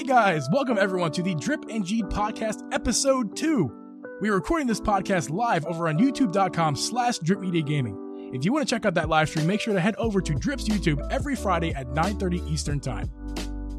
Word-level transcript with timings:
Hey 0.00 0.06
guys, 0.06 0.48
welcome 0.50 0.78
everyone 0.78 1.12
to 1.12 1.22
the 1.22 1.34
Drip 1.34 1.66
and 1.68 1.84
Geeb 1.84 2.10
podcast 2.10 2.62
episode 2.72 3.36
2. 3.36 3.70
We 4.22 4.30
are 4.30 4.34
recording 4.34 4.66
this 4.66 4.80
podcast 4.80 5.28
live 5.28 5.66
over 5.66 5.88
on 5.88 5.98
youtube.com 5.98 6.74
slash 6.74 7.18
drip 7.18 7.38
media 7.38 7.60
gaming. 7.60 8.30
If 8.32 8.42
you 8.42 8.50
want 8.50 8.66
to 8.66 8.74
check 8.74 8.86
out 8.86 8.94
that 8.94 9.10
live 9.10 9.28
stream, 9.28 9.46
make 9.46 9.60
sure 9.60 9.74
to 9.74 9.78
head 9.80 9.94
over 9.96 10.22
to 10.22 10.34
Drip's 10.34 10.66
YouTube 10.66 11.06
every 11.12 11.36
Friday 11.36 11.74
at 11.74 11.86
9.30 11.88 12.50
Eastern 12.50 12.80
Time. 12.80 13.10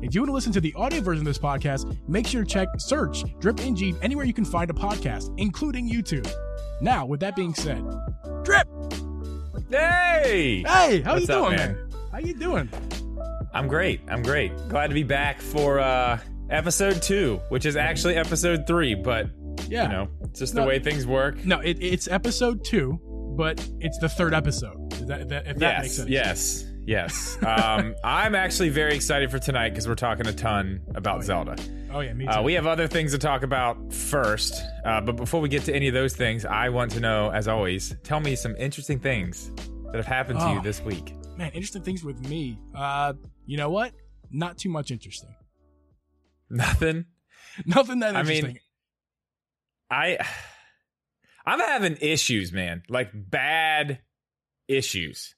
If 0.04 0.14
you 0.14 0.22
want 0.22 0.30
to 0.30 0.34
listen 0.34 0.52
to 0.52 0.62
the 0.62 0.72
audio 0.76 1.02
version 1.02 1.26
of 1.26 1.26
this 1.26 1.40
podcast, 1.40 1.98
make 2.08 2.28
sure 2.28 2.44
to 2.44 2.48
check 2.48 2.68
search 2.78 3.24
Drip 3.40 3.60
and 3.62 3.76
Geeb 3.76 3.98
anywhere 4.04 4.26
you 4.26 4.34
can 4.34 4.46
find 4.46 4.70
a 4.70 4.76
podcast, 4.76 5.34
including 5.40 5.90
YouTube. 5.90 6.32
Now, 6.82 7.04
with 7.04 7.20
that 7.22 7.36
being 7.36 7.56
said, 7.56 7.84
Drip! 8.44 8.68
Hey! 9.72 10.64
Hey, 10.68 11.02
how 11.02 11.14
What's 11.14 11.28
you 11.28 11.34
up, 11.34 11.46
doing, 11.46 11.56
man? 11.56 11.74
man? 11.74 11.90
How 12.12 12.20
you 12.20 12.36
doing? 12.36 12.70
I'm 13.54 13.68
great. 13.68 14.02
I'm 14.08 14.22
great. 14.24 14.52
Glad 14.70 14.88
to 14.88 14.94
be 14.94 15.04
back 15.04 15.42
for 15.42 15.80
uh 15.80 16.20
episode 16.50 17.02
2, 17.02 17.40
which 17.50 17.66
is 17.66 17.76
actually 17.76 18.16
episode 18.16 18.66
3, 18.68 18.96
but 18.96 19.28
Yeah. 19.68 19.84
you 19.84 19.90
know, 19.90 20.08
it's 20.24 20.40
just 20.40 20.54
No. 20.54 20.62
the 20.64 20.68
way 20.68 20.80
things 20.80 21.06
work. 21.06 21.44
No, 21.46 21.60
it, 21.60 21.78
it's 21.82 22.08
episode 22.10 22.64
two, 22.66 23.00
but 23.38 23.66
it's 23.80 23.98
the 24.00 24.10
third 24.10 24.34
episode. 24.34 24.94
Is 24.94 25.06
that, 25.08 25.30
that, 25.30 25.48
if 25.48 25.58
that 25.58 25.82
makes 25.84 25.98
yes. 26.08 26.42
sense. 26.42 26.66
Yes. 26.66 26.66
Yes. 26.86 27.38
um 27.46 27.94
I'm 28.04 28.36
actually 28.36 28.70
very 28.70 28.96
excited 28.96 29.32
for 29.32 29.40
tonight 29.40 29.70
because 29.70 29.88
we're 29.88 29.96
talking 29.96 30.28
a 30.28 30.34
ton 30.34 30.82
about 30.96 31.18
yeah. 31.20 31.24
Zelda. 31.26 31.56
Oh 31.94 32.00
yeah, 32.00 32.14
me 32.14 32.26
too. 32.26 32.32
Uh, 32.32 32.42
we 32.42 32.54
have 32.54 32.68
other 32.68 32.88
things 32.88 33.12
to 33.12 33.18
talk 33.18 33.44
about 33.44 33.94
first, 33.94 34.62
uh, 34.86 35.02
but 35.02 35.16
before 35.18 35.42
we 35.42 35.50
get 35.50 35.64
to 35.66 35.76
any 35.76 35.90
of 35.90 35.94
those 35.94 36.16
things, 36.16 36.46
I 36.46 36.70
want 36.70 36.92
to 36.92 37.00
know, 37.02 37.30
as 37.32 37.48
always, 37.50 37.94
tell 38.04 38.20
me 38.22 38.36
some 38.36 38.56
interesting 38.56 38.98
things 39.00 39.52
that 39.92 39.96
have 39.96 40.06
happened 40.06 40.40
to 40.40 40.46
Oh. 40.46 40.54
you 40.54 40.62
this 40.62 40.82
week. 40.82 41.14
Man, 41.38 41.52
interesting 41.52 41.82
things 41.84 42.04
with 42.04 42.26
me. 42.28 42.58
Uh, 42.74 43.14
you 43.52 43.58
know 43.58 43.70
what? 43.70 43.92
Not 44.32 44.58
too 44.58 44.70
much 44.70 44.92
interesting. 44.92 45.36
Nothing. 46.50 47.04
Nothing 47.66 48.00
that 48.00 48.16
I 48.16 48.24
mean, 48.24 48.38
interesting. 48.38 48.60
I 49.90 50.20
I'm 51.46 51.60
having 51.60 51.98
issues, 52.00 52.54
man. 52.54 52.84
Like 52.88 53.10
bad 53.14 54.00
issues. 54.70 55.36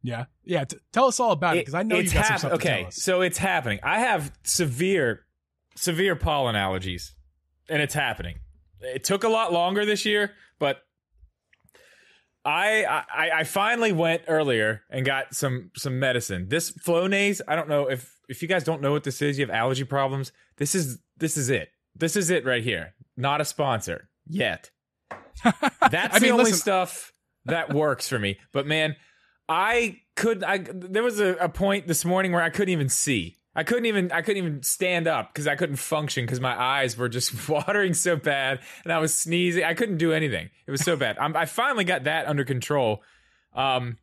yeah, 0.00 0.26
yeah. 0.44 0.62
T- 0.62 0.76
tell 0.92 1.06
us 1.06 1.18
all 1.18 1.32
about 1.32 1.56
it 1.56 1.62
because 1.62 1.74
I 1.74 1.82
know 1.82 1.96
you 1.96 2.02
it's 2.02 2.12
got 2.12 2.26
some 2.26 2.34
hap- 2.34 2.60
to 2.60 2.68
okay, 2.68 2.86
so 2.90 3.22
it's 3.22 3.38
happening. 3.38 3.80
I 3.82 3.98
have 3.98 4.30
severe, 4.44 5.26
severe 5.74 6.14
pollen 6.14 6.54
allergies, 6.54 7.10
and 7.68 7.82
it's 7.82 7.94
happening. 7.94 8.38
It 8.80 9.02
took 9.02 9.24
a 9.24 9.28
lot 9.28 9.52
longer 9.52 9.84
this 9.84 10.04
year, 10.04 10.30
but 10.60 10.85
I 12.46 12.84
I, 12.84 13.30
I 13.40 13.44
finally 13.44 13.92
went 13.92 14.22
earlier 14.28 14.82
and 14.88 15.04
got 15.04 15.34
some 15.34 15.72
some 15.76 15.98
medicine. 15.98 16.48
This 16.48 16.70
Flonase, 16.70 17.40
I 17.48 17.56
don't 17.56 17.68
know 17.68 17.88
if 17.90 18.16
if 18.28 18.40
you 18.40 18.48
guys 18.48 18.62
don't 18.62 18.80
know 18.80 18.92
what 18.92 19.02
this 19.02 19.20
is, 19.20 19.38
you 19.38 19.44
have 19.44 19.54
allergy 19.54 19.84
problems. 19.84 20.30
This 20.56 20.74
is 20.74 20.98
this 21.16 21.36
is 21.36 21.50
it. 21.50 21.70
This 21.96 22.14
is 22.14 22.30
it 22.30 22.44
right 22.44 22.62
here. 22.62 22.94
Not 23.16 23.40
a 23.40 23.44
sponsor 23.44 24.08
yet. 24.28 24.70
That's 25.44 26.14
I 26.14 26.18
the 26.18 26.20
mean, 26.20 26.32
only 26.32 26.44
listen, 26.44 26.58
stuff 26.58 27.12
that 27.46 27.74
works 27.74 28.08
for 28.08 28.18
me. 28.18 28.38
But 28.52 28.66
man, 28.66 28.94
I 29.48 30.00
could 30.14 30.44
I 30.44 30.58
there 30.58 31.02
was 31.02 31.18
a, 31.18 31.34
a 31.34 31.48
point 31.48 31.88
this 31.88 32.04
morning 32.04 32.30
where 32.30 32.42
I 32.42 32.50
couldn't 32.50 32.72
even 32.72 32.88
see. 32.88 33.38
I 33.56 33.64
couldn't 33.64 33.86
even 33.86 34.12
I 34.12 34.20
couldn't 34.20 34.44
even 34.44 34.62
stand 34.62 35.08
up 35.08 35.32
because 35.32 35.46
I 35.46 35.56
couldn't 35.56 35.76
function 35.76 36.24
because 36.24 36.40
my 36.40 36.60
eyes 36.60 36.96
were 36.96 37.08
just 37.08 37.48
watering 37.48 37.94
so 37.94 38.14
bad 38.14 38.60
and 38.84 38.92
I 38.92 38.98
was 38.98 39.14
sneezing. 39.14 39.64
I 39.64 39.72
couldn't 39.72 39.96
do 39.96 40.12
anything. 40.12 40.50
It 40.66 40.70
was 40.70 40.82
so 40.82 40.94
bad. 40.94 41.16
I'm, 41.18 41.34
I 41.34 41.46
finally 41.46 41.84
got 41.84 42.04
that 42.04 42.28
under 42.28 42.44
control. 42.44 43.02
Um, 43.54 43.96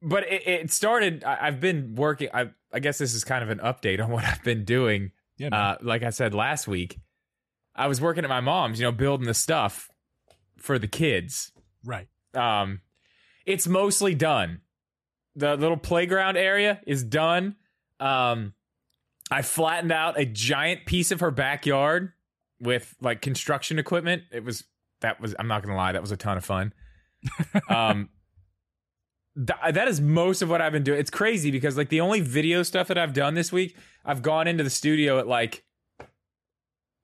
but 0.00 0.24
it, 0.24 0.48
it 0.48 0.72
started. 0.72 1.22
I, 1.24 1.38
I've 1.42 1.60
been 1.60 1.94
working. 1.94 2.30
I 2.32 2.50
I 2.72 2.80
guess 2.80 2.96
this 2.96 3.12
is 3.12 3.22
kind 3.22 3.44
of 3.44 3.50
an 3.50 3.58
update 3.58 4.02
on 4.02 4.10
what 4.10 4.24
I've 4.24 4.42
been 4.42 4.64
doing. 4.64 5.12
yeah. 5.36 5.48
Uh, 5.48 5.76
like 5.82 6.02
I 6.02 6.10
said 6.10 6.32
last 6.32 6.66
week, 6.66 6.98
I 7.76 7.86
was 7.86 8.00
working 8.00 8.24
at 8.24 8.30
my 8.30 8.40
mom's. 8.40 8.80
You 8.80 8.86
know, 8.86 8.92
building 8.92 9.26
the 9.26 9.34
stuff 9.34 9.90
for 10.62 10.78
the 10.78 10.86
kids 10.86 11.50
right. 11.84 12.06
um 12.34 12.80
it's 13.44 13.66
mostly 13.66 14.14
done 14.14 14.60
the 15.34 15.56
little 15.56 15.76
playground 15.76 16.36
area 16.36 16.80
is 16.86 17.02
done 17.02 17.56
um 18.02 18.52
i 19.30 19.40
flattened 19.42 19.92
out 19.92 20.18
a 20.18 20.24
giant 20.24 20.84
piece 20.86 21.10
of 21.10 21.20
her 21.20 21.30
backyard 21.30 22.12
with 22.60 22.94
like 23.00 23.20
construction 23.22 23.78
equipment 23.78 24.22
it 24.32 24.44
was 24.44 24.64
that 25.00 25.20
was 25.20 25.34
i'm 25.38 25.48
not 25.48 25.62
gonna 25.62 25.76
lie 25.76 25.92
that 25.92 26.00
was 26.02 26.10
a 26.12 26.16
ton 26.16 26.36
of 26.36 26.44
fun 26.44 26.72
um 27.68 28.08
th- 29.36 29.74
that 29.74 29.88
is 29.88 30.00
most 30.00 30.42
of 30.42 30.50
what 30.50 30.60
i've 30.60 30.72
been 30.72 30.82
doing 30.82 30.98
it's 30.98 31.10
crazy 31.10 31.50
because 31.50 31.76
like 31.76 31.88
the 31.88 32.00
only 32.00 32.20
video 32.20 32.62
stuff 32.62 32.88
that 32.88 32.98
i've 32.98 33.12
done 33.12 33.34
this 33.34 33.52
week 33.52 33.76
i've 34.04 34.22
gone 34.22 34.46
into 34.48 34.64
the 34.64 34.70
studio 34.70 35.18
at 35.18 35.26
like 35.26 35.64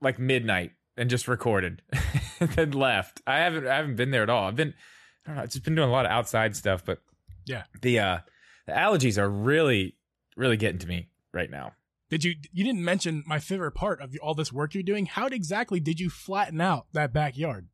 like 0.00 0.18
midnight 0.18 0.72
and 0.96 1.08
just 1.10 1.28
recorded 1.28 1.82
and 2.40 2.50
then 2.50 2.70
left 2.72 3.20
i 3.26 3.38
haven't 3.38 3.66
i 3.66 3.76
haven't 3.76 3.96
been 3.96 4.10
there 4.10 4.22
at 4.22 4.30
all 4.30 4.48
i've 4.48 4.56
been 4.56 4.74
I 5.26 5.30
don't 5.30 5.36
know. 5.36 5.42
I've 5.42 5.50
just 5.50 5.64
been 5.64 5.74
doing 5.74 5.88
a 5.90 5.92
lot 5.92 6.06
of 6.06 6.10
outside 6.10 6.56
stuff, 6.56 6.86
but 6.86 7.00
Yeah. 7.44 7.64
the 7.82 7.98
uh 7.98 8.18
the 8.66 8.72
allergies 8.72 9.18
are 9.18 9.28
really, 9.28 9.98
really 10.38 10.56
getting 10.56 10.78
to 10.78 10.86
me 10.86 11.08
right 11.34 11.50
now. 11.50 11.72
Did 12.08 12.24
you? 12.24 12.34
You 12.52 12.64
didn't 12.64 12.82
mention 12.84 13.22
my 13.26 13.38
favorite 13.38 13.72
part 13.72 14.00
of 14.00 14.16
all 14.22 14.34
this 14.34 14.50
work 14.50 14.72
you're 14.72 14.82
doing. 14.82 15.04
How 15.04 15.26
exactly 15.26 15.78
did 15.80 16.00
you 16.00 16.08
flatten 16.08 16.58
out 16.60 16.86
that 16.94 17.12
backyard? 17.12 17.68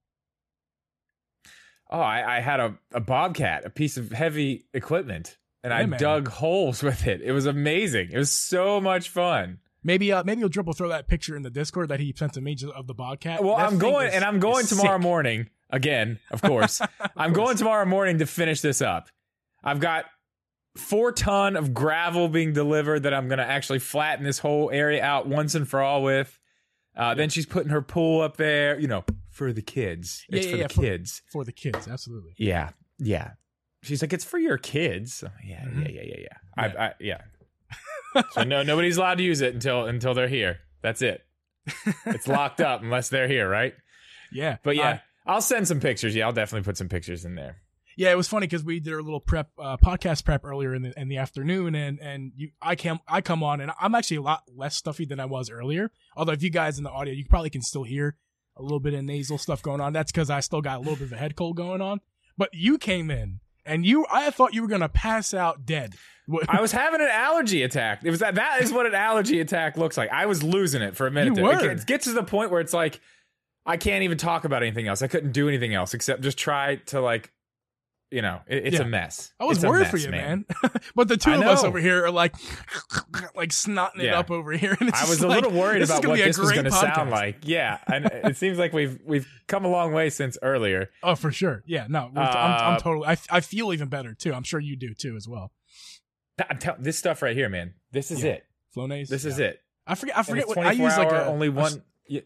Oh, 1.90 2.00
I, 2.00 2.38
I 2.38 2.40
had 2.40 2.60
a, 2.60 2.74
a 2.92 3.00
bobcat, 3.00 3.64
a 3.64 3.70
piece 3.70 3.96
of 3.96 4.10
heavy 4.10 4.64
equipment, 4.72 5.36
and 5.62 5.72
I 5.72 5.84
man. 5.86 6.00
dug 6.00 6.28
holes 6.28 6.82
with 6.82 7.06
it. 7.06 7.20
It 7.22 7.32
was 7.32 7.46
amazing. 7.46 8.10
It 8.10 8.18
was 8.18 8.30
so 8.30 8.80
much 8.80 9.08
fun. 9.08 9.58
Maybe, 9.86 10.10
uh, 10.10 10.24
maybe 10.24 10.40
you'll 10.40 10.48
dribble 10.48 10.72
throw 10.72 10.88
that 10.88 11.08
picture 11.08 11.36
in 11.36 11.42
the 11.42 11.50
Discord 11.50 11.90
that 11.90 12.00
he 12.00 12.14
sent 12.16 12.32
to 12.34 12.40
me 12.40 12.56
of 12.74 12.86
the 12.86 12.94
bobcat. 12.94 13.44
Well, 13.44 13.58
That 13.58 13.66
I'm 13.66 13.78
going, 13.78 14.08
is- 14.08 14.14
and 14.14 14.24
I'm 14.24 14.40
going 14.40 14.66
tomorrow 14.66 14.96
sick. 14.96 15.02
morning 15.02 15.50
again. 15.68 16.18
Of 16.30 16.40
course, 16.40 16.80
I'm 17.16 17.34
going 17.34 17.56
tomorrow 17.58 17.84
morning 17.84 18.18
to 18.18 18.26
finish 18.26 18.62
this 18.62 18.80
up. 18.80 19.08
I've 19.62 19.80
got 19.80 20.06
four 20.76 21.12
ton 21.12 21.56
of 21.56 21.72
gravel 21.74 22.28
being 22.28 22.52
delivered 22.52 23.04
that 23.04 23.14
I'm 23.14 23.28
going 23.28 23.38
to 23.38 23.46
actually 23.46 23.78
flatten 23.78 24.24
this 24.24 24.38
whole 24.38 24.70
area 24.70 25.02
out 25.02 25.26
once 25.26 25.54
and 25.54 25.68
for 25.68 25.80
all 25.80 26.02
with. 26.02 26.38
Uh, 26.96 27.14
Then 27.14 27.28
she's 27.28 27.46
putting 27.46 27.70
her 27.70 27.82
pool 27.82 28.20
up 28.22 28.36
there, 28.36 28.78
you 28.78 28.86
know, 28.88 29.04
for 29.30 29.52
the 29.52 29.62
kids. 29.62 30.24
Yeah, 30.28 30.36
It's 30.38 30.46
yeah, 30.46 30.52
for 30.52 30.56
yeah, 30.58 30.66
the 30.68 30.74
for- 30.74 30.80
kids. 30.82 31.22
for 31.32 31.44
the 31.44 31.52
kids. 31.52 31.88
Absolutely. 31.88 32.34
Yeah, 32.36 32.70
yeah. 32.98 33.32
She's 33.82 34.00
like, 34.00 34.12
it's 34.12 34.24
for 34.24 34.38
your 34.38 34.58
kids. 34.58 35.22
Like, 35.22 35.32
yeah, 35.44 35.64
yeah, 35.76 35.88
yeah, 35.88 36.02
yeah, 36.02 36.16
yeah. 36.18 36.36
I, 36.56 36.66
I, 36.86 36.92
yeah. 37.00 37.20
so 38.32 38.44
no, 38.44 38.62
nobody's 38.62 38.96
allowed 38.96 39.18
to 39.18 39.24
use 39.24 39.40
it 39.40 39.52
until 39.54 39.86
until 39.86 40.14
they're 40.14 40.28
here. 40.28 40.58
That's 40.82 41.02
it. 41.02 41.22
It's 42.06 42.28
locked 42.28 42.60
up 42.60 42.82
unless 42.84 43.08
they're 43.08 43.28
here, 43.28 43.48
right? 43.48 43.74
Yeah, 44.32 44.56
But 44.62 44.76
yeah, 44.76 45.00
I'll 45.26 45.40
send 45.40 45.66
some 45.68 45.80
pictures. 45.80 46.14
Yeah, 46.14 46.26
I'll 46.26 46.32
definitely 46.32 46.64
put 46.64 46.76
some 46.76 46.88
pictures 46.88 47.24
in 47.24 47.34
there. 47.34 47.56
Yeah. 47.96 48.10
It 48.10 48.16
was 48.16 48.28
funny 48.28 48.46
because 48.46 48.64
we 48.64 48.80
did 48.80 48.92
a 48.92 49.02
little 49.02 49.20
prep, 49.20 49.50
uh, 49.58 49.76
podcast 49.76 50.24
prep 50.24 50.44
earlier 50.44 50.74
in 50.74 50.82
the 50.82 51.00
in 51.00 51.08
the 51.08 51.18
afternoon, 51.18 51.74
and 51.74 51.98
and 52.00 52.32
you, 52.36 52.50
I 52.60 52.76
came, 52.76 52.98
I 53.08 53.20
come 53.20 53.42
on, 53.42 53.60
and 53.60 53.72
I'm 53.80 53.94
actually 53.94 54.18
a 54.18 54.22
lot 54.22 54.42
less 54.54 54.76
stuffy 54.76 55.04
than 55.04 55.20
I 55.20 55.26
was 55.26 55.50
earlier. 55.50 55.90
Although 56.16 56.32
if 56.32 56.42
you 56.42 56.50
guys 56.50 56.78
in 56.78 56.84
the 56.84 56.90
audio, 56.90 57.14
you 57.14 57.24
probably 57.28 57.50
can 57.50 57.62
still 57.62 57.84
hear 57.84 58.16
a 58.56 58.62
little 58.62 58.80
bit 58.80 58.94
of 58.94 59.02
nasal 59.04 59.38
stuff 59.38 59.62
going 59.62 59.80
on. 59.80 59.92
That's 59.92 60.12
because 60.12 60.30
I 60.30 60.40
still 60.40 60.60
got 60.60 60.76
a 60.76 60.80
little 60.80 60.96
bit 60.96 61.06
of 61.06 61.12
a 61.12 61.16
head 61.16 61.36
cold 61.36 61.56
going 61.56 61.80
on. 61.80 62.00
But 62.36 62.50
you 62.52 62.78
came 62.78 63.10
in, 63.10 63.40
and 63.64 63.86
you, 63.86 64.06
I 64.10 64.30
thought 64.30 64.54
you 64.54 64.62
were 64.62 64.68
gonna 64.68 64.88
pass 64.88 65.34
out 65.34 65.66
dead. 65.66 65.94
I 66.48 66.62
was 66.62 66.72
having 66.72 67.02
an 67.02 67.08
allergy 67.10 67.62
attack. 67.62 68.00
It 68.02 68.10
was 68.10 68.20
that 68.20 68.36
that 68.36 68.62
is 68.62 68.72
what 68.72 68.86
an 68.86 68.94
allergy 68.94 69.40
attack 69.40 69.76
looks 69.76 69.96
like. 69.96 70.10
I 70.10 70.26
was 70.26 70.42
losing 70.42 70.80
it 70.82 70.96
for 70.96 71.06
a 71.06 71.10
minute. 71.10 71.36
You 71.36 71.42
were. 71.42 71.70
It, 71.70 71.80
it 71.80 71.86
gets 71.86 72.04
to 72.04 72.12
the 72.12 72.22
point 72.22 72.50
where 72.50 72.60
it's 72.60 72.72
like 72.72 73.00
I 73.66 73.76
can't 73.76 74.02
even 74.02 74.18
talk 74.18 74.44
about 74.44 74.62
anything 74.62 74.88
else. 74.88 75.02
I 75.02 75.06
couldn't 75.06 75.32
do 75.32 75.48
anything 75.48 75.74
else 75.74 75.94
except 75.94 76.22
just 76.22 76.36
try 76.36 76.76
to 76.86 77.00
like, 77.00 77.32
you 78.10 78.22
know, 78.22 78.40
it, 78.46 78.66
it's 78.66 78.76
Yeah. 78.76 78.82
a 78.82 78.86
mess. 78.86 79.32
I 79.40 79.44
was 79.44 79.58
It's 79.58 79.66
worried 79.66 79.82
mess, 79.82 79.90
for 79.90 79.96
you, 79.96 80.10
man. 80.10 80.44
but 80.94 81.08
the 81.08 81.16
two 81.16 81.30
I 81.32 81.36
of 81.36 81.42
us 81.42 81.64
over 81.64 81.78
here 81.80 82.04
are 82.04 82.10
like, 82.10 82.34
like 83.34 83.50
snotting 83.50 83.98
it 84.00 84.04
Yeah. 84.06 84.18
up 84.18 84.30
over 84.30 84.52
here. 84.52 84.76
And 84.78 84.90
I 84.92 85.08
was 85.08 85.20
a 85.20 85.26
like, 85.28 85.42
little 85.42 85.58
worried 85.58 85.82
about 85.82 86.06
what 86.06 86.20
a 86.20 86.22
this 86.24 86.38
was 86.38 86.52
going 86.52 86.64
to 86.64 86.70
sound 86.70 87.10
like. 87.10 87.38
Yeah, 87.42 87.78
and 87.86 88.06
it 88.06 88.36
seems 88.36 88.58
like 88.58 88.72
we've 88.72 88.98
we've 89.04 89.26
come 89.48 89.64
a 89.64 89.68
long 89.68 89.92
way 89.92 90.10
since 90.10 90.38
earlier. 90.42 90.90
Oh, 91.02 91.14
for 91.16 91.32
sure. 91.32 91.62
Yeah, 91.66 91.86
no, 91.88 92.10
we're- 92.14 92.26
I'm, 92.26 92.36
I'm 92.68 92.74
Uh, 92.74 92.78
totally. 92.78 93.06
I, 93.08 93.16
I 93.30 93.40
feel 93.40 93.72
even 93.72 93.88
better 93.88 94.14
too. 94.14 94.32
I'm 94.32 94.44
sure 94.44 94.60
you 94.60 94.76
do 94.76 94.94
too 94.94 95.16
as 95.16 95.26
well. 95.28 95.50
I'm 96.48 96.58
tell- 96.58 96.76
this 96.78 96.98
stuff 96.98 97.22
right 97.22 97.36
here, 97.36 97.48
man. 97.48 97.74
This 97.92 98.10
is 98.10 98.22
Yeah. 98.22 98.32
it. 98.32 98.44
Flonase. 98.76 99.08
This 99.08 99.24
is 99.24 99.38
it. 99.38 99.60
I 99.86 99.94
forget. 99.94 100.18
I 100.18 100.22
forget 100.22 100.48
what 100.48 100.58
I 100.58 100.72
use. 100.72 100.96
Like 100.96 101.10
a 101.12 101.26
only 101.26 101.48
a- 101.48 101.52
one. 101.52 101.82
You, 102.06 102.22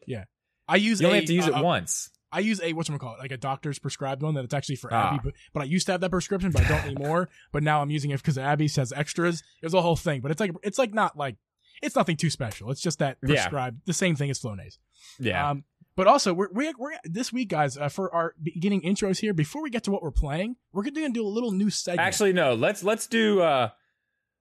I 0.66 0.76
use. 0.76 1.00
you 1.00 1.06
only 1.06 1.18
a, 1.18 1.20
have 1.22 1.28
to 1.28 1.34
use 1.34 1.46
it 1.46 1.54
uh, 1.54 1.62
once. 1.62 2.10
I 2.30 2.40
use 2.40 2.60
a 2.62 2.72
what's 2.72 2.88
call 2.90 3.14
it 3.14 3.18
like 3.18 3.30
a 3.32 3.36
doctor's 3.36 3.78
prescribed 3.78 4.22
one 4.22 4.34
that 4.34 4.44
it's 4.44 4.54
actually 4.54 4.76
for 4.76 4.92
Ah. 4.92 5.08
Abby, 5.14 5.20
but, 5.24 5.34
but 5.52 5.60
I 5.62 5.64
used 5.64 5.86
to 5.86 5.92
have 5.92 6.00
that 6.02 6.10
prescription, 6.10 6.50
but 6.50 6.64
I 6.64 6.68
don't 6.68 6.84
anymore. 6.84 7.28
But 7.52 7.62
now 7.62 7.80
I'm 7.80 7.90
using 7.90 8.10
it 8.10 8.18
because 8.18 8.36
Abby 8.38 8.68
says 8.68 8.92
extras. 8.92 9.42
It 9.62 9.66
was 9.66 9.74
a 9.74 9.80
whole 9.82 9.96
thing, 9.96 10.20
but 10.20 10.30
it's 10.30 10.40
like 10.40 10.52
it's 10.62 10.78
like 10.78 10.92
not 10.92 11.16
like 11.16 11.36
it's 11.82 11.94
nothing 11.96 12.16
too 12.16 12.30
special. 12.30 12.70
It's 12.70 12.80
just 12.80 12.98
that 12.98 13.18
Yeah. 13.22 13.34
prescribed 13.42 13.80
the 13.86 13.92
same 13.92 14.16
thing 14.16 14.30
as 14.30 14.40
Flonase. 14.40 14.78
Yeah. 15.18 15.50
Um, 15.50 15.64
but 15.96 16.06
also, 16.06 16.32
we're, 16.34 16.48
we're, 16.52 16.72
we're 16.78 16.92
this 17.04 17.32
week, 17.32 17.48
guys, 17.48 17.76
uh, 17.76 17.88
for 17.88 18.12
our 18.14 18.34
beginning 18.42 18.82
intros 18.82 19.18
here. 19.18 19.32
Before 19.34 19.62
we 19.62 19.70
get 19.70 19.82
to 19.84 19.90
what 19.90 20.02
we're 20.02 20.10
playing, 20.12 20.56
we're 20.72 20.82
gonna 20.84 21.10
do 21.10 21.24
a 21.24 21.28
little 21.28 21.52
new 21.52 21.70
segment. 21.70 22.06
Actually, 22.06 22.32
no. 22.32 22.54
Let's 22.54 22.82
let's 22.84 23.06
do 23.06 23.40
uh 23.40 23.70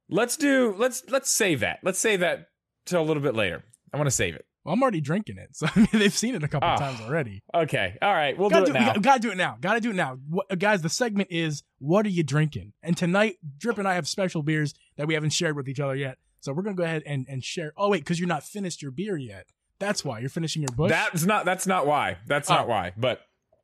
let's 0.10 0.36
do 0.38 0.76
let's 0.78 1.04
let's 1.10 1.32
save 1.32 1.60
that. 1.62 1.80
Let's 1.84 2.00
save 2.00 2.20
that 2.22 2.48
till 2.86 3.02
a 3.02 3.06
little 3.06 3.24
bit 3.24 3.36
later. 3.36 3.64
I 3.94 3.98
want 3.98 4.08
to 4.08 4.12
save 4.12 4.36
it. 4.36 4.46
Well, 4.68 4.74
I'm 4.74 4.82
already 4.84 5.00
drinking 5.00 5.38
it, 5.38 5.56
so 5.56 5.66
I 5.76 5.80
mean, 5.80 5.88
they've 5.94 6.14
seen 6.14 6.36
it 6.36 6.44
a 6.44 6.48
couple 6.50 6.68
Oh. 6.70 6.76
times 6.76 7.00
already. 7.00 7.42
Okay. 7.56 7.98
All 8.02 8.14
right. 8.14 8.38
We'll 8.38 8.50
gotta 8.50 8.66
do 8.66 8.72
it 8.72 8.74
we 8.74 8.80
now. 8.82 8.86
gotta- 8.88 9.00
gotta 9.00 9.20
do 9.22 9.32
it 9.32 9.38
now. 9.38 9.58
Gotta 9.62 9.80
do 9.80 9.90
it 9.92 9.96
now. 9.96 10.20
What, 10.30 10.60
guys, 10.60 10.82
the 10.82 10.90
segment 10.90 11.30
is 11.32 11.64
what 11.80 12.06
are 12.06 12.10
you 12.10 12.22
drinking? 12.22 12.74
And 12.84 12.98
tonight, 12.98 13.38
Drip 13.58 13.78
and 13.78 13.88
I 13.88 13.94
have 13.94 14.10
special 14.10 14.44
beers 14.44 14.74
that 14.98 15.08
we 15.08 15.14
haven't 15.14 15.30
shared 15.30 15.56
with 15.56 15.70
each 15.70 15.80
other 15.80 15.96
yet. 15.96 16.18
So 16.42 16.52
we're 16.52 16.64
gonna 16.64 16.76
go 16.76 16.84
ahead 16.84 17.04
and, 17.06 17.26
and 17.30 17.42
share. 17.42 17.72
Oh 17.78 17.88
wait, 17.90 18.00
because 18.02 18.20
you're 18.20 18.28
not 18.28 18.44
finished 18.44 18.82
your 18.82 18.92
beer 18.92 19.16
yet. 19.16 19.48
That's 19.80 20.04
why 20.04 20.20
you're 20.20 20.30
finishing 20.30 20.62
your 20.64 20.76
Busch. 20.76 20.90
That's 20.90 21.24
not. 21.26 21.46
That's 21.46 21.66
not 21.66 21.88
why. 21.88 22.18
That's 22.28 22.52
Oh. 22.52 22.56
not 22.56 22.68
why. 22.68 22.92
But 22.98 23.22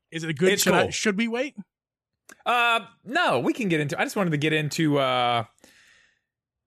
is 0.09 0.23
it 0.23 0.29
a 0.29 0.33
good? 0.33 0.57
should, 0.59 0.73
I, 0.73 0.89
should 0.89 1.17
we 1.17 1.27
wait? 1.27 1.55
uh, 2.45 2.79
no, 3.03 3.39
we 3.39 3.51
can 3.51 3.67
get 3.67 3.81
into. 3.81 3.99
I 3.99 4.03
just 4.05 4.15
wanted 4.15 4.29
to 4.31 4.37
get 4.37 4.53
into 4.53 4.99
uh, 4.99 5.43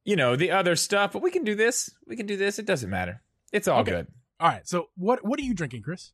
you 0.05 0.15
know, 0.17 0.37
the 0.37 0.51
other 0.51 0.77
stuff. 0.77 1.13
But 1.13 1.23
we 1.23 1.31
can 1.31 1.43
do 1.45 1.55
this. 1.55 1.89
We 2.07 2.17
can 2.17 2.27
do 2.27 2.37
this. 2.37 2.59
It 2.59 2.67
doesn't 2.67 2.91
matter. 2.91 3.23
It's 3.51 3.67
all 3.67 3.81
Okay. 3.81 3.93
good. 3.93 4.07
All 4.41 4.49
right. 4.49 4.67
So 4.67 4.89
what 4.97 5.25
what 5.25 5.39
are 5.39 5.43
you 5.43 5.55
drinking, 5.55 5.83
Chris? 5.83 6.13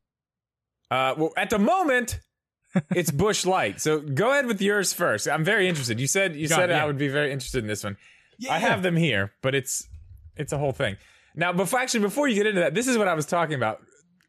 Uh, 0.91 1.15
well, 1.17 1.33
at 1.37 1.51
the 1.51 1.59
moment, 1.59 2.21
it's 2.95 3.11
Busch 3.11 3.45
Light. 3.47 3.81
So 3.81 4.01
go 4.01 4.31
ahead 4.31 4.47
with 4.47 4.61
yours 4.61 4.93
first. 4.93 5.29
I'm 5.29 5.45
very 5.45 5.69
interested. 5.69 5.99
You 6.01 6.07
said 6.07 6.37
you 6.37 6.49
Got 6.49 6.57
said 6.57 6.71
it, 6.71 6.75
yeah. 6.75 6.83
I 6.83 6.87
would 6.87 6.99
be 6.99 7.09
very 7.09 7.33
interested 7.33 7.59
in 7.65 7.69
this 7.69 7.85
one. 7.85 7.97
Yeah, 8.39 8.55
I 8.55 8.59
have 8.59 8.83
them 8.83 8.97
here, 8.97 9.33
but 9.43 9.55
it's 9.55 9.89
it's 10.37 10.53
a 10.53 10.59
whole 10.59 10.73
thing. 10.73 10.97
Now, 11.35 11.53
before 11.53 11.81
actually 11.81 12.01
before 12.01 12.29
you 12.29 12.35
get 12.35 12.47
into 12.47 12.61
that, 12.61 12.75
this 12.75 12.87
is 12.89 12.99
what 12.99 13.09
I 13.09 13.15
was 13.15 13.27
talking 13.27 13.55
about. 13.55 13.81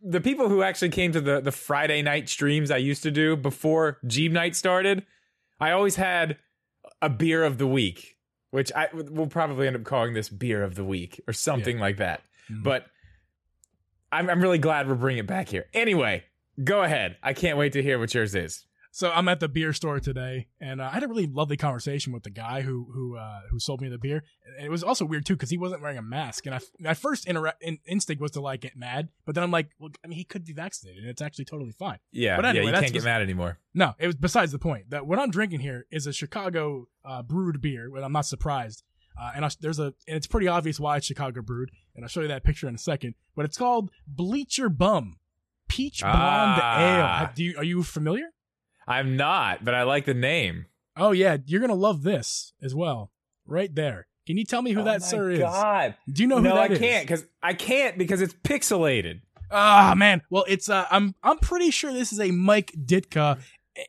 The 0.02 0.22
people 0.22 0.50
who 0.50 0.64
actually 0.64 0.90
came 0.90 1.12
to 1.14 1.22
the 1.22 1.40
the 1.42 1.52
Friday 1.52 2.02
night 2.02 2.30
streams 2.30 2.72
I 2.72 2.78
used 2.78 3.04
to 3.04 3.12
do 3.12 3.36
before 3.36 4.00
Jeep 4.08 4.32
Night 4.32 4.56
started, 4.56 5.06
I 5.60 5.72
always 5.72 5.96
had 5.96 6.38
a 7.02 7.10
beer 7.10 7.44
of 7.44 7.58
the 7.58 7.68
week, 7.68 8.16
which 8.52 8.72
I 8.74 8.88
will 8.94 9.28
probably 9.28 9.68
end 9.68 9.76
up 9.76 9.84
calling 9.84 10.14
this 10.14 10.30
beer 10.30 10.64
of 10.64 10.76
the 10.76 10.84
week 10.84 11.22
or 11.28 11.34
something 11.34 11.80
like 11.80 11.98
that. 11.98 12.22
Mhm. 12.52 12.64
But 12.64 12.86
I'm 14.14 14.30
I'm 14.30 14.42
really 14.42 14.60
glad 14.60 14.88
we're 14.88 14.96
bringing 14.96 15.22
it 15.22 15.28
back 15.28 15.50
here. 15.50 15.66
Anyway, 15.74 16.24
go 16.64 16.84
ahead. 16.84 17.18
I 17.24 17.34
can't 17.34 17.58
wait 17.58 17.74
to 17.74 17.84
hear 17.84 18.00
what 18.00 18.14
yours 18.14 18.36
is. 18.36 18.66
So 18.96 19.10
I'm 19.10 19.28
at 19.28 19.40
the 19.40 19.50
beer 19.50 19.74
store 19.74 20.00
today, 20.00 20.50
and 20.62 20.80
uh, 20.80 20.84
I 20.84 20.90
had 20.92 21.02
a 21.02 21.08
really 21.08 21.26
lovely 21.26 21.58
conversation 21.58 22.14
with 22.14 22.22
the 22.22 22.30
guy 22.30 22.62
who 22.62 22.88
who 22.94 23.18
uh, 23.18 23.42
who 23.50 23.58
sold 23.58 23.82
me 23.82 23.90
the 23.90 23.98
beer. 23.98 24.24
And 24.56 24.68
it 24.68 24.70
was 24.70 24.84
also 24.84 25.04
weird 25.04 25.26
too 25.26 25.34
because 25.34 25.50
he 25.50 25.58
wasn't 25.58 25.82
wearing 25.82 25.98
a 25.98 26.04
mask, 26.04 26.46
and 26.46 26.54
I 26.54 26.60
my 26.80 26.94
first 26.94 27.26
intera- 27.26 27.56
in, 27.60 27.80
instinct 27.88 28.22
was 28.22 28.30
to 28.32 28.42
like 28.42 28.62
get 28.62 28.78
mad, 28.78 29.10
but 29.26 29.34
then 29.34 29.44
I'm 29.44 29.50
like, 29.50 29.70
well, 29.80 29.90
I 30.06 30.08
mean, 30.08 30.20
he 30.20 30.24
could 30.24 30.46
be 30.46 30.54
vaccinated, 30.54 31.02
and 31.02 31.10
it's 31.10 31.24
actually 31.24 31.46
totally 31.46 31.72
fine. 31.72 31.98
Yeah, 32.12 32.36
But 32.36 32.46
anyway, 32.46 32.66
yeah, 32.66 32.76
you 32.76 32.82
can't 32.82 32.94
get 32.94 33.04
mad 33.04 33.24
anymore. 33.24 33.58
No, 33.74 33.96
it 33.98 34.06
was 34.06 34.16
besides 34.16 34.52
the 34.52 34.60
point. 34.60 34.92
That 34.92 35.08
what 35.08 35.18
I'm 35.18 35.32
drinking 35.32 35.62
here 35.62 35.88
is 35.90 36.06
a 36.06 36.14
Chicago 36.14 36.88
uh, 37.04 37.24
brewed 37.24 37.62
beer, 37.62 37.90
and 37.96 38.06
I'm 38.06 38.14
not 38.14 38.28
surprised. 38.28 38.84
Uh, 39.20 39.32
and 39.36 39.46
I, 39.46 39.50
there's 39.62 39.80
a, 39.80 39.94
and 40.08 40.18
it's 40.18 40.28
pretty 40.28 40.48
obvious 40.48 40.80
why 40.80 40.98
it's 40.98 41.06
Chicago 41.06 41.42
brewed, 41.42 41.72
and 41.96 42.04
I'll 42.04 42.10
show 42.10 42.22
you 42.22 42.28
that 42.30 42.44
picture 42.44 42.68
in 42.68 42.76
a 42.76 42.80
second. 42.80 43.16
But 43.36 43.46
it's 43.46 43.58
called 43.58 43.92
Bleacher 44.08 44.70
Bum 44.70 45.18
Peach 45.70 46.02
Blonde 46.02 46.60
Ah. 46.62 47.22
Ale. 47.22 47.30
Do 47.36 47.44
you, 47.44 47.56
are 47.58 47.64
you 47.64 47.84
familiar? 47.84 48.30
I'm 48.88 49.16
not, 49.16 49.64
but 49.64 49.74
I 49.74 49.84
like 49.84 50.06
the 50.06 50.14
name. 50.14 50.66
Oh 50.98 51.12
yeah, 51.12 51.38
you're 51.46 51.62
gonna 51.62 51.74
love 51.74 52.04
this 52.04 52.54
as 52.62 52.76
well. 52.76 53.12
Right 53.46 53.74
there. 53.74 54.08
Can 54.28 54.38
you 54.38 54.46
tell 54.46 54.62
me 54.62 54.72
who 54.72 54.82
Oh 54.82 54.86
that 54.86 55.02
my 55.02 55.08
sir 55.08 55.32
is? 55.32 55.40
God. 55.40 55.96
Do 56.12 56.22
you 56.22 56.28
know 56.28 56.38
who 56.38 56.44
that 56.44 56.50
is? 56.50 56.54
no, 56.54 56.62
that 56.62 56.72
I 56.72 56.74
is? 56.74 56.80
can't 56.80 57.04
because 57.08 57.26
I 57.42 57.54
can't 57.54 57.98
because 57.98 58.22
it's 58.22 58.34
pixelated. 58.34 59.22
Ah 59.52 59.94
man. 59.98 60.22
Well, 60.30 60.46
it's 60.48 60.70
uh, 60.70 60.86
I'm 60.92 61.16
I'm 61.24 61.40
pretty 61.40 61.72
sure 61.72 61.92
this 61.94 62.12
is 62.14 62.20
a 62.20 62.32
Mike 62.32 62.72
Ditka 62.78 63.40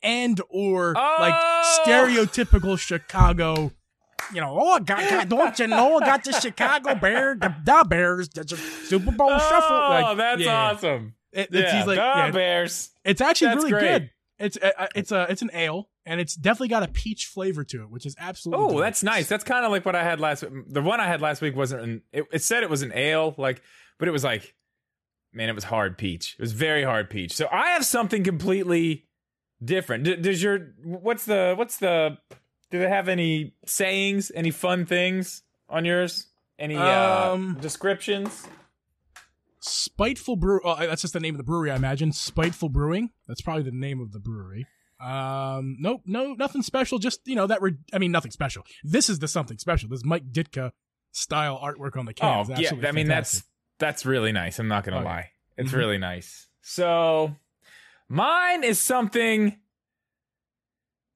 and 0.03 0.41
or 0.49 0.95
like 0.95 1.35
Oh! 1.37 1.83
stereotypical 1.87 2.79
Chicago. 2.79 3.73
You 4.33 4.41
know, 4.41 4.59
oh, 4.61 4.73
I 4.75 4.81
got, 4.81 5.11
got- 5.11 5.29
don't 5.29 5.59
you 5.59 5.67
know? 5.67 5.99
I 5.99 6.07
got 6.07 6.25
the 6.25 6.33
Chicago 6.33 6.95
Bear, 6.95 7.35
the, 7.35 7.55
the 7.65 7.85
Bears, 7.89 8.29
the 8.31 8.47
Super 8.85 9.13
Bowl 9.13 9.31
oh, 9.31 9.39
Shuffle. 9.39 9.77
Like, 9.77 10.17
that's 10.17 10.41
yeah. 10.43 10.71
awesome. 10.71 11.15
It- 11.33 11.49
it's, 11.51 11.53
yeah, 11.53 11.79
he's 11.79 11.87
like, 11.87 11.97
the 11.97 12.03
yeah, 12.03 12.31
Bears. 12.31 12.91
it's 13.05 13.21
actually 13.21 13.49
That's 13.49 13.57
really 13.59 13.71
great. 13.71 13.83
good. 13.83 14.11
It's 14.39 14.59
uh, 14.61 14.71
uh, 14.77 14.87
it's 14.97 15.13
a 15.13 15.27
it's 15.31 15.43
an 15.43 15.51
ale, 15.53 15.89
and 16.05 16.21
it's 16.21 16.35
definitely 16.35 16.69
got 16.69 16.83
a 16.83 16.89
peach 16.89 17.27
flavor 17.27 17.63
to 17.65 17.83
it, 17.83 17.91
which 17.91 18.05
is 18.05 18.17
absolutely. 18.19 18.65
Oh, 18.65 18.69
delicious. 18.69 18.85
that's 18.85 19.03
nice. 19.05 19.29
That's 19.29 19.45
kind 19.45 19.65
of 19.65 19.71
like 19.71 19.87
what 19.87 19.95
I 19.95 20.03
had 20.03 20.19
last. 20.19 20.45
The 20.67 20.83
one 20.83 20.99
I 21.01 21.07
had 21.07 21.21
last 21.21 21.41
week 21.41 21.55
wasn't. 21.55 21.83
An, 21.83 22.03
it, 22.13 22.25
it 22.33 22.43
said 22.43 22.65
it 22.65 22.71
was 22.71 22.83
an 22.83 22.93
ale, 22.95 23.35
like, 23.39 23.63
but 23.99 24.09
it 24.09 24.11
was 24.11 24.25
like, 24.25 24.55
man, 25.33 25.49
it 25.49 25.55
was 25.55 25.65
hard 25.65 25.97
peach. 25.97 26.35
It 26.37 26.43
was 26.43 26.51
very 26.53 26.83
hard 26.83 27.11
peach. 27.11 27.33
So 27.33 27.47
I 27.51 27.69
have 27.71 27.85
something 27.85 28.25
completely 28.25 29.07
different. 29.65 30.03
D- 30.03 30.17
does 30.17 30.43
your 30.43 30.75
what's 30.83 31.27
the 31.27 31.55
what's 31.57 31.77
the? 31.77 32.19
Do 32.75 32.81
they 32.81 32.89
have 32.89 33.07
any 33.09 33.55
sayings? 33.67 34.33
Any 34.35 34.51
fun 34.51 34.85
things 34.85 35.45
on 35.69 35.85
yours? 35.85 36.27
Any 36.59 36.75
uh, 36.75 37.31
Um, 37.35 37.57
descriptions? 37.61 38.49
Spiteful 39.61 40.35
Brew. 40.35 40.61
Oh, 40.65 40.75
that's 40.85 41.03
just 41.03 41.15
the 41.15 41.21
name 41.21 41.35
of 41.35 41.39
the 41.39 41.45
brewery, 41.45 41.71
I 41.71 41.77
imagine. 41.77 42.11
Spiteful 42.11 42.69
Brewing. 42.71 43.11
That's 43.29 43.41
probably 43.41 43.63
the 43.63 43.71
name 43.71 44.01
of 44.01 44.11
the 44.11 44.19
brewery. 44.19 44.67
Um, 45.01 45.77
nope, 45.79 46.01
no, 46.05 46.33
nothing 46.35 46.63
special. 46.63 46.99
Just 46.99 47.21
you 47.27 47.37
know 47.37 47.47
that. 47.47 47.63
Re- 47.63 47.77
I 47.93 47.99
mean, 47.99 48.11
nothing 48.11 48.33
special. 48.33 48.65
This 48.83 49.09
is 49.09 49.21
the 49.21 49.29
something 49.29 49.59
special. 49.59 49.89
This 49.89 50.05
Mike 50.05 50.33
Ditka 50.33 50.73
style 51.13 51.61
artwork 51.63 51.97
on 51.97 52.07
the 52.07 52.13
can. 52.13 52.45
Oh 52.51 52.55
yeah, 52.59 52.71
I 52.71 52.75
mean 52.91 53.07
fantastic. 53.07 53.09
that's 53.09 53.43
that's 53.79 54.05
really 54.05 54.33
nice. 54.33 54.59
I'm 54.59 54.67
not 54.67 54.83
gonna 54.83 54.97
yeah. 54.97 55.05
lie, 55.05 55.31
it's 55.57 55.71
Mhm. 55.71 55.77
really 55.77 55.99
nice. 55.99 56.49
So 56.61 57.37
mine 58.09 58.65
is 58.65 58.81
something. 58.81 59.61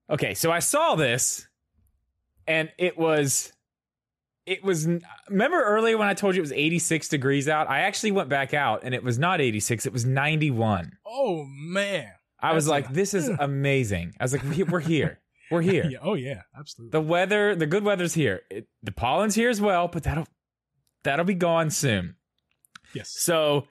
Okay, 0.09 0.35
so 0.35 0.53
I 0.53 0.61
saw 0.61 0.95
this, 0.95 1.48
and 2.49 2.71
it 2.79 2.99
was, 2.99 3.53
it 4.47 4.65
was. 4.65 4.89
Remember 5.29 5.63
earlier 5.63 5.97
when 5.97 6.09
I 6.09 6.15
told 6.15 6.35
you 6.35 6.41
it 6.41 6.43
was 6.43 6.53
86 6.53 7.07
degrees 7.09 7.49
out? 7.49 7.69
I 7.71 7.81
actually 7.81 8.11
went 8.13 8.29
back 8.29 8.55
out, 8.55 8.81
and 8.83 8.95
it 8.95 9.05
was 9.05 9.19
not 9.19 9.41
86. 9.41 9.87
It 9.87 9.93
was 9.93 10.05
91. 10.05 10.93
Oh 11.07 11.45
man. 11.47 12.11
I 12.41 12.55
was 12.55 12.65
That's 12.67 12.71
like, 12.71 12.91
a- 12.91 12.93
this 12.93 13.15
is 13.15 13.29
amazing. 13.39 14.15
I 14.19 14.25
was 14.25 14.33
like, 14.33 14.43
we- 14.45 14.63
we're 14.65 14.81
here. 14.81 15.21
We're 15.51 15.63
here. 15.63 15.85
Yeah, 15.91 15.99
oh 16.03 16.15
yeah, 16.15 16.43
absolutely. 16.59 16.91
The 16.93 17.01
weather, 17.07 17.55
the 17.55 17.67
good 17.67 17.85
weather's 17.85 18.15
here. 18.15 18.43
It, 18.51 18.67
the 18.83 18.93
pollen's 18.93 19.35
here 19.35 19.49
as 19.51 19.61
well, 19.61 19.89
but 19.89 20.03
that'll 20.03 20.27
that'll 21.05 21.25
be 21.25 21.35
gone 21.35 21.71
soon. 21.71 22.17
yes. 22.95 23.11
So 23.19 23.67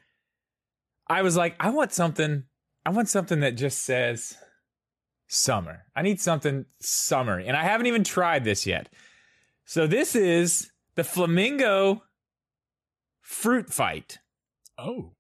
I 1.08 1.22
was 1.22 1.38
like, 1.38 1.56
I 1.60 1.70
want 1.70 1.94
something. 1.94 2.44
I 2.86 2.90
want 2.90 3.10
something 3.10 3.42
that 3.42 3.58
just 3.58 3.84
says 3.84 4.36
summer. 5.28 5.84
I 5.96 6.02
need 6.02 6.20
something 6.20 6.66
summery, 6.80 7.48
and 7.48 7.56
I 7.56 7.64
haven't 7.64 7.88
even 7.88 8.04
tried 8.04 8.44
this 8.44 8.66
yet. 8.66 8.90
So 9.66 9.86
this 9.88 10.16
is 10.16 10.72
the 10.96 11.04
flamingo 11.04 12.04
fruit 13.22 13.72
fight. 13.72 14.20
Oh. 14.78 15.14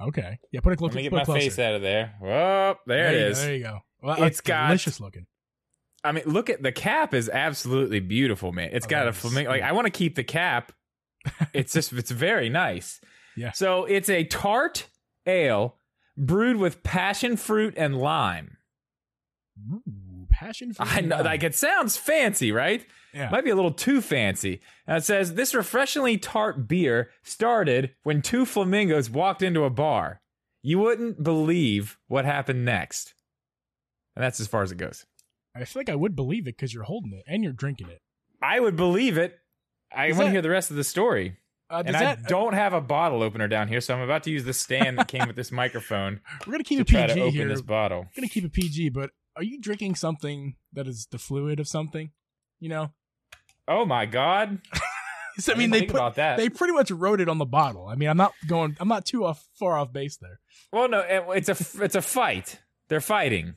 Okay. 0.00 0.38
Yeah. 0.52 0.60
Put 0.60 0.72
it 0.74 0.76
close. 0.76 0.90
Let 0.90 0.96
me 0.96 1.02
get 1.02 1.12
my 1.12 1.24
closer. 1.24 1.40
face 1.40 1.58
out 1.58 1.74
of 1.74 1.82
there. 1.82 2.14
Oh, 2.22 2.74
there, 2.86 3.12
you 3.12 3.18
it 3.26 3.34
go. 3.34 3.40
There 3.40 3.54
you 3.54 3.62
go. 3.64 3.78
Well, 4.02 4.22
It's 4.24 4.40
got- 4.40 4.68
delicious 4.68 5.00
looking. 5.00 5.26
I 6.04 6.12
mean, 6.12 6.22
look 6.26 6.48
at 6.48 6.62
the 6.62 6.70
cap 6.70 7.12
is 7.12 7.28
absolutely 7.28 7.98
beautiful, 7.98 8.52
man. 8.52 8.70
It's 8.72 8.86
Oh, 8.86 8.88
got 8.88 9.08
a 9.08 9.12
flamingo. 9.12 9.50
Like 9.50 9.62
I 9.62 9.72
want 9.72 9.86
to 9.86 9.90
keep 9.90 10.14
the 10.14 10.24
cap. 10.24 10.72
It's 11.52 11.72
just 11.72 11.92
it's 11.92 12.12
very 12.12 12.48
nice. 12.48 13.00
Yeah. 13.36 13.50
So 13.52 13.84
it's 13.84 14.08
a 14.08 14.22
tart 14.24 14.88
ale 15.26 15.76
brewed 16.16 16.56
with 16.58 16.84
passion 16.84 17.36
fruit 17.36 17.74
and 17.76 17.98
lime. 17.98 18.57
Ooh, 19.72 20.26
passion 20.30 20.72
fruit. 20.72 20.96
I 20.96 21.00
know, 21.00 21.22
like 21.22 21.42
it 21.42 21.54
sounds 21.54 21.96
fancy, 21.96 22.52
right? 22.52 22.84
Yeah. 23.12 23.30
Might 23.30 23.44
be 23.44 23.50
a 23.50 23.54
little 23.54 23.72
too 23.72 24.00
fancy. 24.00 24.60
And 24.86 24.98
it 24.98 25.04
says 25.04 25.34
this 25.34 25.54
refreshingly 25.54 26.18
tart 26.18 26.68
beer 26.68 27.10
started 27.22 27.94
when 28.02 28.22
two 28.22 28.44
flamingos 28.44 29.10
walked 29.10 29.42
into 29.42 29.64
a 29.64 29.70
bar. 29.70 30.20
You 30.62 30.78
wouldn't 30.78 31.22
believe 31.22 31.98
what 32.08 32.24
happened 32.24 32.64
next. 32.64 33.14
And 34.16 34.24
that's 34.24 34.40
as 34.40 34.48
far 34.48 34.62
as 34.62 34.72
it 34.72 34.78
goes. 34.78 35.06
I 35.54 35.64
feel 35.64 35.80
like 35.80 35.88
I 35.88 35.94
would 35.94 36.14
believe 36.14 36.42
it 36.42 36.56
because 36.56 36.74
you're 36.74 36.84
holding 36.84 37.12
it 37.12 37.24
and 37.26 37.42
you're 37.42 37.52
drinking 37.52 37.88
it. 37.88 38.00
I 38.42 38.60
would 38.60 38.76
believe 38.76 39.18
it. 39.18 39.38
I 39.94 40.08
want 40.12 40.26
to 40.26 40.30
hear 40.30 40.42
the 40.42 40.50
rest 40.50 40.70
of 40.70 40.76
the 40.76 40.84
story. 40.84 41.36
Uh, 41.70 41.82
and 41.84 41.96
I 41.96 42.14
don't 42.14 42.54
have 42.54 42.72
a 42.72 42.80
bottle 42.80 43.22
opener 43.22 43.46
down 43.46 43.68
here, 43.68 43.80
so 43.82 43.94
I'm 43.94 44.00
about 44.00 44.22
to 44.22 44.30
use 44.30 44.44
the 44.44 44.54
stand 44.54 44.98
that 44.98 45.08
came 45.08 45.26
with 45.26 45.36
this 45.36 45.52
microphone 45.52 46.20
we're 46.46 46.52
gonna 46.52 46.64
keep 46.64 46.78
to 46.78 46.80
it 46.82 46.86
try 46.88 47.06
PG 47.06 47.14
to 47.14 47.20
open 47.20 47.34
here. 47.34 47.48
this 47.48 47.60
bottle. 47.60 48.00
We're 48.00 48.22
gonna 48.22 48.28
keep 48.28 48.44
it 48.44 48.52
PG, 48.54 48.88
but 48.90 49.10
are 49.38 49.44
you 49.44 49.60
drinking 49.60 49.94
something 49.94 50.56
that 50.74 50.86
is 50.86 51.06
the 51.10 51.18
fluid 51.18 51.60
of 51.60 51.66
something? 51.68 52.10
You 52.60 52.68
know, 52.68 52.92
Oh 53.66 53.84
my 53.86 54.04
god! 54.06 54.60
I 55.48 55.54
mean 55.54 55.70
didn't 55.70 55.72
they 55.72 55.86
put 55.86 55.96
about 55.96 56.14
that. 56.16 56.36
they 56.36 56.48
pretty 56.48 56.72
much 56.72 56.90
wrote 56.90 57.20
it 57.20 57.28
on 57.28 57.38
the 57.38 57.44
bottle. 57.46 57.86
I 57.86 57.94
mean, 57.94 58.08
I'm 58.08 58.16
not 58.16 58.32
going. 58.46 58.76
I'm 58.80 58.88
not 58.88 59.04
too 59.06 59.24
off 59.24 59.46
far 59.58 59.78
off 59.78 59.92
base 59.92 60.16
there. 60.16 60.40
well, 60.72 60.88
no, 60.88 61.00
it- 61.00 61.24
it's 61.36 61.48
a 61.48 61.84
it's 61.84 61.94
a 61.94 62.02
fight. 62.02 62.58
They're 62.88 63.00
fighting. 63.00 63.54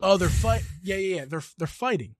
Oh, 0.00 0.16
they're 0.18 0.28
fight. 0.28 0.62
Yeah, 0.82 0.96
yeah, 0.96 1.16
yeah. 1.16 1.24
They're 1.26 1.42
they're 1.58 1.66
fighting. 1.66 2.14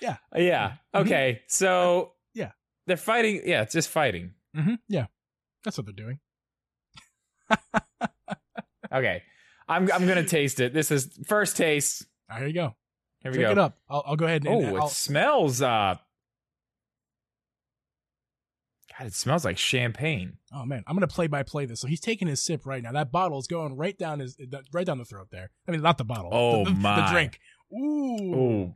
Yeah. 0.00 0.16
Yeah. 0.36 0.74
Mhm. 0.94 1.00
Okay. 1.06 1.42
So 1.48 2.12
Yeah. 2.34 2.52
they're 2.86 2.96
fighting. 2.96 3.42
Yeah, 3.44 3.62
it's 3.62 3.72
just 3.72 3.88
fighting. 3.88 4.34
Mm-hmm. 4.56 4.74
Yeah, 4.88 5.06
that's 5.64 5.76
what 5.78 5.86
they're 5.86 5.94
doing. 5.94 6.20
Okay. 8.94 9.22
I'm 9.68 9.90
I'm 9.92 10.06
gonna 10.06 10.24
taste 10.24 10.60
it. 10.60 10.72
This 10.74 10.90
is 10.90 11.08
first 11.26 11.56
taste. 11.56 12.06
Ah, 12.30 12.36
here 12.38 12.46
you 12.48 12.54
go. 12.54 12.74
Here 13.20 13.30
we 13.30 13.38
Drink 13.38 13.48
go. 13.48 13.52
it 13.52 13.58
up. 13.58 13.78
I'll, 13.88 14.02
I'll 14.06 14.16
go 14.16 14.26
ahead 14.26 14.44
and. 14.44 14.54
Oh, 14.54 14.76
it 14.76 14.80
I'll, 14.80 14.88
smells 14.88 15.62
uh 15.62 15.96
God, 18.98 19.06
it 19.06 19.14
smells 19.14 19.44
like 19.44 19.56
champagne. 19.58 20.34
Oh 20.52 20.64
man, 20.64 20.82
I'm 20.86 20.94
gonna 20.96 21.06
play 21.06 21.26
by 21.26 21.42
play 21.42 21.64
this. 21.66 21.80
So 21.80 21.86
he's 21.86 22.00
taking 22.00 22.28
his 22.28 22.42
sip 22.42 22.66
right 22.66 22.82
now. 22.82 22.92
That 22.92 23.10
bottle 23.10 23.38
is 23.38 23.46
going 23.46 23.76
right 23.76 23.96
down 23.96 24.18
his 24.20 24.36
right 24.72 24.84
down 24.86 24.98
the 24.98 25.04
throat 25.04 25.28
there. 25.30 25.50
I 25.66 25.70
mean, 25.70 25.80
not 25.80 25.98
the 25.98 26.04
bottle. 26.04 26.30
Oh, 26.32 26.64
the, 26.64 26.70
the, 26.70 26.76
my. 26.76 27.00
the 27.06 27.10
drink. 27.12 27.38
Ooh, 27.72 28.34
Oh, 28.34 28.72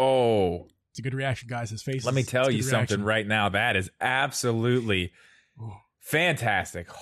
oh. 0.00 0.68
it's 0.90 0.98
a 0.98 1.02
good 1.02 1.14
reaction, 1.14 1.48
guys. 1.48 1.70
His 1.70 1.82
face. 1.82 2.04
Let 2.04 2.14
me 2.14 2.22
tell 2.24 2.50
you 2.50 2.62
something 2.62 3.02
right 3.02 3.26
now. 3.26 3.48
That 3.48 3.74
is 3.76 3.90
absolutely 4.00 5.12
Ooh. 5.60 5.72
Fantastic. 6.10 6.86
Oh. 6.90 6.94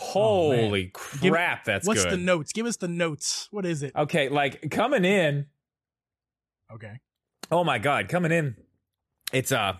Holy 0.52 0.92
Give- 1.20 1.32
crap, 1.32 1.64
that's 1.64 1.86
What's 1.86 2.04
good. 2.04 2.12
the 2.12 2.16
notes? 2.16 2.52
Give 2.52 2.66
us 2.66 2.76
the 2.76 2.88
notes. 2.88 3.48
What 3.50 3.64
is 3.66 3.82
it? 3.82 3.92
okay, 3.96 4.28
like 4.28 4.70
coming 4.70 5.04
in. 5.04 5.46
Okay. 6.72 7.00
Oh 7.50 7.64
my 7.64 7.78
god, 7.78 8.08
coming 8.08 8.32
in. 8.32 8.56
It's 9.32 9.52
uh 9.52 9.74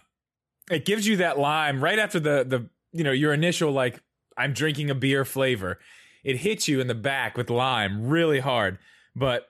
it 0.71 0.85
gives 0.85 1.06
you 1.06 1.18
that 1.18 1.38
lime 1.38 1.83
right 1.83 1.99
after 1.99 2.18
the 2.21 2.45
the 2.47 2.68
you 2.92 3.04
know, 3.04 3.12
your 3.12 3.33
initial 3.35 3.73
like 3.73 4.00
I'm 4.37 4.52
drinking 4.52 4.90
a 4.90 4.95
beer 4.95 5.25
flavor. 5.25 5.78
It 6.25 6.38
hits 6.38 6.66
you 6.68 6.80
in 6.80 6.87
the 6.88 6.95
back 6.95 7.37
with 7.37 7.50
lime 7.50 8.09
really 8.09 8.40
hard. 8.40 8.78
But 9.14 9.49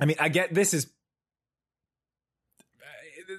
I 0.00 0.04
mean, 0.06 0.16
I 0.20 0.28
get 0.28 0.52
this 0.54 0.74
is 0.74 0.88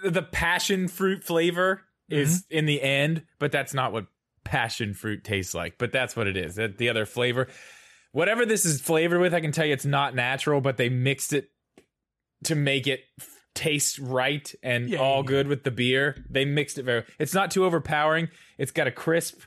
the 0.04 0.22
passion 0.24 0.88
fruit 0.88 1.24
flavor 1.24 1.82
is 2.10 2.42
Mm-hmm. 2.44 2.58
in 2.58 2.66
the 2.68 2.82
end, 2.82 3.24
but 3.40 3.52
that's 3.52 3.74
not 3.74 3.92
what 3.92 4.06
passion 4.46 4.94
fruit 4.94 5.24
tastes 5.26 5.54
like. 5.54 5.78
But 5.78 5.92
that's 5.92 6.16
what 6.16 6.28
it 6.28 6.38
is. 6.38 6.56
That 6.56 6.78
the 6.78 6.88
other 6.88 7.06
flavor, 7.06 7.48
whatever 8.14 8.46
this 8.46 8.64
is 8.64 8.80
flavored 8.80 9.20
with, 9.20 9.34
I 9.34 9.42
can 9.42 9.52
tell 9.52 9.66
you 9.66 9.74
it's 9.74 9.86
not 9.86 10.16
natural, 10.16 10.62
but 10.62 10.78
they 10.78 10.88
mixed 10.88 11.34
it 11.34 11.50
to 12.46 12.56
make 12.56 12.88
it 12.88 13.02
taste 13.54 14.00
right 14.00 14.54
and 14.64 14.90
Yeah, 14.90 15.00
all 15.00 15.18
yeah, 15.24 15.28
good 15.28 15.48
with 15.48 15.64
the 15.64 15.72
beer. 15.72 16.24
They 16.30 16.46
mixed 16.46 16.78
it 16.78 16.84
very. 16.84 17.04
It's 17.20 17.34
not 17.34 17.52
too 17.52 17.66
overpowering. 17.66 18.30
It's 18.58 18.72
got 18.72 18.88
a 18.88 18.92
crisp, 18.92 19.42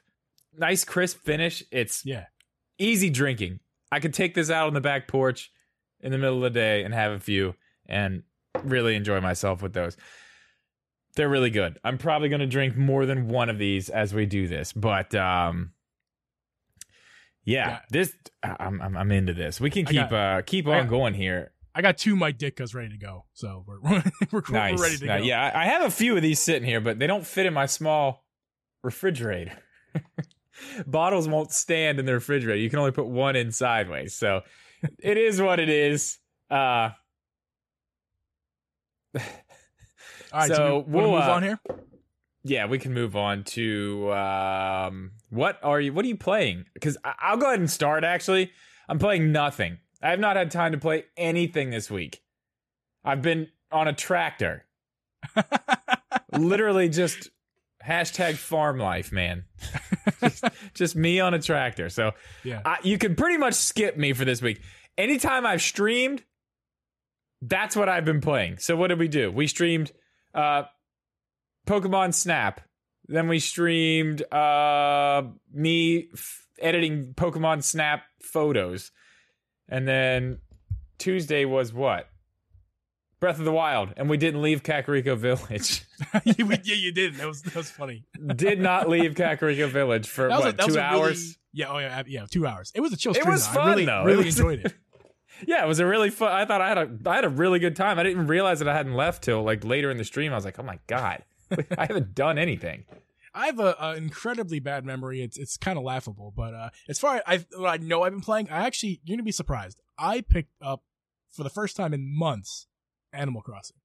nice 0.56 0.84
crisp 0.84 1.18
finish. 1.24 1.62
It's 1.70 2.04
Yeah. 2.04 2.26
easy 2.78 3.10
drinking. 3.10 3.60
I 3.92 4.00
could 4.00 4.12
take 4.14 4.34
this 4.34 4.50
out 4.50 4.66
on 4.66 4.74
the 4.74 4.80
back 4.80 5.08
porch 5.08 5.50
in 6.00 6.12
the 6.12 6.18
middle 6.18 6.36
of 6.36 6.42
the 6.52 6.58
day 6.58 6.84
and 6.84 6.92
have 6.92 7.12
a 7.12 7.20
few 7.20 7.54
and 7.86 8.22
really 8.62 8.94
enjoy 8.96 9.20
myself 9.20 9.62
with 9.62 9.72
those. 9.72 9.96
They're 11.16 11.28
really 11.28 11.50
good. 11.50 11.78
I'm 11.82 11.98
probably 11.98 12.28
going 12.28 12.40
to 12.40 12.46
drink 12.46 12.76
more 12.76 13.04
than 13.06 13.28
one 13.28 13.48
of 13.48 13.58
these 13.58 13.88
as 13.88 14.14
we 14.14 14.24
do 14.26 14.46
this, 14.46 14.72
but 14.72 15.14
um 15.14 15.72
yeah, 17.44 17.68
Yeah. 17.68 17.78
this 17.90 18.14
I'm, 18.42 18.80
I'm 18.82 18.96
I'm 18.96 19.10
into 19.12 19.32
this. 19.34 19.60
We 19.60 19.70
can 19.70 19.84
keep 19.84 20.10
got- 20.10 20.12
uh 20.38 20.42
keep 20.42 20.66
on 20.66 20.82
got- 20.84 20.90
going 20.90 21.14
here. 21.14 21.52
I 21.74 21.82
got 21.82 21.96
two 21.96 22.16
Mike 22.16 22.38
Ditkas 22.38 22.74
ready 22.74 22.88
to 22.90 22.98
go, 22.98 23.24
so 23.34 23.64
we're 23.66 23.80
we're, 23.82 24.02
we're, 24.32 24.42
Nice. 24.50 24.78
we're 24.78 24.84
ready 24.84 24.96
to 24.98 25.06
Now, 25.06 25.18
go. 25.18 25.24
Yeah, 25.24 25.50
I 25.54 25.62
I 25.62 25.64
have 25.66 25.82
a 25.82 25.90
few 25.90 26.16
of 26.16 26.22
these 26.22 26.40
sitting 26.40 26.66
here, 26.68 26.80
but 26.80 26.98
they 26.98 27.06
don't 27.06 27.26
fit 27.26 27.46
in 27.46 27.54
my 27.54 27.66
small 27.66 28.24
refrigerator. 28.82 29.52
Bottles 30.86 31.28
won't 31.28 31.52
stand 31.52 31.98
in 32.00 32.06
the 32.06 32.14
refrigerator. 32.14 32.58
You 32.60 32.68
can 32.70 32.78
only 32.80 32.90
put 32.92 33.06
one 33.06 33.36
in 33.36 33.52
sideways. 33.52 34.16
So 34.16 34.42
it 34.98 35.16
is 35.16 35.40
what 35.40 35.58
it 35.60 35.68
is. 35.68 36.18
Uh 36.50 36.90
All 40.32 40.40
right, 40.40 40.48
so, 40.48 40.54
so 40.54 40.84
we, 40.86 41.00
we'll 41.00 41.12
move 41.12 41.20
uh, 41.22 41.32
on 41.32 41.42
here. 41.42 41.60
yeah, 42.44 42.66
we 42.66 42.78
can 42.78 42.92
move 42.92 43.16
on 43.16 43.44
to 43.44 44.12
um 44.12 45.12
what 45.30 45.58
are 45.62 45.80
you 45.80 45.92
what 45.92 46.04
are 46.04 46.08
you 46.08 46.16
playing? 46.16 46.64
Cuz 46.80 46.96
I'll 47.04 47.36
go 47.36 47.46
ahead 47.46 47.60
and 47.60 47.70
start 47.70 48.04
actually. 48.04 48.52
I'm 48.88 48.98
playing 48.98 49.32
nothing. 49.32 49.78
I 50.02 50.10
have 50.10 50.20
not 50.20 50.36
had 50.36 50.50
time 50.50 50.72
to 50.72 50.78
play 50.78 51.04
anything 51.16 51.70
this 51.70 51.90
week. 51.90 52.22
I've 53.04 53.22
been 53.22 53.48
on 53.70 53.88
a 53.88 53.92
tractor. 53.92 54.64
literally 56.32 56.88
just 56.88 57.30
hashtag 57.86 58.34
farm 58.36 58.78
life, 58.78 59.12
man. 59.12 59.44
just, 60.20 60.44
just 60.74 60.96
me 60.96 61.20
on 61.20 61.34
a 61.34 61.38
tractor. 61.38 61.88
So 61.88 62.12
Yeah. 62.44 62.62
I, 62.64 62.78
you 62.82 62.98
can 62.98 63.14
pretty 63.14 63.36
much 63.38 63.54
skip 63.54 63.96
me 63.96 64.12
for 64.12 64.24
this 64.24 64.42
week. 64.42 64.60
Anytime 64.96 65.46
I've 65.46 65.62
streamed, 65.62 66.24
that's 67.40 67.76
what 67.76 67.88
I've 67.88 68.04
been 68.04 68.20
playing. 68.20 68.58
So 68.58 68.76
what 68.76 68.88
did 68.88 68.98
we 68.98 69.08
do? 69.08 69.30
We 69.30 69.46
streamed 69.46 69.92
uh, 70.38 70.62
Pokemon 71.66 72.14
Snap. 72.14 72.60
Then 73.06 73.28
we 73.28 73.38
streamed 73.38 74.22
uh, 74.32 75.22
me 75.52 76.08
f- 76.12 76.46
editing 76.60 77.14
Pokemon 77.14 77.62
Snap 77.64 78.02
photos. 78.22 78.90
And 79.68 79.88
then 79.88 80.38
Tuesday 80.98 81.44
was 81.44 81.72
what? 81.72 82.08
Breath 83.20 83.38
of 83.38 83.44
the 83.44 83.52
Wild. 83.52 83.94
And 83.96 84.08
we 84.10 84.16
didn't 84.16 84.42
leave 84.42 84.62
Kakariko 84.62 85.16
Village. 85.16 85.82
yeah, 86.24 86.54
you 86.74 86.92
did. 86.92 87.14
That 87.16 87.26
was 87.26 87.42
that 87.42 87.54
was 87.56 87.70
funny. 87.70 88.04
did 88.36 88.60
not 88.60 88.88
leave 88.88 89.14
Kakariko 89.14 89.68
Village 89.68 90.08
for 90.08 90.26
a- 90.26 90.30
what 90.30 90.56
was 90.56 90.66
two 90.66 90.72
a 90.74 90.76
really- 90.76 90.80
hours. 90.80 91.38
yeah, 91.52 91.66
oh 91.72 91.78
yeah, 91.78 92.02
yeah, 92.06 92.26
two 92.30 92.46
hours. 92.46 92.70
It 92.74 92.80
was 92.80 92.92
a 92.92 92.96
chill. 92.96 93.12
It 93.12 93.16
stream, 93.16 93.32
was 93.32 93.44
though. 93.46 93.50
I 93.52 93.54
fun, 93.54 93.68
really, 93.70 93.84
though. 93.86 94.04
Really 94.04 94.26
enjoyed 94.28 94.60
it. 94.66 94.74
Yeah, 95.46 95.64
it 95.64 95.68
was 95.68 95.80
a 95.80 95.86
really 95.86 96.10
fun. 96.10 96.32
I 96.32 96.44
thought 96.44 96.60
I 96.60 96.68
had 96.68 96.78
a 96.78 96.90
I 97.06 97.14
had 97.16 97.24
a 97.24 97.28
really 97.28 97.58
good 97.58 97.76
time. 97.76 97.98
I 97.98 98.02
didn't 98.02 98.16
even 98.16 98.26
realize 98.26 98.58
that 98.58 98.68
I 98.68 98.76
hadn't 98.76 98.94
left 98.94 99.22
till 99.22 99.42
like 99.42 99.64
later 99.64 99.90
in 99.90 99.96
the 99.96 100.04
stream. 100.04 100.32
I 100.32 100.34
was 100.34 100.44
like, 100.44 100.58
oh 100.58 100.62
my 100.62 100.78
god, 100.86 101.24
I 101.76 101.86
haven't 101.86 102.14
done 102.14 102.38
anything. 102.38 102.84
I 103.34 103.46
have 103.46 103.60
a, 103.60 103.76
a 103.78 103.94
incredibly 103.94 104.58
bad 104.58 104.84
memory. 104.84 105.22
It's 105.22 105.38
it's 105.38 105.56
kind 105.56 105.78
of 105.78 105.84
laughable, 105.84 106.32
but 106.36 106.54
uh, 106.54 106.70
as 106.88 106.98
far 106.98 107.16
as 107.16 107.22
I 107.26 107.44
what 107.56 107.68
I 107.68 107.76
know, 107.76 108.02
I've 108.02 108.12
been 108.12 108.20
playing. 108.20 108.50
I 108.50 108.66
actually 108.66 109.00
you're 109.04 109.16
gonna 109.16 109.24
be 109.24 109.32
surprised. 109.32 109.80
I 109.98 110.22
picked 110.22 110.54
up 110.60 110.82
for 111.30 111.42
the 111.42 111.50
first 111.50 111.76
time 111.76 111.94
in 111.94 112.16
months 112.16 112.66
Animal 113.12 113.42
Crossing, 113.42 113.76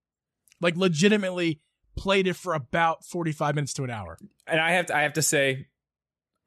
like 0.62 0.76
legitimately 0.76 1.62
played 1.96 2.28
it 2.28 2.36
for 2.36 2.54
about 2.54 3.06
45 3.06 3.56
minutes 3.56 3.74
to 3.74 3.84
an 3.84 3.90
hour. 3.90 4.18
And 4.48 4.60
I 4.60 4.72
have 4.72 4.88
to, 4.88 4.96
I 4.96 5.02
have 5.04 5.14
to 5.14 5.22
say, 5.22 5.68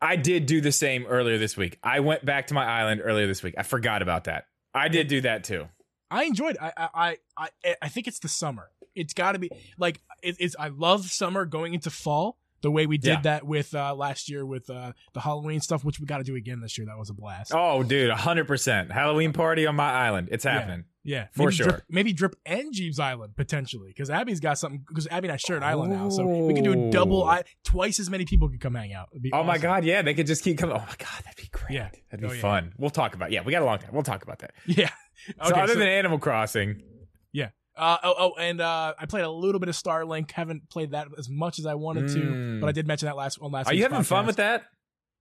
I 0.01 0.17
did 0.17 0.47
do 0.47 0.61
the 0.61 0.73
same 0.73 1.07
earlier 1.07 1.39
this 1.39 1.57
week. 1.57 1.79
I 1.83 2.01
went 2.01 2.25
back 2.25 2.49
to 2.49 2.55
my 2.55 2.65
island 2.65 3.01
earlier 3.05 3.27
this 3.27 3.43
week. 3.43 3.55
I 3.57 3.63
forgot 3.63 4.03
about 4.03 4.25
that. 4.25 4.47
I 4.77 4.89
did 4.89 5.09
do 5.09 5.21
that 5.23 5.45
too. 5.45 5.69
I 6.11 6.25
enjoyed. 6.25 6.57
I 6.61 6.73
I 6.77 7.17
I 7.37 7.49
I, 7.83 7.89
think 7.89 8.07
it's 8.07 8.21
the 8.21 8.29
summer. 8.29 8.71
It's 8.95 9.15
got 9.15 9.33
to 9.33 9.39
be 9.39 9.51
like 9.79 10.01
it, 10.23 10.37
it's. 10.39 10.55
I 10.59 10.69
love 10.69 11.11
summer 11.11 11.45
going 11.45 11.75
into 11.75 11.91
fall. 11.91 12.39
The 12.63 12.71
way 12.71 12.87
we 12.87 12.97
did 12.99 13.09
Yeah. 13.11 13.21
that 13.23 13.47
with 13.47 13.75
uh, 13.75 13.95
last 13.95 14.31
year 14.31 14.45
with 14.47 14.69
uh, 14.71 14.93
the 15.13 15.21
Halloween 15.21 15.61
stuff, 15.61 15.85
which 15.85 16.01
we 16.01 16.07
got 16.07 16.19
to 16.19 16.25
do 16.25 16.35
again 16.37 16.61
this 16.61 16.77
year. 16.79 16.87
That 16.87 16.99
was 16.99 17.11
a 17.11 17.15
blast. 17.15 17.53
Oh, 17.55 17.83
dude, 17.83 18.11
hundred 18.11 18.47
percent 18.47 18.91
Halloween 18.91 19.33
party 19.33 19.67
on 19.67 19.77
my 19.77 19.91
island. 19.93 20.29
It's 20.33 20.45
happening. 20.45 20.85
Yeah, 21.05 21.27
For 21.35 21.43
maybe 21.45 21.55
sure. 21.55 21.67
Drip, 21.69 21.83
maybe 21.89 22.13
Drip 22.13 22.35
and 22.45 22.73
Geeb's 22.73 22.99
Island 22.99 23.37
potentially 23.37 23.91
because 23.91 24.11
Abby's 24.11 24.41
got 24.41 24.59
something. 24.59 24.83
Because 24.89 25.07
Abby 25.07 25.29
and 25.29 25.35
I 25.35 25.37
share 25.37 25.57
an 25.57 25.63
island 25.63 25.93
now, 25.93 26.09
so 26.09 26.27
we 26.27 26.53
can 26.55 26.65
do 26.65 26.73
a 26.89 26.91
double. 26.91 27.23
Oh. 27.23 27.27
I 27.27 27.45
twice 27.63 28.01
as 28.01 28.11
many 28.11 28.25
people 28.25 28.49
could 28.49 28.61
come 28.61 28.75
hang 28.75 28.93
out. 28.93 29.11
Oh 29.33 29.45
my 29.45 29.59
god, 29.59 29.85
yeah, 29.85 30.03
they 30.03 30.15
could 30.15 30.27
just 30.27 30.43
keep 30.43 30.59
coming. 30.59 30.75
Oh 30.75 30.81
my 30.81 30.95
god, 30.99 31.23
that'd 31.25 31.37
be 31.37 31.49
great. 31.53 31.71
Yeah. 31.77 31.91
that'd 32.11 32.21
be 32.21 32.27
Oh, 32.27 32.33
yeah. 32.33 32.41
fun. 32.41 32.73
We'll 32.77 32.91
talk 32.91 33.15
about. 33.15 33.31
Yeah, 33.31 33.43
we 33.45 33.53
got 33.53 33.63
a 33.63 33.65
long 33.67 33.79
time. 33.79 33.91
We'll 33.93 34.03
talk 34.03 34.23
about 34.25 34.41
that. 34.41 34.53
Yeah. 34.67 34.91
so 35.45 35.55
other 35.55 35.75
so- 35.75 35.79
than 35.79 35.87
Animal 35.89 36.19
Crossing, 36.19 36.83
Uh, 37.77 37.99
oh, 38.03 38.15
oh, 38.19 38.33
and 38.41 38.61
uh, 38.61 38.95
I 38.99 39.05
played 39.07 39.25
a 39.25 39.31
little 39.31 39.59
bit 39.59 39.69
of 39.69 39.75
Starlink. 39.75 40.31
Haven't 40.31 40.69
played 40.71 40.93
that 40.93 41.09
as 41.19 41.29
much 41.29 41.59
as 41.59 41.67
I 41.67 41.75
wanted 41.75 42.09
to, 42.09 42.19
Mm. 42.21 42.61
but 42.61 42.69
I 42.69 42.73
did 42.73 42.87
mention 42.87 43.07
that 43.07 43.17
last 43.17 43.41
one 43.41 43.53
last. 43.53 43.67
Time. 43.67 43.73
Are 43.73 43.77
you 43.77 43.83
having 43.83 44.03
fun 44.03 44.25
with 44.27 44.37
that? 44.37 44.65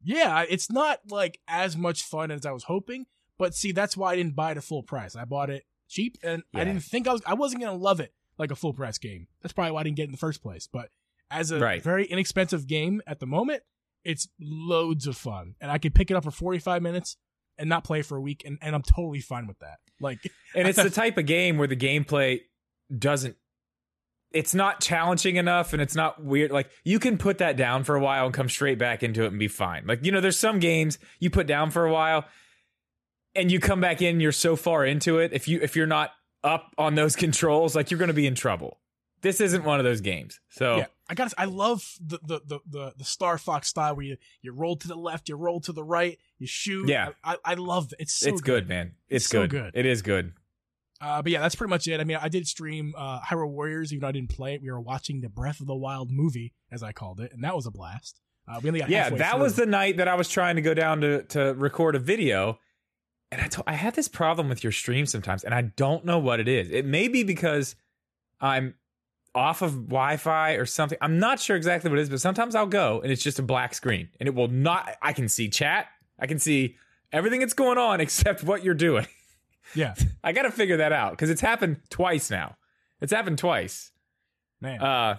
Yeah, 0.03 0.45
it's 0.47 0.71
not 0.71 0.99
like 1.09 1.39
as 1.47 1.75
much 1.75 2.03
fun 2.03 2.31
as 2.31 2.45
I 2.45 2.51
was 2.51 2.63
hoping, 2.63 3.07
but 3.37 3.53
see, 3.55 3.71
that's 3.71 3.97
why 3.97 4.13
I 4.13 4.15
didn't 4.15 4.35
buy 4.35 4.51
it 4.51 4.57
at 4.57 4.63
full 4.63 4.83
price. 4.83 5.15
I 5.15 5.25
bought 5.25 5.49
it 5.49 5.63
cheap, 5.89 6.17
and 6.23 6.43
I 6.53 6.63
didn't 6.63 6.83
think 6.83 7.07
I 7.07 7.13
was 7.13 7.21
I 7.25 7.33
wasn't 7.33 7.61
gonna 7.63 7.77
love 7.77 7.99
it 7.99 8.13
like 8.37 8.51
a 8.51 8.55
full 8.55 8.73
price 8.73 8.97
game. 8.97 9.27
That's 9.41 9.53
probably 9.53 9.71
why 9.71 9.81
I 9.81 9.83
didn't 9.83 9.97
get 9.97 10.03
it 10.03 10.07
in 10.07 10.11
the 10.11 10.17
first 10.17 10.41
place. 10.41 10.67
But 10.71 10.89
as 11.31 11.51
a 11.51 11.59
Right. 11.59 11.81
very 11.81 12.05
inexpensive 12.05 12.67
game 12.67 13.01
at 13.07 13.19
the 13.19 13.25
moment, 13.25 13.63
it's 14.03 14.27
loads 14.39 15.07
of 15.07 15.17
fun, 15.17 15.55
and 15.59 15.71
I 15.71 15.77
could 15.77 15.95
pick 15.95 16.11
it 16.11 16.15
up 16.15 16.23
for 16.23 16.31
forty 16.31 16.59
five 16.59 16.81
minutes 16.81 17.17
and 17.57 17.69
not 17.69 17.83
play 17.83 18.01
for 18.01 18.17
a 18.17 18.21
week, 18.21 18.43
and, 18.45 18.57
and 18.61 18.75
I'm 18.75 18.83
totally 18.83 19.21
fine 19.21 19.47
with 19.47 19.59
that. 19.59 19.77
Like, 19.99 20.19
And 20.55 20.67
it's 20.67 20.81
the 20.81 20.89
type 20.89 21.17
of 21.17 21.25
game 21.25 21.57
where 21.57 21.67
the 21.67 21.75
gameplay 21.75 22.41
doesn't 22.97 23.35
it's 24.35 24.53
not 24.53 24.81
challenging 24.81 25.37
enough 25.37 25.71
and 25.71 25.81
it's 25.81 25.95
not 25.95 26.21
weird. 26.21 26.51
Like 26.51 26.69
you 26.83 26.99
can 26.99 27.17
put 27.17 27.37
that 27.37 27.55
down 27.55 27.85
for 27.85 27.95
a 27.95 28.01
while 28.01 28.25
and 28.25 28.33
come 28.33 28.49
straight 28.49 28.77
back 28.77 29.01
into 29.01 29.23
it 29.23 29.27
and 29.27 29.39
be 29.39 29.47
fine. 29.47 29.87
Like, 29.87 30.05
you 30.05 30.11
know, 30.11 30.19
there's 30.19 30.37
some 30.37 30.59
games 30.59 30.99
you 31.19 31.29
put 31.29 31.47
down 31.47 31.71
for 31.71 31.85
a 31.85 31.91
while 31.91 32.25
and 33.33 33.49
you 33.49 33.61
come 33.61 33.79
back 33.79 34.01
in, 34.01 34.19
you're 34.19 34.33
so 34.33 34.57
far 34.57 34.85
into 34.85 35.19
it. 35.19 35.31
If 35.33 35.47
you 35.47 35.59
if 35.61 35.77
you're 35.77 35.87
not 35.87 36.11
up 36.43 36.73
on 36.77 36.95
those 36.95 37.15
controls, 37.15 37.75
like 37.75 37.89
you're 37.89 37.99
gonna 37.99 38.13
be 38.13 38.27
in 38.27 38.35
trouble. 38.35 38.79
This 39.21 39.41
isn't 39.41 39.63
one 39.63 39.79
of 39.79 39.85
those 39.85 40.01
games. 40.01 40.39
So 40.49 40.77
yeah, 40.77 40.85
I 41.09 41.15
got. 41.15 41.33
I 41.37 41.45
love 41.45 41.83
the 41.99 42.19
the, 42.23 42.41
the 42.45 42.59
the 42.69 42.93
the 42.97 43.03
Star 43.03 43.37
Fox 43.37 43.67
style 43.69 43.95
where 43.95 44.05
you 44.05 44.17
you 44.41 44.51
roll 44.51 44.75
to 44.77 44.87
the 44.87 44.95
left, 44.95 45.29
you 45.29 45.35
roll 45.35 45.59
to 45.61 45.71
the 45.71 45.83
right, 45.83 46.17
you 46.37 46.47
shoot. 46.47 46.87
Yeah. 46.87 47.09
I 47.23 47.37
I, 47.43 47.53
love 47.55 47.91
it. 47.93 48.01
It's 48.01 48.13
so 48.13 48.29
it's 48.29 48.41
good, 48.41 48.67
man. 48.69 48.93
It's, 49.09 49.25
It's 49.25 49.31
so 49.31 49.41
good. 49.41 49.49
good. 49.49 49.71
It 49.73 49.85
is 49.85 50.01
good. 50.01 50.33
Uh, 51.01 51.21
but 51.21 51.31
yeah, 51.31 51.41
that's 51.41 51.55
pretty 51.55 51.69
much 51.69 51.87
it. 51.87 51.99
I 51.99 52.03
mean, 52.03 52.17
I 52.21 52.29
did 52.29 52.47
stream 52.47 52.93
uh, 52.97 53.19
Hyrule 53.19 53.49
Warriors, 53.49 53.91
even 53.91 54.01
though 54.01 54.07
I 54.07 54.11
didn't 54.13 54.29
play 54.29 54.53
it. 54.55 54.61
We 54.61 54.71
were 54.71 54.79
watching 54.79 55.21
the 55.21 55.29
Breath 55.29 55.59
of 55.59 55.67
the 55.67 55.75
Wild 55.75 56.09
movie, 56.09 56.53
as 56.71 56.83
I 56.83 56.93
called 56.93 57.19
it, 57.19 57.33
and 57.33 57.43
that 57.43 57.55
was 57.55 57.65
a 57.65 57.71
blast. 57.71 58.21
Uh, 58.47 58.59
we 58.61 58.69
only 58.69 58.79
got 58.79 58.89
yeah, 58.89 59.09
that 59.09 59.39
was 59.39 59.55
the 59.55 59.65
night 59.65 59.97
that 59.97 60.07
I 60.07 60.15
was 60.15 60.29
trying 60.29 60.55
to 60.55 60.61
go 60.61 60.73
down 60.73 61.01
to 61.01 61.23
to 61.23 61.53
record 61.55 61.95
a 61.95 61.99
video, 61.99 62.59
and 63.31 63.41
I 63.41 63.47
told 63.47 63.65
I 63.67 63.73
had 63.73 63.95
this 63.95 64.07
problem 64.07 64.49
with 64.49 64.63
your 64.63 64.71
stream 64.71 65.05
sometimes, 65.05 65.43
and 65.43 65.53
I 65.53 65.63
don't 65.63 66.05
know 66.05 66.19
what 66.19 66.39
it 66.39 66.47
is. 66.47 66.69
It 66.69 66.85
may 66.85 67.07
be 67.07 67.23
because 67.23 67.75
I'm 68.39 68.75
off 69.35 69.61
of 69.61 69.73
Wi-Fi 69.87 70.53
or 70.53 70.65
something. 70.65 70.97
I'm 71.01 71.19
not 71.19 71.39
sure 71.39 71.55
exactly 71.55 71.89
what 71.89 71.99
it 71.99 72.03
is, 72.03 72.09
but 72.09 72.21
sometimes 72.21 72.55
I'll 72.55 72.65
go 72.65 73.01
and 73.01 73.11
it's 73.11 73.21
just 73.21 73.37
a 73.37 73.43
black 73.43 73.73
screen 73.75 74.09
and 74.19 74.27
it 74.27 74.33
will 74.33 74.47
not. 74.47 74.95
I 75.01 75.13
can 75.13 75.27
see 75.27 75.49
chat. 75.49 75.87
I 76.17 76.25
can 76.27 76.39
see 76.39 76.77
everything 77.11 77.41
that's 77.41 77.53
going 77.53 77.77
on 77.77 77.99
except 78.01 78.43
what 78.43 78.63
you're 78.63 78.73
doing. 78.73 79.05
Yeah, 79.73 79.95
I 80.23 80.31
got 80.31 80.43
to 80.43 80.51
figure 80.51 80.77
that 80.77 80.91
out 80.93 81.13
because 81.13 81.31
it's 81.31 81.41
happened 81.41 81.81
twice 81.89 82.29
now. 82.29 82.55
It's 83.01 83.11
happened 83.11 83.39
twice. 83.39 83.91
man. 84.61 84.79
Uh, 84.79 85.17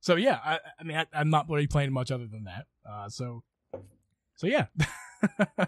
so 0.00 0.14
yeah, 0.14 0.38
I, 0.42 0.60
I 0.78 0.84
mean, 0.84 0.96
I, 0.96 1.04
I'm 1.12 1.28
not 1.28 1.48
really 1.50 1.66
playing 1.66 1.92
much 1.92 2.12
other 2.12 2.28
than 2.28 2.44
that. 2.44 2.66
Uh, 2.88 3.08
so, 3.08 3.42
so 4.36 4.46
yeah, 4.46 4.66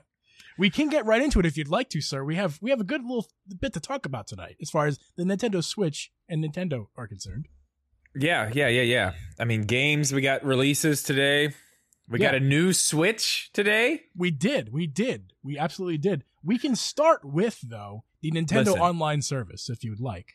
we 0.58 0.70
can 0.70 0.88
get 0.88 1.06
right 1.06 1.20
into 1.20 1.40
it 1.40 1.44
if 1.44 1.56
you'd 1.56 1.68
like 1.68 1.88
to, 1.90 2.00
sir. 2.00 2.22
We 2.22 2.36
have 2.36 2.58
we 2.62 2.70
have 2.70 2.80
a 2.80 2.84
good 2.84 3.02
little 3.02 3.26
bit 3.60 3.72
to 3.74 3.80
talk 3.80 4.06
about 4.06 4.28
tonight 4.28 4.56
as 4.62 4.70
far 4.70 4.86
as 4.86 5.00
the 5.16 5.24
Nintendo 5.24 5.62
Switch 5.62 6.12
and 6.28 6.44
Nintendo 6.44 6.88
are 6.96 7.06
concerned. 7.06 7.48
yeah, 8.14 8.50
yeah, 8.52 8.68
yeah, 8.68 8.82
yeah. 8.82 9.12
I 9.38 9.44
mean, 9.44 9.62
games. 9.62 10.12
We 10.12 10.20
got 10.20 10.44
releases 10.44 11.02
today. 11.02 11.54
We 12.08 12.18
got 12.18 12.34
a 12.34 12.40
new 12.40 12.72
Switch 12.72 13.50
today. 13.52 14.04
We 14.16 14.30
did, 14.30 14.72
we 14.72 14.86
did, 14.86 15.34
we 15.42 15.58
absolutely 15.58 15.98
did. 15.98 16.24
We 16.42 16.58
can 16.58 16.74
start 16.74 17.22
with 17.22 17.60
though 17.62 18.04
the 18.22 18.30
Nintendo 18.30 18.66
Listen. 18.66 18.80
Online 18.80 19.20
service 19.20 19.68
if 19.68 19.84
you'd 19.84 20.00
like. 20.00 20.34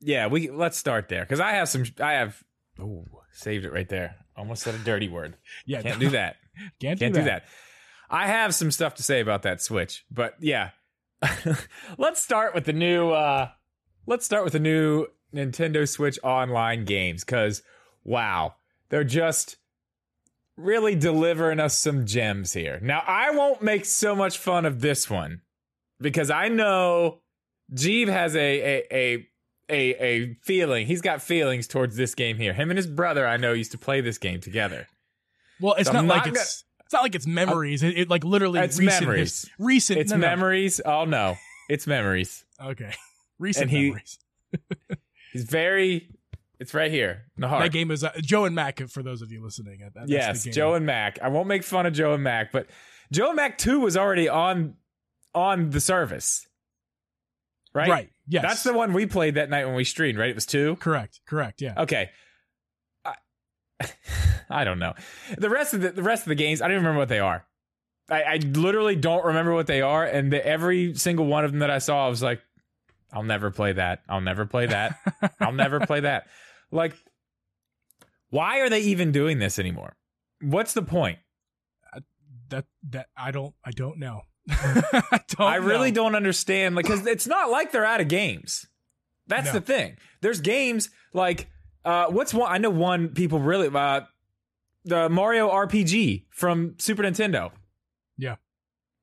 Yeah, 0.00 0.28
we 0.28 0.50
let's 0.50 0.78
start 0.78 1.08
there 1.08 1.22
because 1.22 1.40
I 1.40 1.52
have 1.52 1.68
some. 1.68 1.84
I 2.00 2.12
have. 2.12 2.42
Oh, 2.80 3.04
saved 3.32 3.66
it 3.66 3.72
right 3.72 3.88
there. 3.88 4.16
Almost 4.34 4.62
said 4.62 4.74
a 4.74 4.78
dirty 4.78 5.08
word. 5.08 5.36
Yeah, 5.66 5.82
Can't 5.82 6.00
do 6.00 6.08
that. 6.10 6.36
Can't, 6.80 6.98
Can't 6.98 7.14
do 7.14 7.24
that. 7.24 7.44
I 8.08 8.26
have 8.26 8.54
some 8.54 8.70
stuff 8.70 8.94
to 8.94 9.02
say 9.02 9.20
about 9.20 9.42
that 9.42 9.60
Switch, 9.60 10.04
but 10.10 10.34
yeah. 10.40 10.70
let's 11.98 12.22
start 12.22 12.54
with 12.54 12.64
the 12.64 12.72
new 12.72 13.10
uh 13.10 13.50
let's 14.06 14.24
start 14.24 14.42
with 14.42 14.54
the 14.54 14.58
new 14.58 15.06
Nintendo 15.34 15.88
Switch 15.88 16.18
online 16.22 16.84
games 16.84 17.24
cuz 17.24 17.62
wow, 18.04 18.54
they're 18.88 19.04
just 19.04 19.56
really 20.56 20.94
delivering 20.94 21.58
us 21.60 21.78
some 21.78 22.04
gems 22.06 22.52
here. 22.52 22.78
Now, 22.82 23.02
I 23.06 23.30
won't 23.30 23.62
make 23.62 23.84
so 23.84 24.14
much 24.14 24.36
fun 24.38 24.66
of 24.66 24.80
this 24.80 25.08
one 25.08 25.40
because 26.00 26.30
I 26.30 26.48
know 26.48 27.20
Geeb 27.74 28.08
has 28.08 28.34
a 28.36 28.40
a 28.40 28.86
a 28.90 29.26
a, 29.70 30.04
a 30.04 30.34
feeling. 30.42 30.86
He's 30.86 31.00
got 31.00 31.22
feelings 31.22 31.68
towards 31.68 31.96
this 31.96 32.14
game 32.14 32.36
here. 32.36 32.52
Him 32.52 32.70
and 32.70 32.76
his 32.76 32.88
brother, 32.88 33.26
I 33.26 33.36
know, 33.36 33.52
used 33.52 33.70
to 33.72 33.78
play 33.78 34.00
this 34.00 34.18
game 34.18 34.40
together. 34.40 34.88
Well, 35.60 35.74
it's 35.78 35.86
So 35.86 35.92
not 35.92 36.00
I'm 36.00 36.08
like 36.08 36.26
not 36.26 36.34
it's 36.34 36.64
it's 36.84 36.92
not 36.92 37.02
like 37.04 37.14
it's 37.14 37.26
memories. 37.26 37.82
It, 37.84 37.96
it 37.96 38.10
like 38.10 38.24
literally 38.24 38.58
It's 38.60 38.78
recent 38.78 39.02
memories. 39.02 39.42
his- 39.42 39.50
recent. 39.60 40.00
It's 40.00 40.10
no, 40.10 40.16
no. 40.16 40.26
memories. 40.26 40.80
Oh 40.84 41.04
no, 41.04 41.36
it's 41.68 41.86
memories. 41.86 42.44
Okay, 42.62 42.92
recent 43.38 43.70
he- 43.70 43.86
memories. 43.90 44.18
He's 45.32 45.44
very. 45.44 46.08
It's 46.58 46.74
right 46.74 46.90
here 46.90 47.22
in 47.36 47.40
the 47.40 47.48
heart. 47.48 47.62
That 47.62 47.72
game 47.72 47.90
is 47.90 48.04
uh, 48.04 48.12
Joe 48.20 48.44
and 48.44 48.54
Mac 48.54 48.80
for 48.90 49.02
those 49.02 49.22
of 49.22 49.32
you 49.32 49.42
listening. 49.42 49.78
That- 49.80 49.94
that's 49.94 50.06
the 50.06 50.12
yes, 50.12 50.44
game. 50.44 50.52
Joe 50.52 50.74
and 50.74 50.84
Mac. 50.84 51.18
I 51.22 51.28
won't 51.28 51.48
make 51.48 51.64
fun 51.64 51.86
of 51.86 51.94
Joe 51.94 52.12
and 52.12 52.22
Mac, 52.22 52.52
but 52.52 52.66
Joe 53.10 53.28
and 53.28 53.36
Mac 53.36 53.56
Two 53.56 53.80
was 53.80 53.96
already 53.96 54.28
on 54.28 54.74
on 55.34 55.70
the 55.70 55.80
service, 55.80 56.46
right? 57.74 57.88
Right. 57.88 58.10
Yes. 58.28 58.42
That's 58.42 58.62
the 58.62 58.74
one 58.74 58.92
we 58.92 59.06
played 59.06 59.34
that 59.36 59.48
night 59.50 59.64
when 59.64 59.74
we 59.74 59.84
streamed. 59.84 60.18
Right? 60.18 60.30
It 60.30 60.34
was 60.34 60.46
two. 60.46 60.76
correct. 60.76 61.20
Correct. 61.26 61.62
Yeah. 61.62 61.74
Okay. 61.78 62.10
I, 63.04 63.14
I 64.50 64.64
don't 64.64 64.78
know. 64.78 64.92
The 65.38 65.48
rest 65.48 65.72
of 65.72 65.80
the 65.80 65.92
the 65.92 66.02
rest 66.02 66.24
of 66.24 66.28
the 66.28 66.34
games, 66.34 66.60
I 66.60 66.66
don't 66.66 66.74
even 66.74 66.84
remember 66.84 67.00
what 67.00 67.08
they 67.08 67.20
are. 67.20 67.46
I, 68.10 68.22
I 68.22 68.36
literally 68.36 68.96
don't 68.96 69.24
remember 69.24 69.54
what 69.54 69.66
they 69.66 69.80
are, 69.82 70.04
and 70.04 70.32
the, 70.32 70.44
every 70.44 70.94
single 70.94 71.26
one 71.26 71.44
of 71.44 71.52
them 71.52 71.60
that 71.60 71.70
I 71.70 71.78
saw, 71.78 72.06
I 72.06 72.08
was 72.08 72.22
like, 72.22 72.40
"I'll 73.12 73.22
never 73.22 73.50
play 73.50 73.72
that. 73.72 74.02
I'll 74.08 74.20
never 74.20 74.46
play 74.46 74.66
that. 74.66 74.96
I'll 75.40 75.52
never 75.52 75.80
play 75.80 76.00
that." 76.00 76.26
Like, 76.70 76.94
why 78.30 78.60
are 78.60 78.68
they 78.68 78.80
even 78.80 79.12
doing 79.12 79.38
this 79.38 79.58
anymore? 79.58 79.96
What's 80.42 80.72
the 80.74 80.82
point? 80.82 81.18
that 82.48 82.64
that 82.90 83.06
I 83.16 83.30
don't 83.30 83.54
I 83.64 83.70
don't 83.70 83.98
know. 83.98 84.22
I 84.50 85.20
don't. 85.28 85.46
I 85.46 85.56
really 85.56 85.90
know. 85.90 86.02
don't 86.02 86.14
understand. 86.16 86.74
Like, 86.74 86.84
because 86.86 87.06
it's 87.06 87.26
not 87.28 87.48
like 87.50 87.70
they're 87.72 87.84
out 87.84 88.00
of 88.00 88.08
games. 88.08 88.66
That's 89.28 89.46
No. 89.46 89.52
the 89.52 89.60
thing. 89.60 89.96
There's 90.20 90.40
games 90.40 90.90
like 91.14 91.48
uh, 91.84 92.06
what's 92.06 92.34
one? 92.34 92.50
I 92.50 92.58
know 92.58 92.70
one 92.70 93.10
people 93.10 93.38
really 93.38 93.68
uh, 93.72 94.00
the 94.84 95.08
Mario 95.08 95.48
RPG 95.48 96.24
from 96.30 96.74
Super 96.78 97.02
Nintendo. 97.04 97.52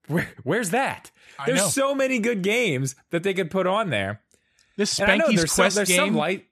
Yeah. 0.08 0.14
Where, 0.16 0.30
where's 0.44 0.70
that? 0.72 1.12
I 1.40 1.46
There's 1.48 1.60
know. 1.62 1.68
so 1.68 1.96
many 1.96 2.20
good 2.20 2.42
games 2.42 2.96
that 3.12 3.24
they 3.24 3.34
could 3.34 3.52
put 3.52 3.68
on 3.68 3.90
there. 3.90 4.22
this 4.78 5.00
And 5.00 5.12
I 5.12 5.18
know 5.18 5.28
Spanky's 5.28 5.40
some, 5.52 5.64
Quest 5.64 5.76
there's 5.76 5.88
game. 5.88 5.98
some 5.98 6.16
light. 6.16 6.46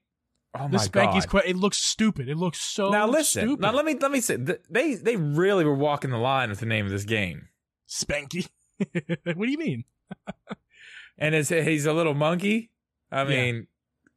Oh 0.54 0.60
my 0.60 0.68
this 0.68 0.88
Spanky's 0.88 1.26
god! 1.26 1.28
Quest. 1.30 1.46
It 1.48 1.56
looks 1.56 1.76
stupid. 1.78 2.28
It 2.28 2.36
looks 2.36 2.60
so. 2.60 2.90
now 2.90 3.06
listen. 3.06 3.46
Stupid. 3.46 3.60
Now 3.62 3.72
let 3.72 3.84
me 3.84 3.94
let 4.00 4.10
me 4.10 4.20
say 4.20 4.36
they 4.70 4.94
they 4.94 5.16
really 5.16 5.64
were 5.64 5.74
walking 5.74 6.10
the 6.10 6.18
line 6.18 6.48
with 6.50 6.60
the 6.60 6.66
name 6.66 6.86
of 6.86 6.92
this 6.92 7.04
game. 7.04 7.48
Spanky. 7.88 8.48
what 8.78 9.38
do 9.38 9.50
you 9.50 9.58
mean? 9.58 9.84
And 11.18 11.34
it's, 11.34 11.48
he's 11.48 11.86
a 11.86 11.94
little 11.94 12.12
monkey. 12.12 12.70
I 13.10 13.22
Yeah. 13.22 13.28
mean, 13.28 13.66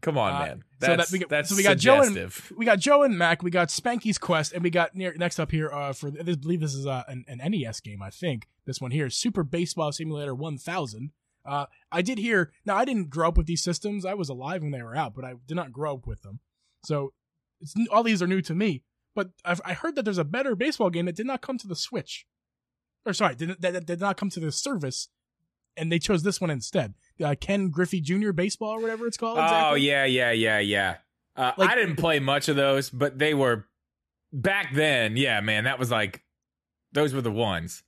come 0.01 0.17
on, 0.17 0.33
Uh, 0.33 0.39
man. 0.45 0.63
So 0.81 0.87
that 0.97 1.11
we 1.11 1.19
got- 1.19 1.29
that's 1.29 1.49
so 1.49 1.55
we 1.55 1.63
got 1.63 1.77
Joe 1.77 2.01
and- 2.01 2.15
We 2.57 2.65
got 2.65 2.79
Joe 2.79 3.03
and 3.03 3.17
Mac. 3.17 3.43
We 3.43 3.51
got 3.51 3.67
Spanky's 3.69 4.17
Quest, 4.17 4.53
and 4.53 4.63
we 4.63 4.69
got 4.69 4.95
near 4.95 5.13
next 5.15 5.39
up 5.39 5.51
here 5.51 5.69
uh, 5.71 5.93
for 5.93 6.07
I 6.09 6.23
believe 6.23 6.61
this 6.61 6.73
is 6.73 6.85
uh, 6.87 7.03
an, 7.07 7.25
an 7.27 7.39
NES 7.51 7.79
game. 7.81 8.01
I 8.01 8.09
think 8.09 8.47
this 8.65 8.79
one 8.81 8.91
here, 8.91 9.09
Super 9.09 9.43
Baseball 9.43 9.91
Simulator 9.91 10.33
1000. 10.35 11.11
Uh, 11.45 11.65
I 11.91 12.01
did 12.01 12.17
hear. 12.17 12.51
Now 12.65 12.75
I 12.77 12.85
didn't 12.85 13.09
grow 13.09 13.29
up 13.29 13.37
with 13.37 13.47
these 13.47 13.63
systems. 13.63 14.05
I 14.05 14.13
was 14.13 14.29
alive 14.29 14.61
when 14.61 14.71
they 14.71 14.83
were 14.83 14.95
out, 14.95 15.15
but 15.15 15.25
I 15.25 15.35
did 15.47 15.55
not 15.55 15.71
grow 15.71 15.95
up 15.95 16.05
with 16.07 16.21
them. 16.21 16.39
So 16.83 17.13
it's 17.61 17.73
all 17.91 18.03
these 18.03 18.21
are 18.21 18.27
new 18.27 18.41
to 18.43 18.53
me. 18.55 18.83
But 19.15 19.31
I've, 19.43 19.59
I 19.65 19.73
heard 19.73 19.95
that 19.95 20.03
there's 20.03 20.17
a 20.19 20.23
better 20.23 20.55
baseball 20.55 20.89
game 20.89 21.05
that 21.07 21.15
did 21.15 21.25
not 21.25 21.41
come 21.41 21.57
to 21.57 21.67
the 21.67 21.75
Switch, 21.75 22.25
or 23.05 23.13
sorry, 23.13 23.35
did, 23.35 23.49
that, 23.61 23.73
that 23.73 23.85
did 23.85 23.99
not 23.99 24.17
come 24.17 24.29
to 24.29 24.39
the 24.39 24.51
service, 24.51 25.09
and 25.79 25.91
they 25.91 25.99
chose 25.99 26.23
this 26.23 26.41
one 26.41 26.49
instead. 26.49 26.93
Uh, 27.23 27.35
Ken 27.39 27.69
Griffey 27.69 28.01
Jr. 28.01 28.31
Baseball 28.31 28.71
or 28.71 28.81
whatever 28.81 29.07
it's 29.07 29.17
called. 29.17 29.37
Oh 29.37 29.43
exactly. 29.43 29.81
yeah, 29.81 30.05
yeah, 30.05 30.31
yeah, 30.31 30.59
yeah. 30.59 30.95
Uh, 31.35 31.51
Like- 31.57 31.69
I 31.69 31.75
didn't 31.75 31.95
play 31.95 32.19
much 32.19 32.49
of 32.49 32.55
those, 32.55 32.89
but 32.89 33.17
they 33.17 33.33
were 33.33 33.65
back 34.33 34.73
then. 34.73 35.17
Yeah, 35.17 35.39
man, 35.41 35.63
that 35.63 35.79
was 35.79 35.89
like 35.91 36.23
those 36.91 37.13
were 37.13 37.21
the 37.21 37.31
ones. 37.31 37.83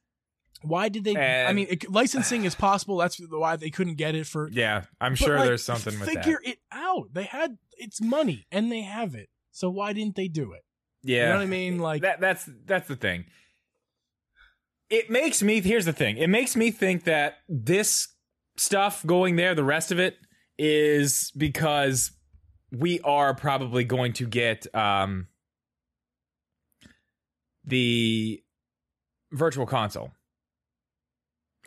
Why 0.64 0.90
did 0.90 1.04
they? 1.04 1.16
I 1.18 1.54
mean, 1.54 1.68
it, 1.70 1.92
licensing 1.92 2.46
is 2.46 2.54
possible. 2.54 2.98
That's 2.98 3.20
why 3.30 3.56
they 3.56 3.72
couldn't 3.72 3.96
get 3.96 4.14
it 4.14 4.28
for. 4.28 4.48
Yeah, 4.52 4.84
I'm 5.00 5.16
sure 5.16 5.38
like, 5.38 5.48
there's 5.48 5.64
something 5.64 6.00
with 6.00 6.14
that. 6.14 6.24
Figure 6.24 6.40
it 6.44 6.60
out. 6.72 7.14
They 7.14 7.24
had 7.24 7.58
it's 7.78 8.00
money 8.00 8.46
and 8.52 8.72
they 8.72 8.82
have 8.82 9.16
it. 9.16 9.30
So 9.52 9.70
why 9.70 9.94
didn't 9.94 10.16
they 10.16 10.28
do 10.28 10.54
it? 10.54 10.64
Yeah, 11.04 11.24
You 11.24 11.30
know 11.30 11.36
what 11.38 11.44
I 11.44 11.48
mean? 11.48 11.80
Like 11.80 12.04
that 12.04 12.22
that's 12.22 12.48
that's 12.66 12.88
the 12.88 12.96
thing. 12.96 13.26
It 14.92 15.10
makes 15.10 15.42
me 15.42 15.62
here's 15.62 15.86
the 15.86 15.94
thing. 15.94 16.18
It 16.18 16.28
makes 16.28 16.56
me 16.56 16.70
think 16.70 17.06
that 17.06 17.38
this 17.50 18.10
stuff 18.58 19.04
going 19.06 19.38
there, 19.38 19.56
the 19.56 19.64
rest 19.64 19.92
of 19.92 20.00
it 20.00 20.18
is 20.58 21.32
because 21.36 22.12
we 22.72 23.00
are 23.00 23.34
probably 23.34 23.84
going 23.84 24.14
to 24.14 24.28
get 24.28 24.68
um 24.76 25.28
the 27.64 28.44
virtual 29.32 29.66
console. 29.66 30.12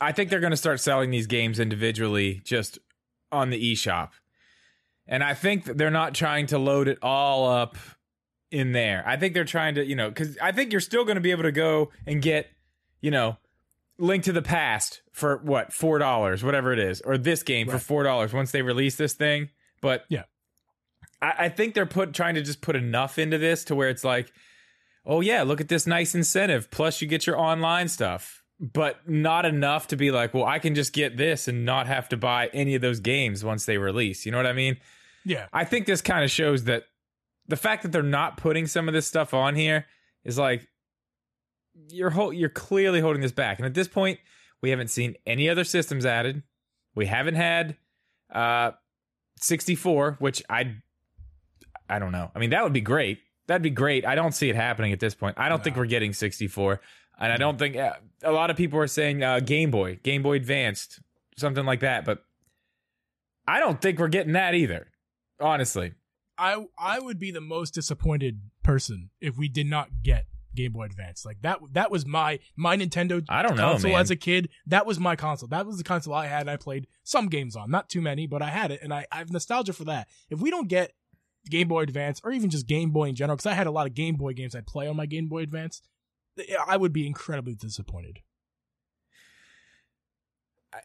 I 0.01 0.13
think 0.13 0.29
they're 0.29 0.41
going 0.41 0.51
to 0.51 0.57
start 0.57 0.81
selling 0.81 1.11
these 1.11 1.27
games 1.27 1.59
individually 1.59 2.41
just 2.45 2.79
on 3.33 3.51
the 3.51 3.73
eShop. 3.73 4.11
And 5.07 5.23
I 5.23 5.35
think 5.35 5.65
they're 5.65 5.91
not 5.91 6.15
trying 6.15 6.47
to 6.49 6.59
load 6.59 6.89
it 6.89 6.99
all 7.03 7.49
up 7.49 7.77
in 8.51 8.73
there. 8.73 9.03
I 9.07 9.17
think 9.17 9.35
they're 9.35 9.45
trying 9.45 9.75
to, 9.77 9.85
you 9.85 9.97
know, 9.97 10.09
because 10.09 10.39
I 10.39 10.53
think 10.53 10.73
you're 10.73 10.81
still 10.81 11.05
going 11.05 11.17
to 11.17 11.21
be 11.21 11.31
able 11.31 11.43
to 11.43 11.53
go 11.53 11.91
and 12.07 12.23
get, 12.23 12.49
you 13.05 13.11
know, 13.11 13.37
Link 13.99 14.25
to 14.25 14.33
the 14.33 14.41
Past 14.41 15.03
for 15.13 15.37
what 15.37 15.75
four 15.75 15.99
dollars, 15.99 16.43
whatever 16.43 16.73
it 16.73 16.79
is, 16.79 17.03
or 17.03 17.19
this 17.19 17.43
game 17.43 17.69
for 17.69 17.79
four 17.79 18.03
dollars 18.03 18.33
once 18.33 18.51
they 18.51 18.63
release 18.63 18.97
this 18.97 19.13
thing. 19.13 19.51
But 19.83 20.07
Yeah. 20.09 20.23
I, 21.21 21.35
I 21.39 21.49
think 21.51 21.75
they're 21.75 21.85
put 21.85 22.15
trying 22.15 22.35
to 22.37 22.43
just 22.43 22.63
put 22.63 22.77
enough 22.77 23.19
into 23.19 23.37
this 23.37 23.63
to 23.65 23.75
where 23.75 23.91
it's 23.91 24.05
like, 24.05 24.33
oh 25.05 25.21
yeah, 25.21 25.43
look 25.43 25.61
at 25.61 25.69
this 25.69 25.87
nice 25.87 26.15
incentive. 26.15 26.71
Plus 26.71 27.03
you 27.03 27.07
get 27.07 27.27
your 27.27 27.39
online 27.39 27.89
stuff, 27.89 28.43
but 28.59 29.07
not 29.07 29.45
enough 29.45 29.87
to 29.89 29.97
be 29.97 30.11
like, 30.11 30.33
well, 30.33 30.47
I 30.47 30.59
can 30.59 30.75
just 30.75 30.95
get 30.95 31.19
this 31.19 31.47
and 31.47 31.67
not 31.67 31.87
have 31.87 32.09
to 32.09 32.17
buy 32.17 32.49
any 32.55 32.75
of 32.75 32.81
those 32.81 33.01
games 33.01 33.45
once 33.45 33.67
they 33.67 33.77
release. 33.77 34.25
You 34.25 34.33
know 34.33 34.39
what 34.39 34.47
I 34.47 34.55
mean? 34.55 34.79
yeah, 35.27 35.47
I 35.53 35.65
think 35.67 35.85
this 35.85 36.01
kind 36.01 36.25
of 36.25 36.31
shows 36.31 36.65
that 36.65 36.85
the 37.49 37.57
fact 37.57 37.83
that 37.83 37.93
they're 37.93 38.03
not 38.03 38.39
putting 38.39 38.67
some 38.67 38.89
of 38.89 38.95
this 38.95 39.07
stuff 39.07 39.35
on 39.35 39.55
here 39.55 39.85
is 40.25 40.39
like 40.39 40.67
you're 41.89 42.11
ho- 42.11 42.31
you're 42.31 42.49
clearly 42.49 43.01
holding 43.01 43.23
this 43.23 43.33
back. 43.33 43.59
And 43.59 43.67
at 43.67 43.75
this 43.75 43.89
point, 43.89 44.19
we 44.61 44.71
haven't 44.71 44.89
seen 44.89 45.17
any 45.27 45.49
other 45.49 45.65
systems 45.65 46.07
added. 46.07 46.43
We 46.95 47.07
haven't 47.07 47.35
had 47.35 47.77
uh 48.33 48.73
64, 49.41 50.17
which 50.19 50.43
I 50.49 50.77
I 51.89 51.99
don't 51.99 52.13
know. 52.13 52.31
I 52.35 52.39
mean, 52.39 52.51
that 52.51 52.63
would 52.65 52.73
be 52.73 52.81
great. 52.81 53.19
That'd 53.47 53.63
be 53.63 53.71
great. 53.71 54.07
I 54.07 54.15
don't 54.15 54.33
see 54.33 54.49
it 54.49 54.57
happening 54.57 54.93
at 54.93 55.01
this 55.01 55.15
point. 55.15 55.37
I 55.39 55.49
don't 55.49 55.63
think 55.63 55.77
we're 55.77 55.85
getting 55.85 56.15
64. 56.15 56.81
And 57.19 57.31
I 57.31 57.37
don't 57.37 57.59
think 57.59 57.77
uh, 57.77 57.93
a 58.23 58.33
lot 58.33 58.51
of 58.51 58.57
people 58.57 58.79
are 58.79 58.87
saying 58.87 59.23
uh, 59.23 59.41
Game 59.41 59.71
Boy, 59.71 60.01
Game 60.03 60.23
Boy 60.23 60.37
Advanced, 60.37 61.01
something 61.37 61.65
like 61.65 61.81
that, 61.81 62.05
but 62.05 62.25
I 63.47 63.61
don't 63.61 63.81
think 63.81 63.99
we're 63.99 64.09
getting 64.09 64.33
that 64.33 64.55
either 64.55 64.89
honestly. 65.41 65.93
I 66.37 66.67
I 66.79 66.99
would 66.99 67.19
be 67.19 67.31
the 67.31 67.41
most 67.41 67.75
disappointed 67.75 68.41
person 68.63 69.11
if 69.21 69.37
we 69.37 69.49
did 69.49 69.67
not 69.67 70.03
get 70.03 70.27
Game 70.55 70.73
Boy 70.73 70.85
Advance. 70.85 71.25
Like 71.25 71.43
that 71.43 71.59
that 71.73 71.91
was 71.91 72.07
my 72.07 72.39
my 72.57 72.77
Nintendo 72.77 73.25
I 73.29 73.43
don't 73.43 73.57
know, 73.57 73.73
console 73.73 73.93
man. 73.93 74.01
as 74.01 74.11
a 74.11 74.17
kid. 74.17 74.49
That 74.67 74.87
was 74.87 74.99
my 74.99 75.17
console. 75.17 75.49
That 75.49 75.67
was 75.67 75.79
the 75.79 75.85
console 75.85 76.15
I 76.15 76.27
had 76.27 76.43
and 76.43 76.51
I 76.51 76.57
played 76.57 76.87
some 77.03 77.29
games 77.29 77.57
on. 77.57 77.71
Not 77.71 77.89
too 77.89 78.01
many, 78.01 78.27
but 78.27 78.43
I 78.43 78.51
had 78.51 78.71
it 78.71 78.81
and 78.83 78.93
I, 78.93 79.07
I 79.11 79.19
have 79.19 79.31
nostalgia 79.31 79.73
for 79.73 79.85
that. 79.85 80.09
If 80.31 80.41
we 80.41 80.51
don't 80.51 80.69
get 80.69 80.93
Game 81.51 81.69
Boy 81.69 81.83
Advance 81.83 82.21
or 82.25 82.33
even 82.33 82.51
just 82.51 82.67
Game 82.67 82.91
Boy 82.91 83.09
in 83.09 83.15
general, 83.15 83.37
because 83.37 83.47
I 83.47 83.55
had 83.55 83.67
a 83.67 83.71
lot 83.71 83.87
of 83.87 83.95
Game 83.95 84.17
Boy 84.17 84.33
games 84.33 84.55
I'd 84.55 84.67
play 84.67 84.89
on 84.89 84.97
my 84.97 85.07
Game 85.07 85.29
Boy 85.29 85.43
Advance, 85.43 85.83
I 86.67 86.77
would 86.77 86.93
be 86.93 87.07
incredibly 87.07 87.55
disappointed. 87.55 88.21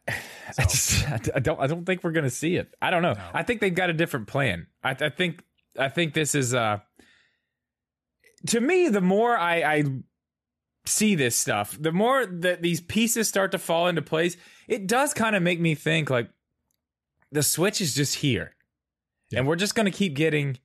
I 0.07 0.13
just 0.63 1.09
I 1.09 1.39
don't 1.39 1.59
I 1.59 1.67
don't 1.67 1.85
think 1.85 2.03
we're 2.03 2.11
gonna 2.11 2.29
see 2.29 2.55
it. 2.55 2.73
I 2.81 2.89
don't 2.89 3.01
know. 3.01 3.13
No. 3.13 3.29
I 3.33 3.43
think 3.43 3.61
they've 3.61 3.73
got 3.73 3.89
a 3.89 3.93
different 3.93 4.27
plan. 4.27 4.67
I, 4.83 4.91
I 4.91 5.09
think 5.09 5.43
I 5.77 5.89
think 5.89 6.13
this 6.13 6.35
is 6.35 6.53
uh 6.53 6.79
to 8.47 8.61
me 8.61 8.89
the 8.89 9.01
more 9.01 9.37
I, 9.37 9.61
I 9.61 9.83
see 10.85 11.15
this 11.15 11.35
stuff, 11.35 11.77
the 11.79 11.91
more 11.91 12.25
that 12.25 12.61
these 12.61 12.81
pieces 12.81 13.27
start 13.27 13.51
to 13.51 13.57
fall 13.57 13.87
into 13.87 14.01
place, 14.01 14.37
it 14.67 14.87
does 14.87 15.13
kind 15.13 15.35
of 15.35 15.43
make 15.43 15.59
me 15.59 15.75
think 15.75 16.09
like 16.09 16.29
the 17.31 17.43
Switch 17.43 17.81
is 17.81 17.93
just 17.93 18.15
here. 18.15 18.55
Yeah. 19.29 19.39
And 19.39 19.47
we're 19.47 19.55
just 19.55 19.75
gonna 19.75 19.91
keep 19.91 20.15
getting 20.15 20.57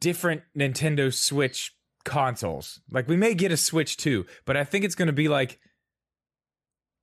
different 0.00 0.42
Nintendo 0.56 1.12
Switch 1.12 1.74
consoles. 2.04 2.80
Like 2.90 3.08
we 3.08 3.16
may 3.16 3.34
get 3.34 3.52
a 3.52 3.56
Switch 3.56 3.96
2, 3.96 4.26
but 4.44 4.56
I 4.56 4.64
think 4.64 4.84
it's 4.84 4.94
gonna 4.94 5.12
be 5.12 5.28
like 5.28 5.58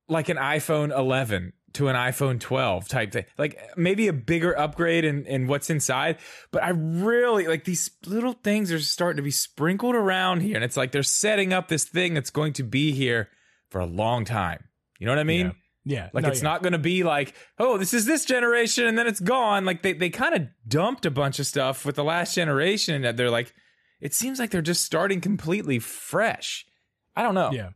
like 0.08 0.28
an 0.28 0.36
iPhone 0.36 0.96
11 0.96 1.54
to 1.74 1.88
an 1.88 1.96
iPhone 1.96 2.40
12 2.40 2.88
type 2.88 3.12
thing. 3.12 3.24
Like 3.36 3.60
maybe 3.76 4.08
a 4.08 4.12
bigger 4.12 4.58
upgrade 4.58 5.04
in, 5.04 5.26
in 5.26 5.46
what's 5.46 5.70
inside. 5.70 6.18
But 6.50 6.62
I 6.62 6.70
really 6.70 7.46
like 7.46 7.64
these 7.64 7.90
little 8.06 8.32
things 8.32 8.72
are 8.72 8.80
starting 8.80 9.16
to 9.16 9.22
be 9.22 9.30
sprinkled 9.30 9.94
around 9.94 10.40
here. 10.40 10.54
And 10.54 10.64
it's 10.64 10.76
like 10.76 10.92
they're 10.92 11.02
setting 11.02 11.52
up 11.52 11.68
this 11.68 11.84
thing 11.84 12.14
that's 12.14 12.30
going 12.30 12.54
to 12.54 12.62
be 12.62 12.92
here 12.92 13.28
for 13.70 13.80
a 13.80 13.86
long 13.86 14.24
time. 14.24 14.64
You 14.98 15.06
know 15.06 15.12
what 15.12 15.18
I 15.18 15.24
mean? 15.24 15.46
Yeah. 15.46 15.52
Yeah. 15.86 16.08
Like 16.12 16.22
No, 16.22 16.30
it's 16.30 16.40
yeah. 16.40 16.48
not 16.48 16.62
going 16.62 16.72
to 16.72 16.78
be 16.78 17.02
like, 17.02 17.34
oh, 17.58 17.76
this 17.76 17.92
is 17.92 18.06
this 18.06 18.24
generation 18.24 18.86
and 18.86 18.96
then 18.96 19.06
it's 19.06 19.20
gone. 19.20 19.64
Like 19.64 19.82
they, 19.82 19.92
they 19.92 20.10
kind 20.10 20.34
of 20.34 20.42
dumped 20.66 21.04
a 21.04 21.10
bunch 21.10 21.38
of 21.38 21.46
stuff 21.46 21.84
with 21.84 21.96
the 21.96 22.04
last 22.04 22.34
generation 22.34 23.04
and 23.04 23.18
they're 23.18 23.30
like, 23.30 23.52
it 24.00 24.14
seems 24.14 24.38
like 24.38 24.50
they're 24.50 24.62
just 24.62 24.84
starting 24.84 25.20
completely 25.20 25.78
fresh. 25.78 26.64
I 27.16 27.22
don't 27.22 27.34
know. 27.34 27.50
Yeah. 27.52 27.70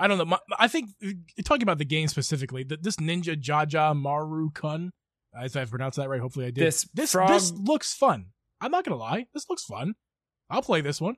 I 0.00 0.08
don't 0.08 0.18
know. 0.18 0.24
My, 0.24 0.38
I 0.58 0.66
think 0.66 0.90
uh, 1.04 1.10
talking 1.44 1.62
about 1.62 1.78
the 1.78 1.84
game 1.84 2.08
specifically, 2.08 2.64
that 2.64 2.82
this 2.82 2.96
Ninja 2.96 3.40
Jaja 3.40 3.94
Maru 3.94 4.50
Kun, 4.50 4.92
if 5.34 5.56
I 5.56 5.64
pronounced 5.66 5.98
that 5.98 6.08
right, 6.08 6.20
hopefully 6.20 6.46
I 6.46 6.50
did. 6.50 6.66
This 6.66 6.88
this 6.94 7.12
frog- 7.12 7.28
this 7.28 7.52
looks 7.52 7.94
fun. 7.94 8.26
I'm 8.60 8.70
not 8.70 8.84
gonna 8.84 8.96
lie, 8.96 9.26
this 9.34 9.48
looks 9.48 9.64
fun. 9.64 9.94
I'll 10.48 10.62
play 10.62 10.80
this 10.80 11.00
one. 11.00 11.16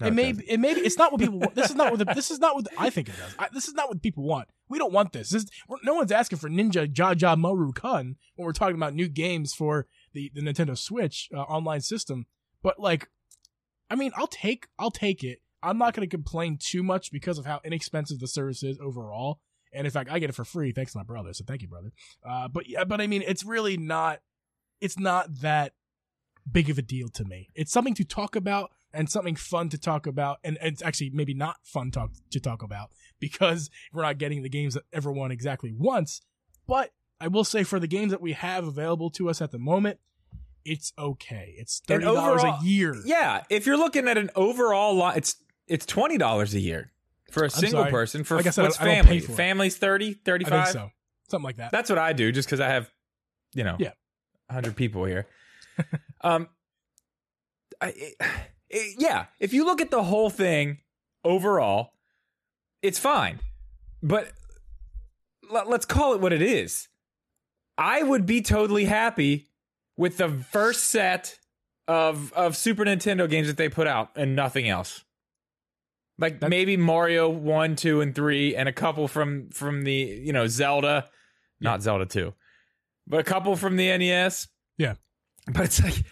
No, 0.00 0.06
it 0.06 0.14
may 0.14 0.32
doesn't. 0.32 0.48
it 0.48 0.60
may 0.60 0.74
be, 0.74 0.80
it's 0.80 0.96
not 0.96 1.12
what 1.12 1.20
people 1.20 1.38
want. 1.38 1.54
This 1.54 1.70
is 1.70 1.76
not 1.76 1.90
what 1.90 1.98
the, 1.98 2.14
this 2.14 2.30
is 2.30 2.38
not 2.38 2.54
what 2.54 2.66
I 2.78 2.90
think 2.90 3.08
it 3.08 3.16
does. 3.16 3.34
I, 3.38 3.48
this 3.52 3.68
is 3.68 3.74
not 3.74 3.88
what 3.88 4.02
people 4.02 4.24
want. 4.24 4.48
We 4.68 4.78
don't 4.78 4.92
want 4.92 5.12
this. 5.12 5.30
this 5.30 5.44
no 5.82 5.94
one's 5.94 6.12
asking 6.12 6.38
for 6.38 6.48
Ninja 6.48 6.90
Jaja 6.90 7.36
Maru 7.36 7.72
Kun 7.72 8.16
when 8.36 8.46
we're 8.46 8.52
talking 8.52 8.76
about 8.76 8.94
new 8.94 9.08
games 9.08 9.52
for 9.52 9.86
the, 10.14 10.30
the 10.34 10.40
Nintendo 10.40 10.76
Switch 10.76 11.28
uh, 11.34 11.40
online 11.40 11.82
system. 11.82 12.26
But 12.62 12.78
like, 12.78 13.08
I 13.90 13.96
mean, 13.96 14.12
I'll 14.16 14.26
take 14.26 14.66
I'll 14.78 14.90
take 14.90 15.22
it. 15.22 15.41
I'm 15.62 15.78
not 15.78 15.94
going 15.94 16.08
to 16.08 16.10
complain 16.10 16.58
too 16.60 16.82
much 16.82 17.12
because 17.12 17.38
of 17.38 17.46
how 17.46 17.60
inexpensive 17.64 18.18
the 18.18 18.26
service 18.26 18.62
is 18.62 18.78
overall. 18.80 19.40
And 19.72 19.86
in 19.86 19.90
fact, 19.90 20.10
I 20.10 20.18
get 20.18 20.30
it 20.30 20.34
for 20.34 20.44
free 20.44 20.72
thanks 20.72 20.92
to 20.92 20.98
my 20.98 21.04
brother. 21.04 21.32
So 21.32 21.44
thank 21.46 21.62
you, 21.62 21.68
brother. 21.68 21.92
Uh, 22.28 22.48
but 22.48 22.68
yeah, 22.68 22.84
but 22.84 23.00
I 23.00 23.06
mean, 23.06 23.22
it's 23.26 23.44
really 23.44 23.76
not. 23.76 24.20
It's 24.80 24.98
not 24.98 25.40
that 25.40 25.72
big 26.50 26.68
of 26.68 26.78
a 26.78 26.82
deal 26.82 27.08
to 27.08 27.24
me. 27.24 27.48
It's 27.54 27.72
something 27.72 27.94
to 27.94 28.04
talk 28.04 28.34
about 28.36 28.72
and 28.92 29.08
something 29.08 29.36
fun 29.36 29.68
to 29.70 29.78
talk 29.78 30.06
about, 30.06 30.38
and, 30.44 30.58
and 30.60 30.72
it's 30.72 30.82
actually 30.82 31.10
maybe 31.14 31.34
not 31.34 31.56
fun 31.62 31.90
talk 31.90 32.10
to 32.30 32.40
talk 32.40 32.62
about 32.62 32.90
because 33.20 33.70
we're 33.92 34.02
not 34.02 34.18
getting 34.18 34.42
the 34.42 34.48
games 34.48 34.74
that 34.74 34.82
everyone 34.92 35.30
exactly 35.30 35.72
wants. 35.72 36.20
But 36.66 36.90
I 37.20 37.28
will 37.28 37.44
say 37.44 37.62
for 37.62 37.80
the 37.80 37.86
games 37.86 38.10
that 38.10 38.20
we 38.20 38.32
have 38.32 38.66
available 38.66 39.08
to 39.10 39.30
us 39.30 39.40
at 39.40 39.52
the 39.52 39.58
moment, 39.58 40.00
it's 40.64 40.92
okay. 40.98 41.54
It's 41.56 41.80
thirty 41.86 42.04
dollars 42.04 42.42
a 42.42 42.58
year. 42.62 42.96
Yeah, 43.04 43.42
if 43.48 43.64
you're 43.64 43.78
looking 43.78 44.08
at 44.08 44.18
an 44.18 44.30
overall 44.34 44.94
lot, 44.94 45.16
it's 45.16 45.36
it's 45.72 45.86
twenty 45.86 46.18
dollars 46.18 46.54
a 46.54 46.60
year 46.60 46.92
for 47.30 47.44
a 47.44 47.50
single 47.50 47.80
sorry. 47.82 47.90
person. 47.90 48.24
For 48.24 48.36
Like 48.36 48.46
I 48.46 48.50
said, 48.50 48.62
what's 48.62 48.80
I 48.80 48.84
don't 48.84 48.94
family? 49.04 49.20
pay 49.20 49.26
for. 49.26 49.32
Family's 49.32 49.76
30, 49.78 50.10
I 50.10 50.14
35? 50.24 50.64
think 50.64 50.72
so. 50.72 50.90
Something 51.30 51.44
like 51.44 51.56
that. 51.56 51.72
That's 51.72 51.88
what 51.88 51.98
I 51.98 52.12
do, 52.12 52.30
just 52.30 52.46
because 52.46 52.60
I 52.60 52.68
have, 52.68 52.90
you 53.54 53.64
know, 53.64 53.76
Yeah. 53.78 53.92
hundred 54.50 54.76
people 54.76 55.04
here. 55.06 55.26
um, 56.20 56.48
I, 57.80 57.88
it- 57.96 58.14
it- 58.70 58.96
yeah, 58.98 59.26
if 59.40 59.52
you 59.54 59.64
look 59.64 59.80
at 59.80 59.90
the 59.90 60.02
whole 60.02 60.28
thing 60.30 60.78
overall, 61.24 61.92
it's 62.82 62.98
fine, 62.98 63.40
but 64.02 64.30
let, 65.50 65.68
let's 65.68 65.84
call 65.86 66.14
it 66.14 66.20
what 66.20 66.32
it 66.32 66.42
is. 66.42 66.88
I 67.78 68.02
would 68.02 68.26
be 68.26 68.42
totally 68.42 68.84
happy 68.84 69.48
with 69.96 70.18
the 70.18 70.28
first 70.28 70.84
set 70.84 71.38
of 71.88 72.32
of 72.34 72.56
Super 72.56 72.84
Nintendo 72.84 73.28
games 73.28 73.46
that 73.46 73.56
they 73.56 73.68
put 73.68 73.86
out 73.86 74.10
and 74.16 74.36
nothing 74.36 74.68
else. 74.68 75.04
Like 76.22 76.40
That- 76.40 76.48
maybe 76.48 76.76
Mario 76.78 77.28
1, 77.28 77.76
2 77.76 78.00
and 78.00 78.14
3 78.14 78.56
and 78.56 78.68
a 78.68 78.72
couple 78.72 79.08
from 79.08 79.50
from 79.50 79.82
the, 79.82 79.92
you 79.92 80.32
know, 80.32 80.46
Zelda, 80.46 81.10
not 81.60 81.82
Zelda 81.82 82.06
2. 82.06 82.32
But 83.06 83.20
a 83.20 83.24
couple 83.24 83.54
from 83.56 83.76
the 83.76 83.88
NES. 83.98 84.48
Yeah. 84.78 84.94
But 85.52 85.64
it's 85.64 85.82
like 85.82 86.04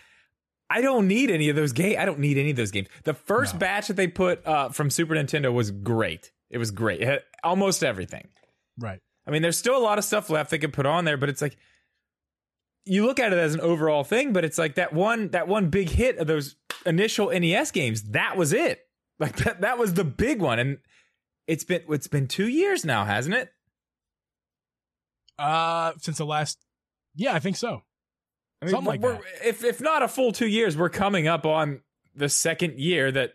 I 0.68 0.80
don't 0.82 1.08
need 1.08 1.30
any 1.30 1.48
of 1.48 1.56
those 1.56 1.72
games. 1.72 1.96
I 1.98 2.04
don't 2.04 2.18
need 2.18 2.36
any 2.38 2.50
of 2.50 2.56
those 2.56 2.70
games. 2.70 2.88
The 3.04 3.14
first 3.14 3.54
No. 3.54 3.60
batch 3.60 3.88
that 3.88 3.94
they 3.96 4.06
put 4.08 4.44
uh, 4.46 4.68
from 4.68 4.90
Super 4.90 5.14
Nintendo 5.14 5.52
was 5.52 5.70
great. 5.70 6.32
It 6.50 6.58
was 6.58 6.70
great. 6.72 7.00
It 7.00 7.06
had 7.06 7.22
almost 7.44 7.82
everything. 7.84 8.28
right. 8.78 9.00
I 9.26 9.30
mean, 9.32 9.42
there's 9.42 9.58
still 9.58 9.76
a 9.76 9.84
lot 9.84 9.98
of 9.98 10.04
stuff 10.04 10.28
left 10.30 10.50
they 10.50 10.58
could 10.58 10.72
put 10.72 10.86
on 10.86 11.04
there, 11.04 11.16
but 11.16 11.28
it's 11.28 11.40
like 11.42 11.56
you 12.84 13.04
look 13.06 13.20
at 13.20 13.32
it 13.32 13.38
as 13.38 13.54
an 13.54 13.60
overall 13.60 14.02
thing, 14.02 14.32
but 14.32 14.44
it's 14.44 14.58
like 14.58 14.74
that 14.76 14.92
one 14.92 15.28
that 15.28 15.46
one 15.46 15.68
big 15.70 15.88
hit 15.90 16.18
of 16.18 16.26
those 16.26 16.56
initial 16.86 17.30
NES 17.30 17.70
games, 17.70 18.02
that 18.10 18.36
was 18.36 18.52
it. 18.52 18.80
Like 19.20 19.36
that 19.36 19.60
that 19.60 19.78
was 19.78 19.94
the 19.94 20.02
big 20.04 20.40
one. 20.40 20.58
And 20.58 20.78
it's 21.46 21.62
been 21.62 21.82
it's 21.90 22.08
been 22.08 22.26
two 22.26 22.48
years 22.48 22.84
now, 22.84 23.04
hasn't 23.04 23.34
it? 23.36 23.52
Uh, 25.38 25.92
since 25.98 26.18
the 26.18 26.26
last, 26.26 26.58
yeah, 27.14 27.32
I 27.34 27.38
think 27.38 27.56
so. 27.56 27.82
I 28.60 28.66
mean, 28.66 28.72
Something 28.72 28.86
like 28.86 29.00
we're- 29.00 29.16
that. 29.18 29.48
if 29.48 29.64
if 29.64 29.80
not 29.80 30.02
a 30.02 30.08
full 30.08 30.32
two 30.32 30.46
years, 30.48 30.76
we're 30.76 30.90
coming 30.90 31.26
up 31.28 31.46
on 31.46 31.80
the 32.14 32.28
second 32.28 32.78
year 32.78 33.10
that 33.12 33.32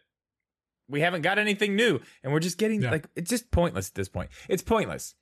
we 0.88 1.02
haven't 1.02 1.24
got 1.24 1.40
anything 1.40 1.76
new, 1.76 2.00
and 2.24 2.32
we're 2.32 2.40
just 2.40 2.58
getting 2.60 2.82
Yeah. 2.84 2.92
like 2.92 3.08
it's 3.16 3.30
just 3.30 3.50
pointless 3.50 3.90
at 3.90 3.96
this 3.96 4.08
point. 4.10 4.30
It's 4.50 4.62
pointless. 4.62 5.16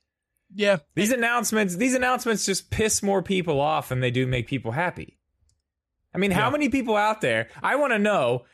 Yeah, 0.54 0.78
These 0.94 1.10
announcements, 1.10 1.76
these 1.76 1.94
announcements 1.94 2.44
just 2.44 2.70
piss 2.70 3.02
more 3.02 3.22
people 3.22 3.60
off 3.60 3.88
than 3.88 4.00
they 4.00 4.10
do 4.10 4.26
make 4.26 4.46
people 4.46 4.72
happy. 4.72 5.18
I 6.14 6.18
mean, 6.18 6.30
how 6.30 6.46
Yeah. 6.46 6.50
many 6.50 6.68
people 6.68 6.96
out 6.96 7.22
there? 7.22 7.48
I 7.62 7.76
want 7.76 7.92
to 7.94 7.98
know 7.98 8.44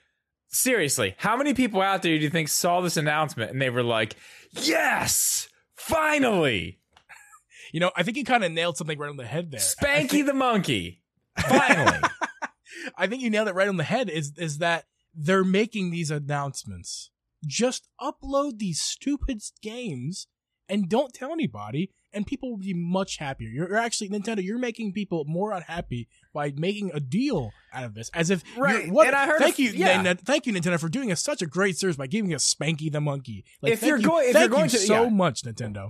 seriously, 0.50 1.14
how 1.18 1.36
many 1.36 1.54
people 1.54 1.80
out 1.80 2.02
there 2.02 2.16
do 2.16 2.22
you 2.22 2.30
think 2.30 2.48
saw 2.48 2.80
this 2.80 2.96
announcement 2.96 3.50
and 3.50 3.60
they 3.60 3.70
were 3.70 3.82
like, 3.82 4.16
"Yes, 4.50 5.48
finally, 5.74 6.80
you 7.72 7.80
know, 7.80 7.90
I 7.96 8.02
think 8.02 8.16
you 8.16 8.24
kind 8.24 8.44
of 8.44 8.52
nailed 8.52 8.76
something 8.76 8.98
right 8.98 9.10
on 9.10 9.16
the 9.16 9.26
head 9.26 9.50
there. 9.50 9.60
Spanky 9.60 10.08
think- 10.10 10.26
the 10.26 10.34
monkey, 10.34 11.02
finally." 11.38 11.98
I 12.96 13.06
think 13.06 13.22
you 13.22 13.30
nailed 13.30 13.48
it 13.48 13.54
right 13.54 13.68
on 13.68 13.76
the 13.76 13.84
head. 13.84 14.08
Is 14.10 14.32
is 14.36 14.58
that 14.58 14.84
they're 15.14 15.44
making 15.44 15.90
these 15.90 16.10
announcements? 16.10 17.10
Just 17.46 17.88
upload 18.00 18.58
these 18.58 18.80
stupid 18.80 19.42
games 19.62 20.26
and 20.68 20.88
don't 20.88 21.12
tell 21.12 21.32
anybody, 21.32 21.90
and 22.12 22.26
people 22.26 22.50
will 22.50 22.56
be 22.58 22.74
much 22.74 23.16
happier. 23.18 23.48
You're, 23.48 23.76
actually 23.76 24.08
Nintendo. 24.08 24.42
You're 24.42 24.58
making 24.58 24.92
people 24.92 25.24
more 25.26 25.52
unhappy 25.52 26.08
by 26.32 26.52
making 26.56 26.90
a 26.92 27.00
deal 27.00 27.52
out 27.72 27.84
of 27.84 27.94
this, 27.94 28.10
as 28.14 28.30
if 28.30 28.42
Right, 28.56 28.90
What, 28.90 29.06
and 29.06 29.16
I 29.16 29.26
heard 29.26 29.38
thank 29.40 29.58
a- 29.58 29.62
you, 29.62 29.70
yeah. 29.70 30.14
Thank 30.14 30.46
you, 30.46 30.52
Nintendo, 30.52 30.78
for 30.80 30.88
doing 30.88 31.12
us 31.12 31.22
such 31.22 31.40
a 31.42 31.46
great 31.46 31.76
service 31.78 31.96
by 31.96 32.06
giving 32.06 32.34
us 32.34 32.52
Spanky 32.52 32.90
the 32.90 33.00
monkey. 33.00 33.44
Like, 33.62 33.72
If 33.72 33.82
you're 33.82 33.96
you- 33.98 34.08
going- 34.08 34.26
if 34.28 34.32
thank 34.34 34.42
you're 34.42 34.48
going 34.58 34.64
you 34.64 34.78
to- 34.78 34.78
so 34.78 35.02
yeah. 35.04 35.08
much, 35.08 35.42
Nintendo. 35.42 35.88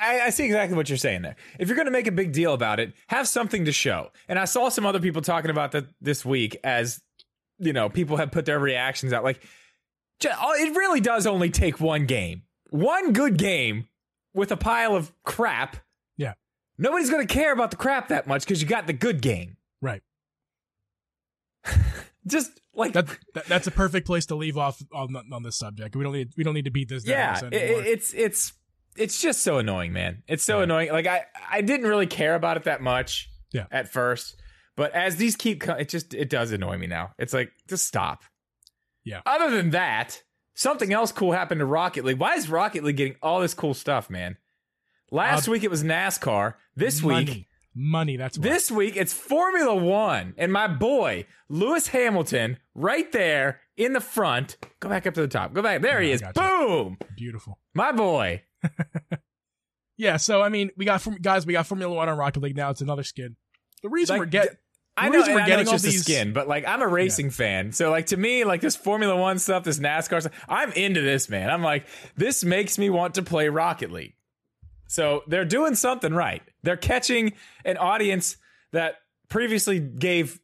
I, 0.00 0.22
I 0.22 0.30
see 0.30 0.44
exactly 0.44 0.76
what 0.76 0.88
you're 0.88 0.98
saying 0.98 1.22
there. 1.22 1.36
If 1.58 1.68
you're 1.68 1.76
going 1.76 1.86
to 1.86 1.92
make 1.92 2.06
a 2.06 2.12
big 2.12 2.32
deal 2.32 2.52
about 2.54 2.80
it, 2.80 2.92
have 3.08 3.28
something 3.28 3.64
to 3.64 3.72
show. 3.72 4.10
And 4.28 4.38
I 4.38 4.44
saw 4.44 4.68
some 4.68 4.86
other 4.86 5.00
people 5.00 5.22
talking 5.22 5.50
about 5.50 5.72
that 5.72 5.86
this 6.00 6.24
week 6.24 6.56
as, 6.64 7.00
you 7.58 7.72
know, 7.72 7.88
people 7.88 8.16
have 8.16 8.30
put 8.32 8.44
their 8.46 8.58
reactions 8.58 9.12
out. 9.12 9.22
Like, 9.24 9.40
it 10.22 10.76
really 10.76 11.00
does 11.00 11.26
only 11.26 11.50
take 11.50 11.80
one 11.80 12.06
game, 12.06 12.42
one 12.70 13.12
good 13.12 13.36
game 13.38 13.86
with 14.34 14.52
a 14.52 14.56
pile 14.56 14.94
of 14.96 15.12
crap. 15.24 15.76
Yeah. 16.16 16.34
Nobody's 16.78 17.10
going 17.10 17.26
to 17.26 17.32
care 17.32 17.52
about 17.52 17.70
the 17.70 17.76
crap 17.76 18.08
that 18.08 18.26
much 18.26 18.42
because 18.44 18.60
you 18.62 18.68
got 18.68 18.86
the 18.86 18.92
good 18.92 19.20
game. 19.20 19.56
Right. 19.82 20.02
Just 22.26 22.60
like, 22.74 22.92
That, 22.92 23.06
that 23.34 23.46
that's 23.46 23.66
a 23.66 23.70
perfect 23.70 24.06
place 24.06 24.26
to 24.26 24.34
leave 24.34 24.58
off 24.58 24.82
on 24.92 25.14
on 25.32 25.42
this 25.42 25.56
subject. 25.56 25.96
We 25.96 26.04
don't 26.04 26.12
need 26.12 26.30
we 26.36 26.44
don't 26.44 26.54
need 26.54 26.66
to 26.66 26.70
beat 26.70 26.88
this 26.88 27.04
down. 27.04 27.38
yeah, 27.52 27.58
it, 27.58 27.86
it's 27.86 28.12
it's 28.14 28.52
it's 28.96 29.20
just 29.22 29.42
so 29.42 29.58
annoying, 29.58 29.92
man. 29.92 30.22
It's 30.28 30.42
so 30.42 30.58
Yeah. 30.58 30.64
annoying. 30.64 30.90
Like 30.92 31.06
I 31.06 31.24
I 31.50 31.60
didn't 31.62 31.86
really 31.86 32.06
care 32.06 32.34
about 32.34 32.56
it 32.58 32.64
that 32.64 32.82
much. 32.82 33.30
Yeah. 33.52 33.66
At 33.70 33.88
first, 33.88 34.36
But 34.76 34.92
as 34.94 35.16
these 35.16 35.34
keep, 35.34 35.60
co- 35.62 35.74
it 35.74 35.88
just 35.88 36.12
it 36.14 36.28
does 36.30 36.52
annoy 36.52 36.76
me 36.76 36.86
now. 36.86 37.12
It's 37.18 37.32
like 37.32 37.50
just 37.68 37.86
stop. 37.86 38.22
Yeah. 39.04 39.22
Other 39.26 39.50
than 39.56 39.70
that, 39.70 40.22
something 40.60 40.92
else 40.92 41.10
cool 41.10 41.32
happened 41.32 41.60
to 41.60 41.64
Rocket 41.64 42.04
League. 42.04 42.18
Why 42.18 42.34
is 42.34 42.48
Rocket 42.50 42.84
League 42.84 42.96
getting 42.96 43.16
all 43.22 43.40
this 43.40 43.54
cool 43.54 43.72
stuff, 43.74 44.10
man? 44.10 44.36
Last 45.10 45.48
Uh, 45.48 45.52
week 45.52 45.64
it 45.64 45.70
was 45.70 45.82
NASCAR. 45.82 46.54
This 46.76 47.02
week 47.02 47.28
money, 47.28 47.48
money. 47.74 48.16
That's 48.16 48.38
what. 48.38 48.42
this 48.42 48.70
week 48.70 48.96
it's 48.96 49.12
Formula 49.12 49.74
One, 49.74 50.34
and 50.36 50.52
my 50.52 50.66
boy 50.68 51.26
Lewis 51.48 51.88
Hamilton 51.88 52.58
right 52.74 53.10
there 53.10 53.60
in 53.76 53.92
the 53.94 54.00
front. 54.00 54.56
Go 54.80 54.88
back 54.88 55.06
up 55.06 55.14
to 55.14 55.20
the 55.22 55.28
top. 55.28 55.52
Go 55.52 55.62
back. 55.62 55.82
There 55.82 56.00
he 56.00 56.12
is. 56.12 56.22
Boom, 56.34 56.98
beautiful. 57.16 57.58
my 57.74 57.92
boy. 57.92 58.42
Yeah. 59.96 60.16
So 60.16 60.40
I 60.40 60.48
mean, 60.48 60.70
we 60.78 60.86
got 60.86 61.06
guys. 61.20 61.44
We 61.44 61.52
got 61.52 61.66
Formula 61.66 61.92
One 61.94 62.08
on 62.08 62.16
Rocket 62.16 62.42
League 62.42 62.56
now. 62.56 62.70
It's 62.70 62.80
another 62.80 63.02
skin. 63.02 63.36
The 63.82 63.90
reason 63.90 64.14
Like, 64.14 64.20
we're 64.20 64.26
getting. 64.26 64.56
I 65.00 65.08
The 65.10 65.18
know, 65.18 65.34
we're 65.34 65.46
getting 65.46 65.68
all 65.68 65.78
these- 65.78 66.02
skin, 66.02 66.32
but 66.32 66.46
like 66.48 66.66
I'm 66.66 66.82
a 66.82 66.86
racing 66.88 67.30
fan, 67.30 67.72
so 67.72 67.90
like 67.90 68.06
to 68.06 68.16
me, 68.16 68.44
like 68.44 68.60
this 68.60 68.76
Formula 68.76 69.16
One 69.16 69.38
stuff, 69.38 69.64
this 69.64 69.78
NASCAR 69.78 70.20
stuff, 70.20 70.32
I'm 70.48 70.72
into 70.72 71.00
this, 71.00 71.28
man. 71.28 71.50
I'm 71.50 71.62
like, 71.62 71.86
this 72.16 72.44
makes 72.44 72.78
me 72.78 72.90
want 72.90 73.14
to 73.14 73.22
play 73.22 73.48
Rocket 73.48 73.90
League. 73.90 74.14
So 74.88 75.22
they're 75.28 75.44
doing 75.44 75.74
something 75.76 76.12
right. 76.12 76.42
They're 76.62 76.76
catching 76.76 77.32
an 77.64 77.76
audience 77.76 78.36
that 78.72 78.96
previously 79.28 79.78
gave 79.78 80.40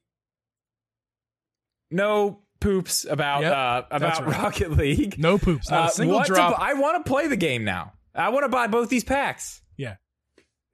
no 1.91 2.41
poops 2.61 3.05
about 3.09 3.43
Yep, 3.43 3.53
uh, 3.53 3.83
about 3.91 4.27
right. 4.27 4.39
Rocket 4.39 4.71
League. 4.73 5.19
No 5.19 5.39
poops. 5.39 5.71
Not 5.71 5.85
Uh, 5.85 5.87
a 5.87 5.91
single 5.91 6.23
to 6.23 6.27
drop. 6.33 6.61
I 6.61 6.75
want 6.75 7.05
to 7.05 7.09
play 7.11 7.27
the 7.27 7.37
game 7.37 7.65
now. 7.65 7.93
I 8.15 8.31
want 8.31 8.45
to 8.45 8.49
buy 8.49 8.67
both 8.67 8.89
these 8.89 9.05
packs. 9.05 9.61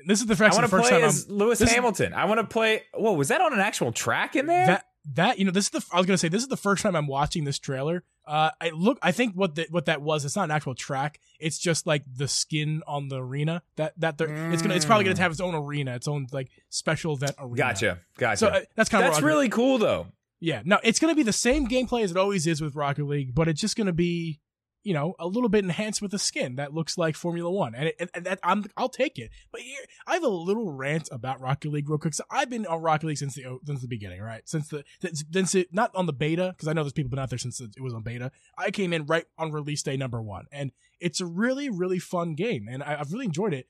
This 0.06 0.20
is 0.20 0.26
the 0.26 0.34
I 0.34 0.36
first, 0.36 0.58
want 0.58 0.70
the 0.70 0.76
to 0.76 0.82
first 0.82 0.90
play 0.90 1.00
time 1.00 1.10
I'm, 1.30 1.36
Lewis 1.38 1.58
this 1.58 1.72
Hamilton. 1.72 2.14
I 2.14 2.24
want 2.26 2.40
to 2.40 2.46
play. 2.46 2.82
Whoa, 2.94 3.12
was 3.12 3.28
that 3.28 3.40
on 3.40 3.52
an 3.52 3.60
actual 3.60 3.92
track 3.92 4.36
in 4.36 4.46
there? 4.46 4.66
that 4.66 4.86
that 5.14 5.38
you 5.38 5.44
know 5.44 5.50
this 5.50 5.64
is 5.64 5.70
the 5.70 5.84
I 5.92 5.96
was 5.98 6.06
gonna 6.06 6.16
say 6.18 6.28
this 6.28 6.42
is 6.42 6.48
the 6.48 6.56
first 6.56 6.82
time 6.82 6.94
I'm 6.94 7.06
watching 7.08 7.44
this 7.44 7.58
trailer. 7.58 8.04
Uh, 8.24 8.50
I 8.60 8.70
look. 8.70 8.98
I 9.02 9.10
think 9.10 9.34
what 9.34 9.56
the, 9.56 9.66
what 9.70 9.86
that 9.86 10.00
was. 10.00 10.24
It's 10.24 10.36
not 10.36 10.44
an 10.44 10.52
actual 10.52 10.76
track. 10.76 11.18
It's 11.40 11.58
just 11.58 11.88
like 11.88 12.04
the 12.06 12.28
skin 12.28 12.82
on 12.86 13.08
the 13.08 13.20
arena. 13.20 13.62
That 13.76 13.98
that 13.98 14.16
they're, 14.16 14.52
it's 14.52 14.62
gonna. 14.62 14.74
It's 14.76 14.84
probably 14.84 15.04
gonna 15.04 15.16
Mm. 15.16 15.18
have 15.18 15.32
its 15.32 15.40
own 15.40 15.54
arena, 15.56 15.96
its 15.96 16.06
own 16.06 16.28
like 16.32 16.50
special 16.68 17.14
event 17.14 17.34
arena. 17.40 17.56
Gotcha, 17.56 17.98
gotcha. 18.16 18.36
So 18.36 18.46
uh, 18.48 18.60
that's 18.76 18.88
kind 18.88 19.04
of 19.04 19.12
That's 19.12 19.22
really 19.22 19.48
cool, 19.48 19.78
though. 19.78 20.06
Yeah, 20.38 20.62
no, 20.64 20.80
it's 20.82 20.98
going 20.98 21.12
to 21.12 21.16
be 21.16 21.22
the 21.22 21.32
same 21.32 21.68
gameplay 21.68 22.02
as 22.02 22.10
it 22.10 22.16
always 22.16 22.48
is 22.48 22.60
with 22.60 22.74
Rocket 22.74 23.04
League, 23.06 23.32
but 23.32 23.46
it's 23.46 23.60
just 23.60 23.76
going 23.76 23.86
to 23.86 23.92
be, 23.92 24.40
you 24.84 24.94
know, 24.94 25.14
a 25.18 25.26
little 25.26 25.48
bit 25.48 25.64
enhanced 25.64 26.02
with 26.02 26.12
a 26.14 26.18
skin 26.18 26.56
that 26.56 26.74
looks 26.74 26.98
like 26.98 27.14
Formula 27.14 27.50
One, 27.50 27.74
and, 27.74 27.88
it, 27.88 28.10
and, 28.14 28.26
that 28.26 28.40
I'm 28.42 28.64
I'll 28.76 28.88
take 28.88 29.18
it. 29.18 29.30
But 29.50 29.60
here, 29.60 29.80
I 30.06 30.14
have 30.14 30.24
a 30.24 30.28
little 30.28 30.72
rant 30.72 31.08
about 31.12 31.40
Rocket 31.40 31.70
League 31.70 31.88
real 31.88 31.98
quick. 31.98 32.14
So 32.14 32.24
I've 32.30 32.50
been 32.50 32.66
on 32.66 32.80
Rocket 32.80 33.06
League 33.06 33.18
since 33.18 33.34
the 33.34 33.46
oh, 33.46 33.60
since 33.64 33.80
the 33.80 33.88
beginning, 33.88 34.20
right? 34.20 34.48
Since 34.48 34.68
the 34.68 34.84
since, 35.00 35.24
since 35.32 35.54
it 35.54 35.72
not 35.72 35.94
on 35.94 36.06
the 36.06 36.12
beta 36.12 36.52
because 36.56 36.68
I 36.68 36.72
know 36.72 36.82
there's 36.82 36.92
people 36.92 37.10
been 37.10 37.18
out 37.18 37.30
there 37.30 37.38
since 37.38 37.60
it 37.60 37.80
was 37.80 37.94
on 37.94 38.02
beta. 38.02 38.32
I 38.58 38.70
came 38.70 38.92
in 38.92 39.06
right 39.06 39.26
on 39.38 39.52
release 39.52 39.82
day 39.82 39.96
number 39.96 40.20
one, 40.20 40.46
and 40.50 40.72
it's 41.00 41.20
a 41.20 41.26
really 41.26 41.70
really 41.70 41.98
fun 41.98 42.34
game, 42.34 42.66
and 42.68 42.82
I, 42.82 42.98
I've 43.00 43.12
really 43.12 43.26
enjoyed 43.26 43.54
it. 43.54 43.68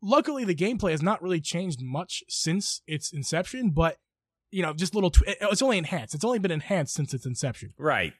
Luckily, 0.00 0.44
the 0.44 0.54
gameplay 0.54 0.90
has 0.92 1.02
not 1.02 1.22
really 1.22 1.40
changed 1.40 1.80
much 1.82 2.22
since 2.28 2.82
its 2.86 3.12
inception, 3.12 3.70
but 3.70 3.98
you 4.52 4.62
know, 4.62 4.72
just 4.72 4.94
little. 4.94 5.10
Tw- 5.10 5.22
it's 5.26 5.62
only 5.62 5.78
enhanced. 5.78 6.14
It's 6.14 6.24
only 6.24 6.38
been 6.38 6.50
enhanced 6.52 6.94
since 6.94 7.12
its 7.14 7.26
inception. 7.26 7.72
Right. 7.78 8.12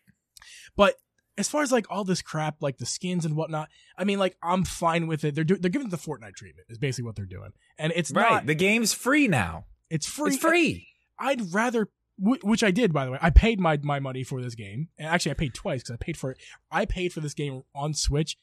But 0.77 0.97
as 1.39 1.49
far 1.49 1.63
as 1.63 1.73
like 1.73 1.87
all 1.91 2.05
this 2.05 2.21
crap, 2.23 2.57
like 2.61 2.79
the 2.79 2.87
skins 2.87 3.25
and 3.25 3.35
whatnot, 3.37 3.69
I 3.97 4.05
mean, 4.05 4.19
like 4.19 4.37
I'm 4.43 4.65
fine 4.65 5.07
with 5.07 5.25
it. 5.25 5.35
They're 5.35 5.45
do- 5.45 5.57
they're 5.57 5.71
giving 5.71 5.89
the 5.89 5.97
Fortnite 5.97 6.35
treatment. 6.37 6.67
Is 6.69 6.79
basically 6.79 7.05
what 7.07 7.17
they're 7.17 7.25
doing, 7.27 7.53
and 7.79 7.93
it's 7.97 8.11
Right. 8.11 8.31
not. 8.31 8.47
the 8.47 8.55
game's 8.55 8.93
free 8.93 9.29
now. 9.29 9.65
It's 9.91 10.07
free. 10.07 10.33
It's 10.35 10.43
free. 10.43 10.89
I'd 11.19 11.53
rather, 11.55 11.89
wh- 12.19 12.43
which 12.45 12.63
I 12.63 12.71
did 12.71 12.93
by 12.93 13.05
the 13.05 13.13
way. 13.13 13.19
I 13.23 13.31
paid 13.31 13.61
my 13.61 13.79
my 13.83 13.99
money 14.01 14.25
for 14.25 14.43
this 14.43 14.55
game, 14.55 14.89
and 14.99 15.09
actually 15.09 15.33
I 15.33 15.35
paid 15.35 15.55
twice 15.55 15.83
because 15.83 15.95
I 15.95 16.05
paid 16.05 16.17
for 16.17 16.33
it. 16.33 16.39
I 16.71 16.85
paid 16.85 17.13
for 17.13 17.21
this 17.21 17.35
game 17.35 17.63
on 17.75 17.95
Switch 17.95 18.37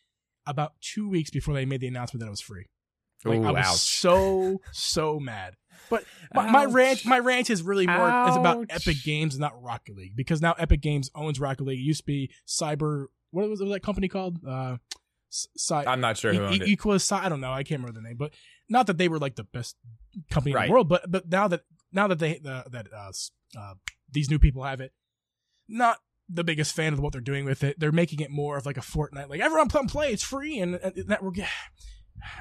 about 0.47 0.73
two 0.81 1.07
weeks 1.07 1.29
before 1.29 1.53
they 1.53 1.65
made 1.65 1.81
the 1.81 1.87
announcement 1.87 2.21
that 2.21 2.27
it 2.27 2.31
was 2.31 2.41
free. 2.41 2.65
Like 3.25 3.39
Ooh, 3.39 3.45
I 3.45 3.51
was 3.51 3.65
ouch. 3.65 3.77
so 3.77 4.61
so 4.71 5.19
mad. 5.19 5.55
But 5.89 6.03
my, 6.33 6.49
my 6.49 6.65
rant 6.65 7.05
my 7.05 7.19
rant 7.19 7.49
is 7.49 7.61
really 7.61 7.87
more 7.87 8.27
is 8.29 8.35
about 8.35 8.67
Epic 8.69 8.97
Games, 9.03 9.37
not 9.37 9.61
Rocket 9.61 9.95
League, 9.95 10.15
because 10.15 10.41
now 10.41 10.53
Epic 10.53 10.81
Games 10.81 11.09
owns 11.15 11.39
Rocket 11.39 11.63
League. 11.63 11.79
It 11.79 11.83
used 11.83 12.01
to 12.01 12.05
be 12.05 12.31
Cyber. 12.47 13.07
What 13.31 13.49
was, 13.49 13.59
what 13.59 13.67
was 13.67 13.73
that 13.75 13.83
company 13.83 14.07
called? 14.07 14.39
Uh, 14.47 14.77
Cy- 15.29 15.85
I'm 15.85 16.01
not 16.01 16.17
sure 16.17 16.33
who 16.33 16.49
e-. 16.49 16.71
Equus. 16.71 17.03
Cy- 17.03 17.25
I 17.25 17.29
don't 17.29 17.41
know. 17.41 17.51
I 17.51 17.63
can't 17.63 17.81
remember 17.81 17.99
the 17.99 18.07
name, 18.07 18.17
but 18.17 18.33
not 18.69 18.87
that 18.87 18.97
they 18.97 19.07
were 19.07 19.19
like 19.19 19.35
the 19.35 19.43
best 19.43 19.75
company 20.31 20.55
in 20.55 20.65
the 20.65 20.71
world. 20.71 20.89
But 20.89 21.09
but 21.11 21.29
now 21.29 21.47
that 21.47 21.61
now 21.91 22.07
that 22.07 22.19
they 22.19 22.39
uh, 22.45 22.63
that 22.71 22.87
uh, 22.93 23.11
uh, 23.57 23.73
these 24.11 24.29
new 24.29 24.39
people 24.39 24.63
have 24.63 24.81
it, 24.81 24.93
not 25.67 25.97
the 26.27 26.43
biggest 26.43 26.75
fan 26.75 26.93
of 26.93 26.99
what 26.99 27.11
they're 27.11 27.21
doing 27.21 27.45
with 27.45 27.63
it. 27.63 27.79
They're 27.79 27.91
making 27.91 28.19
it 28.19 28.29
more 28.29 28.57
of 28.57 28.65
like 28.65 28.77
a 28.77 28.81
Fortnite. 28.81 29.29
Like 29.29 29.41
everyone 29.41 29.69
come 29.69 29.87
play, 29.87 30.11
it's 30.11 30.23
free, 30.23 30.59
and, 30.59 30.75
and 30.75 30.95
that 31.07 31.23
we're. 31.23 31.31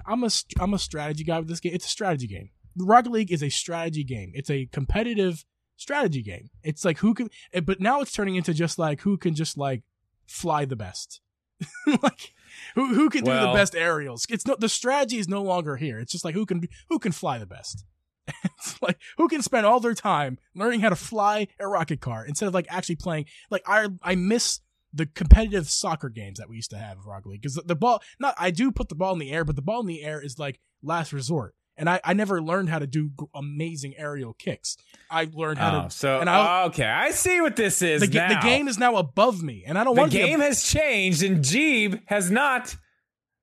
I'm 0.06 0.24
a 0.24 0.30
I'm 0.58 0.74
a 0.74 0.78
strategy 0.78 1.24
guy 1.24 1.38
with 1.38 1.48
this 1.48 1.60
game. 1.60 1.74
It's 1.74 1.86
a 1.86 1.90
strategy 1.90 2.26
game. 2.26 2.50
Rocket 2.76 3.10
League 3.10 3.32
is 3.32 3.42
a 3.42 3.48
strategy 3.48 4.04
game. 4.04 4.32
It's 4.34 4.50
a 4.50 4.66
competitive 4.66 5.44
strategy 5.76 6.22
game. 6.22 6.50
It's 6.62 6.84
like 6.84 6.98
who 6.98 7.14
can, 7.14 7.30
eh, 7.52 7.60
but 7.60 7.80
now 7.80 8.00
it's 8.00 8.12
turning 8.12 8.36
into 8.36 8.54
just 8.54 8.78
like 8.78 9.00
who 9.00 9.16
can 9.16 9.34
just 9.34 9.56
like 9.56 9.82
fly 10.26 10.64
the 10.64 10.76
best, 10.76 11.20
like 12.02 12.34
who 12.74 12.94
who 12.94 13.08
can 13.08 13.24
do 13.24 13.32
the 13.32 13.52
best 13.54 13.74
aerials. 13.74 14.26
It's 14.28 14.46
no 14.46 14.56
the 14.58 14.68
strategy 14.68 15.18
is 15.18 15.28
no 15.28 15.42
longer 15.42 15.76
here. 15.76 15.98
It's 15.98 16.12
just 16.12 16.24
like 16.24 16.34
who 16.34 16.46
can 16.46 16.62
who 16.88 16.98
can 16.98 17.12
fly 17.12 17.38
the 17.38 17.46
best. 17.46 17.84
it's 18.44 18.80
like 18.82 18.98
who 19.16 19.28
can 19.28 19.42
spend 19.42 19.64
all 19.64 19.80
their 19.80 19.94
time 19.94 20.38
learning 20.54 20.80
how 20.80 20.90
to 20.90 20.96
fly 20.96 21.48
a 21.58 21.66
rocket 21.66 22.00
car 22.00 22.26
instead 22.26 22.46
of 22.46 22.54
like 22.54 22.66
actually 22.68 22.96
playing. 22.96 23.26
Like 23.50 23.62
I 23.66 23.88
I 24.02 24.14
miss 24.14 24.60
the 24.98 25.06
competitive 25.06 25.68
soccer 25.70 26.10
games 26.10 26.38
that 26.38 26.48
we 26.48 26.56
used 26.56 26.70
to 26.70 26.78
have 26.78 26.98
in 26.98 27.02
Rocket 27.04 27.28
League 27.28 27.40
because 27.42 27.54
the, 27.54 27.62
the 27.62 27.74
ball 27.76 28.02
not 28.20 28.34
I 28.38 28.50
do 28.50 28.70
put 28.70 28.88
the 28.90 28.94
ball 28.94 29.14
in 29.14 29.18
the 29.18 29.30
air, 29.30 29.44
but 29.44 29.56
the 29.56 29.62
ball 29.62 29.80
in 29.80 29.86
the 29.86 30.02
air 30.04 30.20
is 30.22 30.38
like 30.38 30.60
last 30.82 31.12
resort. 31.12 31.54
And 31.80 31.88
I, 31.88 32.00
I 32.02 32.12
never 32.12 32.42
learned 32.42 32.70
how 32.70 32.80
to 32.80 32.88
do 32.88 33.10
g- 33.18 33.26
amazing 33.36 33.94
aerial 33.96 34.32
kicks. 34.34 34.76
I 35.10 35.28
learned 35.32 35.58
how 35.58 35.78
Oh, 35.78 35.82
to. 35.84 35.90
so 35.90 36.18
and 36.20 36.28
I'll- 36.28 36.64
oh, 36.64 36.66
okay, 36.70 36.84
I 36.84 37.12
see 37.12 37.40
what 37.40 37.54
this 37.54 37.80
is 37.82 38.00
The, 38.00 38.08
the 38.08 38.40
game 38.42 38.66
is 38.66 38.78
now 38.78 38.96
above 38.96 39.42
me, 39.44 39.62
and 39.64 39.78
I 39.78 39.84
don't 39.84 39.94
the 39.94 40.00
want 40.00 40.12
to. 40.12 40.18
be 40.18 40.24
game 40.24 40.40
has 40.40 40.64
changed, 40.64 41.22
and 41.22 41.38
Geeb 41.38 42.02
has 42.06 42.30
not 42.32 42.74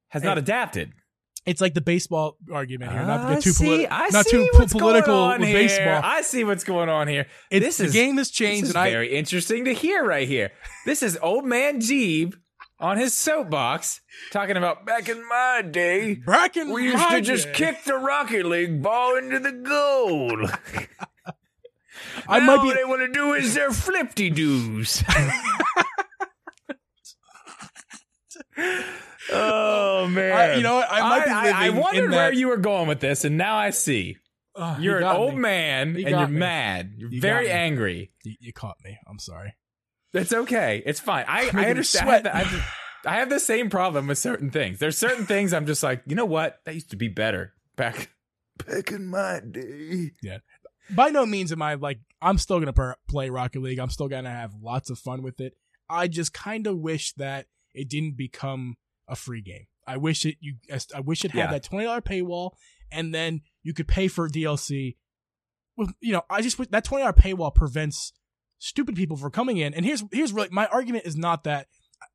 has 0.09 0.21
not 0.21 0.37
adapted. 0.37 0.91
It's 1.45 1.61
like 1.61 1.75
the 1.75 1.81
baseball 1.81 2.37
argument 2.51 2.91
here, 2.91 3.05
not 3.05 3.27
to 3.27 3.33
get 3.35 3.43
too 3.43 3.51
politi- 3.51 3.87
I 3.89 4.09
not 4.09 4.25
see 4.25 4.31
too 4.31 4.49
what's 4.53 4.73
political 4.73 5.27
with 5.29 5.41
here. 5.43 5.53
baseball. 5.53 6.01
I 6.03 6.21
see 6.23 6.43
what's 6.43 6.63
going 6.63 6.89
on 6.89 7.07
here. 7.07 7.27
It's, 7.51 7.63
this 7.63 7.77
the 7.77 7.85
is 7.85 7.93
game 7.93 8.17
has 8.17 8.29
this 8.29 8.35
changed, 8.35 8.63
is 8.63 8.69
and 8.69 8.77
I 8.79 8.89
very 8.89 9.15
interesting 9.15 9.65
to 9.65 9.73
hear 9.73 10.03
right 10.03 10.27
here. 10.27 10.51
This 10.87 11.03
is 11.03 11.19
old 11.21 11.45
man 11.45 11.79
Geeb 11.79 12.33
on 12.79 12.97
his 12.97 13.13
soapbox 13.13 14.01
talking 14.31 14.57
about 14.57 14.85
back 14.87 15.07
in 15.07 15.25
my 15.29 15.61
day. 15.61 16.15
back 16.15 16.57
in 16.57 16.71
We 16.71 16.85
used 16.85 17.09
to 17.09 17.21
just 17.21 17.45
day, 17.45 17.53
kick 17.53 17.83
the 17.85 17.95
Rocket 17.95 18.45
League 18.47 18.81
ball 18.81 19.15
into 19.15 19.37
the 19.39 19.51
goal. 19.51 20.47
I 22.27 22.39
now 22.39 22.45
might 22.47 22.61
be. 22.63 22.67
what 22.69 22.75
they 22.77 22.85
want 22.85 23.01
to 23.01 23.11
do 23.11 23.33
is 23.33 23.53
their 23.53 23.71
flipty 23.71 24.31
doos. 24.31 25.03
oh 29.31 30.07
man! 30.07 30.31
I- 30.31 30.55
you 30.55 30.63
know 30.63 30.75
what? 30.75 30.87
I 30.91 31.01
might 31.01 31.25
be 31.25 31.31
I, 31.31 31.49
I 31.49 31.65
living 31.67 31.81
wondered 31.81 32.03
in 32.05 32.11
where 32.11 32.31
that- 32.31 32.37
you 32.37 32.47
were 32.47 32.57
going 32.57 32.87
with 32.87 32.99
this, 32.99 33.25
and 33.25 33.37
now 33.37 33.55
I 33.55 33.69
see. 33.71 34.17
Oh, 34.57 34.61
Ugh, 34.63 34.81
You're 34.81 35.01
you 35.01 35.05
an 35.07 35.15
old 35.17 35.33
me. 35.33 35.39
man, 35.41 35.95
You 35.95 36.05
and 36.07 36.17
you're 36.17 36.27
me. 36.29 36.39
mad. 36.39 36.93
You're 36.97 37.11
You 37.11 37.19
very 37.19 37.51
angry. 37.51 38.11
You, 38.23 38.35
you 38.39 38.53
caught 38.53 38.77
me. 38.85 38.97
I'm 39.05 39.19
sorry. 39.19 39.53
It's 40.13 40.31
okay. 40.31 40.81
It's 40.85 41.01
fine. 41.01 41.25
I, 41.27 41.49
I 41.53 41.69
understand. 41.71 42.05
sweat. 42.05 42.27
I 42.33 42.37
have, 42.37 42.51
the, 42.51 42.57
I, 42.57 42.61
have 42.61 42.63
the, 43.03 43.09
I 43.09 43.15
have 43.15 43.29
the 43.31 43.39
same 43.41 43.69
problem 43.69 44.07
with 44.07 44.17
certain 44.17 44.49
things. 44.51 44.79
There's 44.79 44.97
certain 44.97 45.25
things 45.25 45.51
I'm 45.51 45.65
just 45.65 45.83
like, 45.83 46.03
you 46.07 46.15
know 46.15 46.23
what? 46.23 46.59
That 46.63 46.73
used 46.73 46.91
to 46.91 46.95
be 46.95 47.09
better 47.09 47.51
back 47.75 48.11
back 48.65 48.93
in 48.93 49.07
my 49.07 49.41
day. 49.51 50.11
Yeah. 50.23 50.37
By 50.89 51.09
no 51.09 51.25
means 51.25 51.51
am 51.51 51.61
I 51.61 51.73
like. 51.73 51.99
I'm 52.21 52.37
still 52.37 52.59
gonna 52.59 52.71
per- 52.71 52.95
play 53.09 53.29
Rocket 53.29 53.61
League. 53.61 53.79
I'm 53.79 53.89
still 53.89 54.07
gonna 54.07 54.31
have 54.31 54.53
lots 54.61 54.89
of 54.89 54.97
fun 54.97 55.21
with 55.21 55.41
it. 55.41 55.53
I 55.89 56.07
just 56.07 56.31
kind 56.33 56.65
of 56.65 56.77
wish 56.77 57.11
that 57.15 57.47
it 57.73 57.89
didn't 57.89 58.15
become 58.15 58.75
a 59.07 59.15
free 59.15 59.41
game. 59.41 59.65
I 59.87 59.97
wish 59.97 60.25
it. 60.25 60.37
You. 60.39 60.55
I 60.93 60.99
wish 60.99 61.23
it 61.25 61.31
had 61.31 61.37
Yeah. 61.39 61.51
that 61.51 61.63
twenty 61.63 61.85
dollar 61.85 62.01
paywall, 62.01 62.51
and 62.91 63.13
then 63.13 63.41
you 63.63 63.73
could 63.73 63.87
pay 63.87 64.07
for 64.07 64.27
DLC. 64.27 64.97
Well, 65.77 65.89
you 66.01 66.13
know, 66.13 66.23
I 66.29 66.41
just 66.41 66.57
that 66.71 66.83
twenty 66.83 67.03
dollar 67.03 67.13
paywall 67.13 67.53
prevents 67.53 68.13
stupid 68.57 68.95
people 68.95 69.17
from 69.17 69.31
coming 69.31 69.57
in. 69.57 69.73
And 69.73 69.85
here's 69.85 70.03
here's 70.11 70.33
really 70.33 70.49
my 70.51 70.65
argument 70.67 71.05
is 71.05 71.15
not 71.15 71.43
that 71.43 71.67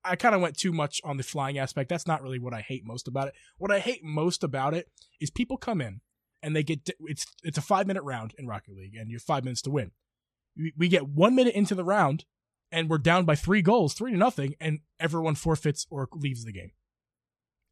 I 0.04 0.16
kind 0.16 0.34
of 0.34 0.40
went 0.40 0.56
too 0.56 0.72
much 0.72 1.00
on 1.04 1.16
the 1.16 1.22
flying 1.22 1.58
aspect. 1.58 1.88
That's 1.88 2.06
not 2.06 2.22
really 2.22 2.38
what 2.38 2.54
I 2.54 2.60
hate 2.60 2.82
most 2.84 3.06
about 3.08 3.28
it. 3.28 3.34
What 3.58 3.70
I 3.70 3.78
hate 3.78 4.02
most 4.02 4.42
about 4.42 4.74
it 4.74 4.88
is 5.20 5.30
people 5.30 5.56
come 5.56 5.80
in 5.80 6.00
and 6.42 6.56
they 6.56 6.62
get 6.62 6.88
it's 7.00 7.26
it's 7.44 7.58
a 7.58 7.62
five 7.62 7.86
minute 7.86 8.02
round 8.02 8.34
in 8.38 8.46
Rocket 8.46 8.74
League, 8.74 8.96
and 8.96 9.10
you 9.10 9.16
have 9.16 9.22
five 9.22 9.44
minutes 9.44 9.62
to 9.62 9.70
win. 9.70 9.92
We, 10.56 10.72
we 10.76 10.88
get 10.88 11.06
one 11.08 11.34
minute 11.36 11.54
into 11.54 11.74
the 11.76 11.84
round, 11.84 12.24
and 12.72 12.88
we're 12.90 12.98
down 12.98 13.24
by 13.24 13.36
three 13.36 13.62
goals, 13.62 13.94
three 13.94 14.10
to 14.12 14.16
nothing, 14.18 14.54
and 14.60 14.80
everyone 14.98 15.34
forfeits 15.36 15.86
or 15.90 16.08
leaves 16.12 16.44
the 16.44 16.52
game. 16.52 16.72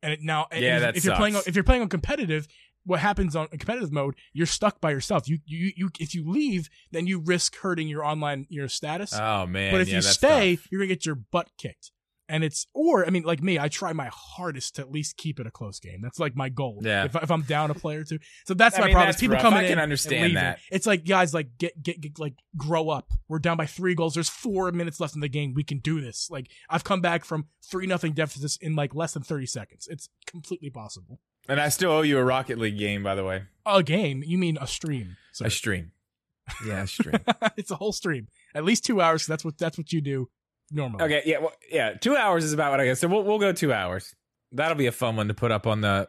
And 0.03 0.13
it, 0.13 0.23
now, 0.23 0.47
and 0.51 0.63
Yeah, 0.63 0.89
if, 0.89 0.99
if 0.99 1.05
you're 1.05 1.17
playing 1.17 1.37
on, 1.37 1.43
if 1.47 1.55
you're 1.55 1.65
playing 1.65 1.83
on 1.83 1.89
competitive, 1.89 2.47
what 2.85 3.01
happens 3.01 3.37
on 3.37 3.49
competitive 3.49 3.93
mode, 3.93 4.15
you're 4.33 4.47
stuck 4.47 4.81
by 4.81 4.91
yourself. 4.91 5.29
You 5.29 5.39
you 5.45 5.73
you 5.77 5.91
if 6.01 6.15
you 6.15 6.29
leave, 6.29 6.69
then 6.91 7.07
you 7.07 7.19
risk 7.19 7.57
hurting 7.57 7.89
your 7.89 8.05
online 8.05 8.47
your 8.49 8.69
status. 8.69 9.13
Oh 9.15 9.47
man! 9.47 9.73
but 9.73 9.81
if 9.81 9.89
yeah, 9.89 9.97
you 9.97 10.03
stay, 10.03 10.57
tough. 10.57 10.67
you're 10.71 10.81
gonna 10.81 10.89
get 10.89 11.05
your 11.05 11.17
butt 11.17 11.51
kicked. 11.59 11.93
And 12.31 12.45
it's 12.45 12.67
or 12.75 13.07
I 13.07 13.11
mean, 13.11 13.23
like 13.23 13.43
me, 13.43 13.59
I 13.59 13.69
try 13.69 13.93
my 13.95 14.11
hardest 14.13 14.77
to 14.77 14.83
at 14.83 14.91
least 14.91 15.17
keep 15.17 15.41
it 15.41 15.47
a 15.47 15.51
close 15.51 15.81
game. 15.81 16.01
That's 16.03 16.19
like 16.19 16.37
my 16.37 16.51
goal. 16.51 16.81
Yeah. 16.83 17.05
If, 17.07 17.17
if 17.17 17.31
I'm 17.31 17.41
down 17.43 17.71
a 17.71 17.75
player 17.75 18.01
or 18.01 18.05
two, 18.05 18.19
so 18.47 18.53
that's 18.53 18.77
I 18.77 18.81
my 18.81 18.87
mean, 18.89 18.95
problem. 18.95 19.09
that's 19.09 19.21
people 19.21 19.35
rough. 19.35 19.43
coming 19.43 19.59
I 19.61 19.63
can 19.63 19.67
in, 19.67 19.73
and 19.73 19.81
understand 19.81 20.37
that. 20.37 20.59
It's 20.71 20.87
like 20.87 21.07
guys, 21.07 21.33
like 21.33 21.57
get, 21.57 21.83
get 21.83 22.01
get 22.03 22.19
like 22.19 22.35
grow 22.57 22.91
up. 22.91 23.09
We're 23.29 23.39
down 23.39 23.57
by 23.57 23.65
three 23.67 23.95
goals. 23.95 24.13
There's 24.15 24.29
four 24.29 24.71
minutes 24.73 25.01
left 25.01 25.15
in 25.15 25.21
the 25.23 25.29
game. 25.29 25.55
We 25.55 25.65
can 25.65 25.79
do 25.79 26.01
this. 26.03 26.29
Like 26.31 26.51
I've 26.69 26.85
come 26.85 27.01
back 27.01 27.25
from 27.25 27.47
three 27.65 27.87
nothing 27.87 28.13
deficits 28.13 28.57
in 28.59 28.77
like 28.77 28.95
less 28.95 29.15
than 29.15 29.23
thirty 29.23 29.47
seconds. 29.47 29.89
It's 29.91 30.11
completely 30.27 30.69
possible. 30.69 31.21
and 31.49 31.59
I 31.59 31.71
still 31.71 31.93
owe 31.93 32.03
you 32.03 32.19
a 32.19 32.25
Rocket 32.25 32.59
League 32.59 32.77
game, 32.79 33.03
by 33.03 33.15
the 33.15 33.25
way. 33.25 33.45
A 33.65 33.83
game? 33.83 34.23
You 34.27 34.37
mean 34.37 34.59
a 34.61 34.67
stream? 34.67 35.17
A 35.41 35.49
stream. 35.49 35.93
Yeah, 36.67 36.83
a 36.85 36.87
stream. 36.87 37.15
it's 37.59 37.71
a 37.71 37.77
whole 37.77 37.93
stream. 37.93 38.29
At 38.55 38.65
least 38.65 38.85
two 38.85 39.03
hours. 39.03 39.23
'cause 39.23 39.27
That's 39.29 39.45
what 39.45 39.59
that's 39.59 39.77
what 39.77 39.93
you 39.93 40.01
do 40.01 40.29
normally. 40.71 41.05
okay, 41.05 41.23
yeah, 41.27 41.39
well, 41.39 41.53
yeah. 41.71 41.95
Two 41.95 42.17
hours 42.17 42.45
is 42.45 42.53
about 42.53 42.71
what 42.73 42.81
I 42.81 42.85
guess. 42.87 43.01
So 43.01 43.09
we'll 43.09 43.23
we'll 43.23 43.39
go 43.39 43.53
two 43.53 43.73
hours. 43.73 44.15
That'll 44.53 44.77
be 44.77 44.87
a 44.87 44.93
fun 44.93 45.17
one 45.17 45.29
to 45.29 45.35
put 45.35 45.51
up 45.51 45.67
on 45.67 45.81
the 45.81 46.09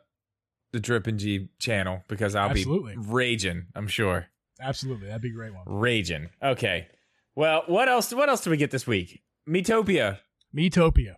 the 0.72 0.80
Drip 0.80 1.08
and 1.08 1.20
Geeb 1.20 1.50
channel 1.60 2.04
because 2.08 2.36
I'll 2.36 2.50
Absolutely. 2.50 2.94
be 2.96 3.02
raging. 3.08 3.66
I'm 3.76 3.88
sure 3.88 4.28
Absolutely, 4.62 5.08
that'd 5.08 5.22
be 5.22 5.30
a 5.30 5.34
great 5.34 5.54
one. 5.54 5.64
raging. 5.66 6.30
Okay. 6.44 6.88
Well, 7.36 7.64
what 7.68 7.88
else? 7.90 8.14
What 8.14 8.30
else 8.30 8.42
do 8.42 8.50
we 8.50 8.58
get 8.58 8.72
this 8.72 8.86
week? 8.86 9.22
Miitopia, 9.48 10.20
Miitopia. 10.56 11.16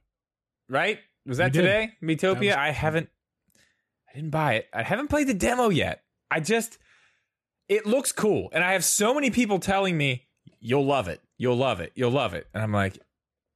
right? 0.69 0.99
Was 1.25 1.37
that 1.37 1.45
We 1.45 1.51
did. 1.51 1.61
today? 1.61 1.91
Miitopia. 2.01 2.39
was- 2.47 2.55
I 2.55 2.69
haven't. 2.71 3.09
I 4.09 4.15
didn't 4.15 4.29
buy 4.31 4.55
it. 4.55 4.67
I 4.73 4.83
haven't 4.83 5.07
played 5.07 5.27
the 5.27 5.33
demo 5.33 5.69
yet. 5.69 6.03
I 6.29 6.39
just. 6.39 6.77
It 7.69 7.85
looks 7.85 8.11
cool, 8.11 8.49
and 8.51 8.63
I 8.63 8.73
have 8.73 8.83
so 8.83 9.13
many 9.13 9.29
people 9.31 9.57
telling 9.59 9.97
me 9.97 10.27
you'll 10.59 10.85
love 10.85 11.07
it, 11.07 11.21
you'll 11.37 11.55
love 11.55 11.79
it, 11.79 11.91
you'll 11.95 12.11
love 12.11 12.33
it, 12.33 12.45
and 12.53 12.61
I'm 12.61 12.73
like, 12.73 12.97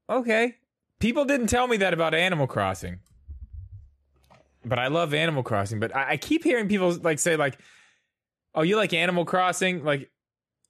okay. 0.09 0.55
People 0.99 1.25
didn't 1.25 1.47
tell 1.47 1.67
me 1.67 1.77
that 1.77 1.93
about 1.93 2.13
Animal 2.13 2.47
Crossing, 2.47 2.99
but 4.63 4.79
I 4.79 4.87
love 4.87 5.13
Animal 5.13 5.43
Crossing. 5.43 5.79
But 5.79 5.95
I, 5.95 6.11
I 6.11 6.17
keep 6.17 6.43
hearing 6.43 6.67
people 6.67 6.93
like 7.03 7.19
say 7.19 7.35
like, 7.35 7.59
"Oh, 8.53 8.61
you 8.61 8.75
like 8.77 8.93
Animal 8.93 9.25
Crossing? 9.25 9.83
Like, 9.83 10.09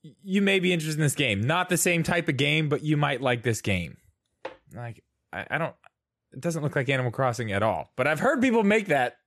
you 0.02 0.42
may 0.42 0.60
be 0.60 0.74
interested 0.74 1.00
in 1.00 1.06
this 1.06 1.16
game. 1.16 1.42
Not 1.42 1.70
the 1.70 1.78
same 1.78 2.04
type 2.04 2.28
of 2.28 2.38
game, 2.38 2.70
but 2.70 2.84
you 2.84 2.98
might 2.98 3.22
like 3.22 3.44
this 3.44 3.62
game." 3.62 3.98
Like, 4.74 5.04
I, 5.32 5.46
I 5.52 5.58
don't. 5.58 5.76
It 6.34 6.42
doesn't 6.42 6.64
look 6.64 6.76
like 6.76 6.90
Animal 6.90 7.12
Crossing 7.12 7.52
at 7.52 7.64
all. 7.64 7.92
But 7.96 8.08
I've 8.08 8.20
heard 8.20 8.42
people 8.42 8.64
make 8.64 8.88
that 8.88 9.18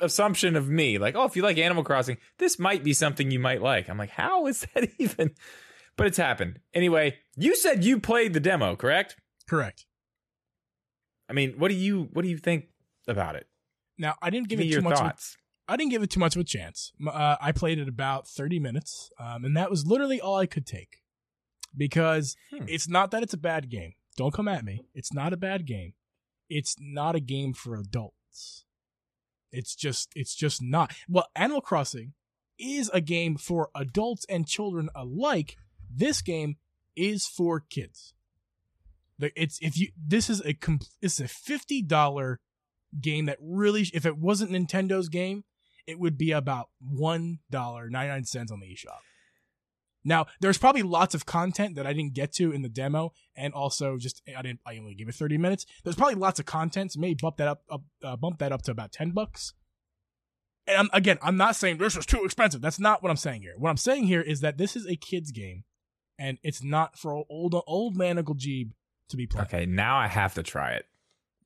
assumption 0.00 0.54
of 0.56 0.68
me, 0.68 0.98
like, 0.98 1.16
"Oh, 1.16 1.24
if 1.24 1.34
you 1.36 1.42
like 1.42 1.58
Animal 1.58 1.82
Crossing, 1.82 2.18
this 2.38 2.58
might 2.58 2.84
be 2.84 2.92
something 2.92 3.30
you 3.30 3.40
might 3.40 3.62
like." 3.62 3.90
I'm 3.90 3.98
like, 3.98 4.10
how 4.10 4.46
is 4.46 4.66
that 4.74 4.88
even? 4.98 5.32
But 5.96 6.06
it's 6.06 6.18
happened 6.18 6.60
anyway. 6.72 7.16
You 7.36 7.56
said 7.56 7.84
you 7.84 7.98
played 7.98 8.32
the 8.32 8.40
demo, 8.40 8.76
correct? 8.76 9.16
Correct. 9.48 9.86
I 11.28 11.32
mean, 11.32 11.54
what 11.58 11.68
do 11.68 11.74
you 11.74 12.08
what 12.12 12.22
do 12.22 12.28
you 12.28 12.38
think 12.38 12.66
about 13.08 13.36
it? 13.36 13.46
Now 13.98 14.14
I 14.22 14.30
didn't 14.30 14.48
give 14.48 14.58
Give 14.60 14.68
it 14.70 14.74
too 14.74 14.82
much. 14.82 14.92
Of, 14.94 14.98
thoughts. 14.98 15.36
I 15.68 15.76
didn't 15.76 15.90
give 15.90 16.02
it 16.02 16.10
too 16.10 16.20
much 16.20 16.36
of 16.36 16.40
a 16.40 16.44
chance. 16.44 16.92
Uh, 17.04 17.36
I 17.40 17.50
played 17.52 17.78
it 17.78 17.88
about 17.88 18.28
thirty 18.28 18.58
minutes, 18.60 19.10
um, 19.18 19.44
and 19.44 19.56
that 19.56 19.70
was 19.70 19.86
literally 19.86 20.20
all 20.20 20.36
I 20.36 20.46
could 20.46 20.66
take. 20.66 21.02
Because 21.76 22.36
Hmm. 22.50 22.64
it's 22.68 22.88
not 22.88 23.10
that 23.10 23.22
it's 23.22 23.34
a 23.34 23.38
bad 23.38 23.68
game. 23.68 23.94
Don't 24.16 24.32
come 24.32 24.48
at 24.48 24.64
me. 24.64 24.80
It's 24.94 25.12
not 25.12 25.32
a 25.32 25.36
bad 25.36 25.66
game. 25.66 25.94
It's 26.48 26.76
not 26.78 27.14
a 27.16 27.20
game 27.20 27.52
for 27.52 27.74
adults. 27.74 28.64
It's 29.52 29.74
just 29.74 30.10
it's 30.14 30.34
just 30.34 30.62
not. 30.62 30.94
Well, 31.08 31.26
Animal 31.34 31.60
Crossing 31.60 32.12
is 32.58 32.88
a 32.94 33.00
game 33.00 33.36
for 33.36 33.68
adults 33.74 34.24
and 34.28 34.46
children 34.46 34.88
alike. 34.94 35.56
This 35.92 36.22
game 36.22 36.56
is 36.94 37.26
for 37.26 37.60
kids. 37.60 38.14
It's 39.18 39.58
if 39.60 39.78
you 39.78 39.88
this 39.96 40.28
is 40.28 40.40
a 40.44 40.54
com- 40.54 40.80
it's 41.00 41.20
a 41.20 41.28
fifty 41.28 41.82
dollar 41.82 42.40
game 43.00 43.26
that 43.26 43.38
really 43.40 43.88
if 43.94 44.04
it 44.04 44.18
wasn't 44.18 44.50
Nintendo's 44.50 45.08
game, 45.08 45.44
it 45.86 45.98
would 45.98 46.18
be 46.18 46.32
about 46.32 46.68
one 46.80 47.38
dollar 47.50 47.88
ninety 47.88 48.08
nine 48.08 48.24
cents 48.24 48.52
on 48.52 48.60
the 48.60 48.66
eShop. 48.66 48.98
Now, 50.06 50.26
there's 50.40 50.56
probably 50.56 50.84
lots 50.84 51.16
of 51.16 51.26
content 51.26 51.74
that 51.74 51.84
I 51.84 51.92
didn't 51.92 52.14
get 52.14 52.32
to 52.34 52.52
in 52.52 52.62
the 52.62 52.68
demo, 52.68 53.12
and 53.34 53.52
also 53.52 53.96
just 53.98 54.22
I 54.36 54.40
didn't. 54.40 54.60
I 54.64 54.78
only 54.78 54.94
gave 54.94 55.08
it 55.08 55.16
30 55.16 55.36
minutes. 55.36 55.66
There's 55.82 55.96
probably 55.96 56.14
lots 56.14 56.38
of 56.38 56.46
content, 56.46 56.92
so 56.92 57.00
maybe 57.00 57.18
bump 57.20 57.38
that 57.38 57.48
up, 57.48 57.62
up 57.68 57.82
uh, 58.04 58.14
bump 58.14 58.38
that 58.38 58.52
up 58.52 58.62
to 58.62 58.70
about 58.70 58.92
10 58.92 59.10
bucks. 59.10 59.52
And 60.68 60.78
I'm, 60.78 60.90
again, 60.92 61.18
I'm 61.22 61.36
not 61.36 61.56
saying 61.56 61.78
this 61.78 61.96
is 61.96 62.06
too 62.06 62.24
expensive. 62.24 62.60
That's 62.60 62.78
not 62.78 63.02
what 63.02 63.10
I'm 63.10 63.16
saying 63.16 63.42
here. 63.42 63.54
What 63.58 63.68
I'm 63.68 63.76
saying 63.76 64.04
here 64.04 64.20
is 64.20 64.40
that 64.42 64.58
this 64.58 64.76
is 64.76 64.86
a 64.86 64.94
kids 64.94 65.32
game, 65.32 65.64
and 66.20 66.38
it's 66.44 66.62
not 66.62 66.96
for 66.96 67.24
old 67.28 67.60
old 67.66 67.96
man 67.96 68.16
Uncle 68.16 68.36
Geeb 68.36 68.70
to 69.08 69.16
be 69.16 69.26
playing. 69.26 69.46
Okay, 69.46 69.66
now 69.66 69.96
I 69.96 70.06
have 70.08 70.34
to 70.34 70.42
try 70.42 70.72
it. 70.72 70.86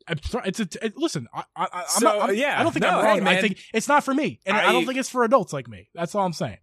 It's 0.09 0.61
a 0.61 0.68
it, 0.85 0.96
listen. 0.96 1.29
I, 1.33 1.44
I, 1.55 1.66
I'm 1.73 1.85
So, 1.88 2.05
not, 2.07 2.18
I'm- 2.31 2.35
yeah, 2.35 2.59
I 2.59 2.62
don't 2.62 2.73
think 2.73 2.83
no, 2.83 2.88
I'm 3.01 3.05
hey, 3.05 3.18
wrong. 3.20 3.29
I 3.29 3.40
think 3.40 3.59
it's 3.73 3.87
not 3.88 4.03
for 4.05 4.12
me, 4.14 4.40
and 4.46 4.57
I, 4.57 4.68
I- 4.68 4.73
don't 4.73 4.87
think 4.87 4.99
it's 4.99 5.09
for 5.11 5.23
adults 5.25 5.53
like 5.53 5.68
me. 5.68 5.88
That's 5.94 6.14
all 6.14 6.25
I'm 6.27 6.33
saying. 6.33 6.59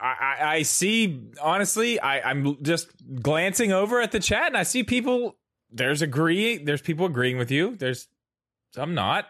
I, 0.00 0.06
I, 0.40 0.54
I 0.56 0.62
see. 0.62 1.20
Honestly, 1.42 1.98
I, 2.00 2.20
I'm 2.30 2.62
just 2.62 2.88
glancing 3.22 3.72
over 3.72 4.00
at 4.00 4.12
the 4.12 4.20
chat, 4.20 4.46
and 4.48 4.56
I 4.56 4.62
see 4.62 4.82
people. 4.84 5.36
There's 5.72 6.02
agree. 6.02 6.58
There's 6.58 6.80
people 6.82 7.06
agreeing 7.06 7.38
with 7.38 7.50
you. 7.50 7.76
There's 7.76 8.08
some 8.74 8.94
not. 8.94 9.26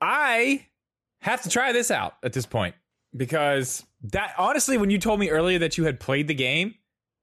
I 0.00 0.66
have 1.20 1.42
to 1.42 1.48
try 1.48 1.72
this 1.72 1.90
out 1.90 2.14
at 2.22 2.32
this 2.32 2.46
point 2.46 2.74
because 3.16 3.84
that 4.04 4.34
honestly, 4.38 4.76
when 4.78 4.90
you 4.90 4.98
told 4.98 5.20
me 5.20 5.30
earlier 5.30 5.58
that 5.60 5.78
you 5.78 5.84
had 5.84 6.00
played 6.00 6.28
the 6.28 6.34
game, 6.34 6.74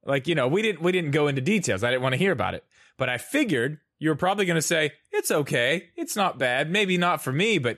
like 0.05 0.27
you 0.27 0.35
know, 0.35 0.47
we 0.47 0.62
didn't 0.62 0.81
we 0.81 0.91
didn't 0.91 1.12
go 1.12 1.27
into 1.27 1.41
details. 1.41 1.83
I 1.83 1.89
didn't 1.89 2.03
want 2.03 2.13
to 2.13 2.17
hear 2.17 2.31
about 2.31 2.53
it, 2.53 2.63
but 2.97 3.09
I 3.09 3.17
figured 3.17 3.79
you 3.99 4.09
were 4.09 4.15
probably 4.15 4.45
going 4.45 4.55
to 4.55 4.62
say 4.62 4.91
it's 5.12 5.31
okay, 5.31 5.89
it's 5.95 6.15
not 6.15 6.39
bad, 6.39 6.69
maybe 6.69 6.97
not 6.97 7.21
for 7.21 7.31
me, 7.31 7.57
but. 7.57 7.77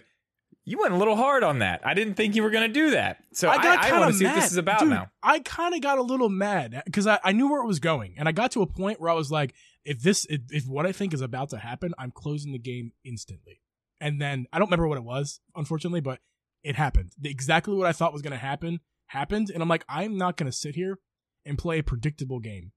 You 0.63 0.77
went 0.77 0.93
a 0.93 0.97
little 0.97 1.15
hard 1.15 1.41
on 1.41 1.59
that. 1.59 1.81
I 1.83 1.95
didn't 1.95 2.13
think 2.13 2.35
you 2.35 2.43
were 2.43 2.51
going 2.51 2.67
to 2.67 2.73
do 2.73 2.91
that. 2.91 3.17
So 3.33 3.49
I, 3.49 3.57
got 3.57 3.79
I, 3.79 3.89
kind 3.89 3.99
want 3.99 4.11
of 4.11 4.13
to 4.13 4.19
see 4.19 4.25
what 4.25 4.35
this 4.35 4.51
is 4.51 4.57
about 4.57 4.81
Dude, 4.81 4.89
now. 4.89 5.09
I 5.23 5.39
kind 5.39 5.73
of 5.73 5.81
got 5.81 5.97
a 5.97 6.03
little 6.03 6.29
mad 6.29 6.83
because 6.85 7.07
I, 7.07 7.19
I 7.23 7.31
knew 7.31 7.49
where 7.49 7.63
it 7.63 7.65
was 7.65 7.79
going, 7.79 8.13
and 8.15 8.29
I 8.29 8.31
got 8.31 8.51
to 8.51 8.61
a 8.61 8.67
point 8.67 9.01
where 9.01 9.09
I 9.09 9.15
was 9.15 9.31
like, 9.31 9.55
if 9.83 10.01
this, 10.01 10.25
if, 10.29 10.41
if 10.51 10.67
what 10.67 10.85
I 10.85 10.91
think 10.91 11.15
is 11.15 11.21
about 11.21 11.49
to 11.49 11.57
happen, 11.57 11.95
I'm 11.97 12.11
closing 12.11 12.51
the 12.51 12.59
game 12.59 12.91
instantly. 13.03 13.59
And 13.99 14.21
then 14.21 14.45
I 14.53 14.59
don't 14.59 14.67
remember 14.67 14.87
what 14.87 14.99
it 14.99 15.03
was, 15.03 15.39
unfortunately, 15.55 16.01
but 16.01 16.19
it 16.63 16.75
happened. 16.75 17.13
The, 17.19 17.31
exactly 17.31 17.75
what 17.75 17.87
I 17.87 17.91
thought 17.91 18.13
was 18.13 18.21
going 18.21 18.31
to 18.31 18.37
happen 18.37 18.81
happened, 19.07 19.49
and 19.51 19.63
I'm 19.63 19.69
like, 19.69 19.85
I'm 19.89 20.15
not 20.15 20.37
going 20.37 20.49
to 20.49 20.55
sit 20.55 20.75
here 20.75 20.99
and 21.45 21.57
play 21.57 21.79
a 21.79 21.83
predictable 21.83 22.39
game. 22.39 22.71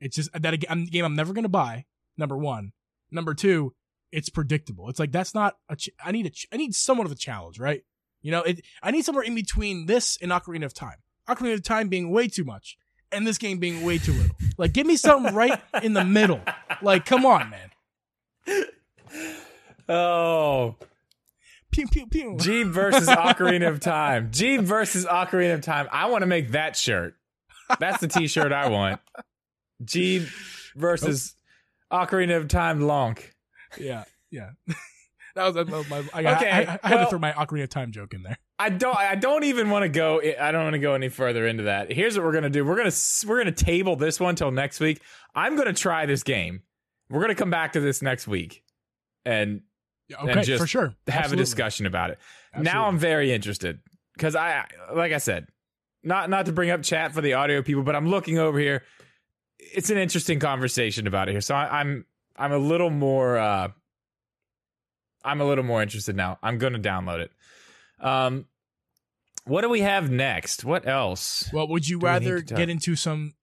It's 0.00 0.16
just 0.16 0.30
that 0.32 0.54
a 0.54 0.56
game 0.56 1.04
I'm 1.04 1.14
never 1.16 1.32
going 1.32 1.44
to 1.44 1.48
buy. 1.48 1.84
Number 2.16 2.36
one, 2.36 2.72
number 3.10 3.34
two, 3.34 3.74
it's 4.12 4.28
predictable. 4.28 4.88
It's 4.88 4.98
like 4.98 5.12
that's 5.12 5.34
not 5.34 5.56
a. 5.68 5.76
Ch- 5.76 5.90
I 6.04 6.12
need 6.12 6.26
a. 6.26 6.30
Ch- 6.30 6.46
I 6.52 6.56
need 6.56 6.74
somewhat 6.74 7.06
of 7.06 7.12
a 7.12 7.16
challenge, 7.16 7.58
right? 7.58 7.82
You 8.22 8.30
know, 8.30 8.42
it. 8.42 8.62
I 8.82 8.90
need 8.90 9.04
somewhere 9.04 9.24
in 9.24 9.34
between 9.34 9.86
this 9.86 10.18
and 10.20 10.30
Ocarina 10.32 10.64
of 10.64 10.74
Time. 10.74 10.96
Ocarina 11.28 11.54
of 11.54 11.62
Time 11.62 11.88
being 11.88 12.10
way 12.10 12.28
too 12.28 12.44
much, 12.44 12.76
and 13.12 13.26
this 13.26 13.38
game 13.38 13.58
being 13.58 13.84
way 13.84 13.98
too 13.98 14.12
little. 14.12 14.36
Like, 14.58 14.74
give 14.74 14.86
me 14.86 14.96
something 14.96 15.34
right 15.34 15.58
in 15.82 15.94
the 15.94 16.04
middle. 16.04 16.42
Like, 16.82 17.06
come 17.06 17.24
on, 17.24 17.50
man. 17.50 17.70
Oh, 19.88 20.76
Pew 21.70 21.86
pew 21.86 22.06
pew. 22.06 22.34
Geeb 22.36 22.70
versus 22.70 23.08
Ocarina 23.08 23.68
of 23.68 23.80
Time. 23.80 24.30
Geeb 24.30 24.62
versus 24.62 25.04
Ocarina 25.06 25.54
of 25.54 25.60
Time. 25.60 25.88
I 25.92 26.06
want 26.10 26.22
to 26.22 26.26
make 26.26 26.50
that 26.52 26.76
shirt. 26.76 27.16
That's 27.78 28.00
the 28.00 28.08
T-shirt 28.08 28.52
I 28.52 28.68
want. 28.68 29.00
Geeb 29.84 30.28
versus 30.76 31.34
Ocarina 31.92 32.36
of 32.36 32.48
Time 32.48 32.80
Lonk. 32.80 33.22
yeah, 33.78 34.04
yeah. 34.30 34.50
that 35.34 35.44
was, 35.46 35.54
that 35.54 35.68
was 35.68 35.88
my. 35.88 36.02
I, 36.12 36.22
got, 36.22 36.36
Okay, 36.42 36.50
I, 36.50 36.58
I, 36.60 36.78
I 36.82 36.88
had 36.88 36.94
well- 36.96 37.04
to 37.06 37.10
throw 37.10 37.18
my 37.18 37.32
Ocarina 37.32 37.64
of 37.64 37.70
Time 37.70 37.92
joke 37.92 38.14
in 38.14 38.22
there. 38.22 38.38
I 38.58 38.68
don't. 38.68 38.96
I 38.96 39.14
don't 39.14 39.44
even 39.44 39.70
want 39.70 39.84
to 39.84 39.88
go. 39.88 40.20
I 40.20 40.52
don't 40.52 40.64
want 40.64 40.74
to 40.74 40.78
go 40.80 40.94
any 40.94 41.08
further 41.08 41.46
into 41.46 41.62
that. 41.62 41.90
Here's 41.90 42.14
what 42.16 42.26
we're 42.26 42.32
gonna 42.34 42.50
do. 42.50 42.62
We're 42.64 42.76
gonna 42.76 42.92
we're 43.26 43.38
gonna 43.38 43.52
table 43.52 43.96
this 43.96 44.20
one 44.20 44.34
till 44.36 44.50
next 44.50 44.80
week. 44.80 45.00
I'm 45.34 45.56
gonna 45.56 45.72
try 45.72 46.04
this 46.04 46.22
game. 46.22 46.62
We're 47.08 47.22
gonna 47.22 47.34
come 47.34 47.48
back 47.50 47.72
to 47.72 47.80
this 47.80 48.02
next 48.02 48.28
week 48.28 48.62
and 49.24 49.62
Yeah, 50.08 50.18
And 50.26 50.44
just 50.44 50.60
for 50.60 50.66
sure. 50.66 50.94
have 51.08 51.16
Absolutely. 51.24 51.40
a 51.42 51.44
discussion 51.44 51.86
about 51.86 52.10
it. 52.10 52.18
Now 52.56 52.86
I'm 52.86 52.98
very 52.98 53.32
interested 53.32 53.78
because 54.14 54.36
I, 54.36 54.66
like 54.94 55.12
I 55.12 55.18
said, 55.18 55.46
not 56.02 56.30
not 56.30 56.46
to 56.46 56.52
bring 56.52 56.70
up 56.70 56.82
chat 56.82 57.12
for 57.12 57.20
the 57.20 57.34
audio 57.34 57.62
people, 57.62 57.82
but 57.82 57.94
I'm 57.96 58.08
looking 58.08 58.38
over 58.38 58.58
here. 58.58 58.84
It's 59.58 59.90
an 59.90 59.98
interesting 59.98 60.38
conversation 60.40 61.06
about 61.06 61.28
it 61.28 61.32
here, 61.32 61.40
so 61.40 61.54
I, 61.54 61.80
I'm 61.80 62.04
I'm 62.36 62.52
a 62.52 62.58
little 62.58 62.90
more 62.90 63.38
uh, 63.38 63.68
I'm 65.24 65.40
a 65.40 65.44
little 65.44 65.64
more 65.64 65.82
interested 65.82 66.16
now. 66.16 66.38
I'm 66.42 66.58
going 66.58 66.72
to 66.72 66.78
download 66.78 67.20
it. 67.20 67.30
Um, 68.00 68.46
what 69.44 69.62
do 69.62 69.68
we 69.68 69.80
have 69.80 70.10
next? 70.10 70.64
What 70.64 70.86
else? 70.86 71.50
Well, 71.52 71.68
would 71.68 71.88
you 71.88 71.98
Do 71.98 72.06
we 72.06 72.12
need 72.12 72.26
rather 72.26 72.40
get 72.40 72.68
into 72.68 72.96
some 72.96 73.34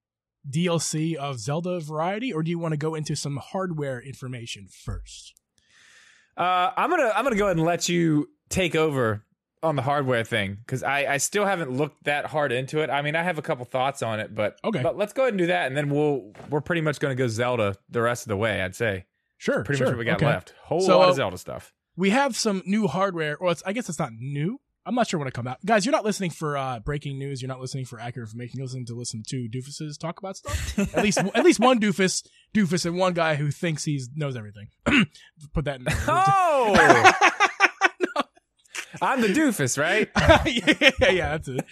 DLC 0.50 1.16
of 1.16 1.40
Zelda 1.40 1.80
variety, 1.80 2.32
or 2.32 2.44
do 2.44 2.50
you 2.50 2.60
want 2.60 2.74
to 2.74 2.78
go 2.78 2.96
into 2.96 3.16
some 3.16 3.38
hardware 3.38 4.02
information 4.02 4.68
first? 4.70 5.34
Uh, 6.36 6.72
I'm 6.78 6.90
gonna 6.90 7.12
I'm 7.16 7.24
gonna 7.24 7.36
go 7.36 7.46
ahead 7.46 7.58
and 7.58 7.66
let 7.66 7.90
you 7.90 8.30
take 8.50 8.76
over 8.76 9.24
on 9.68 9.76
the 9.76 9.82
hardware 9.82 10.24
thing 10.24 10.58
because 10.60 10.84
I, 10.84 11.06
I 11.14 11.18
still 11.18 11.46
haven't 11.46 11.72
looked 11.72 12.04
that 12.06 12.26
hard 12.26 12.52
into 12.52 12.80
it. 12.80 12.90
I 12.90 13.02
mean, 13.02 13.16
I 13.16 13.24
have 13.24 13.38
a 13.38 13.42
couple 13.42 13.66
thoughts 13.66 14.02
on 14.02 14.20
it, 14.20 14.34
but 14.34 14.58
Okay. 14.64 14.82
But 14.82 14.98
let's 14.98 15.14
go 15.14 15.24
ahead 15.24 15.34
and 15.34 15.40
do 15.40 15.48
that, 15.48 15.68
and 15.68 15.78
then 15.78 15.90
we'll 15.90 16.34
we're 16.50 16.62
pretty 16.62 16.82
much 16.82 17.00
going 17.00 17.16
to 17.16 17.22
go 17.22 17.28
Zelda 17.28 17.76
the 17.90 18.02
rest 18.02 18.24
of 18.24 18.30
the 18.30 18.38
way. 18.38 18.62
I'd 18.62 18.76
say 18.76 19.06
Sure, 19.38 19.64
pretty 19.64 19.78
sure. 19.78 19.88
much 19.88 19.94
what 19.94 20.00
we 20.00 20.06
got 20.06 20.16
okay. 20.18 20.26
left. 20.26 20.54
Whole 20.64 20.82
So, 20.82 20.98
lot 21.00 21.10
of 21.10 21.16
Zelda 21.16 21.38
stuff. 21.38 21.74
We 21.96 22.10
have 22.10 22.36
some 22.36 22.64
new 22.66 22.88
hardware. 22.88 23.38
Well, 23.40 23.52
it's, 23.52 23.64
I 23.66 23.74
guess 23.74 23.88
it's 23.90 24.00
not 24.00 24.12
new. 24.18 24.60
I'm 24.86 24.96
not 24.96 25.08
sure 25.08 25.20
when 25.20 25.28
it 25.28 25.34
come 25.34 25.48
out. 25.48 25.58
Guys, 25.66 25.86
you're 25.86 25.92
not 25.92 26.06
listening 26.06 26.30
for 26.30 26.56
uh, 26.56 26.80
breaking 26.80 27.20
news. 27.20 27.42
You're 27.42 27.50
not 27.50 27.60
listening 27.60 27.84
for 27.84 28.00
accurate 28.00 28.30
information. 28.30 28.58
You're 28.58 28.68
listening 28.68 28.86
to 28.86 28.96
listen 28.96 29.22
to 29.28 29.50
doofuses 29.50 30.00
talk 30.00 30.18
about 30.18 30.38
stuff. 30.38 30.80
at 30.96 31.04
least, 31.04 31.18
at 31.18 31.44
least 31.44 31.60
one 31.60 31.80
doofus, 31.80 32.26
doofus, 32.56 32.86
and 32.86 32.96
one 32.98 33.12
guy 33.14 33.36
who 33.36 33.52
thinks 33.52 33.84
he 33.84 34.02
knows 34.16 34.38
everything. 34.38 34.70
Put 35.54 35.66
that 35.66 35.80
in. 35.80 35.84
There. 35.84 35.98
Oh, 36.08 37.12
I'm 39.02 39.22
the 39.22 39.28
doofus, 39.28 39.78
right? 39.78 40.10
yeah, 40.46 41.12
yeah, 41.12 41.38
that's 41.38 41.48
it. 41.48 41.66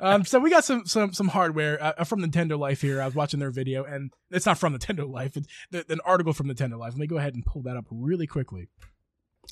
um, 0.00 0.24
so 0.24 0.38
we 0.38 0.50
got 0.50 0.64
some 0.64 0.86
some 0.86 1.12
some 1.12 1.28
hardware 1.28 1.82
uh, 1.82 2.04
from 2.04 2.20
Nintendo 2.20 2.58
Life 2.58 2.80
here. 2.80 3.00
I 3.00 3.06
was 3.06 3.14
watching 3.14 3.40
their 3.40 3.50
video, 3.50 3.84
and 3.84 4.12
it's 4.30 4.46
not 4.46 4.58
from 4.58 4.76
Nintendo 4.76 5.10
Life. 5.10 5.36
It's 5.36 5.48
the, 5.70 5.84
an 5.88 6.00
article 6.04 6.32
from 6.32 6.48
Nintendo 6.48 6.78
Life. 6.78 6.92
Let 6.92 6.98
me 7.00 7.06
go 7.06 7.18
ahead 7.18 7.34
and 7.34 7.44
pull 7.44 7.62
that 7.62 7.76
up 7.76 7.86
really 7.90 8.26
quickly. 8.26 8.68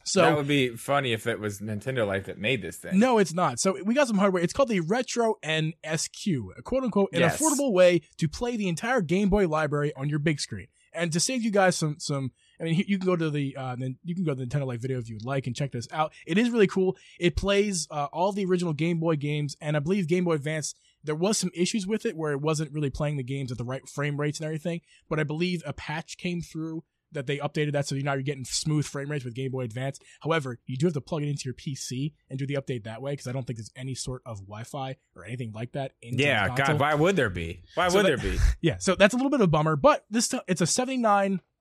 So 0.05 0.21
that 0.23 0.37
would 0.37 0.47
be 0.47 0.77
funny 0.77 1.13
if 1.13 1.27
it 1.27 1.41
was 1.41 1.61
Nintendo 1.61 2.07
Life 2.07 2.27
that 2.27 2.39
made 2.39 2.63
this 2.63 2.77
thing. 2.77 2.99
No, 2.99 3.19
it's 3.19 3.35
not. 3.35 3.59
So 3.59 3.83
we 3.83 3.95
got 3.95 4.07
some 4.07 4.19
hardware. 4.19 4.43
It's 4.43 4.53
called 4.53 4.69
the 4.69 4.81
RetroN 4.81 5.73
Sq, 5.97 6.27
a 6.57 6.63
quote 6.63 6.85
unquote 6.85 7.11
an 7.13 7.21
Yes. 7.21 7.41
affordable 7.41 7.73
way 7.73 8.03
to 8.19 8.29
play 8.29 8.57
the 8.57 8.69
entire 8.69 9.01
Game 9.01 9.29
Boy 9.29 9.49
library 9.49 9.93
on 9.97 10.09
your 10.09 10.19
big 10.19 10.41
screen. 10.41 10.69
And 10.93 11.13
to 11.13 11.21
save 11.21 11.43
you 11.43 11.51
guys 11.51 11.77
some 11.77 11.97
some 11.99 12.33
I 12.61 12.65
mean, 12.65 12.85
you 12.87 12.99
can 12.99 13.07
go 13.07 13.17
to 13.17 13.31
the 13.31 13.57
uh, 13.57 13.77
then 13.77 13.97
you 14.05 14.15
can 14.15 14.25
go 14.25 14.35
to 14.35 14.45
the 14.45 14.47
Nintendo 14.47 14.67
Life 14.67 14.81
video 14.81 14.99
if 14.99 15.09
you 15.09 15.17
would 15.17 15.25
like 15.25 15.47
and 15.47 15.55
check 15.57 15.73
this 15.73 15.89
out. 15.93 16.13
It 16.27 16.39
is 16.39 16.51
really 16.51 16.67
cool. 16.67 16.97
It 17.19 17.37
plays 17.37 17.87
uh, 17.91 18.07
all 18.13 18.33
the 18.33 18.45
original 18.45 18.73
Game 18.73 18.99
Boy 19.01 19.17
games, 19.17 19.57
and 19.61 19.77
I 19.77 19.81
believe 19.81 20.09
Game 20.09 20.25
Boy 20.25 20.35
Advance. 20.35 20.75
There 21.05 21.15
was 21.15 21.39
some 21.39 21.51
issues 21.55 21.87
with 21.87 22.05
it 22.05 22.17
where 22.17 22.33
it 22.33 22.41
wasn't 22.41 22.73
really 22.73 22.91
playing 22.91 23.17
the 23.19 23.23
games 23.23 23.53
at 23.53 23.59
the 23.59 23.65
right 23.65 23.89
frame 23.89 24.19
rates 24.19 24.41
and 24.41 24.45
everything. 24.47 24.81
But 25.09 25.21
I 25.21 25.23
believe 25.25 25.63
a 25.65 25.73
patch 25.73 26.19
came 26.19 26.41
through 26.43 26.83
that 27.13 27.27
they 27.27 27.39
updated 27.39 27.73
that, 27.73 27.87
so 27.87 27.95
now 27.97 28.13
you're 28.13 28.21
getting 28.23 28.45
smooth 28.45 28.85
frame 28.85 29.11
rates 29.11 29.25
with 29.25 29.33
Game 29.35 29.51
Boy 29.53 29.63
Advance. 29.63 29.99
However, 30.21 30.59
you 30.67 30.77
do 30.77 30.87
have 30.87 30.93
to 30.95 31.01
plug 31.01 31.23
it 31.23 31.29
into 31.29 31.43
your 31.47 31.55
PC 31.55 32.13
and 32.29 32.39
do 32.39 32.47
the 32.47 32.55
update 32.57 32.85
that 32.85 33.01
way 33.01 33.13
because 33.13 33.27
I 33.29 33.33
don't 33.33 33.47
think 33.47 33.59
there's 33.59 33.71
any 33.77 33.95
sort 33.95 34.21
of 34.27 34.41
Wi-Fi 34.41 34.97
or 35.17 35.25
anything 35.25 35.53
like 35.55 35.73
that. 35.73 35.93
In 36.03 36.19
Yeah. 36.19 36.55
God, 36.55 36.79
why 36.79 36.95
would 36.95 37.17
there 37.17 37.31
be? 37.31 37.63
Why 37.77 37.89
So 37.89 37.97
would 37.99 38.07
that- 38.07 38.21
there 38.21 38.33
be? 38.33 38.39
Yeah, 38.61 38.77
so 38.79 38.95
that's 38.95 39.15
a 39.15 39.17
little 39.17 39.31
bit 39.31 39.41
of 39.41 39.45
a 39.45 39.51
bummer, 39.51 39.77
but 39.77 40.05
this 40.11 40.35
it's 40.49 40.61
a 40.61 40.67
seventy 40.67 40.99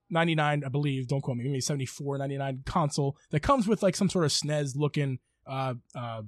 nine 0.10 0.22
ninety 0.28 0.36
nine, 0.36 0.64
I 0.66 0.70
believe. 0.70 1.08
Don't 1.08 1.22
quote 1.22 1.38
me. 1.38 1.43
Maybe 1.45 1.62
seventy 1.62 1.86
four 1.86 2.18
ninety 2.18 2.38
nine 2.38 2.64
console 2.66 3.18
that 3.32 3.41
comes 3.41 3.68
with 3.68 3.82
like 3.84 3.95
some 3.95 4.10
sort 4.10 4.26
of 4.26 4.32
SNES 4.32 4.76
looking 4.76 5.20
uh 5.45 5.74
uh 5.95 6.22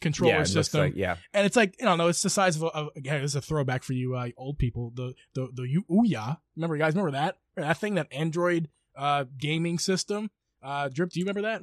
controller 0.00 0.34
yeah, 0.34 0.44
system, 0.44 0.80
like- 0.80 0.92
yeah. 0.96 1.16
and 1.34 1.44
it's 1.46 1.56
like 1.56 1.74
I 1.80 1.84
don't 1.84 1.98
know. 1.98 2.08
It's 2.08 2.22
the 2.22 2.30
size 2.30 2.56
of 2.56 2.62
a. 2.62 2.66
Of, 2.66 2.88
again, 2.96 3.20
is 3.22 3.34
a 3.34 3.40
throwback 3.40 3.82
for 3.82 3.92
you 3.94 4.14
uh, 4.14 4.28
old 4.36 4.58
people. 4.58 4.92
The 4.94 5.14
the 5.34 5.48
the 5.52 5.82
Ouya. 5.90 6.38
Remember, 6.56 6.76
you 6.76 6.82
guys 6.82 6.92
remember 6.94 7.12
that 7.12 7.36
that 7.56 7.78
thing 7.78 7.94
that 7.96 8.06
Android 8.12 8.68
uh 8.96 9.24
gaming 9.38 9.78
system. 9.78 10.30
Uh, 10.62 10.88
Drip, 10.88 11.10
do 11.10 11.20
you 11.20 11.24
remember 11.26 11.42
that? 11.42 11.62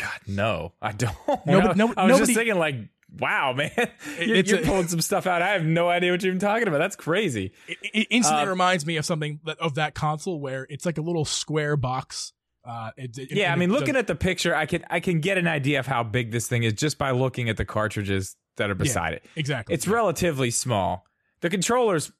God, 0.00 0.20
no, 0.28 0.72
I 0.80 0.92
don't. 0.92 1.14
Nobody- 1.46 1.78
no- 1.78 1.92
I 1.96 2.04
was 2.04 2.12
nobody- 2.12 2.18
just 2.18 2.34
thinking, 2.34 2.56
like, 2.58 2.76
wow, 3.18 3.52
man, 3.52 3.70
you're, 4.20 4.36
you're 4.36 4.58
a- 4.60 4.64
pulling 4.64 4.88
some 4.88 5.00
stuff 5.00 5.26
out. 5.26 5.42
I 5.42 5.48
have 5.50 5.64
no 5.64 5.88
idea 5.88 6.10
what 6.12 6.22
you're 6.22 6.30
even 6.32 6.40
talking 6.40 6.68
about. 6.68 6.78
That's 6.78 6.96
crazy. 6.96 7.52
It, 7.68 7.78
it 7.82 8.06
instantly 8.10 8.44
Uh, 8.44 8.50
reminds 8.50 8.86
me 8.86 8.96
of 8.96 9.04
something 9.04 9.40
that, 9.44 9.58
of 9.58 9.74
that 9.76 9.94
console 9.94 10.40
where 10.40 10.66
it's 10.70 10.86
like 10.86 10.98
a 10.98 11.02
little 11.02 11.24
square 11.24 11.76
box. 11.76 12.32
Uh, 12.64 12.90
it, 12.96 13.16
Yeah, 13.32 13.52
I 13.52 13.56
mean, 13.56 13.70
looking 13.72 13.94
does- 13.94 14.00
at 14.02 14.06
the 14.06 14.14
picture, 14.14 14.54
I 14.54 14.66
can 14.66 14.84
I 14.88 15.00
can 15.00 15.20
get 15.20 15.36
an 15.36 15.48
idea 15.48 15.80
of 15.80 15.86
how 15.86 16.04
big 16.04 16.30
this 16.30 16.46
thing 16.46 16.62
is 16.62 16.74
just 16.74 16.96
by 16.96 17.10
looking 17.10 17.48
at 17.48 17.56
the 17.56 17.64
cartridges 17.64 18.36
that 18.56 18.70
are 18.70 18.74
beside 18.76 19.14
it. 19.14 19.24
exactly, 19.34 19.74
It's 19.74 19.88
relatively 19.88 20.50
small. 20.52 21.04
The 21.40 21.50
controllers, 21.50 22.12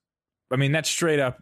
I 0.51 0.57
mean, 0.57 0.73
that's 0.73 0.91
straight 0.91 1.21
up 1.21 1.41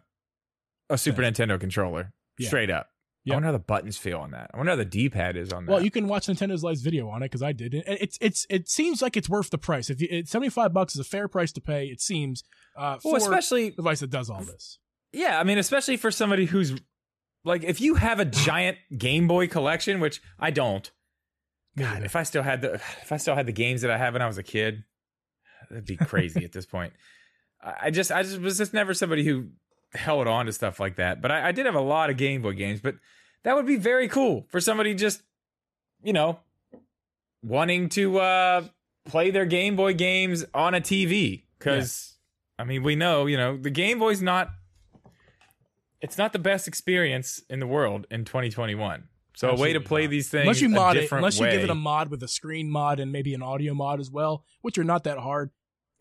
a 0.89 0.97
Super 0.99 1.23
Nintendo 1.23 1.59
controller. 1.59 2.11
Yeah. 2.37 2.47
Straight 2.47 2.69
up. 2.69 2.89
Yeah. 3.23 3.33
I 3.33 3.35
wonder 3.35 3.47
how 3.47 3.51
the 3.51 3.59
buttons 3.59 3.97
feel 3.97 4.17
on 4.17 4.31
that. 4.31 4.49
I 4.53 4.57
wonder 4.57 4.71
how 4.71 4.75
the 4.77 4.85
D 4.85 5.07
pad 5.07 5.37
is 5.37 5.53
on 5.53 5.65
that. 5.65 5.71
Well, 5.71 5.83
you 5.83 5.91
can 5.91 6.07
watch 6.07 6.25
Nintendo's 6.25 6.63
Life's 6.63 6.81
video 6.81 7.07
on 7.09 7.21
it 7.21 7.27
because 7.27 7.43
I 7.43 7.51
did, 7.51 7.73
and 7.75 7.83
it's 7.87 8.17
it's 8.19 8.47
it 8.49 8.67
seems 8.67 9.01
like 9.01 9.15
it's 9.15 9.29
worth 9.29 9.51
the 9.51 9.59
price. 9.59 9.91
If 9.91 10.01
you, 10.01 10.07
it, 10.09 10.27
seventy 10.27 10.49
five 10.49 10.73
bucks 10.73 10.95
is 10.95 11.01
a 11.01 11.03
fair 11.03 11.27
price 11.27 11.51
to 11.53 11.61
pay, 11.61 11.85
it 11.85 12.01
seems. 12.01 12.43
Uh, 12.75 12.97
for 12.97 13.13
well, 13.13 13.21
especially 13.21 13.67
a 13.67 13.71
device 13.71 13.99
that 13.99 14.09
does 14.09 14.29
all 14.29 14.43
this. 14.43 14.79
Yeah, 15.13 15.39
I 15.39 15.43
mean, 15.43 15.59
especially 15.59 15.97
for 15.97 16.09
somebody 16.09 16.45
who's 16.45 16.73
like, 17.43 17.63
if 17.63 17.79
you 17.79 17.95
have 17.95 18.19
a 18.19 18.25
giant 18.25 18.77
Game 18.97 19.27
Boy 19.27 19.47
collection, 19.47 19.99
which 19.99 20.19
I 20.39 20.49
don't. 20.49 20.89
God, 21.77 22.03
if 22.03 22.15
I 22.15 22.23
still 22.23 22.43
had 22.43 22.61
the 22.61 22.73
if 23.03 23.11
I 23.11 23.17
still 23.17 23.35
had 23.35 23.45
the 23.45 23.53
games 23.53 23.81
that 23.81 23.91
I 23.91 23.97
had 23.97 24.13
when 24.13 24.23
I 24.23 24.27
was 24.27 24.39
a 24.39 24.43
kid, 24.43 24.83
that'd 25.69 25.85
be 25.85 25.95
crazy 25.97 26.43
at 26.43 26.53
this 26.53 26.65
point. 26.65 26.93
I 27.63 27.91
just 27.91 28.11
I 28.11 28.23
just 28.23 28.39
was 28.39 28.57
just 28.57 28.73
never 28.73 28.95
somebody 28.95 29.23
who 29.23 29.49
held 29.93 30.27
on 30.27 30.45
to 30.45 30.53
stuff 30.53 30.79
like 30.79 30.95
that. 30.95 31.21
But 31.21 31.31
I, 31.31 31.49
I 31.49 31.51
did 31.51 31.65
have 31.65 31.75
a 31.75 31.81
lot 31.81 32.09
of 32.09 32.17
Game 32.17 32.41
Boy 32.41 32.53
games. 32.53 32.81
But 32.81 32.95
that 33.43 33.55
would 33.55 33.65
be 33.65 33.75
very 33.75 34.07
cool 34.07 34.45
for 34.49 34.59
somebody 34.59 34.93
just, 34.93 35.21
you 36.03 36.13
know, 36.13 36.39
wanting 37.43 37.89
to 37.89 38.19
uh 38.19 38.63
play 39.05 39.31
their 39.31 39.45
Game 39.45 39.75
Boy 39.75 39.93
games 39.93 40.45
on 40.53 40.73
a 40.75 40.81
TV. 40.81 41.43
Because 41.57 42.17
I 42.57 42.63
mean, 42.63 42.83
we 42.83 42.95
know, 42.95 43.25
you 43.25 43.37
know, 43.37 43.57
the 43.57 43.71
Game 43.71 43.99
Boy's 43.99 44.21
not 44.21 44.49
it's 46.01 46.17
not 46.17 46.33
the 46.33 46.39
best 46.39 46.67
experience 46.67 47.41
in 47.49 47.59
the 47.59 47.67
world 47.67 48.07
in 48.09 48.25
2021. 48.25 49.07
So 49.35 49.49
a 49.49 49.55
way 49.55 49.73
to 49.73 49.79
play 49.79 50.03
not. 50.03 50.11
these 50.11 50.29
things 50.29 50.41
unless 50.41 50.61
you 50.61 50.69
mod 50.69 50.97
it, 50.97 51.11
unless 51.11 51.39
you 51.39 51.49
give 51.49 51.63
it 51.63 51.69
a 51.69 51.75
mod 51.75 52.09
with 52.09 52.21
a 52.21 52.27
screen 52.27 52.69
mod 52.69 52.99
and 52.99 53.11
maybe 53.11 53.33
an 53.33 53.41
audio 53.41 53.73
mod 53.73 53.99
as 53.99 54.11
well, 54.11 54.43
which 54.61 54.77
are 54.77 54.83
not 54.83 55.05
that 55.05 55.17
hard. 55.17 55.51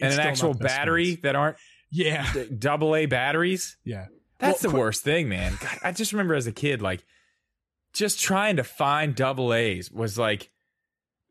and 0.01 0.13
an 0.13 0.21
actual 0.21 0.55
battery 0.55 1.13
experience. 1.13 1.23
that 1.23 1.37
aren't 1.37 1.57
Yeah, 1.91 2.33
d- 2.33 2.49
double 2.57 2.95
A 2.95 3.07
batteries. 3.07 3.77
yeah. 3.85 4.07
That's 4.39 4.63
Well, 4.63 4.71
the 4.73 4.77
qu- 4.77 4.81
worst 4.81 5.03
thing, 5.05 5.29
man. 5.29 5.53
God, 5.61 5.79
I 5.83 5.93
just 5.93 6.13
remember 6.13 6.35
as 6.35 6.47
a 6.47 6.53
kid, 6.53 6.81
like 6.81 7.05
just 7.93 8.21
trying 8.21 8.57
to 8.57 8.65
find 8.65 9.15
double 9.15 9.53
A's 9.53 9.91
was 9.91 10.17
like 10.17 10.51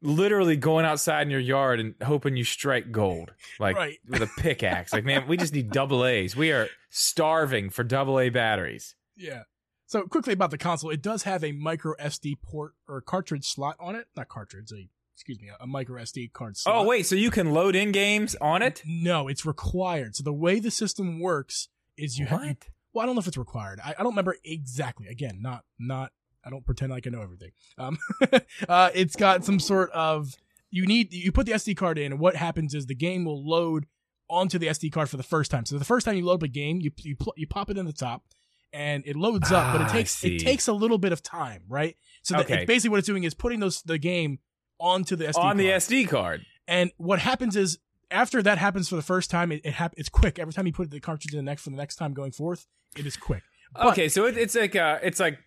literally 0.01 0.55
going 0.55 0.85
outside 0.85 1.23
in 1.23 1.31
your 1.31 1.39
yard 1.39 1.79
and 1.79 1.95
hoping 2.03 2.37
you 2.37 2.43
strike 2.43 2.91
gold, 2.91 3.33
like 3.59 3.75
Right. 3.75 3.97
with 4.07 4.21
a 4.21 4.29
pickaxe. 4.37 4.93
like, 4.93 5.05
man, 5.05 5.27
we 5.27 5.37
just 5.37 5.53
need 5.53 5.71
double 5.71 6.05
A's. 6.05 6.35
We 6.35 6.51
are 6.51 6.67
starving 6.89 7.69
for 7.69 7.83
double 7.83 8.19
A 8.19 8.29
batteries. 8.29 8.95
Yeah. 9.17 9.43
So 9.87 10.03
quickly 10.03 10.33
about 10.33 10.51
the 10.51 10.57
console, 10.59 10.91
it 10.91 11.01
does 11.01 11.23
have 11.23 11.43
a 11.43 11.51
micro 11.51 11.95
SD 11.99 12.35
port 12.43 12.73
or 12.87 13.01
cartridge 13.01 13.45
slot 13.45 13.75
on 13.79 13.95
it. 13.95 14.05
Not 14.15 14.27
cartridge, 14.29 14.71
a 14.71 14.87
excuse 15.19 15.41
me, 15.41 15.49
a 15.59 15.67
micro 15.67 16.01
SD 16.01 16.31
card 16.31 16.55
slot. 16.55 16.75
Oh 16.77 16.87
wait, 16.87 17.05
so 17.05 17.13
you 17.13 17.29
can 17.29 17.51
load 17.51 17.75
in 17.75 17.91
games 17.91 18.37
on 18.39 18.61
it? 18.61 18.81
No, 18.85 19.27
it's 19.27 19.45
required. 19.45 20.15
So 20.15 20.23
the 20.23 20.31
way 20.33 20.61
the 20.61 20.71
system 20.71 21.19
works 21.19 21.67
is 21.97 22.17
you 22.17 22.25
have. 22.27 22.39
What? 22.41 22.57
Well, 22.93 23.03
I 23.03 23.05
don't 23.05 23.15
know 23.15 23.19
if 23.19 23.27
it's 23.27 23.37
required. 23.37 23.81
I, 23.83 23.89
I 23.91 24.03
don't 24.03 24.13
remember 24.13 24.37
exactly. 24.45 25.07
Again, 25.07 25.39
not 25.41 25.65
not. 25.77 26.13
I 26.45 26.49
don't 26.49 26.65
pretend 26.65 26.91
like 26.91 27.05
I 27.05 27.09
know 27.09 27.21
everything. 27.21 27.51
Um, 27.77 27.97
uh, 28.69 28.91
it's 28.95 29.17
got 29.17 29.43
some 29.43 29.59
sort 29.59 29.91
of. 29.91 30.35
You 30.71 30.85
need 30.85 31.11
you 31.13 31.33
put 31.33 31.45
the 31.47 31.51
SD 31.51 31.75
card 31.75 31.97
in, 31.97 32.13
and 32.13 32.21
what 32.21 32.37
happens 32.37 32.73
is 32.73 32.85
the 32.85 32.95
game 32.95 33.25
will 33.25 33.45
load 33.45 33.87
onto 34.29 34.57
the 34.57 34.67
SD 34.67 34.91
card 34.91 35.09
for 35.09 35.17
the 35.17 35.23
first 35.23 35.51
time. 35.51 35.65
So 35.65 35.77
the 35.77 35.83
first 35.85 36.05
time 36.05 36.15
you 36.15 36.25
load 36.25 36.35
up 36.35 36.43
a 36.43 36.47
game, 36.47 36.79
you 36.79 36.91
you 37.03 37.17
pl- 37.17 37.33
you 37.35 37.45
pop 37.45 37.69
it 37.69 37.77
in 37.77 37.85
the 37.85 37.91
top, 37.93 38.23
and 38.71 39.03
it 39.05 39.17
loads 39.17 39.51
up, 39.51 39.73
but 39.73 39.81
Ah, 39.81 39.89
it 39.89 39.91
takes 39.91 40.23
it 40.23 40.39
takes 40.39 40.67
a 40.69 40.73
little 40.73 40.97
bit 40.97 41.11
of 41.11 41.21
time, 41.21 41.63
right? 41.67 41.97
So 42.23 42.37
Okay. 42.39 42.63
basically, 42.65 42.91
what 42.91 42.99
it's 42.99 43.07
doing 43.07 43.23
is 43.25 43.33
putting 43.33 43.59
those 43.59 43.81
the 43.81 43.97
game 43.97 44.39
onto 44.79 45.15
the 45.15 45.25
SD 45.25 45.37
on 45.37 45.57
the. 45.57 45.65
SD 45.67 46.07
card. 46.07 46.45
And 46.67 46.91
what 46.97 47.19
happens 47.19 47.55
is 47.55 47.79
after 48.11 48.41
that 48.43 48.57
happens 48.57 48.89
for 48.89 48.95
the 48.95 49.01
first 49.01 49.29
time, 49.29 49.51
it, 49.51 49.61
it 49.63 49.73
hap- 49.73 49.93
it's 49.97 50.09
quick. 50.09 50.39
Every 50.39 50.53
time 50.53 50.65
you 50.67 50.73
put 50.73 50.89
the 50.91 50.99
cartridge 50.99 51.33
in 51.33 51.37
the 51.37 51.43
next 51.43 51.63
for 51.63 51.69
the 51.71 51.75
next 51.75 51.95
time 51.95 52.13
going 52.13 52.31
forth, 52.31 52.67
it 52.97 53.05
is 53.05 53.17
quick. 53.17 53.43
But- 53.73 53.87
okay, 53.87 54.09
so 54.09 54.25
it, 54.25 54.37
it's 54.37 54.55
like 54.55 54.75
uh, 54.75 54.99
it's 55.03 55.19
like 55.19 55.39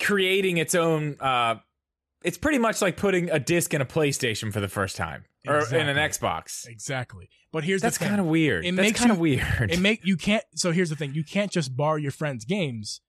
creating 0.00 0.56
its 0.58 0.74
own. 0.74 1.16
Uh, 1.20 1.56
it's 2.22 2.38
pretty 2.38 2.58
much 2.58 2.82
like 2.82 2.96
putting 2.96 3.30
a 3.30 3.38
disc 3.38 3.72
in 3.74 3.80
a 3.80 3.86
PlayStation 3.86 4.52
for 4.52 4.60
the 4.60 4.68
first 4.68 4.96
time, 4.96 5.24
or 5.46 5.60
in 5.74 5.88
an 5.88 5.96
Xbox. 5.96 6.66
Exactly. 6.68 7.28
But 7.52 7.64
here's 7.64 7.80
That's 7.82 7.96
the 7.98 8.04
thing. 8.04 8.10
kind 8.10 8.20
of 8.20 8.26
weird. 8.26 8.64
It 8.64 8.76
That's 8.76 8.86
makes 8.88 9.00
kind 9.00 9.10
of 9.10 9.18
weird. 9.18 9.70
it 9.70 9.80
make 9.80 10.04
you 10.04 10.16
can't. 10.16 10.44
So 10.54 10.70
here's 10.72 10.90
the 10.90 10.96
thing: 10.96 11.14
you 11.14 11.24
can't 11.24 11.50
just 11.50 11.76
borrow 11.76 11.96
your 11.96 12.12
friend's 12.12 12.44
games, 12.44 13.00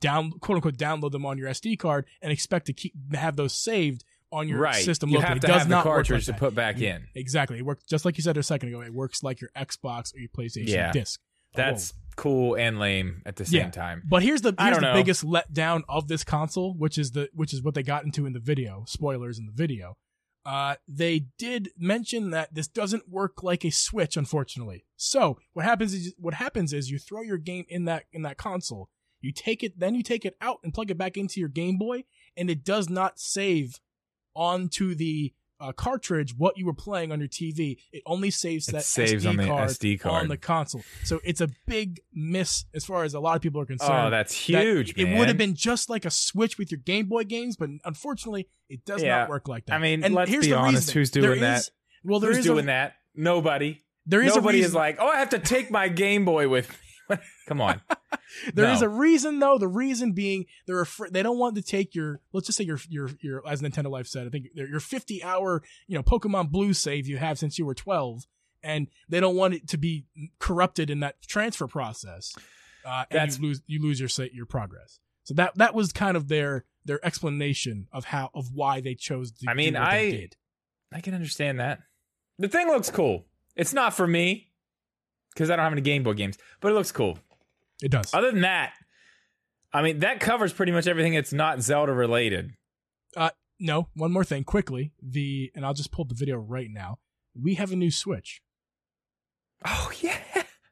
down 0.00 0.32
quote 0.40 0.56
unquote 0.56 0.76
download 0.76 1.12
them 1.12 1.26
on 1.26 1.36
your 1.38 1.48
SD 1.50 1.78
card 1.78 2.06
and 2.22 2.32
expect 2.32 2.66
to 2.66 2.72
keep 2.72 2.94
have 3.14 3.36
those 3.36 3.52
saved 3.54 4.04
on 4.36 4.48
your 4.48 4.58
right. 4.58 4.74
system. 4.84 5.08
You 5.10 5.16
locally. 5.16 5.28
have 5.28 5.36
It 5.38 5.40
to 5.40 5.46
does 5.46 5.58
have 5.60 5.68
the 5.68 5.74
not 5.76 5.84
work 5.86 5.94
cartridge 5.96 6.28
like 6.28 6.36
to 6.36 6.40
put 6.40 6.54
back 6.54 6.78
You- 6.78 6.88
in. 6.88 7.06
Exactly. 7.14 7.58
It 7.58 7.64
works 7.64 7.84
just 7.84 8.04
like 8.04 8.16
you 8.18 8.22
said 8.22 8.36
a 8.36 8.42
second 8.42 8.68
ago. 8.68 8.82
It 8.82 8.92
works 8.94 9.22
like 9.22 9.40
your 9.40 9.50
Xbox 9.56 10.14
or 10.14 10.18
your 10.18 10.28
PlayStation 10.28 10.68
Yeah. 10.68 10.92
disc. 10.92 11.20
That's 11.54 11.94
cool 12.16 12.54
and 12.54 12.78
lame 12.78 13.22
at 13.24 13.36
the 13.36 13.46
same 13.46 13.60
Yeah. 13.62 13.70
time. 13.70 14.02
But 14.06 14.22
here's 14.22 14.42
the 14.42 14.54
here's 14.58 14.76
the 14.76 14.80
know. 14.82 14.94
biggest 14.94 15.24
letdown 15.24 15.82
of 15.88 16.06
this 16.08 16.22
console, 16.22 16.74
which 16.74 16.98
is 16.98 17.12
the 17.12 17.30
which 17.32 17.54
is 17.54 17.62
what 17.62 17.74
they 17.74 17.82
got 17.82 18.04
into 18.04 18.26
in 18.26 18.34
the 18.34 18.40
video. 18.40 18.84
Spoilers 18.86 19.38
in 19.38 19.46
the 19.46 19.52
video. 19.52 19.96
Uh, 20.44 20.76
they 20.86 21.26
did 21.38 21.70
mention 21.76 22.30
that 22.30 22.54
this 22.54 22.68
doesn't 22.68 23.08
work 23.08 23.42
like 23.42 23.64
a 23.64 23.70
Switch, 23.70 24.16
unfortunately. 24.16 24.84
So 24.96 25.38
what 25.54 25.64
happens 25.64 25.92
is 25.92 26.14
what 26.18 26.34
happens 26.34 26.72
is 26.72 26.90
you 26.90 26.98
throw 26.98 27.22
your 27.22 27.38
game 27.38 27.64
in 27.68 27.84
that 27.86 28.04
in 28.12 28.22
that 28.22 28.36
console, 28.36 28.88
you 29.20 29.32
take 29.32 29.64
it, 29.64 29.78
then 29.80 29.94
you 29.94 30.02
take 30.02 30.24
it 30.24 30.36
out 30.40 30.58
and 30.62 30.72
plug 30.74 30.90
it 30.90 30.98
back 30.98 31.16
into 31.16 31.40
your 31.40 31.48
Game 31.48 31.78
Boy, 31.78 32.04
and 32.36 32.48
it 32.50 32.64
does 32.64 32.88
not 32.88 33.18
save 33.18 33.80
onto 34.36 34.94
the 34.94 35.32
uh, 35.58 35.72
cartridge 35.72 36.34
what 36.36 36.58
you 36.58 36.66
were 36.66 36.74
playing 36.74 37.10
on 37.12 37.18
your 37.18 37.28
TV. 37.30 37.78
It 37.90 38.02
only 38.04 38.30
saves 38.30 38.68
It 38.68 38.72
that 38.72 38.84
saves 38.84 39.24
SD 39.24 39.28
on 39.30 39.36
the 39.36 39.46
card 39.46 39.70
SD 39.70 39.98
card. 40.00 40.22
on 40.24 40.28
the 40.28 40.36
console. 40.36 40.82
So 41.04 41.18
it's 41.24 41.40
a 41.40 41.48
big 41.66 42.00
miss 42.12 42.66
as 42.74 42.84
far 42.84 43.04
as 43.04 43.14
a 43.14 43.20
lot 43.20 43.36
of 43.36 43.42
people 43.42 43.62
are 43.62 43.66
concerned. 43.66 44.08
Oh, 44.08 44.10
that's 44.10 44.34
that 44.48 44.62
huge, 44.62 44.92
It 44.98 45.16
would 45.18 45.28
have 45.28 45.38
been 45.38 45.54
just 45.54 45.88
like 45.88 46.04
a 46.04 46.10
Switch 46.10 46.58
with 46.58 46.70
your 46.70 46.80
Game 46.84 47.06
Boy 47.06 47.24
games, 47.24 47.56
but 47.56 47.70
unfortunately, 47.86 48.48
it 48.68 48.84
does 48.84 49.02
Yeah. 49.02 49.20
not 49.20 49.30
work 49.30 49.48
like 49.48 49.64
that. 49.66 49.76
I 49.76 49.78
mean, 49.78 50.04
and 50.04 50.14
let's 50.14 50.30
here's 50.30 50.44
be 50.44 50.50
the 50.50 50.58
honest, 50.58 50.88
reasoning. 50.88 51.00
who's 51.00 51.10
doing 51.10 51.32
is- 51.36 51.40
that? 51.40 51.70
Well, 52.04 52.20
there 52.20 52.30
Who's 52.30 52.40
is 52.40 52.44
doing 52.44 52.64
a, 52.64 52.66
that? 52.66 52.92
Nobody. 53.14 53.82
There 54.04 54.22
is 54.22 54.36
Nobody 54.36 54.60
is 54.60 54.74
like, 54.74 54.98
oh, 55.00 55.08
I 55.08 55.16
have 55.18 55.30
to 55.30 55.38
take 55.40 55.70
my 55.70 55.88
Game 55.88 56.24
Boy 56.24 56.48
with 56.48 56.68
me. 56.70 56.76
Come 57.46 57.60
on. 57.60 57.80
There 58.54 58.68
is 58.70 58.80
No. 58.80 58.86
a 58.86 58.90
reason 58.90 59.38
though. 59.38 59.56
The 59.56 59.68
reason 59.68 60.12
being 60.12 60.46
they're 60.66 60.80
afraid 60.80 61.12
they 61.12 61.22
don't 61.22 61.38
want 61.38 61.54
to 61.56 61.62
take 61.62 61.94
your 61.94 62.20
let's 62.32 62.46
just 62.46 62.58
say 62.58 62.64
your 62.64 62.78
your 62.88 63.08
your 63.22 63.46
as 63.48 63.62
Nintendo 63.62 63.88
Life 63.90 64.06
said 64.08 64.26
I 64.26 64.30
think 64.30 64.46
your 64.52 64.68
your 64.68 64.80
50 64.80 65.22
hour 65.22 65.62
you 65.86 65.94
know 65.96 66.02
Pokemon 66.02 66.50
Blue 66.50 66.72
save 66.72 67.06
you 67.06 67.18
have 67.18 67.38
since 67.38 67.58
you 67.58 67.64
were 67.64 67.74
12 67.74 68.24
and 68.62 68.88
they 69.08 69.20
don't 69.20 69.36
want 69.36 69.54
it 69.54 69.68
to 69.68 69.78
be 69.78 70.06
corrupted 70.40 70.90
in 70.90 71.00
that 71.00 71.22
transfer 71.22 71.66
process. 71.68 72.34
Uh, 72.84 73.04
and 73.10 73.18
That's- 73.20 73.38
you 73.38 73.46
lose 73.46 73.62
you 73.66 73.80
lose 73.82 74.00
your 74.00 74.26
your 74.32 74.46
progress. 74.46 74.98
So 75.24 75.34
that 75.34 75.56
that 75.56 75.74
was 75.74 75.92
kind 75.92 76.16
of 76.16 76.26
their 76.28 76.64
their 76.84 77.04
explanation 77.06 77.86
of 77.92 78.06
how 78.06 78.30
of 78.34 78.52
why 78.52 78.80
they 78.80 78.94
chose 78.96 79.30
to 79.32 79.46
I 79.48 79.54
mean, 79.54 79.74
do 79.74 79.78
what 79.80 79.90
they 79.90 80.08
I- 80.08 80.10
did. 80.10 80.36
I 80.92 81.00
can 81.00 81.14
understand 81.14 81.60
that. 81.60 81.78
The 82.38 82.48
thing 82.48 82.66
looks 82.66 82.90
cool. 82.90 83.24
It's 83.54 83.72
not 83.72 83.94
for 83.94 84.06
me 84.06 84.45
because 85.36 85.50
I 85.50 85.56
don't 85.56 85.64
have 85.64 85.72
any 85.72 85.82
Game 85.82 86.02
Boy 86.02 86.14
games, 86.14 86.38
but 86.60 86.72
it 86.72 86.74
looks 86.74 86.90
cool. 86.90 87.18
It 87.82 87.90
does. 87.90 88.14
Other 88.14 88.30
than 88.30 88.40
that, 88.40 88.72
I 89.72 89.82
mean, 89.82 89.98
that 89.98 90.18
covers 90.18 90.54
pretty 90.54 90.72
much 90.72 90.86
everything 90.86 91.12
that's 91.12 91.32
not 91.32 91.60
Zelda 91.60 91.92
related. 91.92 92.54
Uh, 93.14 93.28
no, 93.60 93.88
one 93.94 94.12
more 94.12 94.24
thing 94.24 94.44
quickly. 94.44 94.92
The 95.02 95.52
and 95.54 95.66
I'll 95.66 95.74
just 95.74 95.92
pull 95.92 96.04
up 96.04 96.08
the 96.08 96.14
video 96.14 96.38
right 96.38 96.70
now. 96.70 96.98
We 97.38 97.54
have 97.54 97.70
a 97.70 97.76
new 97.76 97.90
Switch. 97.90 98.40
Oh, 99.66 99.92
yeah. 100.00 100.16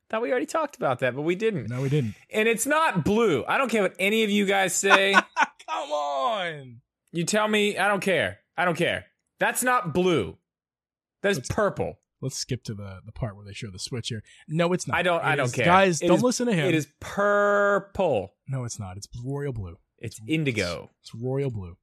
Thought 0.09 0.23
we 0.23 0.31
already 0.31 0.47
talked 0.47 0.77
about 0.77 1.01
that, 1.01 1.15
but 1.15 1.23
we 1.23 1.35
didn't. 1.35 1.69
No, 1.69 1.83
we 1.83 1.89
didn't. 1.89 2.15
And 2.31 2.49
it's 2.49 2.67
not 2.67 3.05
blue. 3.05 3.45
I 3.47 3.59
don't 3.59 3.71
care 3.71 3.83
what 3.83 3.95
any 3.99 4.23
of 4.23 4.31
you 4.31 4.47
guys 4.47 4.75
say. 4.75 5.12
Come 5.69 5.91
on. 5.91 6.81
you 7.12 7.25
tell 7.25 7.49
me, 7.49 7.77
I 7.79 7.89
don't 7.89 8.01
care. 8.01 8.39
I 8.57 8.65
don't 8.65 8.77
care. 8.77 9.07
That's 9.41 9.62
not 9.62 9.93
blue. 9.93 10.37
That's 11.23 11.41
purple. 11.49 11.99
Let's 12.25 12.37
skip 12.37 12.64
to 12.64 12.75
the 12.75 13.01
the 13.07 13.12
part 13.12 13.37
where 13.37 13.45
they 13.45 13.53
show 13.53 13.70
the 13.70 13.79
switch 13.79 14.09
here. 14.09 14.22
No, 14.49 14.72
it's 14.72 14.89
not. 14.89 14.97
I 14.97 15.03
don't- 15.03 15.20
It 15.20 15.25
I 15.25 15.37
don't 15.37 15.47
is- 15.47 15.53
care. 15.53 15.64
Guys, 15.66 16.01
It 16.03 16.09
don't 16.09 16.16
is- 16.16 16.22
listen 16.22 16.47
to 16.47 16.53
him. 16.55 16.66
It 16.66 16.75
is 16.75 16.89
purple. 17.01 18.35
No, 18.49 18.64
it's 18.64 18.79
not. 18.81 18.97
It's 18.97 19.07
royal 19.25 19.53
blue. 19.53 19.77
It's 19.99 20.18
indigo. 20.27 20.91
It's 21.03 21.14
royal 21.14 21.51
blue. 21.51 21.77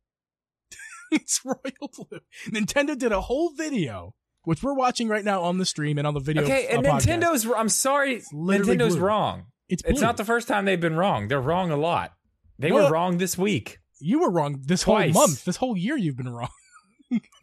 it's 1.12 1.42
royal 1.46 1.89
blue. 1.96 2.20
Nintendo 2.50 2.98
did 2.98 3.12
a 3.12 3.22
whole 3.22 3.52
video, 3.54 4.16
which 4.44 4.62
we're 4.64 4.74
watching 4.74 5.08
right 5.08 5.24
now 5.24 5.42
on 5.44 5.58
the 5.60 5.66
stream 5.66 5.98
and 5.98 6.06
on 6.08 6.14
the 6.14 6.20
video. 6.20 6.44
Okay, 6.44 6.68
and 6.70 6.86
uh, 6.86 6.94
podcast. 6.94 7.20
Nintendo's. 7.22 7.46
I'm 7.56 7.70
sorry, 7.70 8.22
Nintendo's 8.34 8.96
blue. 8.96 9.06
wrong. 9.06 9.46
It's 9.70 9.82
blue. 9.84 9.92
It's 9.92 10.02
not 10.02 10.18
the 10.18 10.26
first 10.26 10.48
time 10.48 10.66
they've 10.66 10.82
been 10.82 10.96
wrong. 10.98 11.28
They're 11.28 11.39
wrong 11.42 11.72
a 11.72 11.78
lot. 11.78 12.14
They 12.60 12.70
No, 12.70 12.76
were 12.76 12.89
wrong 12.92 13.18
this 13.18 13.38
week. 13.38 13.78
you 14.00 14.20
were 14.20 14.30
wrong 14.32 14.62
this 14.66 14.82
Twice. 14.84 15.14
whole 15.14 15.22
month. 15.28 15.46
This 15.46 15.58
whole 15.58 15.78
year, 15.78 15.96
you've 15.98 16.18
been 16.18 16.30
wrong. 16.30 16.50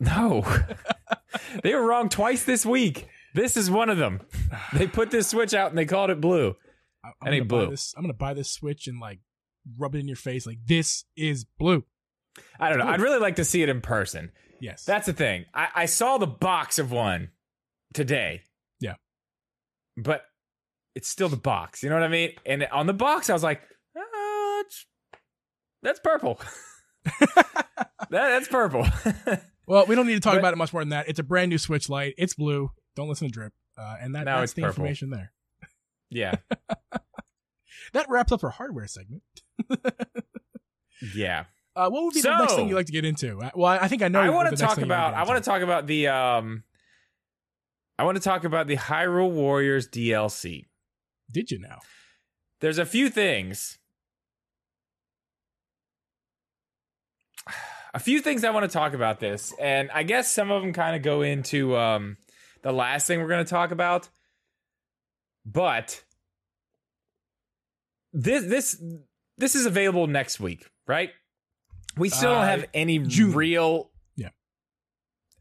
No, 0.00 0.44
they 1.62 1.74
were 1.74 1.86
wrong 1.86 2.08
twice 2.08 2.44
this 2.44 2.64
week. 2.66 3.06
This 3.34 3.56
is 3.56 3.70
one 3.70 3.88
of 3.90 3.98
them. 3.98 4.20
They 4.72 4.86
put 4.86 5.10
this 5.10 5.28
switch 5.28 5.54
out 5.54 5.70
and 5.70 5.78
they 5.78 5.84
called 5.86 6.10
it 6.10 6.20
blue. 6.20 6.54
I- 7.04 7.08
I'm 7.22 7.32
gonna 7.32 7.44
buy 7.44 7.46
blue. 7.46 7.70
This, 7.70 7.94
I'm 7.96 8.02
gonna 8.02 8.12
buy 8.14 8.34
this 8.34 8.50
switch 8.50 8.86
and 8.86 8.98
like 9.00 9.20
rub 9.78 9.94
it 9.94 9.98
in 9.98 10.08
your 10.08 10.16
face. 10.16 10.46
Like 10.46 10.58
this 10.66 11.04
is 11.16 11.44
blue. 11.58 11.84
I 12.58 12.68
don't 12.68 12.78
know. 12.78 12.84
Blue. 12.84 12.92
I'd 12.94 13.00
really 13.00 13.18
like 13.20 13.36
to 13.36 13.44
see 13.44 13.62
it 13.62 13.68
in 13.68 13.80
person. 13.80 14.30
Yes. 14.60 14.84
That's 14.84 15.06
the 15.06 15.12
thing. 15.12 15.44
I, 15.54 15.68
I 15.74 15.86
saw 15.86 16.18
the 16.18 16.26
box 16.26 16.78
of 16.78 16.90
one 16.90 17.30
today. 17.94 18.42
Yeah. 18.80 18.94
But 19.96 20.22
it's 20.94 21.08
still 21.08 21.28
the 21.28 21.36
box. 21.36 21.82
You 21.82 21.88
know 21.90 21.94
what 21.96 22.02
I 22.04 22.08
mean? 22.08 22.32
And 22.44 22.64
on 22.72 22.86
the 22.86 22.92
box, 22.92 23.30
I 23.30 23.32
was 23.32 23.42
like, 23.44 23.60
uh, 23.96 24.00
it's- 24.60 24.86
that's 25.82 26.00
purple. 26.00 26.40
that, 27.04 27.46
that's 28.10 28.48
purple. 28.48 28.84
well, 29.68 29.86
we 29.86 29.94
don't 29.94 30.06
need 30.06 30.14
to 30.14 30.20
talk 30.20 30.34
But- 30.34 30.38
about 30.40 30.52
it 30.54 30.56
much 30.56 30.72
more 30.72 30.82
than 30.82 30.88
that. 30.90 31.08
It's 31.08 31.18
a 31.18 31.22
brand 31.22 31.50
new 31.50 31.58
Switch 31.58 31.88
Lite. 31.88 32.14
It's 32.18 32.34
blue. 32.34 32.72
Don't 32.96 33.08
listen 33.08 33.28
to 33.28 33.32
Drip. 33.32 33.52
Uh, 33.76 33.96
and 34.00 34.14
that, 34.16 34.24
that's 34.24 34.52
the 34.54 34.62
purple. 34.62 34.82
information 34.84 35.10
there. 35.10 35.32
yeah. 36.10 36.34
That 37.94 38.04
wraps 38.10 38.32
up 38.32 38.44
our 38.44 38.50
hardware 38.50 38.86
segment. 38.86 39.22
Yeah. 41.14 41.44
Uh, 41.74 41.88
what 41.88 42.02
would 42.02 42.12
be 42.12 42.20
the 42.20 42.36
next 42.36 42.54
thing 42.54 42.68
you'd 42.68 42.74
like 42.74 42.86
to 42.86 42.92
get 42.92 43.04
into? 43.04 43.38
Uh, 43.40 43.50
Well, 43.54 43.78
I 43.80 43.88
think 43.88 44.02
I 44.02 44.08
know. 44.08 44.20
I 44.20 44.28
want 44.30 44.50
to 44.50 44.56
talk 44.56 44.78
about. 44.78 45.14
I 45.14 45.22
want 45.22 45.42
to 45.42 45.48
talk 45.48 45.62
about 45.62 45.86
the. 45.86 46.08
Um, 46.08 46.64
I 47.98 48.04
want 48.04 48.16
to 48.16 48.22
talk 48.22 48.44
about 48.44 48.66
the 48.66 48.76
Hyrule 48.76 49.30
Warriors 49.30 49.88
DLC. 49.88 50.66
Did 51.30 51.50
you 51.50 51.58
now? 51.60 51.78
There's 52.60 52.78
a 52.78 52.84
few 52.86 53.08
things. 53.10 53.78
A 57.98 58.00
few 58.00 58.20
things 58.20 58.44
I 58.44 58.50
want 58.50 58.62
to 58.62 58.72
talk 58.72 58.92
about 58.94 59.18
this, 59.18 59.52
and 59.58 59.90
I 59.92 60.04
guess 60.04 60.30
some 60.30 60.52
of 60.52 60.62
them 60.62 60.72
kind 60.72 60.94
of 60.94 61.02
go 61.02 61.22
into 61.22 61.76
um, 61.76 62.16
the 62.62 62.70
last 62.70 63.08
thing 63.08 63.20
we're 63.20 63.26
going 63.26 63.44
to 63.44 63.50
talk 63.50 63.72
about. 63.72 64.08
But 65.44 66.04
this 68.12 68.44
this 68.44 68.80
this 69.36 69.56
is 69.56 69.66
available 69.66 70.06
next 70.06 70.38
week, 70.38 70.64
right? 70.86 71.10
We 71.96 72.08
still 72.08 72.30
don't 72.34 72.44
Uh, 72.44 72.46
have 72.46 72.66
any 72.72 73.00
June. 73.00 73.32
real. 73.32 73.90
Yeah. 74.14 74.28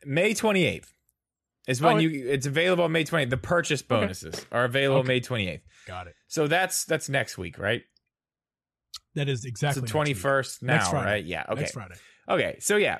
May 0.03 0.33
twenty 0.33 0.65
eighth 0.65 0.91
is 1.67 1.79
when 1.79 1.97
Oh, 1.97 1.99
you. 1.99 2.27
It's 2.27 2.47
available 2.47 2.85
on 2.85 2.91
May 2.91 3.03
twenty. 3.03 3.25
The 3.25 3.37
purchase 3.37 3.83
bonuses 3.83 4.47
are 4.51 4.65
available 4.65 5.01
Okay. 5.01 5.07
May 5.09 5.19
twenty 5.19 5.47
eighth. 5.47 5.63
Got 5.85 6.07
it. 6.07 6.15
So 6.27 6.47
that's 6.47 6.85
that's 6.85 7.07
next 7.07 7.37
week, 7.37 7.59
right? 7.59 7.83
That 9.13 9.29
is 9.29 9.41
It's 9.41 9.45
exactly 9.45 9.81
the 9.81 9.87
twenty 9.89 10.15
first 10.15 10.63
now, 10.63 10.91
right? 10.91 11.23
Yeah. 11.23 11.45
Okay. 11.47 11.61
Next 11.61 11.73
Friday. 11.73 11.95
Okay. 12.29 12.57
So 12.59 12.77
yeah. 12.77 12.99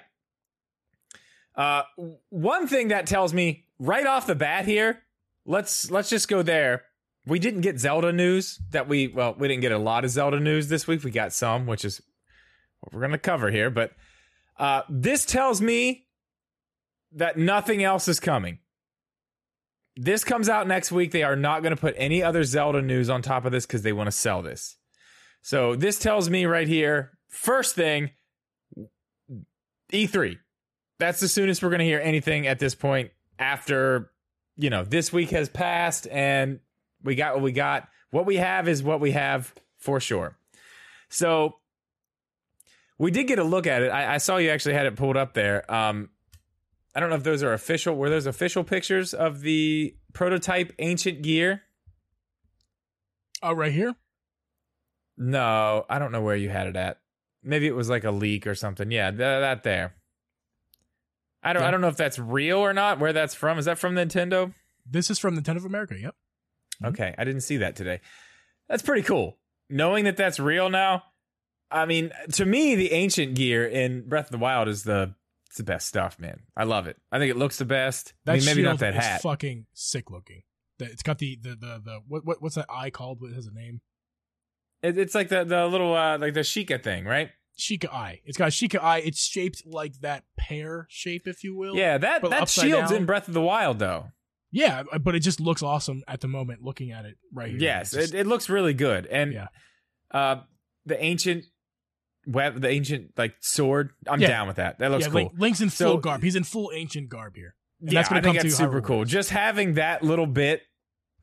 Uh, 1.56 1.84
one 2.30 2.68
thing 2.68 2.90
that 2.90 3.08
tells 3.08 3.34
me 3.34 3.66
right 3.80 4.06
off 4.06 4.28
the 4.28 4.36
bat 4.36 4.66
here. 4.66 5.04
Let's 5.46 5.90
let's 5.90 6.10
just 6.10 6.28
go 6.28 6.42
there. 6.42 6.84
We 7.26 7.40
didn't 7.40 7.62
get 7.62 7.80
Zelda 7.80 8.12
news 8.12 8.60
that 8.72 8.88
we 8.88 9.08
well 9.08 9.36
we 9.38 9.48
didn't 9.48 9.62
get 9.62 9.72
a 9.72 9.78
lot 9.78 10.06
of 10.06 10.12
Zelda 10.12 10.40
news 10.40 10.68
this 10.68 10.88
week. 10.88 11.04
We 11.04 11.12
got 11.12 11.34
some, 11.34 11.66
which 11.66 11.84
is 11.84 12.02
what 12.80 12.94
we're 12.94 13.02
gonna 13.02 13.18
cover 13.18 13.50
here. 13.50 13.70
But 13.70 13.92
uh, 14.60 14.82
this 14.90 15.26
tells 15.26 15.62
me 15.62 16.08
that 17.14 17.38
nothing 17.38 17.84
else 17.84 18.08
is 18.08 18.20
coming. 18.20 18.60
This 19.96 20.24
comes 20.24 20.48
out 20.48 20.68
next 20.68 20.92
week. 20.92 21.12
They 21.12 21.24
are 21.24 21.36
not 21.36 21.64
going 21.64 21.76
to 21.76 21.80
put 21.80 21.96
any 21.98 22.22
other 22.22 22.44
Zelda 22.44 22.82
news 22.82 23.10
on 23.10 23.22
top 23.22 23.46
of 23.46 23.52
this 23.52 23.66
because 23.66 23.82
they 23.82 23.94
want 23.94 24.08
to 24.08 24.12
sell 24.12 24.42
this. 24.44 24.76
So 25.42 25.76
this 25.76 25.98
tells 25.98 26.30
me 26.30 26.46
right 26.46 26.68
here. 26.68 27.18
First 27.28 27.74
thing, 27.76 28.12
E3. 29.92 30.38
That's 31.00 31.20
the 31.20 31.28
soonest 31.28 31.62
we're 31.62 31.70
going 31.70 31.80
to 31.80 31.86
hear 31.86 32.00
anything 32.00 32.48
at 32.48 32.60
this 32.60 32.76
point 32.76 33.12
after, 33.40 34.12
you 34.56 34.70
know, 34.70 34.84
this 34.84 35.14
week 35.14 35.30
has 35.30 35.50
passed 35.50 36.08
and 36.08 36.60
we 37.04 37.16
got 37.16 37.36
what 37.36 37.44
we 37.44 37.52
got. 37.52 37.88
What 38.10 38.26
we 38.26 38.38
have 38.38 38.68
is 38.68 38.82
what 38.82 39.00
we 39.00 39.12
have 39.12 39.54
for 39.78 40.00
sure. 40.00 40.38
So 41.10 41.58
we 42.98 43.12
did 43.12 43.28
get 43.28 43.40
a 43.40 43.44
look 43.44 43.68
at 43.68 43.84
it. 43.84 43.90
I, 43.90 44.16
I 44.16 44.18
saw 44.18 44.38
you 44.38 44.50
actually 44.50 44.74
had 44.74 44.88
it 44.88 44.96
pulled 44.96 45.18
up 45.18 45.34
there. 45.34 45.72
Um, 45.72 46.10
I 46.96 47.00
don't 47.00 47.10
know 47.10 47.16
if 47.16 47.24
those 47.24 47.44
are 47.44 47.54
official. 47.54 47.96
Were 47.96 48.10
those 48.10 48.26
official 48.26 48.64
pictures 48.64 49.14
of 49.14 49.42
the 49.42 49.96
prototype 50.14 50.74
ancient 50.80 51.22
gear? 51.22 51.62
Oh, 53.44 53.54
right 53.54 53.72
here. 53.72 53.94
No, 55.16 55.86
I 55.90 56.00
don't 56.00 56.12
know 56.12 56.22
where 56.22 56.36
you 56.36 56.50
had 56.50 56.68
it 56.68 56.76
at. 56.76 57.00
Maybe 57.48 57.68
it 57.68 57.76
was 57.76 57.90
like 57.90 58.04
a 58.04 58.12
leak 58.12 58.46
or 58.46 58.56
something. 58.56 58.92
Yeah, 58.92 59.10
th- 59.10 59.20
that 59.20 59.64
there. 59.64 59.96
I 61.44 61.54
don't. 61.54 61.62
Yeah. 61.62 61.68
I 61.68 61.72
don't 61.72 61.82
know 61.82 61.88
if 61.88 61.98
that's 61.98 62.20
real 62.20 62.60
or 62.60 62.74
not. 62.74 63.00
Where 63.00 63.14
that's 63.14 63.34
from? 63.34 63.58
Is 63.58 63.66
that 63.66 63.78
from 63.80 63.96
Nintendo? 63.96 64.54
This 64.90 65.10
is 65.10 65.20
from 65.20 65.38
Nintendo 65.38 65.58
of 65.58 65.66
America. 65.66 65.96
Yep. 66.00 66.16
Mhm. 66.84 66.88
Okay, 66.90 67.16
I 67.18 67.24
didn't 67.24 67.42
see 67.42 67.58
that 67.58 67.76
today. 67.76 68.02
That's 68.70 68.84
pretty 68.84 69.04
cool. 69.04 69.38
Knowing 69.70 70.06
that 70.06 70.18
that's 70.18 70.40
real 70.40 70.70
now. 70.70 71.04
I 71.70 71.86
mean, 71.86 72.12
to 72.34 72.46
me, 72.46 72.76
the 72.76 72.94
ancient 72.94 73.36
gear 73.36 73.66
in 73.68 74.08
Breath 74.08 74.26
of 74.26 74.32
the 74.32 74.38
Wild 74.38 74.68
is 74.68 74.84
the 74.84 75.14
it's 75.48 75.58
the 75.58 75.64
best 75.64 75.88
stuff, 75.88 76.20
man. 76.20 76.42
I 76.56 76.64
love 76.66 76.88
it. 76.88 76.98
I 77.12 77.20
think 77.20 77.32
it 77.32 77.38
looks 77.38 77.58
the 77.58 77.66
best. 77.66 78.14
That 78.26 78.34
I 78.34 78.36
mean, 78.38 78.46
maybe 78.46 78.62
not 78.64 78.80
that 78.80 78.94
hat. 78.96 79.22
fucking 79.22 79.66
sick 79.74 80.10
looking. 80.12 80.44
That 80.80 80.92
it's 80.92 81.04
got 81.04 81.18
the 81.20 81.38
the 81.42 81.50
the, 81.50 81.82
the 81.84 82.00
what, 82.08 82.26
what 82.26 82.42
what's 82.42 82.56
that 82.56 82.68
eye 82.70 82.90
called? 82.90 83.22
What 83.22 83.32
has 83.34 83.48
a 83.48 83.54
name? 83.54 83.82
It, 84.84 84.98
it's 84.98 85.16
like 85.16 85.30
the 85.30 85.44
the 85.44 85.66
little 85.66 85.94
uh 85.96 86.18
like 86.18 86.34
the 86.34 86.42
Sheikah 86.42 86.82
thing, 86.84 87.06
right? 87.06 87.32
Sheikah 87.60 87.92
eye. 87.92 88.22
It's 88.26 88.38
got 88.38 88.48
a 88.50 88.52
Sheikah 88.52 88.82
eye. 88.82 89.00
It's 89.00 89.24
shaped 89.26 89.64
like 89.66 90.00
that 90.02 90.24
pear 90.38 90.86
shape, 90.90 91.24
if 91.28 91.44
you 91.44 91.56
will. 91.56 91.76
Yeah, 91.76 91.98
that 91.98 92.22
that 92.30 92.50
shield's 92.50 92.92
down. 92.92 93.00
in 93.02 93.06
Breath 93.06 93.28
of 93.28 93.34
the 93.34 93.42
Wild 93.42 93.80
though. 93.80 94.08
Yeah, 94.52 94.84
but 95.02 95.14
it 95.16 95.20
just 95.20 95.40
looks 95.40 95.62
awesome 95.62 96.04
at 96.08 96.22
the 96.22 96.28
moment 96.28 96.62
looking 96.64 96.92
at 96.92 97.06
it 97.06 97.16
right 97.34 97.50
here. 97.52 97.60
Yes, 97.60 97.92
just- 97.92 98.14
it, 98.14 98.22
it 98.22 98.28
looks 98.28 98.48
really 98.50 98.74
good. 98.74 99.06
And 99.08 99.34
Yeah. 99.34 99.48
uh, 100.12 100.42
the 100.86 101.02
ancient 101.04 101.46
web, 102.26 102.62
the 102.62 102.70
ancient 102.70 103.12
like 103.18 103.36
sword. 103.42 103.92
I'm 104.08 104.22
Yeah. 104.22 104.28
down 104.30 104.48
with 104.48 104.56
that. 104.58 104.80
That 104.80 104.92
looks 104.92 105.06
yeah, 105.06 105.12
cool. 105.12 105.22
Link, 105.22 105.32
Link's 105.38 105.62
in 105.62 105.70
full 105.70 105.94
So- 105.94 105.98
garb. 105.98 106.24
He's 106.24 106.36
in 106.36 106.44
full 106.44 106.72
ancient 106.74 107.10
garb 107.10 107.36
here. 107.36 107.56
And 107.82 107.92
yeah, 107.92 108.00
that's 108.00 108.10
gonna 108.10 108.20
I 108.20 108.24
think 108.24 108.36
come 108.38 108.42
to 108.44 108.48
that's 108.50 108.58
super 108.58 108.82
cool. 108.82 109.06
Just 109.06 109.30
having 109.30 109.76
that 109.76 110.02
little 110.04 110.26
bit 110.28 110.62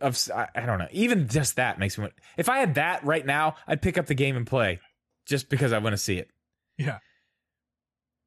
of 0.01 0.18
I 0.35 0.66
don't 0.66 0.78
know, 0.78 0.89
even 0.93 1.28
just 1.28 1.57
that 1.57 1.78
makes 1.78 1.97
me. 1.97 2.03
Want, 2.03 2.14
if 2.37 2.49
I 2.49 2.59
had 2.59 2.74
that 2.74 3.05
right 3.05 3.24
now, 3.24 3.57
I'd 3.66 3.80
pick 3.80 3.97
up 3.97 4.07
the 4.07 4.14
game 4.14 4.37
and 4.37 4.47
play, 4.47 4.80
just 5.27 5.49
because 5.49 5.72
I 5.72 5.79
want 5.79 5.93
to 5.93 5.99
see 5.99 6.18
it. 6.18 6.31
Yeah. 6.79 6.99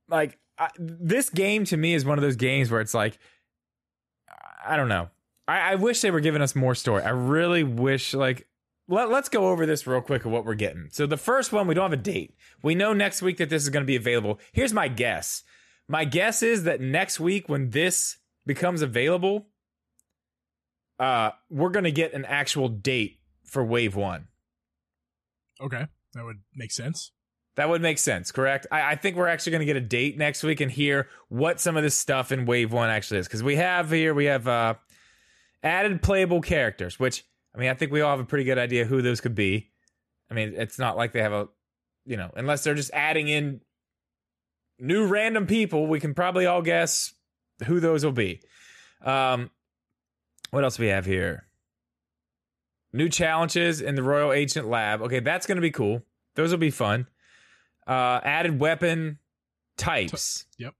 Like 0.09 0.37
I, 0.57 0.69
this 0.77 1.29
game 1.29 1.65
to 1.65 1.77
me 1.77 1.93
is 1.93 2.05
one 2.05 2.17
of 2.17 2.23
those 2.23 2.35
games 2.35 2.71
where 2.71 2.81
it's 2.81 2.93
like, 2.93 3.17
I 4.65 4.75
don't 4.75 4.89
know. 4.89 5.09
I, 5.47 5.73
I 5.73 5.75
wish 5.75 6.01
they 6.01 6.11
were 6.11 6.19
giving 6.19 6.41
us 6.41 6.55
more 6.55 6.75
story. 6.75 7.03
I 7.03 7.09
really 7.09 7.63
wish 7.63 8.13
like. 8.13 8.47
Let, 8.89 9.09
let's 9.09 9.27
go 9.27 9.49
over 9.49 9.65
this 9.65 9.85
real 9.85 9.99
quick 9.99 10.23
of 10.23 10.31
what 10.31 10.45
we're 10.45 10.55
getting. 10.55 10.87
So 10.93 11.05
the 11.05 11.17
first 11.17 11.51
one, 11.51 11.67
we 11.67 11.73
don't 11.73 11.91
have 11.91 11.99
a 11.99 12.01
date. 12.01 12.33
We 12.63 12.73
know 12.73 12.93
next 12.93 13.21
week 13.21 13.35
that 13.35 13.49
this 13.49 13.63
is 13.63 13.69
going 13.69 13.83
to 13.83 13.85
be 13.85 13.97
available. 13.97 14.39
Here's 14.53 14.71
my 14.71 14.87
guess. 14.87 15.43
My 15.89 16.05
guess 16.05 16.41
is 16.41 16.63
that 16.63 16.79
next 16.79 17.19
week 17.19 17.49
when 17.49 17.71
this 17.71 18.15
becomes 18.45 18.81
available, 18.81 19.47
uh, 20.99 21.31
we're 21.49 21.71
going 21.71 21.83
to 21.83 21.91
get 21.91 22.13
an 22.13 22.23
actual 22.23 22.69
date 22.69 23.19
for 23.43 23.61
Wave 23.61 23.97
One. 23.97 24.29
Okay, 25.59 25.87
that 26.17 26.25
would 26.25 26.41
make 26.55 26.71
sense. 26.71 27.11
That 27.55 27.69
would 27.69 27.81
make 27.81 27.97
sense, 27.97 28.31
correct? 28.31 28.67
I, 28.71 28.91
I 28.91 28.95
think 28.95 29.15
we're 29.15 29.27
actually 29.27 29.53
going 29.53 29.61
to 29.61 29.65
get 29.65 29.75
a 29.77 29.81
date 29.81 30.17
next 30.17 30.43
week 30.43 30.61
and 30.61 30.71
hear 30.71 31.07
what 31.29 31.59
some 31.59 31.75
of 31.75 31.81
this 31.81 31.95
stuff 31.95 32.31
in 32.31 32.45
Wave 32.45 32.71
One 32.71 32.89
actually 32.89 33.19
is. 33.19 33.27
Because 33.27 33.41
we 33.41 33.55
have 33.55 33.89
here, 33.89 34.13
we 34.13 34.25
have 34.25 34.47
uh, 34.47 34.75
added 35.63 36.03
playable 36.03 36.41
characters, 36.41 36.99
which 36.99 37.23
I 37.55 37.59
mean, 37.59 37.69
I 37.69 37.73
think 37.73 37.91
we 37.91 38.01
all 38.01 38.11
have 38.11 38.19
a 38.19 38.25
pretty 38.25 38.43
good 38.43 38.59
idea 38.59 38.85
who 38.85 39.01
those 39.01 39.21
could 39.21 39.33
be. 39.33 39.71
I 40.29 40.35
mean, 40.35 40.53
it's 40.55 40.77
not 40.77 40.97
like 40.97 41.13
they 41.13 41.23
have 41.23 41.33
a, 41.33 41.47
you 42.05 42.15
know, 42.15 42.29
unless 42.35 42.63
they're 42.63 42.75
just 42.75 42.91
adding 42.93 43.27
in 43.27 43.61
new 44.79 45.07
random 45.07 45.47
people, 45.47 45.87
we 45.87 45.99
can 45.99 46.13
probably 46.13 46.45
all 46.45 46.61
guess 46.61 47.13
who 47.65 47.79
those 47.79 48.05
will 48.05 48.11
be. 48.11 48.41
Um, 49.03 49.49
what 50.51 50.63
else 50.63 50.77
we 50.77 50.87
have 50.87 51.05
here? 51.05 51.47
New 52.93 53.09
challenges 53.09 53.81
in 53.81 53.95
the 53.95 54.03
Royal 54.03 54.31
Ancient 54.31 54.67
Lab. 54.67 55.01
Okay, 55.01 55.19
that's 55.19 55.45
going 55.45 55.57
to 55.57 55.61
be 55.61 55.71
cool. 55.71 56.03
Those 56.35 56.51
will 56.51 56.57
be 56.57 56.71
fun. 56.71 57.07
Uh, 57.85 58.19
added 58.23 58.59
weapon 58.59 59.19
types. 59.77 60.45
Yep. 60.57 60.73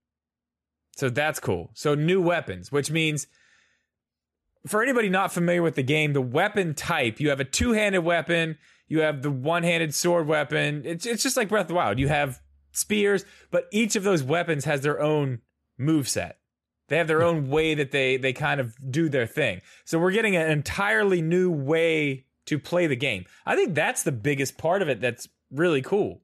So 0.96 1.10
that's 1.10 1.40
cool. 1.40 1.70
So 1.74 1.96
new 1.96 2.22
weapons, 2.22 2.72
which 2.72 2.90
means 2.90 3.28
for 4.66 4.82
anybody 4.82 5.10
not 5.10 5.32
familiar 5.32 5.62
with 5.62 5.76
the 5.76 5.84
game, 5.84 6.14
the 6.14 6.22
weapon 6.22 6.74
type, 6.74 7.20
you 7.20 7.30
have 7.30 7.40
a 7.40 7.46
two-handed 7.46 8.02
weapon, 8.02 8.58
you 8.88 9.02
have 9.02 9.22
the 9.22 9.32
one-handed 9.32 9.94
sword 9.94 10.28
weapon. 10.28 10.82
It's 10.86 11.06
it's 11.06 11.24
just 11.24 11.38
like 11.38 11.50
Breath 11.50 11.64
of 11.64 11.68
the 11.70 11.74
Wild. 11.76 12.00
You 12.00 12.08
have 12.08 12.42
spears, 12.72 13.26
but 13.52 13.68
each 13.72 13.96
of 13.96 14.04
those 14.04 14.24
weapons 14.24 14.66
has 14.66 14.82
their 14.82 15.02
own 15.02 15.40
move 15.78 16.08
set. 16.08 16.40
They 16.90 16.98
have 16.98 17.08
their 17.08 17.22
own 17.24 17.50
way 17.50 17.74
that 17.76 17.92
they 17.92 18.18
they 18.18 18.34
kind 18.34 18.60
of 18.62 18.76
do 18.92 19.10
their 19.10 19.28
thing. 19.28 19.62
So 19.86 20.00
we're 20.00 20.12
getting 20.12 20.36
an 20.36 20.50
entirely 20.50 21.22
new 21.22 21.52
way 21.52 22.26
to 22.46 22.58
play 22.58 22.88
the 22.88 22.96
game. 22.96 23.26
I 23.46 23.56
think 23.56 23.76
that's 23.76 24.04
the 24.04 24.12
biggest 24.14 24.58
part 24.58 24.82
of 24.82 24.88
it 24.90 25.02
that's 25.02 25.28
really 25.52 25.82
cool. 25.82 26.22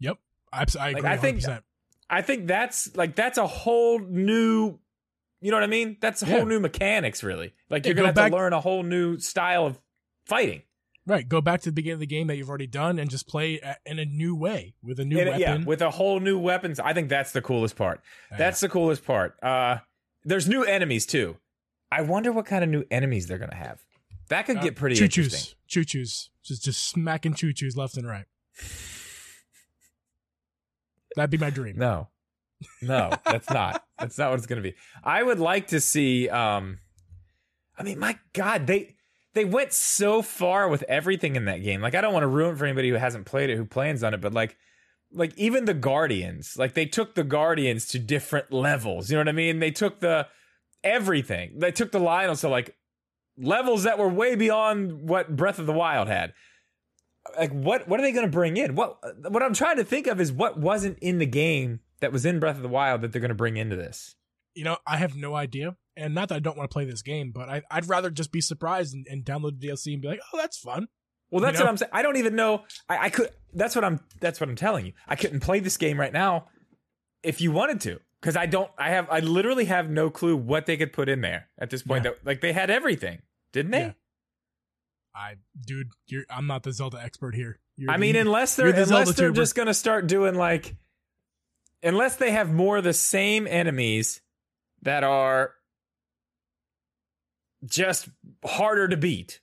Yep, 0.00 0.18
I, 0.52 0.64
I 0.80 0.88
agree. 0.90 1.08
I 1.10 1.16
think- 1.16 1.40
100%. 1.40 1.62
I 2.10 2.22
think 2.22 2.46
that's 2.46 2.96
like 2.96 3.14
that's 3.14 3.36
a 3.38 3.46
whole 3.46 3.98
new 3.98 4.78
you 5.40 5.50
know 5.52 5.56
what 5.56 5.62
I 5.64 5.68
mean? 5.68 5.96
That's 6.00 6.22
a 6.22 6.26
whole 6.26 6.38
Yeah. 6.38 6.44
new 6.44 6.58
mechanics 6.60 7.22
really. 7.22 7.52
Like 7.70 7.86
you're 7.86 7.94
gonna 7.94 8.08
have 8.08 8.14
back- 8.16 8.32
to 8.32 8.36
learn 8.36 8.52
a 8.52 8.60
whole 8.60 8.82
new 8.82 9.18
style 9.18 9.66
of 9.66 9.80
fighting. 10.26 10.62
Right. 11.08 11.28
Go 11.28 11.40
back 11.40 11.60
to 11.62 11.70
the 11.70 11.74
beginning 11.74 11.94
of 11.94 12.00
the 12.00 12.06
game 12.06 12.28
that 12.28 12.36
you've 12.36 12.48
already 12.48 12.66
done 12.68 12.98
and 13.00 13.10
just 13.10 13.26
play 13.26 13.60
in 13.84 13.98
a 13.98 14.04
new 14.04 14.36
way 14.36 14.74
with 14.82 15.00
a 15.00 15.04
new 15.04 15.18
And, 15.18 15.26
weapon. 15.30 15.40
yeah, 15.40 15.64
with 15.64 15.82
a 15.82 15.90
whole 15.90 16.20
new 16.20 16.38
weapons. 16.38 16.78
I 16.78 16.92
think 16.92 17.08
that's 17.08 17.32
the 17.32 17.42
coolest 17.42 17.74
part. 17.74 18.00
That's 18.36 18.60
the 18.60 18.68
coolest 18.68 19.04
part. 19.04 19.42
Uh 19.42 19.78
there's 20.24 20.46
new 20.46 20.62
enemies 20.62 21.06
too. 21.06 21.36
I 21.90 22.02
wonder 22.02 22.30
what 22.30 22.46
kind 22.46 22.62
of 22.62 22.70
new 22.70 22.84
enemies 22.90 23.26
they're 23.26 23.38
gonna 23.38 23.54
have. 23.56 23.80
That 24.28 24.44
could 24.46 24.58
Uh, 24.58 24.62
get 24.62 24.76
pretty 24.76 24.94
choo-choos, 24.96 25.24
interesting. 25.24 25.54
choo-choos, 25.66 26.28
just 26.44 26.62
just 26.64 26.84
smacking 26.88 27.32
choo-choos 27.34 27.76
left 27.76 27.96
and 27.96 28.06
right. 28.06 28.26
That'd 31.16 31.30
be 31.30 31.38
my 31.38 31.50
dream. 31.50 31.76
No. 31.78 32.08
No, 32.82 33.10
that's 33.24 33.48
not. 33.50 33.84
That's 33.98 34.18
not 34.18 34.30
what 34.30 34.38
it's 34.38 34.46
going 34.46 34.60
to 34.62 34.68
be. 34.68 34.76
I 35.04 35.22
would 35.22 35.38
like 35.38 35.68
to 35.68 35.80
see 35.80 36.28
um 36.28 36.78
I 37.78 37.84
mean, 37.84 37.98
my 37.98 38.18
god, 38.32 38.66
they 38.66 38.96
they 39.34 39.44
went 39.44 39.72
so 39.72 40.22
far 40.22 40.68
with 40.68 40.82
everything 40.84 41.36
in 41.36 41.44
that 41.46 41.62
game. 41.62 41.80
Like 41.80 41.94
I 41.94 42.00
don't 42.00 42.12
want 42.12 42.24
to 42.24 42.28
ruin 42.28 42.56
for 42.56 42.64
anybody 42.64 42.88
who 42.88 42.96
hasn't 42.96 43.26
played 43.26 43.50
it, 43.50 43.56
who 43.56 43.64
plans 43.64 44.02
on 44.02 44.14
it, 44.14 44.20
but 44.20 44.32
like 44.32 44.56
like 45.12 45.36
even 45.36 45.64
the 45.64 45.74
Guardians, 45.74 46.56
like 46.58 46.74
they 46.74 46.86
took 46.86 47.14
the 47.14 47.24
Guardians 47.24 47.86
to 47.88 47.98
different 47.98 48.52
levels. 48.52 49.10
You 49.10 49.16
know 49.16 49.20
what 49.20 49.28
I 49.28 49.32
mean? 49.32 49.58
They 49.58 49.70
took 49.70 50.00
the 50.00 50.26
everything. 50.84 51.58
They 51.58 51.72
took 51.72 51.92
the 51.92 52.00
Lynels 52.00 52.40
to 52.40 52.48
like 52.48 52.76
levels 53.36 53.84
that 53.84 53.98
were 53.98 54.08
way 54.08 54.34
beyond 54.34 55.08
what 55.08 55.34
Breath 55.34 55.58
of 55.58 55.66
the 55.66 55.72
Wild 55.72 56.08
had. 56.08 56.32
Like 57.36 57.52
what 57.52 57.88
what 57.88 58.00
are 58.00 58.02
they 58.02 58.12
going 58.12 58.26
to 58.26 58.32
bring 58.32 58.56
in? 58.56 58.74
What 58.74 58.98
what 59.30 59.42
I'm 59.42 59.54
trying 59.54 59.76
to 59.76 59.84
think 59.84 60.06
of 60.06 60.20
is 60.20 60.32
what 60.32 60.58
wasn't 60.58 60.98
in 61.00 61.18
the 61.18 61.26
game 61.26 61.80
that 62.00 62.12
was 62.12 62.24
in 62.24 62.40
Breath 62.40 62.56
of 62.56 62.62
the 62.62 62.68
Wild 62.68 63.02
that 63.02 63.12
they're 63.12 63.20
going 63.20 63.28
to 63.30 63.34
bring 63.34 63.56
into 63.56 63.76
this. 63.76 64.14
You 64.54 64.64
know, 64.64 64.78
I 64.86 64.96
have 64.96 65.14
no 65.14 65.34
idea, 65.34 65.76
and 65.98 66.14
not 66.14 66.28
that 66.30 66.36
I 66.36 66.38
don't 66.38 66.56
want 66.56 66.70
to 66.70 66.72
play 66.72 66.84
this 66.84 67.02
game, 67.02 67.32
but 67.32 67.48
I, 67.48 67.62
I'd 67.70 67.88
rather 67.88 68.10
just 68.10 68.32
be 68.32 68.40
surprised 68.40 68.94
and, 68.94 69.06
and 69.10 69.24
download 69.24 69.60
the 69.60 69.68
DLC 69.68 69.92
and 69.92 70.00
be 70.02 70.08
like, 70.08 70.20
oh, 70.32 70.38
that's 70.38 70.56
fun. 70.58 70.88
Well, 71.30 71.40
You 71.42 71.46
that's 71.46 71.58
know? 71.58 71.64
what 71.66 71.70
I'm 71.70 71.76
saying. 71.76 71.90
I 71.92 72.02
don't 72.02 72.16
even 72.16 72.36
know. 72.36 72.62
I, 72.88 72.98
I 73.06 73.10
could. 73.10 73.28
That's 73.52 73.74
what 73.74 73.84
I'm. 73.84 74.00
That's 74.20 74.40
what 74.40 74.48
I'm 74.48 74.56
telling 74.56 74.86
you. 74.86 74.92
I 75.06 75.16
couldn't 75.16 75.40
play 75.40 75.60
this 75.60 75.76
game 75.76 76.00
right 76.00 76.12
now 76.12 76.46
if 77.22 77.40
you 77.42 77.52
wanted 77.52 77.80
to, 77.82 77.98
because 78.20 78.36
I 78.36 78.46
don't. 78.46 78.70
I 78.78 78.90
have. 78.90 79.08
I 79.10 79.18
literally 79.20 79.66
have 79.66 79.90
no 79.90 80.08
clue 80.08 80.36
what 80.36 80.64
they 80.66 80.76
could 80.78 80.92
put 80.92 81.08
in 81.10 81.20
there 81.20 81.48
at 81.58 81.68
this 81.70 81.82
point. 81.82 82.04
Yeah. 82.04 82.12
That 82.12 82.24
like 82.26 82.40
they 82.40 82.52
had 82.54 82.70
everything, 82.70 83.20
didn't 83.52 83.72
they? 83.72 83.78
Yeah. 83.80 83.92
I, 85.14 85.34
dude, 85.66 85.88
you're, 86.06 86.24
I'm 86.30 86.46
not 86.46 86.62
the 86.62 86.72
Zelda 86.72 86.98
expert 87.02 87.34
here. 87.34 87.58
You're 87.76 87.90
I 87.90 87.94
the- 87.96 88.00
mean, 88.00 88.16
unless 88.16 88.56
they're 88.56 88.72
the 88.72 88.84
unless 88.84 89.14
they're 89.14 89.30
just 89.32 89.54
gonna 89.54 89.74
start 89.74 90.06
doing 90.06 90.34
like, 90.34 90.76
unless 91.82 92.16
they 92.16 92.30
have 92.30 92.52
more 92.52 92.78
of 92.78 92.84
the 92.84 92.92
same 92.92 93.46
enemies 93.46 94.20
that 94.82 95.04
are 95.04 95.52
just 97.64 98.08
harder 98.44 98.88
to 98.88 98.96
beat. 98.96 99.40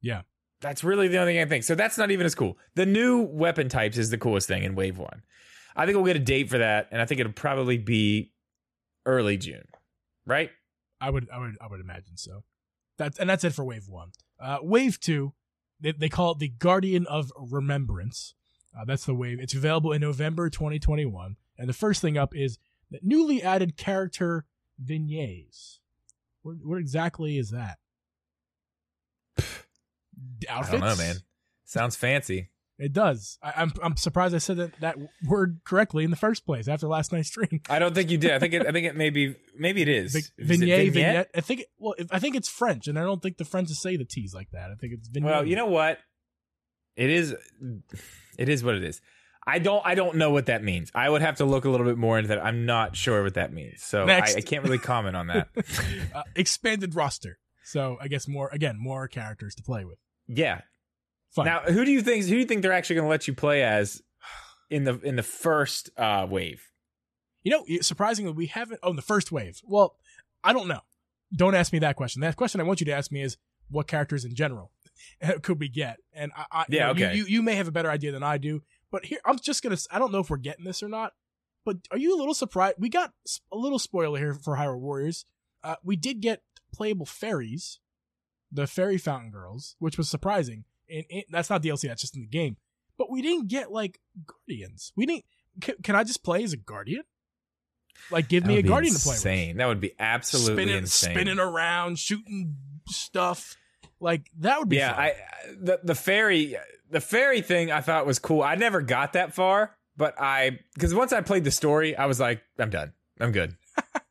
Yeah. 0.00 0.22
That's 0.60 0.84
really 0.84 1.08
the 1.08 1.18
only 1.18 1.32
thing 1.32 1.42
I 1.42 1.46
think. 1.46 1.64
So 1.64 1.74
that's 1.74 1.96
not 1.96 2.10
even 2.10 2.26
as 2.26 2.34
cool. 2.34 2.58
The 2.74 2.86
new 2.86 3.20
weapon 3.20 3.68
types 3.68 3.96
is 3.96 4.10
the 4.10 4.18
coolest 4.18 4.46
thing 4.46 4.62
in 4.62 4.74
Wave 4.74 4.98
One. 4.98 5.22
I 5.74 5.86
think 5.86 5.96
we'll 5.96 6.04
get 6.04 6.16
a 6.16 6.20
date 6.20 6.50
for 6.50 6.58
that, 6.58 6.88
and 6.90 7.00
I 7.00 7.06
think 7.06 7.20
it'll 7.20 7.32
probably 7.32 7.78
be 7.78 8.32
early 9.06 9.36
June, 9.36 9.64
right? 10.26 10.50
I 11.00 11.08
would, 11.08 11.28
I 11.32 11.38
would, 11.38 11.56
I 11.60 11.66
would 11.68 11.80
imagine 11.80 12.16
so. 12.16 12.42
That's 12.98 13.18
and 13.18 13.30
that's 13.30 13.44
it 13.44 13.54
for 13.54 13.64
Wave 13.64 13.88
One. 13.88 14.10
Uh, 14.38 14.58
wave 14.60 15.00
Two, 15.00 15.32
they, 15.80 15.92
they 15.92 16.08
call 16.10 16.32
it 16.32 16.38
the 16.38 16.48
Guardian 16.48 17.06
of 17.06 17.32
Remembrance. 17.38 18.34
Uh, 18.78 18.84
that's 18.84 19.06
the 19.06 19.14
wave. 19.14 19.38
It's 19.40 19.54
available 19.54 19.92
in 19.92 20.02
November 20.02 20.50
2021, 20.50 21.36
and 21.56 21.68
the 21.68 21.72
first 21.72 22.02
thing 22.02 22.18
up 22.18 22.36
is 22.36 22.58
the 22.90 22.98
newly 23.02 23.42
added 23.42 23.76
character 23.78 24.44
vignettes. 24.78 25.79
What, 26.42 26.56
what 26.62 26.78
exactly 26.78 27.38
is 27.38 27.50
that? 27.50 27.78
Outfits? 30.48 30.68
I 30.68 30.70
don't 30.72 30.80
know, 30.80 30.96
man. 30.96 31.16
Sounds 31.64 31.96
fancy. 31.96 32.50
It 32.78 32.94
does. 32.94 33.38
I, 33.42 33.52
I'm 33.56 33.72
I'm 33.82 33.96
surprised 33.96 34.34
I 34.34 34.38
said 34.38 34.56
that, 34.56 34.80
that 34.80 34.96
word 35.28 35.60
correctly 35.64 36.02
in 36.02 36.10
the 36.10 36.16
first 36.16 36.46
place 36.46 36.66
after 36.66 36.88
last 36.88 37.12
night's 37.12 37.28
stream. 37.28 37.60
I 37.68 37.78
don't 37.78 37.94
think 37.94 38.10
you 38.10 38.16
did. 38.16 38.30
I 38.32 38.38
think 38.38 38.54
it. 38.54 38.66
I 38.66 38.72
think 38.72 38.86
it 38.86 38.96
maybe. 38.96 39.36
Maybe 39.54 39.82
it 39.82 39.88
is. 39.88 40.12
Vig- 40.14 40.24
Is 40.24 40.30
it 40.38 40.44
vignette, 40.46 40.92
vignette. 40.92 41.30
I 41.34 41.42
think. 41.42 41.64
Well, 41.78 41.94
if, 41.98 42.06
I 42.10 42.18
think 42.18 42.36
it's 42.36 42.48
French, 42.48 42.88
and 42.88 42.98
I 42.98 43.02
don't 43.02 43.20
think 43.22 43.36
the 43.36 43.44
French 43.44 43.68
say 43.68 43.98
the 43.98 44.06
T's 44.06 44.32
like 44.34 44.48
that. 44.52 44.70
I 44.70 44.76
think 44.76 44.94
it's 44.94 45.08
vignette. 45.08 45.30
Well, 45.30 45.46
you 45.46 45.56
know 45.56 45.66
what? 45.66 45.98
It 46.96 47.10
is. 47.10 47.34
It 48.38 48.48
is 48.48 48.64
what 48.64 48.74
it 48.76 48.82
is. 48.84 49.02
I 49.46 49.58
don't. 49.58 49.82
I 49.84 49.94
don't 49.94 50.16
know 50.16 50.30
what 50.30 50.46
that 50.46 50.62
means. 50.62 50.90
I 50.94 51.08
would 51.08 51.22
have 51.22 51.36
to 51.36 51.44
look 51.44 51.64
a 51.64 51.70
little 51.70 51.86
bit 51.86 51.96
more 51.96 52.18
into 52.18 52.28
that. 52.28 52.44
I'm 52.44 52.66
not 52.66 52.94
sure 52.96 53.22
what 53.22 53.34
that 53.34 53.52
means. 53.52 53.82
So 53.82 54.06
I, 54.06 54.18
I 54.36 54.40
can't 54.42 54.62
really 54.64 54.78
comment 54.78 55.16
on 55.16 55.28
that. 55.28 55.48
uh, 56.14 56.22
expanded 56.36 56.94
roster. 56.94 57.38
So 57.64 57.96
I 58.00 58.08
guess 58.08 58.28
more 58.28 58.48
again 58.52 58.76
more 58.78 59.08
characters 59.08 59.54
to 59.56 59.62
play 59.62 59.84
with. 59.84 59.98
yeah. 60.28 60.60
Fun. 61.34 61.44
Now, 61.46 61.60
who 61.60 61.84
do 61.84 61.92
you 61.92 62.02
think? 62.02 62.24
Who 62.24 62.30
do 62.32 62.38
you 62.38 62.44
think 62.44 62.62
they're 62.62 62.72
actually 62.72 62.96
going 62.96 63.06
to 63.06 63.10
let 63.10 63.28
you 63.28 63.34
play 63.34 63.62
as 63.62 64.02
in 64.68 64.82
the 64.82 64.98
in 65.00 65.14
the 65.16 65.22
first 65.22 65.88
uh, 65.96 66.26
wave? 66.28 66.60
you 67.44 67.52
know, 67.52 67.64
surprisingly, 67.82 68.32
we 68.32 68.46
haven't. 68.46 68.80
Oh, 68.82 68.92
the 68.92 69.00
first 69.00 69.30
wave. 69.30 69.60
Well, 69.64 69.94
I 70.42 70.52
don't 70.52 70.66
know. 70.68 70.80
Don't 71.34 71.54
ask 71.54 71.72
me 71.72 71.78
that 71.78 71.94
question. 71.96 72.20
That 72.22 72.34
question 72.36 72.60
I 72.60 72.64
want 72.64 72.80
you 72.80 72.86
to 72.86 72.92
ask 72.92 73.12
me 73.12 73.22
is 73.22 73.36
what 73.70 73.86
characters 73.86 74.24
in 74.24 74.34
general 74.34 74.72
could 75.42 75.60
we 75.60 75.68
get? 75.68 75.98
And 76.12 76.32
I, 76.36 76.44
I 76.50 76.64
you 76.68 76.78
Yeah, 76.78 76.86
know, 76.88 76.94
you- 76.98 77.04
okay. 77.06 77.16
You, 77.16 77.24
you 77.26 77.42
may 77.42 77.54
have 77.54 77.68
a 77.68 77.72
better 77.72 77.90
idea 77.90 78.10
than 78.10 78.24
I 78.24 78.36
do. 78.36 78.62
But 78.90 79.06
here, 79.06 79.20
I'm 79.24 79.38
just 79.38 79.62
gonna. 79.62 79.76
I 79.90 79.98
don't 79.98 80.12
know 80.12 80.20
if 80.20 80.30
we're 80.30 80.36
getting 80.36 80.64
this 80.64 80.82
or 80.82 80.88
not. 80.88 81.12
But 81.64 81.76
are 81.90 81.98
you 81.98 82.16
a 82.16 82.18
little 82.18 82.34
surprised? 82.34 82.76
We 82.78 82.88
got 82.88 83.12
a 83.52 83.56
little 83.56 83.78
spoiler 83.78 84.18
here 84.18 84.34
for 84.34 84.56
Hyrule 84.56 84.80
Warriors. 84.80 85.26
Uh, 85.62 85.76
we 85.84 85.96
did 85.96 86.20
get 86.20 86.42
playable 86.72 87.06
fairies, 87.06 87.80
the 88.50 88.66
fairy 88.66 88.98
fountain 88.98 89.30
girls, 89.30 89.76
which 89.78 89.98
was 89.98 90.08
surprising. 90.08 90.64
And, 90.88 91.04
and 91.10 91.24
that's 91.30 91.50
not 91.50 91.62
DLC. 91.62 91.88
That's 91.88 92.00
just 92.00 92.16
in 92.16 92.22
the 92.22 92.28
game. 92.28 92.56
but 92.96 93.10
we 93.10 93.22
didn't 93.22 93.48
get 93.48 93.70
like 93.70 94.00
guardians. 94.26 94.92
We 94.96 95.06
didn't. 95.06 95.24
Can, 95.60 95.74
can 95.82 95.96
I 95.96 96.04
just 96.04 96.24
play 96.24 96.42
as 96.42 96.52
a 96.52 96.56
guardian? 96.56 97.02
Like, 98.10 98.28
give 98.28 98.46
me 98.46 98.56
a 98.56 98.62
guardian 98.62 98.94
to 98.94 99.00
play 99.00 99.14
insane. 99.14 99.56
That 99.58 99.66
would 99.66 99.80
be 99.80 99.92
absolutely 99.98 100.54
spinning, 100.54 100.82
insane. 100.82 101.14
spinning 101.14 101.38
around, 101.38 101.98
shooting 101.98 102.56
stuff. 102.88 103.56
Like 104.00 104.30
that 104.38 104.58
would 104.58 104.68
be 104.70 104.76
yeah, 104.76 104.94
fun. 104.94 105.04
I 105.04 105.14
the 105.60 105.80
the 105.84 105.94
fairy 105.94 106.56
the 106.90 107.00
fairy 107.00 107.40
thing 107.40 107.70
I 107.70 107.80
thought 107.80 108.06
was 108.06 108.18
cool. 108.18 108.42
I 108.42 108.54
never 108.54 108.80
got 108.80 109.14
that 109.14 109.34
far, 109.34 109.76
but 109.96 110.20
I 110.20 110.58
because 110.74 110.94
once 110.94 111.12
I 111.12 111.20
played 111.20 111.44
the 111.44 111.50
story, 111.50 111.96
I 111.96 112.06
was 112.06 112.20
like, 112.20 112.42
I'm 112.58 112.70
done. 112.70 112.92
I'm 113.20 113.32
good. 113.32 113.56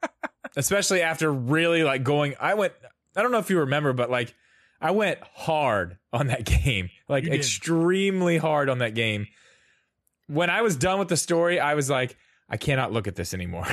Especially 0.56 1.02
after 1.02 1.32
really 1.32 1.84
like 1.84 2.04
going. 2.04 2.36
I 2.40 2.54
went. 2.54 2.74
I 3.16 3.22
don't 3.22 3.32
know 3.32 3.40
if 3.40 3.50
you 3.50 3.60
remember, 3.60 3.94
but 3.94 4.10
like 4.10 4.34
I 4.82 4.92
went 4.92 5.20
hard 5.34 5.98
on 6.14 6.28
that 6.28 6.46
game, 6.64 6.90
like 7.08 7.26
extremely 7.26 8.38
hard 8.38 8.70
on 8.70 8.80
that 8.80 8.96
game. 8.96 9.28
When 10.28 10.50
I 10.50 10.62
was 10.62 10.76
done 10.76 11.00
with 11.00 11.08
the 11.08 11.18
story, 11.18 11.60
I 11.60 11.74
was 11.74 11.90
like, 11.90 12.16
I 12.50 12.58
cannot 12.58 12.92
look 12.92 13.08
at 13.08 13.16
this 13.16 13.34
anymore. 13.34 13.68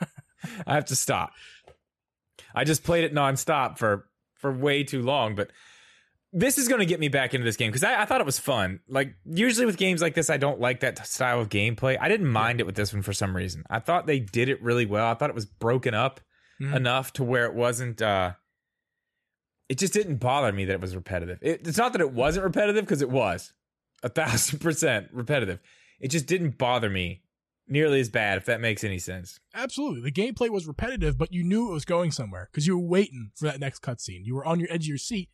I 0.66 0.74
have 0.74 0.86
to 0.86 0.96
stop. 0.96 1.32
I 2.54 2.64
just 2.64 2.84
played 2.84 3.04
it 3.04 3.14
nonstop 3.14 3.78
for 3.78 4.06
for 4.36 4.52
way 4.52 4.84
too 4.84 5.02
long, 5.02 5.34
but 5.34 5.50
this 6.32 6.58
is 6.58 6.68
going 6.68 6.80
to 6.80 6.86
get 6.86 7.00
me 7.00 7.08
back 7.08 7.32
into 7.34 7.44
this 7.44 7.56
game 7.56 7.70
because 7.70 7.84
I, 7.84 8.02
I 8.02 8.04
thought 8.04 8.20
it 8.20 8.26
was 8.26 8.38
fun. 8.38 8.80
Like 8.88 9.14
usually 9.24 9.64
with 9.66 9.76
games 9.78 10.02
like 10.02 10.14
this, 10.14 10.28
I 10.28 10.36
don't 10.36 10.60
like 10.60 10.80
that 10.80 11.06
style 11.06 11.40
of 11.40 11.48
gameplay. 11.48 11.96
I 12.00 12.08
didn't 12.08 12.28
mind 12.28 12.60
it 12.60 12.66
with 12.66 12.74
this 12.74 12.92
one 12.92 13.02
for 13.02 13.12
some 13.14 13.34
reason. 13.34 13.64
I 13.70 13.78
thought 13.78 14.06
they 14.06 14.20
did 14.20 14.48
it 14.48 14.62
really 14.62 14.84
well. 14.86 15.06
I 15.06 15.14
thought 15.14 15.30
it 15.30 15.34
was 15.34 15.46
broken 15.46 15.94
up 15.94 16.20
Mhm. 16.60 16.74
enough 16.74 17.12
to 17.14 17.24
where 17.24 17.46
it 17.46 17.54
wasn't. 17.54 18.02
uh 18.02 18.32
It 19.68 19.78
just 19.78 19.92
didn't 19.92 20.16
bother 20.16 20.52
me 20.52 20.64
that 20.64 20.72
it 20.74 20.80
was 20.80 20.96
repetitive. 20.96 21.38
It, 21.40 21.66
it's 21.66 21.78
not 21.78 21.92
that 21.92 22.00
it 22.00 22.12
wasn't 22.12 22.44
repetitive 22.44 22.84
because 22.84 23.02
it 23.02 23.10
was 23.10 23.52
a 24.02 24.08
thousand 24.08 24.58
percent 24.60 25.08
repetitive. 25.12 25.60
It 26.00 26.08
just 26.08 26.26
didn't 26.26 26.58
bother 26.58 26.90
me 26.90 27.22
nearly 27.66 28.00
as 28.00 28.08
bad. 28.08 28.38
If 28.38 28.44
that 28.46 28.60
makes 28.60 28.82
any 28.84 28.98
sense. 28.98 29.38
Absolutely. 29.54 30.00
The 30.10 30.12
gameplay 30.12 30.48
was 30.50 30.66
repetitive, 30.66 31.16
but 31.18 31.32
you 31.32 31.44
knew 31.44 31.68
it 31.70 31.74
was 31.74 31.84
going 31.84 32.10
somewhere 32.12 32.48
because 32.50 32.66
you 32.66 32.78
were 32.78 32.86
waiting 32.86 33.30
for 33.36 33.44
that 33.46 33.60
next 33.60 33.82
cutscene. 33.82 34.24
You 34.24 34.34
were 34.34 34.44
on 34.46 34.58
your 34.60 34.68
edge 34.72 34.84
of 34.84 34.88
your 34.88 34.98
seat 34.98 35.28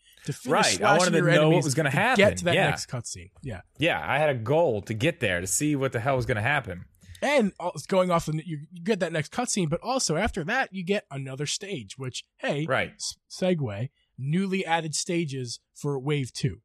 Right. 0.47 0.81
I 0.83 0.99
wanted 0.99 1.13
to 1.13 1.23
know 1.35 1.51
what 1.51 1.65
was 1.65 1.75
gonna 1.75 1.91
happen. 1.91 2.25
Get 2.25 2.39
to 2.39 2.45
that 2.47 2.55
Yeah. 2.55 2.67
next 2.71 2.89
cutscene. 2.89 3.31
Yeah. 3.43 3.61
Yeah, 3.79 4.03
I 4.05 4.19
had 4.19 4.31
a 4.31 4.35
goal 4.35 4.83
to 4.83 4.95
get 4.95 5.21
there 5.21 5.41
to 5.41 5.47
see 5.47 5.77
what 5.77 5.93
the 5.93 6.01
hell 6.01 6.17
was 6.17 6.27
going 6.27 6.37
to 6.37 6.43
happen. 6.43 6.85
And 7.23 7.53
going 7.89 8.11
off 8.11 8.27
the, 8.27 8.43
you, 8.45 8.67
get 8.83 9.01
that 9.01 9.11
next 9.13 9.33
cutscene, 9.33 9.71
but 9.71 9.81
also 9.81 10.17
after 10.17 10.45
that, 10.45 10.69
you 10.73 10.85
get 10.85 11.07
another 11.11 11.47
stage, 11.47 11.97
which, 11.97 12.25
hey, 12.39 12.67
Right. 12.67 12.93
segue, 13.31 13.89
newly 14.19 14.65
added 14.67 14.95
stages 14.95 15.59
for 15.75 15.99
Wave 15.99 16.33
2. 16.35 16.61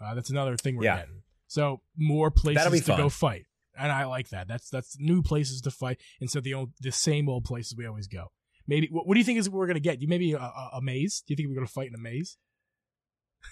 Uh, 0.00 0.14
that's 0.14 0.30
another 0.30 0.56
thing 0.56 0.76
we're 0.76 0.84
Yeah. 0.84 0.96
getting. 1.00 1.22
So 1.48 1.82
more 1.96 2.30
places 2.30 2.84
to 2.86 2.96
go 2.96 3.08
fight. 3.10 3.44
And 3.76 3.92
I 3.92 4.04
like 4.04 4.30
that. 4.30 4.48
That's 4.48 4.68
that's 4.70 4.98
new 4.98 5.22
places 5.22 5.60
to 5.62 5.70
fight 5.70 6.00
instead 6.20 6.38
of 6.38 6.44
the 6.44 6.54
old, 6.54 6.72
the 6.80 6.92
same 6.92 7.28
old 7.28 7.44
places 7.44 7.74
we 7.76 7.86
always 7.86 8.06
go. 8.06 8.32
Maybe 8.66 8.88
what, 8.90 9.06
what 9.06 9.14
do 9.14 9.20
you 9.20 9.24
think 9.24 9.38
is 9.38 9.48
what 9.48 9.58
we're 9.58 9.66
gonna 9.66 9.80
get? 9.80 10.00
You 10.00 10.08
maybe 10.08 10.32
a, 10.32 10.38
a, 10.38 10.70
a 10.74 10.82
maze? 10.82 11.22
Do 11.26 11.32
you 11.32 11.36
think 11.36 11.48
we're 11.48 11.54
gonna 11.56 11.66
fight 11.66 11.88
in 11.88 11.94
a 11.94 11.98
maze? 11.98 12.36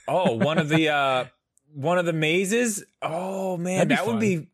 Oh, 0.06 0.36
one 0.36 0.58
of 0.58 0.68
the 0.68 0.88
uh 0.94 1.24
one 1.74 1.98
of 1.98 2.06
the 2.06 2.12
mazes. 2.12 2.84
Oh 3.02 3.56
man, 3.56 3.88
that 3.88 4.06
would 4.06 4.20
be 4.20 4.48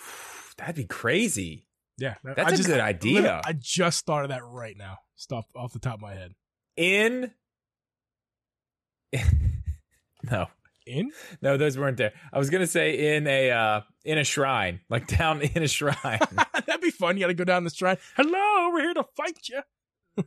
that'd 0.56 0.76
be 0.76 0.84
crazy. 0.84 1.66
Yeah, 1.98 2.14
That's 2.24 2.58
a 2.58 2.62
a 2.62 2.66
good 2.66 2.80
idea. 2.80 3.40
I 3.44 3.52
just 3.52 4.06
thought 4.06 4.24
of 4.24 4.30
that 4.30 4.42
right 4.44 4.76
now. 4.76 4.98
Stop 5.14 5.44
off 5.54 5.72
the 5.72 5.78
top 5.78 5.94
of 5.94 6.00
my 6.00 6.14
head. 6.14 6.34
In 6.76 7.30
No. 10.30 10.46
In 10.86 11.12
No, 11.40 11.56
those 11.56 11.78
weren't 11.78 11.96
there. 11.96 12.12
I 12.32 12.38
was 12.38 12.50
gonna 12.50 12.66
say 12.66 13.16
in 13.16 13.26
a 13.26 13.50
uh 13.50 13.80
in 14.04 14.18
a 14.18 14.24
shrine. 14.24 14.80
Like 14.88 15.06
down 15.06 15.40
in 15.54 15.62
a 15.62 15.68
shrine. 15.68 15.96
that'd 16.66 16.80
be 16.80 16.90
fun. 16.90 17.16
You 17.16 17.22
got 17.22 17.28
to 17.28 17.34
go 17.34 17.44
down 17.44 17.64
the 17.64 17.70
shrine. 17.70 17.98
Hello, 18.16 18.70
we're 18.72 18.82
here 18.82 18.94
to 18.94 19.04
fight 19.16 19.38
you. 19.48 19.60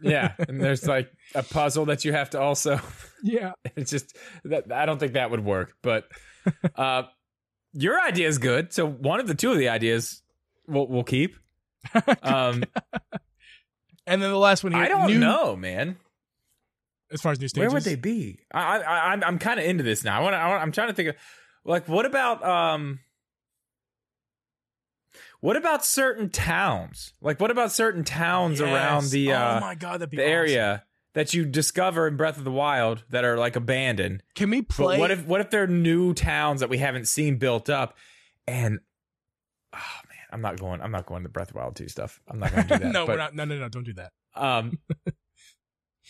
Yeah. 0.01 0.33
And 0.47 0.59
there's 0.61 0.87
like 0.87 1.11
a 1.33 1.43
puzzle 1.43 1.85
that 1.85 2.05
you 2.05 2.13
have 2.13 2.31
to 2.31 2.39
also 2.41 2.79
Yeah, 3.23 3.53
it's 3.75 3.91
just 3.91 4.15
that 4.43 4.71
I 4.71 4.85
don't 4.85 4.99
think 4.99 5.13
that 5.13 5.31
would 5.31 5.43
work. 5.43 5.73
But 5.81 6.07
uh 6.75 7.03
your 7.73 8.01
idea 8.01 8.27
is 8.27 8.37
good. 8.37 8.73
So 8.73 8.87
one 8.87 9.19
of 9.19 9.27
the 9.27 9.35
two 9.35 9.51
of 9.51 9.57
the 9.57 9.69
ideas 9.69 10.21
we'll 10.67 10.87
we'll 10.87 11.03
keep. 11.03 11.35
Um 12.23 12.63
and 14.07 14.21
then 14.21 14.29
the 14.29 14.37
last 14.37 14.63
one 14.63 14.73
here. 14.73 14.83
I 14.83 14.87
don't 14.87 15.07
new, 15.07 15.19
know, 15.19 15.55
man. 15.55 15.97
As 17.11 17.21
far 17.21 17.31
as 17.31 17.39
new 17.39 17.47
stages, 17.47 17.67
Where 17.67 17.73
would 17.73 17.83
they 17.83 17.95
be? 17.95 18.39
I, 18.53 18.79
I, 18.79 19.11
I'm, 19.11 19.23
I'm 19.23 19.39
kind 19.39 19.59
of 19.59 19.65
into 19.65 19.83
this 19.83 20.03
now. 20.03 20.19
I 20.19 20.23
want, 20.23 20.35
I 20.35 20.49
want, 20.49 20.61
I'm 20.61 20.71
trying 20.71 20.87
to 20.89 20.93
think 20.93 21.09
of, 21.09 21.15
like, 21.63 21.87
what 21.87 22.05
about, 22.05 22.43
um, 22.43 22.99
what 25.41 25.57
about 25.57 25.85
certain 25.85 26.29
towns? 26.29 27.13
Like, 27.21 27.39
what 27.39 27.51
about 27.51 27.71
certain 27.71 28.03
towns 28.03 28.59
Yes. 28.59 28.69
around 28.69 29.09
the, 29.11 29.33
uh, 29.33 29.57
oh 29.57 29.59
my 29.61 29.75
god, 29.75 29.99
the 29.99 30.05
awesome. 30.07 30.19
area 30.19 30.83
that 31.13 31.33
you 31.33 31.45
discover 31.45 32.07
in 32.07 32.17
Breath 32.17 32.37
of 32.37 32.43
the 32.43 32.51
Wild 32.51 33.03
that 33.09 33.23
are 33.23 33.37
like 33.37 33.55
abandoned? 33.55 34.23
Can 34.35 34.49
we 34.49 34.61
play? 34.61 34.95
But 34.95 34.99
what 34.99 35.11
if, 35.11 35.25
what 35.25 35.41
if 35.41 35.49
they're 35.49 35.67
new 35.67 36.13
towns 36.13 36.59
that 36.61 36.69
we 36.69 36.77
haven't 36.79 37.07
seen 37.07 37.37
built 37.37 37.69
up? 37.69 37.95
And, 38.47 38.79
oh 39.73 39.77
man, 39.77 40.17
I'm 40.31 40.41
not 40.41 40.59
going, 40.59 40.81
I'm 40.81 40.91
not 40.91 41.05
going 41.05 41.23
to 41.23 41.29
Breath 41.29 41.49
of 41.49 41.53
the 41.53 41.59
Wild 41.59 41.75
2 41.75 41.87
stuff. 41.89 42.19
I'm 42.27 42.39
not 42.39 42.51
going 42.53 42.67
to 42.67 42.77
do 42.77 42.79
that. 42.83 42.91
no, 42.91 43.05
but, 43.05 43.13
we're 43.13 43.17
not. 43.17 43.35
No, 43.35 43.45
no, 43.45 43.57
no, 43.57 43.69
don't 43.69 43.83
do 43.85 43.93
that. 43.93 44.11
um, 44.35 44.77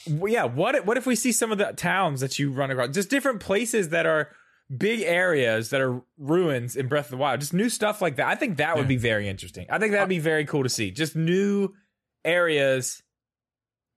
yeah. 0.27 0.43
What 0.45 0.85
what 0.85 0.97
if 0.97 1.05
we 1.05 1.15
see 1.15 1.31
some 1.31 1.51
of 1.51 1.57
the 1.57 1.71
towns 1.73 2.21
that 2.21 2.37
you 2.39 2.51
run 2.51 2.71
across, 2.71 2.89
just 2.89 3.09
different 3.09 3.39
places 3.39 3.89
that 3.89 4.05
are 4.05 4.29
big 4.75 5.01
areas 5.01 5.69
that 5.69 5.81
are 5.81 6.01
ruins 6.17 6.75
in 6.75 6.87
Breath 6.87 7.05
of 7.05 7.11
the 7.11 7.17
Wild, 7.17 7.39
just 7.39 7.53
new 7.53 7.69
stuff 7.69 8.01
like 8.01 8.15
that. 8.15 8.27
I 8.27 8.35
think 8.35 8.57
that 8.57 8.75
would 8.75 8.83
Yeah. 8.83 8.87
be 8.89 8.97
very 8.97 9.27
interesting. 9.29 9.67
I 9.69 9.77
think 9.79 9.91
that'd 9.91 10.09
be 10.09 10.19
very 10.19 10.45
cool 10.45 10.63
to 10.63 10.69
see. 10.69 10.91
Just 10.91 11.15
new 11.15 11.69
areas 12.23 13.03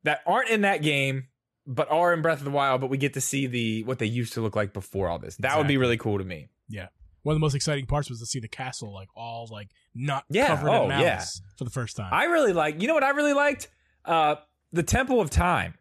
that 0.05 0.21
aren't 0.27 0.51
in 0.51 0.63
that 0.63 0.83
game 0.83 1.29
but 1.71 1.91
are 1.91 2.15
in 2.15 2.23
Breath 2.23 2.39
of 2.39 2.45
the 2.45 2.51
Wild, 2.51 2.81
but 2.81 2.89
we 2.89 2.97
get 2.97 3.13
to 3.15 3.21
see 3.21 3.47
the 3.47 3.85
what 3.85 3.99
they 3.99 4.07
used 4.07 4.33
to 4.35 4.41
look 4.41 4.57
like 4.57 4.73
before 4.73 5.09
all 5.09 5.19
this. 5.19 5.37
That 5.37 5.59
would 5.59 5.69
be 5.69 5.77
really 5.77 5.99
cool 5.99 6.17
to 6.19 6.25
me. 6.25 6.49
Yeah. 6.69 6.89
One 7.25 7.35
of 7.35 7.37
the 7.37 7.41
most 7.41 7.55
exciting 7.55 7.85
parts 7.85 8.09
was 8.09 8.21
to 8.21 8.27
see 8.27 8.41
the 8.41 8.49
castle 8.49 8.95
like 8.95 9.09
all 9.15 9.49
like 9.51 9.69
not 9.95 10.25
Yeah, 10.31 10.47
covered 10.49 10.71
oh, 10.71 10.85
in 10.85 10.91
yeah. 11.01 11.23
for 11.59 11.65
the 11.65 11.71
first 11.71 11.95
time. 11.97 12.09
I 12.13 12.25
really 12.25 12.55
like. 12.55 12.81
You 12.81 12.89
know 12.89 12.95
what 12.95 13.05
I 13.05 13.11
really 13.11 13.35
liked? 13.35 13.69
Uh, 14.05 14.37
the 14.73 14.83
Temple 14.83 15.21
of 15.21 15.29
Time. 15.29 15.75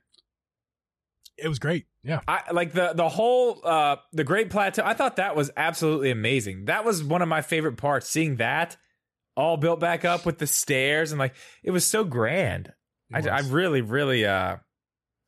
It 1.38 1.48
was 1.48 1.60
great. 1.60 1.86
Yeah, 2.04 2.22
I 2.28 2.52
like 2.52 2.74
the 2.74 2.94
the 2.94 3.10
whole 3.10 3.60
uh 3.64 3.98
the 4.14 4.24
Great 4.24 4.50
Plateau. 4.50 4.84
I 4.86 4.94
thought 4.94 5.18
that 5.18 5.36
was 5.36 5.52
absolutely 5.58 6.10
amazing. 6.12 6.66
That 6.66 6.86
was 6.86 7.04
one 7.04 7.22
of 7.22 7.28
my 7.28 7.42
favorite 7.42 7.78
parts. 7.78 8.10
Seeing 8.10 8.38
that 8.38 8.78
all 9.36 9.58
built 9.58 9.80
back 9.80 10.04
up 10.06 10.26
with 10.26 10.40
the 10.40 10.48
stairs 10.48 11.12
and 11.12 11.20
like 11.20 11.36
it 11.64 11.72
was 11.72 11.86
so 11.86 12.04
grand. 12.04 12.74
I, 13.14 13.22
I 13.28 13.40
really 13.42 13.82
really 13.82 14.26
uh 14.26 14.58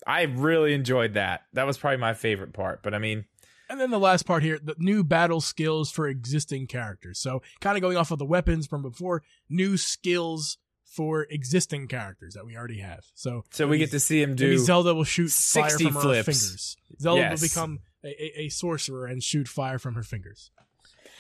I 0.08 0.24
really 0.24 0.74
enjoyed 0.74 1.14
that. 1.14 1.42
That 1.54 1.68
was 1.68 1.78
probably 1.78 1.98
my 1.98 2.14
favorite 2.14 2.54
part. 2.54 2.82
But 2.82 2.94
I 2.94 3.00
mean, 3.00 3.26
And 3.70 3.80
then 3.80 3.92
the 3.92 4.00
last 4.00 4.26
part 4.26 4.42
here, 4.42 4.58
the 4.62 4.76
new 4.80 5.04
battle 5.04 5.42
skills 5.42 5.92
for 5.92 6.08
existing 6.08 6.68
characters. 6.68 7.20
So 7.20 7.42
kind 7.60 7.78
of 7.78 7.82
going 7.82 7.98
off 7.98 8.10
of 8.12 8.18
the 8.18 8.26
weapons 8.26 8.66
from 8.66 8.82
before, 8.82 9.22
new 9.50 9.78
skills 9.78 10.58
for 10.96 11.24
existing 11.30 11.88
characters 11.88 12.34
that 12.34 12.46
we 12.46 12.56
already 12.58 12.80
have. 12.80 13.02
So 13.14 13.44
so 13.52 13.68
we 13.68 13.78
get 13.78 13.92
to 13.92 14.00
see 14.00 14.22
him 14.22 14.32
maybe 14.32 14.38
do 14.38 14.58
Zelda 14.58 14.94
will 14.96 15.04
shoot 15.04 15.30
fire 15.32 15.70
60 15.70 15.86
from 15.92 15.94
her 16.04 16.24
fingers. 16.24 16.78
Zelda 17.00 17.22
Yes. 17.22 17.42
will 17.42 17.48
become 17.48 17.80
a, 18.04 18.08
a, 18.08 18.42
a 18.46 18.50
sorcerer 18.50 19.06
and 19.06 19.22
shoot 19.24 19.48
fire 19.48 19.78
from 19.80 19.96
her 19.96 20.04
fingers. 20.04 20.52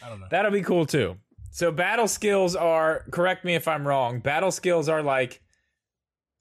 I 0.04 0.10
don't 0.10 0.20
know. 0.20 0.28
That'll 0.32 0.52
be 0.52 0.62
cool 0.62 0.86
too. 0.86 1.18
So 1.52 1.72
battle 1.72 2.08
skills 2.08 2.56
are 2.56 3.04
correct 3.12 3.44
me 3.46 3.56
if 3.56 3.68
I'm 3.68 3.88
wrong. 3.88 4.20
Battle 4.20 4.52
skills 4.52 4.90
are 4.90 5.02
like 5.04 5.42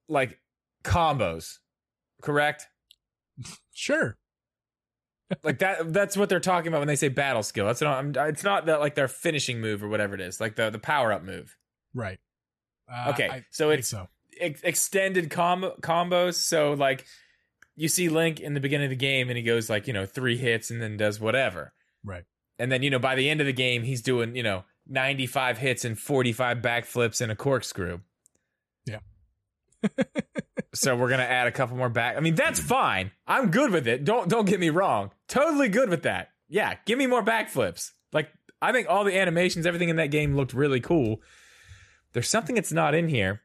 like 0.09 0.39
combos. 0.85 1.59
Correct? 2.22 2.66
Sure. 3.72 4.16
like 5.45 5.61
that 5.61 5.93
that's 5.93 6.16
what 6.16 6.29
they're 6.29 6.41
talking 6.41 6.66
about 6.68 6.79
when 6.81 6.89
they 6.89 6.97
say 6.97 7.09
battle 7.09 7.45
skill 7.45 7.64
that's 7.66 7.81
not 7.81 8.05
it's 8.29 8.43
not 8.43 8.66
that 8.66 8.81
like 8.81 8.97
their 8.97 9.07
finishing 9.07 9.61
move 9.61 9.85
or 9.85 9.89
whatever 9.89 10.14
it 10.16 10.20
is 10.20 10.41
like 10.41 10.57
the 10.57 10.68
the 10.70 10.81
power 10.81 11.12
up 11.12 11.22
move 11.22 11.57
Right. 11.95 12.18
Uh, 12.91 13.11
okay 13.11 13.28
I 13.28 13.45
so 13.51 13.70
it's 13.70 13.89
so. 13.89 14.09
ex- 14.41 14.62
extended 14.62 15.30
com- 15.30 15.72
combos 15.82 16.34
so 16.34 16.72
like 16.72 17.05
you 17.76 17.86
see 17.89 18.09
link 18.09 18.41
in 18.41 18.55
the 18.55 18.61
beginning 18.61 18.86
of 18.86 18.91
the 18.91 18.97
game 18.97 19.28
and 19.28 19.36
he 19.36 19.43
goes 19.43 19.70
like 19.70 19.86
you 19.86 19.93
know 19.93 20.05
three 20.05 20.36
hits 20.36 20.70
and 20.70 20.82
then 20.82 20.97
does 20.97 21.20
whatever. 21.20 21.72
Right. 22.05 22.24
and 22.59 22.70
then 22.72 22.82
you 22.82 22.91
know 22.91 22.99
by 22.99 23.14
the 23.14 23.28
end 23.30 23.41
of 23.41 23.47
the 23.47 23.53
game 23.53 23.82
he's 23.84 24.03
doing 24.03 24.34
you 24.34 24.43
know 24.43 24.64
95 24.89 25.59
hits 25.59 25.84
and 25.84 25.99
45 25.99 26.59
backflips 26.59 27.20
and 27.20 27.30
a 27.30 27.36
corkscrew. 27.36 28.01
Yeah. 28.86 29.01
so 30.74 30.97
we're 30.97 31.11
gonna 31.11 31.22
add 31.22 31.47
a 31.47 31.53
couple 31.53 31.76
more 31.76 31.89
back. 31.89 32.16
I 32.16 32.20
mean 32.20 32.34
that's 32.34 32.59
fine. 32.59 33.12
I'm 33.26 33.51
good 33.51 33.70
with 33.70 33.86
it. 33.86 34.05
Don't 34.05 34.28
don't 34.28 34.47
get 34.47 34.59
me 34.61 34.70
wrong. 34.70 35.11
Totally 35.28 35.68
good 35.68 35.89
with 35.89 36.03
that. 36.03 36.30
Yeah 36.49 36.74
give 36.84 36.99
me 36.99 37.07
more 37.07 37.22
backflips. 37.22 37.93
Like 38.12 38.30
i 38.61 38.72
think 38.72 38.89
all 38.89 39.05
the 39.05 39.16
animations 39.16 39.66
everything 39.66 39.89
in 39.89 39.97
that 39.97 40.11
game 40.11 40.34
looked 40.34 40.53
really 40.53 40.80
cool 40.80 41.20
there's 42.13 42.29
something 42.29 42.55
that's 42.55 42.73
not 42.73 42.95
in 42.95 43.09
here 43.09 43.43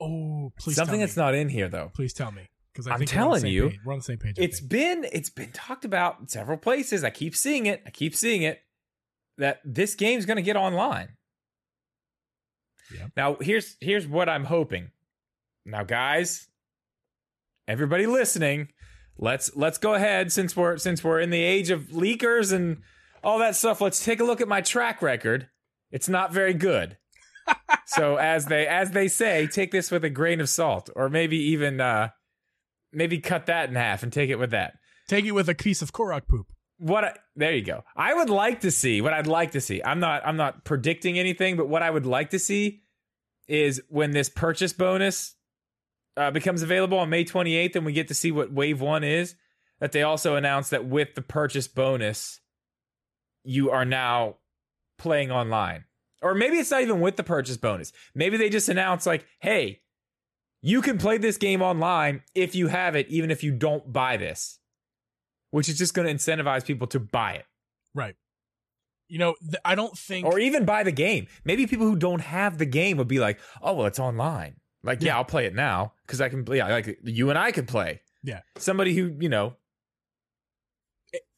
Oh, 0.00 0.52
please 0.58 0.74
something 0.74 0.98
that's 1.00 1.16
not 1.16 1.34
in 1.34 1.48
here 1.48 1.68
though 1.68 1.90
Please 1.94 2.12
tell 2.12 2.32
me. 2.32 2.48
Because 2.72 2.86
I'm 2.86 3.04
telling 3.04 3.44
you, 3.44 3.68
page. 3.68 3.80
we're 3.84 3.92
on 3.92 3.98
the 3.98 4.04
same 4.04 4.16
page. 4.16 4.36
It's 4.38 4.58
been 4.60 5.06
it's 5.12 5.28
been 5.28 5.52
talked 5.52 5.84
about 5.84 6.20
in 6.20 6.28
several 6.28 6.56
places 6.56 7.04
i 7.04 7.10
keep 7.10 7.36
seeing 7.36 7.66
it 7.66 7.82
i 7.86 7.90
keep 7.90 8.14
seeing 8.14 8.42
it 8.42 8.62
that 9.38 9.60
this 9.64 9.94
game's 9.94 10.26
going 10.26 10.36
to 10.36 10.42
get 10.42 10.56
online. 10.56 11.16
Yeah. 12.94 13.06
Now, 13.16 13.36
here's 13.40 13.76
here's 13.80 14.06
what 14.06 14.28
I'm 14.28 14.44
hoping. 14.44 14.90
Now, 15.64 15.82
guys, 15.84 16.48
everybody 17.66 18.06
listening, 18.06 18.68
let's 19.16 19.54
let's 19.56 19.78
go 19.78 19.94
ahead 19.94 20.30
since 20.32 20.56
we're 20.56 20.76
since 20.76 21.02
we're 21.02 21.20
in 21.20 21.30
the 21.30 21.42
age 21.42 21.70
of 21.70 21.88
leakers 21.88 22.52
and 22.52 22.82
all 23.24 23.38
that 23.38 23.56
stuff. 23.56 23.80
Let's 23.80 24.04
take 24.04 24.20
a 24.20 24.24
look 24.24 24.40
at 24.40 24.48
my 24.48 24.60
track 24.60 25.00
record. 25.00 25.48
It's 25.90 26.08
not 26.08 26.32
very 26.32 26.54
good. 26.54 26.98
So 27.86 28.16
as 28.16 28.46
they 28.46 28.66
as 28.66 28.90
they 28.90 29.08
say, 29.08 29.46
take 29.46 29.70
this 29.70 29.90
with 29.90 30.04
a 30.04 30.10
grain 30.10 30.40
of 30.40 30.48
salt, 30.48 30.90
or 30.94 31.08
maybe 31.08 31.36
even 31.36 31.80
uh 31.80 32.10
maybe 32.92 33.18
cut 33.18 33.46
that 33.46 33.68
in 33.68 33.74
half 33.74 34.02
and 34.02 34.12
take 34.12 34.30
it 34.30 34.38
with 34.38 34.50
that. 34.50 34.74
Take 35.08 35.24
it 35.24 35.32
with 35.32 35.48
a 35.48 35.54
piece 35.54 35.82
of 35.82 35.92
Korok 35.92 36.28
poop. 36.28 36.46
What 36.78 37.04
I, 37.04 37.16
there 37.36 37.54
you 37.54 37.62
go. 37.62 37.84
I 37.96 38.14
would 38.14 38.30
like 38.30 38.62
to 38.62 38.70
see 38.70 39.00
what 39.00 39.12
I'd 39.12 39.26
like 39.26 39.52
to 39.52 39.60
see. 39.60 39.82
I'm 39.84 40.00
not 40.00 40.22
I'm 40.26 40.36
not 40.36 40.64
predicting 40.64 41.18
anything, 41.18 41.56
but 41.56 41.68
what 41.68 41.82
I 41.82 41.90
would 41.90 42.06
like 42.06 42.30
to 42.30 42.38
see 42.38 42.82
is 43.48 43.82
when 43.88 44.12
this 44.12 44.28
purchase 44.28 44.72
bonus 44.72 45.34
uh, 46.16 46.30
becomes 46.30 46.62
available 46.62 46.98
on 46.98 47.10
May 47.10 47.24
28th, 47.24 47.76
and 47.76 47.86
we 47.86 47.92
get 47.92 48.08
to 48.08 48.14
see 48.14 48.32
what 48.32 48.52
Wave 48.52 48.80
One 48.80 49.04
is. 49.04 49.34
That 49.80 49.90
they 49.90 50.04
also 50.04 50.36
announced 50.36 50.70
that 50.70 50.84
with 50.84 51.16
the 51.16 51.22
purchase 51.22 51.66
bonus, 51.66 52.40
you 53.42 53.70
are 53.70 53.84
now 53.84 54.36
playing 54.96 55.32
online. 55.32 55.84
Or 56.22 56.34
maybe 56.34 56.56
it's 56.58 56.70
not 56.70 56.82
even 56.82 57.00
with 57.00 57.16
the 57.16 57.24
purchase 57.24 57.56
bonus. 57.56 57.92
Maybe 58.14 58.36
they 58.36 58.48
just 58.48 58.68
announce, 58.68 59.06
like, 59.06 59.26
hey, 59.40 59.80
you 60.60 60.80
can 60.80 60.96
play 60.98 61.18
this 61.18 61.36
game 61.36 61.60
online 61.62 62.22
if 62.34 62.54
you 62.54 62.68
have 62.68 62.94
it, 62.94 63.08
even 63.08 63.30
if 63.32 63.42
you 63.42 63.50
don't 63.52 63.92
buy 63.92 64.16
this, 64.16 64.60
which 65.50 65.68
is 65.68 65.76
just 65.76 65.94
going 65.94 66.06
to 66.06 66.14
incentivize 66.14 66.64
people 66.64 66.86
to 66.88 67.00
buy 67.00 67.32
it 67.32 67.46
Right. 67.94 68.14
You 69.08 69.18
know, 69.18 69.34
th- 69.42 69.60
I 69.64 69.74
don't 69.74 69.98
think. 69.98 70.26
or 70.26 70.38
even 70.38 70.64
buy 70.64 70.82
the 70.84 70.92
game. 70.92 71.26
Maybe 71.44 71.66
people 71.66 71.86
who 71.86 71.96
don't 71.96 72.20
have 72.22 72.56
the 72.56 72.64
game 72.64 72.96
would 72.96 73.08
be 73.08 73.18
like, 73.18 73.38
oh, 73.60 73.74
well, 73.74 73.86
it's 73.86 73.98
online. 73.98 74.56
Like, 74.82 75.02
yeah, 75.02 75.08
Yeah. 75.08 75.16
I'll 75.16 75.24
play 75.24 75.44
it 75.44 75.54
now 75.54 75.92
because 76.06 76.20
I 76.22 76.28
can, 76.30 76.46
yeah, 76.50 76.68
like 76.68 76.98
you 77.04 77.28
and 77.28 77.38
I 77.38 77.52
could 77.52 77.68
play. 77.68 78.00
Yeah. 78.22 78.40
Somebody 78.56 78.94
who, 78.94 79.14
you 79.20 79.28
know, 79.28 79.56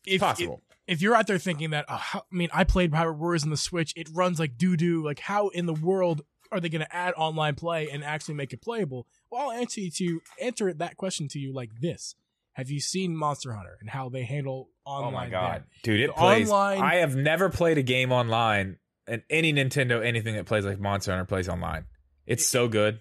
if, 0.07 0.21
possible. 0.21 0.63
If, 0.87 1.01
you're 1.01 1.15
out 1.15 1.27
there 1.27 1.39
thinking 1.39 1.71
that, 1.71 1.87
oh, 1.89 1.97
how, 1.97 2.19
I 2.31 2.35
mean, 2.37 2.49
I 2.53 2.65
played 2.65 2.93
Power 2.93 3.13
Wars 3.13 3.43
in 3.45 3.51
the 3.51 3.57
Switch, 3.57 3.93
it 3.97 4.09
runs 4.13 4.39
like 4.39 4.57
doo 4.59 4.77
doo. 4.77 5.03
Like, 5.05 5.19
how 5.21 5.49
in 5.49 5.67
the 5.67 5.73
world 5.75 6.23
are 6.53 6.61
they 6.61 6.69
going 6.69 6.85
to 6.85 6.95
add 6.95 7.15
online 7.17 7.55
play 7.55 7.89
and 7.91 8.05
actually 8.05 8.35
make 8.35 8.53
it 8.53 8.61
playable? 8.63 9.07
Well, 9.31 9.43
I'll 9.49 9.53
answer 9.53 9.81
you 9.81 9.91
to 9.93 10.21
answer 10.41 10.73
that 10.75 10.97
question 10.97 11.27
to 11.29 11.39
you 11.39 11.53
like 11.55 11.71
this: 11.81 12.15
Have 12.53 12.71
you 12.71 12.81
seen 12.81 13.17
Monster 13.17 13.55
Hunter 13.55 13.77
and 13.81 13.89
how 13.91 14.09
they 14.11 14.25
handle 14.25 14.69
online? 14.85 15.09
oh 15.09 15.11
my 15.11 15.23
there? 15.25 15.31
god, 15.31 15.65
dude, 15.83 16.01
it 16.01 16.07
The 16.09 16.13
plays. 16.13 16.51
online- 16.51 16.81
I 16.83 16.97
have 16.97 17.17
never 17.17 17.49
played 17.49 17.79
a 17.79 17.83
game 17.83 18.13
online, 18.13 18.77
and 19.07 19.23
any 19.31 19.53
Nintendo 19.55 20.05
anything 20.05 20.35
that 20.37 20.45
plays 20.47 20.65
like 20.67 20.79
Monster 20.79 21.13
Hunter 21.13 21.25
plays 21.25 21.49
online. 21.49 21.87
It's 22.27 22.47
so 22.47 22.69
good. 22.69 23.01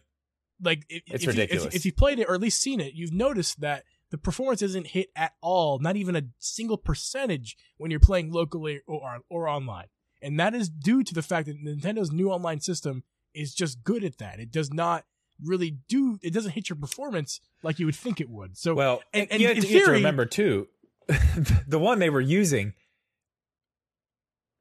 like 0.61 0.85
if, 0.89 1.03
It's 1.07 1.15
if 1.15 1.23
You, 1.23 1.27
ridiculous. 1.29 1.65
if, 1.65 1.75
if 1.75 1.85
you've 1.85 1.97
played 1.97 2.19
it 2.19 2.27
or 2.29 2.35
at 2.35 2.41
least 2.41 2.61
seen 2.61 2.79
it, 2.79 2.93
you've 2.93 3.11
noticed 3.13 3.59
that 3.61 3.83
the 4.13 4.17
performance 4.19 4.61
isn't 4.61 4.85
hit 4.85 5.09
at 5.15 5.33
all, 5.41 5.79
not 5.79 5.95
even 5.95 6.15
a 6.15 6.21
single 6.37 6.77
percentage 6.77 7.57
when 7.77 7.89
you're 7.89 7.99
playing 7.99 8.31
locally 8.31 8.79
or 8.85 9.21
or 9.27 9.47
online, 9.47 9.87
and 10.21 10.39
that 10.39 10.53
is 10.53 10.69
due 10.69 11.03
to 11.03 11.15
the 11.15 11.23
fact 11.23 11.47
that 11.47 11.57
Nintendo's 11.59 12.11
new 12.11 12.29
online 12.29 12.59
system 12.59 13.03
is 13.33 13.55
just 13.55 13.83
good 13.83 14.03
at 14.03 14.19
that. 14.19 14.39
It 14.39 14.51
does 14.51 14.71
not 14.71 15.05
really 15.43 15.79
do. 15.89 16.19
It 16.21 16.31
doesn't 16.31 16.51
hit 16.51 16.69
your 16.69 16.75
performance 16.77 17.41
like 17.63 17.79
you 17.79 17.87
would 17.87 17.95
think 17.95 18.21
it 18.21 18.29
would. 18.29 18.55
So 18.55 18.75
Well, 18.75 19.01
and- 19.15 19.27
and, 19.31 19.41
you, 19.41 19.47
have 19.47 19.57
to, 19.57 19.67
you 19.67 19.73
have 19.73 19.79
to 19.81 19.85
theory- 19.85 19.97
remember 19.97 20.25
too, 20.27 20.67
the 21.67 21.79
one 21.79 21.97
they 21.97 22.11
were 22.11 22.21
using 22.21 22.73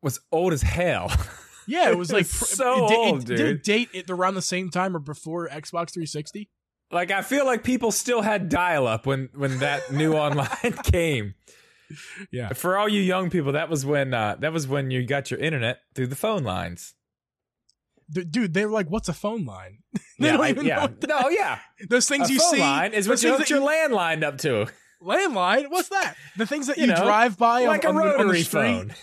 was 0.02 0.18
old 0.32 0.52
as 0.54 0.62
hell. 0.62 1.12
yeah, 1.66 1.90
it 1.90 1.98
was 1.98 2.10
like 2.16 2.22
It's 2.22 2.38
pr- 2.38 2.44
so 2.46 2.86
it, 2.86 2.88
did- 2.88 2.98
old, 2.98 3.30
it, 3.30 3.36
Did 3.36 3.40
it 3.48 3.62
date 3.64 3.88
it 3.92 4.10
around 4.10 4.34
the 4.34 4.42
same 4.42 4.70
time 4.70 4.96
or 4.96 5.00
before 5.00 5.48
Xbox 5.48 5.92
360? 5.92 6.48
Like 6.92 7.10
I 7.10 7.22
feel 7.22 7.44
like 7.46 7.64
people 7.64 7.90
still 7.90 8.22
had 8.22 8.48
dial 8.48 8.86
up 8.86 9.06
when 9.06 9.28
when 9.34 9.58
that 9.58 9.90
new 9.92 10.14
online 10.14 10.48
came. 10.84 11.34
Yeah. 12.30 12.52
For 12.54 12.78
all 12.78 12.88
you 12.88 13.00
young 13.02 13.28
people, 13.30 13.52
that 13.52 13.68
was 13.68 13.84
when 13.84 14.14
uh, 14.14 14.36
that 14.40 14.52
was 14.52 14.66
when 14.68 14.90
you 14.90 15.04
got 15.06 15.30
your 15.30 15.40
internet 15.40 15.80
through 15.94 16.06
the 16.08 16.16
phone 16.16 16.44
lines. 16.44 16.94
D- 18.10 18.24
Dude, 18.24 18.54
they 18.54 18.64
were 18.66 18.72
like, 18.72 18.88
"What's 18.88 19.08
a 19.08 19.12
phone 19.12 19.44
line?" 19.44 19.78
they 20.18 20.26
yeah, 20.26 20.32
don't 20.32 20.40
I- 20.42 20.48
even 20.50 20.66
yeah. 20.66 20.86
know. 21.06 21.20
No, 21.20 21.28
yeah. 21.28 21.58
Those 21.88 22.08
things 22.08 22.30
a 22.30 22.32
you 22.32 22.38
phone 22.38 22.50
see 22.54 22.60
line 22.60 22.92
is 22.92 23.08
what 23.08 23.22
you 23.22 23.34
hooked 23.36 23.50
your 23.50 23.60
landline 23.60 24.22
up 24.22 24.38
to, 24.38 24.66
landline. 25.02 25.70
What's 25.70 25.88
that? 25.90 26.14
The 26.36 26.46
things 26.46 26.66
that 26.68 26.76
you, 26.78 26.82
You 26.84 26.88
know, 26.94 27.04
drive 27.04 27.36
by 27.38 27.64
like 27.66 27.84
a 27.84 27.88
on, 27.88 27.96
on, 27.98 28.02
the- 28.06 28.12
on 28.12 28.18
the 28.18 28.24
rotary 28.24 28.42
street. 28.42 28.92
phone. 28.92 28.94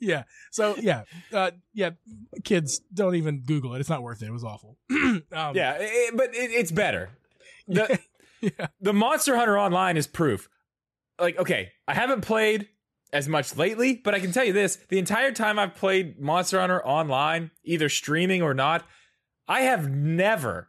Yeah. 0.00 0.24
So 0.50 0.76
yeah, 0.78 1.02
uh, 1.32 1.50
yeah. 1.72 1.90
Kids, 2.44 2.80
don't 2.92 3.14
even 3.14 3.40
Google 3.40 3.74
it. 3.74 3.80
It's 3.80 3.88
not 3.88 4.02
worth 4.02 4.22
it. 4.22 4.26
It 4.26 4.32
was 4.32 4.44
awful. 4.44 4.76
um, 4.90 5.22
Yeah, 5.32 5.76
it- 5.80 6.16
but 6.16 6.34
it, 6.34 6.50
it's 6.50 6.72
better. 6.72 7.10
The, 7.68 8.00
yeah. 8.40 8.66
the 8.80 8.92
Monster 8.92 9.36
Hunter 9.36 9.56
Online 9.56 9.96
is 9.96 10.08
proof. 10.08 10.48
Like, 11.20 11.38
okay, 11.38 11.70
I 11.86 11.94
haven't 11.94 12.22
played 12.22 12.68
as 13.12 13.28
much 13.28 13.56
lately, 13.56 13.94
but 14.02 14.12
I 14.14 14.18
can 14.18 14.32
tell 14.32 14.44
you 14.44 14.52
this: 14.52 14.76
the 14.88 14.98
entire 14.98 15.30
time 15.30 15.56
I've 15.58 15.76
played 15.76 16.18
Monster 16.18 16.58
Hunter 16.58 16.84
Online, 16.84 17.52
either 17.62 17.88
streaming 17.88 18.42
or 18.42 18.54
not, 18.54 18.84
I 19.46 19.60
have 19.62 19.88
never 19.88 20.68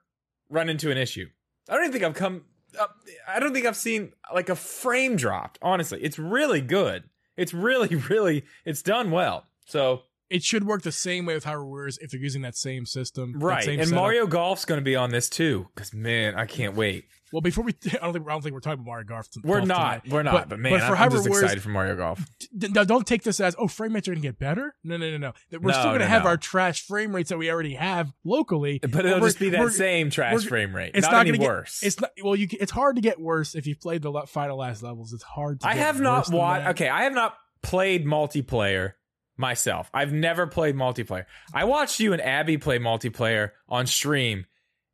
run 0.50 0.70
into 0.70 0.92
an 0.92 0.98
issue. 0.98 1.28
I 1.70 1.74
don't 1.74 1.84
even 1.86 1.92
think 1.94 2.04
I've 2.04 2.14
come. 2.14 2.44
Up, 2.80 2.96
I 3.28 3.40
don't 3.40 3.54
think 3.54 3.66
I've 3.66 3.76
seen 3.76 4.14
like 4.34 4.50
a 4.50 4.56
frame 4.56 5.16
dropped. 5.16 5.58
Honestly, 5.64 6.02
it's 6.04 6.20
really 6.20 6.62
good. 6.62 7.04
It's 7.38 7.54
really, 7.54 7.96
really, 8.10 8.44
it's 8.66 8.82
done 8.82 9.12
well. 9.12 9.46
So 9.66 10.04
It 10.30 10.44
should 10.44 10.66
work 10.66 10.84
the 10.84 10.92
same 10.92 11.26
way 11.26 11.34
with 11.34 11.44
Power 11.44 11.66
Wars 11.66 11.98
if 12.02 12.12
they're 12.12 12.20
using 12.20 12.42
that 12.44 12.56
same 12.56 12.86
system. 12.86 13.34
that 13.34 13.46
right, 13.46 13.64
same 13.64 13.80
and 13.80 13.90
setup. 13.90 14.02
Mario 14.02 14.28
Golf's 14.28 14.66
going 14.66 14.80
to 14.80 14.86
be 14.86 14.96
on 14.96 15.12
this 15.12 15.30
too. 15.30 15.68
Because 15.76 15.94
man, 15.94 16.36
I 16.36 16.46
can't 16.46 16.76
wait. 16.76 17.06
Well, 17.32 17.42
before 17.42 17.64
we, 17.64 17.74
I 17.86 17.98
don't 17.98 18.14
think 18.14 18.28
I 18.28 18.32
don't 18.32 18.42
think 18.42 18.54
we're 18.54 18.60
talking 18.60 18.80
about 18.82 18.86
Mario 18.86 19.06
Golf. 19.06 19.28
We're 19.44 19.58
Golf 19.58 19.68
not. 19.68 20.04
tonight. 20.04 20.14
We're 20.14 20.24
not. 20.24 20.34
But, 20.34 20.50
But- 20.50 20.60
man, 20.60 20.72
but 20.74 20.88
for 20.88 20.96
I'm, 20.96 21.10
Hyrule 21.10 21.14
just 21.14 21.30
Warriors- 21.30 21.44
excited 21.44 21.64
for 21.64 21.70
Mario 21.70 21.96
Golf. 21.96 22.26
D- 22.58 22.68
d- 22.68 22.86
don't 22.86 23.08
take 23.08 23.24
this 23.24 23.40
as 23.40 23.56
oh 23.58 23.68
frame 23.68 23.94
rates 23.94 24.08
are 24.08 24.12
gonna 24.12 24.22
get 24.22 24.38
better. 24.40 24.76
No, 24.84 24.98
no, 24.98 25.10
no, 25.12 25.18
no. 25.18 25.34
We're 25.52 25.60
No, 25.60 25.72
still 25.72 25.84
gonna 25.86 26.00
no, 26.00 26.06
have 26.08 26.24
no. 26.24 26.30
our 26.30 26.38
trash 26.38 26.86
frame 26.86 27.16
rates 27.16 27.30
that 27.30 27.38
we 27.38 27.50
already 27.52 27.76
have 27.76 28.12
locally. 28.24 28.80
But 28.82 29.06
it'll 29.06 29.20
just 29.22 29.40
be 29.40 29.50
that 29.50 29.72
same 29.72 30.10
trash 30.10 30.46
frame 30.46 30.76
rate. 30.76 30.92
It's 30.94 31.06
not, 31.06 31.12
not, 31.14 31.22
any 31.22 31.32
gonna 31.32 31.38
get 31.40 31.48
worse. 31.48 31.84
It's 31.84 32.00
not 32.02 32.12
well. 32.24 32.36
You 32.36 32.48
it's 32.52 32.72
hard 32.72 32.96
to 32.98 33.02
get 33.02 33.20
worse 33.20 33.56
if 33.56 33.66
you've 33.68 33.80
played 33.80 34.02
the 34.02 34.12
final 34.28 34.58
last 34.58 34.84
levels. 34.84 35.14
It's 35.14 35.24
hard. 35.24 35.62
to 35.62 35.68
I 35.68 35.76
have 35.76 36.00
not 36.02 36.30
watched. 36.32 36.68
Okay, 36.70 36.90
I 36.90 37.04
have 37.04 37.14
not 37.14 37.36
played 37.64 38.06
multiplayer 38.06 38.94
myself. 39.38 39.90
I've 39.94 40.12
never 40.14 40.48
played 40.48 40.76
multiplayer. 40.76 41.26
I 41.54 41.64
watched 41.64 42.00
you 42.00 42.14
and 42.14 42.22
Abby 42.22 42.58
play 42.58 42.80
multiplayer 42.80 43.52
on 43.70 43.88
stream, 43.88 44.46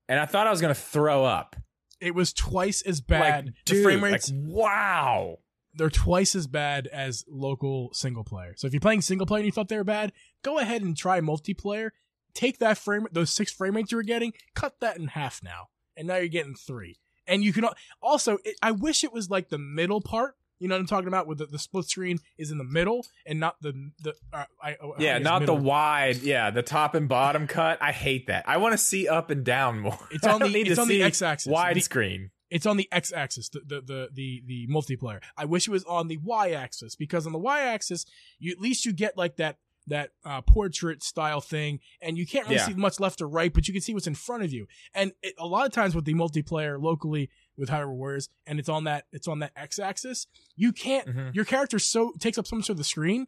and 0.08 0.20
I 0.20 0.26
thought 0.26 0.48
I 0.48 0.52
was 0.52 0.62
gonna 0.62 0.74
throw 0.76 1.26
up. 1.26 1.56
It 2.00 2.14
was 2.14 2.34
twice 2.34 2.82
as 2.82 3.02
bad. 3.02 3.46
Like, 3.46 3.56
the 3.66 3.74
dude, 3.74 3.84
frame 3.84 4.02
like, 4.02 4.12
rates 4.14 4.32
wow. 4.32 5.38
they're 5.74 5.90
twice 5.90 6.36
as 6.36 6.48
bad 6.48 6.88
as 6.88 7.24
local 7.28 7.90
single 7.94 8.24
player. 8.24 8.54
So 8.58 8.68
if 8.68 8.74
you're 8.74 8.80
playing 8.82 9.02
single 9.02 9.28
player 9.28 9.40
and 9.40 9.46
you 9.46 9.52
thought 9.52 9.70
they 9.70 9.78
were 9.78 9.84
bad, 9.84 10.12
go 10.44 10.60
ahead 10.60 10.82
and 10.82 10.96
try 10.98 11.20
multiplayer. 11.22 11.92
Take 12.34 12.60
that 12.60 12.78
frame, 12.78 13.08
those 13.12 13.32
six 13.32 13.52
frame 13.52 13.76
rates 13.76 13.92
you 13.92 13.98
were 13.98 14.04
getting, 14.04 14.34
cut 14.54 14.80
that 14.80 14.98
in 14.98 15.08
half 15.08 15.42
now, 15.44 15.70
and 15.96 16.08
now 16.08 16.18
you're 16.18 16.28
getting 16.28 16.56
three. 16.56 17.00
And 17.26 17.44
you 17.44 17.52
can 17.52 17.66
also, 18.02 18.38
it, 18.46 18.56
I 18.62 18.72
wish 18.72 19.04
it 19.04 19.12
was 19.12 19.30
like 19.30 19.50
the 19.50 19.58
middle 19.58 20.02
part. 20.02 20.36
You 20.60 20.68
know 20.68 20.76
what 20.76 20.80
I'm 20.82 20.88
talking 20.88 21.08
about? 21.08 21.28
With 21.28 21.38
the, 21.40 21.46
the 21.46 21.60
split 21.60 21.86
screen 21.86 22.20
is 22.38 22.52
in 22.52 22.58
the 22.58 22.64
middle 22.64 23.06
and 23.26 23.40
not 23.40 23.56
the 23.62 23.92
the. 24.02 24.14
Uh, 24.34 24.46
I, 24.62 24.72
I 24.72 24.78
Yeah, 25.00 25.18
not 25.20 25.46
the 25.46 25.54
wide. 25.54 26.18
Yeah, 26.18 26.50
the 26.52 26.64
top 26.64 26.96
and 26.96 27.08
bottom 27.08 27.48
cut. 27.48 27.78
I 27.82 27.92
hate 27.92 28.28
that. 28.28 28.48
I 28.48 28.58
want 28.58 28.74
to 28.74 28.78
see 28.78 29.08
up 29.08 29.30
and 29.30 29.44
down 29.44 29.80
more. 29.80 30.00
It's 30.12 30.26
on 30.26 30.40
the 30.42 30.48
it's 30.60 30.80
on 30.80 30.88
the 30.88 31.04
x-axis. 31.04 31.52
Widescreen. 31.52 32.30
it's 32.50 32.66
on 32.66 32.78
the 32.78 32.88
x-axis 32.92 33.50
the, 33.50 33.60
the 33.66 33.82
the 33.82 34.08
the 34.14 34.44
the 34.48 34.68
multiplayer 34.68 35.20
i 35.38 35.44
wish 35.44 35.68
it 35.68 35.72
was 35.72 35.84
on 35.84 36.08
the 36.08 36.16
y-axis 36.18 36.96
because 36.96 37.26
on 37.28 37.34
the 37.34 37.38
y-axis 37.40 38.06
you 38.40 38.54
at 38.54 38.60
least 38.62 38.86
you 38.86 38.94
get 38.94 39.18
like 39.18 39.36
that 39.36 39.58
that 39.88 40.12
uh, 40.26 40.40
portrait 40.42 41.04
style 41.04 41.42
thing 41.42 41.80
and 42.02 42.18
you 42.18 42.26
can't 42.26 42.46
really 42.46 42.56
Yeah. 42.58 42.68
see 42.68 42.74
much 42.74 43.00
left 43.02 43.22
or 43.22 43.28
right 43.28 43.54
but 43.54 43.68
you 43.68 43.74
can 43.74 43.82
see 43.82 43.94
what's 43.94 44.08
in 44.08 44.16
front 44.16 44.44
of 44.44 44.54
you 44.54 44.66
and 44.94 45.12
it, 45.22 45.34
a 45.38 45.46
lot 45.46 45.66
of 45.66 45.74
times 45.74 45.94
with 45.94 46.06
the 46.06 46.14
multiplayer 46.14 46.82
locally 46.82 47.30
with 47.58 47.70
Hyrule 47.70 47.96
Warriors 47.96 48.30
and 48.46 48.60
it's 48.60 48.70
on 48.70 48.84
that 48.86 49.06
it's 49.12 49.28
on 49.28 49.40
that 49.40 49.52
x-axis 49.56 50.28
you 50.56 50.72
can't 50.72 51.08
Mhm. 51.08 51.36
your 51.36 51.46
character 51.46 51.80
so 51.80 52.14
takes 52.20 52.38
up 52.38 52.46
so 52.48 52.56
much 52.56 52.70
of 52.70 52.78
the 52.78 52.84
screen 52.84 53.28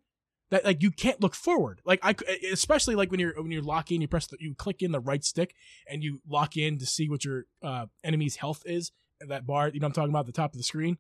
that 0.52 0.66
like 0.66 0.82
you 0.82 0.92
can't 0.92 1.22
look 1.22 1.36
forward 1.36 1.82
like 1.86 2.00
I 2.04 2.16
especially 2.52 2.96
like 2.96 3.12
when 3.12 3.20
you're 3.20 3.34
when 3.42 3.52
you're 3.52 3.62
locking 3.62 4.02
you 4.02 4.08
press 4.08 4.28
the, 4.28 4.38
you 4.40 4.56
click 4.56 4.82
in 4.82 4.92
the 4.92 5.00
right 5.00 5.24
stick 5.24 5.54
and 5.90 6.04
you 6.04 6.22
lock 6.28 6.58
in 6.58 6.78
to 6.80 6.86
see 6.86 7.10
what 7.10 7.24
your 7.26 7.46
uh 7.64 7.86
enemy's 8.04 8.38
health 8.38 8.64
is 8.66 8.92
that 9.28 9.46
bar 9.46 9.70
you 9.70 9.80
know 9.80 9.86
i'm 9.88 9.92
talking 9.94 10.10
about 10.12 10.26
the 10.26 10.32
top 10.32 10.52
of 10.54 10.58
the 10.58 10.64
screen 10.64 10.98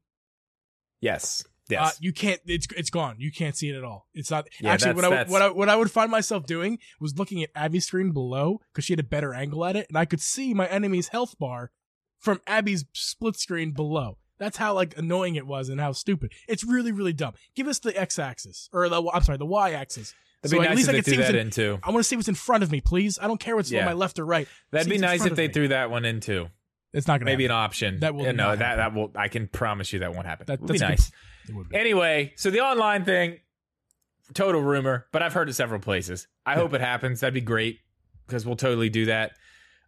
Yes. 1.01 1.43
uh, 1.45 1.49
Yes. 1.71 1.97
you 2.01 2.11
can't 2.11 2.41
it's 2.45 2.67
it's 2.75 2.89
gone 2.89 3.15
you 3.19 3.31
can't 3.31 3.55
see 3.55 3.69
it 3.69 3.75
at 3.75 3.83
all 3.83 4.07
it's 4.13 4.31
not 4.31 4.47
Yeah, 4.59 4.71
actually 4.73 4.93
what 4.95 5.05
I, 5.05 5.23
what 5.25 5.41
I 5.41 5.49
what 5.51 5.69
I 5.69 5.75
would 5.75 5.91
find 5.91 6.09
myself 6.09 6.45
doing 6.47 6.79
was 6.99 7.17
looking 7.17 7.43
at 7.43 7.49
Abby's 7.55 7.85
screen 7.85 8.11
below 8.11 8.59
because 8.73 8.85
she 8.85 8.93
had 8.93 8.99
a 8.99 9.03
better 9.03 9.33
angle 9.35 9.63
at 9.65 9.75
it 9.75 9.85
and 9.87 9.97
I 9.97 10.05
could 10.05 10.19
see 10.19 10.53
my 10.55 10.67
enemy's 10.67 11.09
health 11.09 11.37
bar 11.37 11.71
from 12.19 12.41
Abby's 12.47 12.85
split 12.93 13.35
screen 13.37 13.71
below 13.71 14.17
That's 14.37 14.57
how 14.57 14.73
like 14.73 14.97
annoying 14.97 15.35
it 15.35 15.47
was 15.47 15.69
and 15.69 15.79
how 15.81 15.91
stupid. 15.93 16.31
It's 16.47 16.63
really 16.63 16.91
really 16.91 17.13
dumb. 17.13 17.33
Give 17.55 17.67
us 17.67 17.79
the 17.79 17.97
x-axis 17.99 18.69
or 18.73 18.87
the 18.89 19.01
I'm 19.13 19.23
sorry, 19.23 19.37
the 19.37 19.45
y-axis. 19.45 20.13
It'd 20.43 20.51
So 20.51 20.57
be 20.59 20.63
at 20.65 20.69
nice 20.69 20.77
least 20.77 20.89
if 20.89 20.93
I 20.95 20.97
they 20.97 21.01
threw 21.01 21.17
that 21.23 21.35
in- 21.35 21.47
in 21.47 21.49
too. 21.51 21.79
I 21.83 21.89
want 21.91 21.99
to 21.99 22.03
see 22.07 22.15
what's 22.15 22.29
in 22.29 22.35
front 22.35 22.63
of 22.63 22.71
me, 22.71 22.79
please. 22.81 23.19
I 23.21 23.27
don't 23.27 23.39
care 23.39 23.55
what's 23.57 23.69
Yeah. 23.71 23.81
on 23.81 23.85
my 23.87 23.93
left 23.93 24.19
or 24.19 24.25
right. 24.25 24.47
That'd 24.71 24.85
See 24.85 24.91
be 24.91 24.97
nice 24.97 25.25
if 25.25 25.35
they 25.35 25.47
me. 25.47 25.53
threw 25.53 25.67
that 25.69 25.91
one 25.91 26.05
in 26.05 26.19
too. 26.21 26.47
It's 26.93 27.05
not 27.07 27.19
gonna 27.19 27.31
Maybe 27.31 27.45
an 27.45 27.51
option. 27.51 27.99
That 27.99 28.15
will 28.15 28.23
Yeah, 28.23 28.31
no, 28.31 28.55
that 28.55 28.65
happen. 28.65 28.77
that 28.77 28.93
will. 28.93 29.11
I 29.15 29.27
can 29.27 29.47
promise 29.47 29.91
you 29.93 29.99
that 29.99 30.13
won't 30.13 30.25
happen. 30.25 30.45
That, 30.47 30.61
Would 30.61 30.71
be 30.71 30.79
good 30.79 30.87
nice. 30.89 31.11
It 31.47 31.55
would 31.55 31.69
be. 31.69 31.75
Anyway, 31.77 32.33
so 32.37 32.49
the 32.49 32.61
online 32.61 33.03
thing, 33.05 33.39
total 34.33 34.61
rumor, 34.61 35.07
but 35.11 35.21
I've 35.21 35.33
heard 35.33 35.49
it 35.49 35.53
several 35.53 35.79
places. 35.79 36.27
I 36.45 36.55
hope 36.55 36.73
it 36.73 36.81
happens. 36.81 37.19
That'd 37.19 37.33
be 37.33 37.41
great 37.41 37.79
because 38.25 38.45
we'll 38.45 38.55
totally 38.55 38.89
do 38.89 39.05
that. 39.05 39.31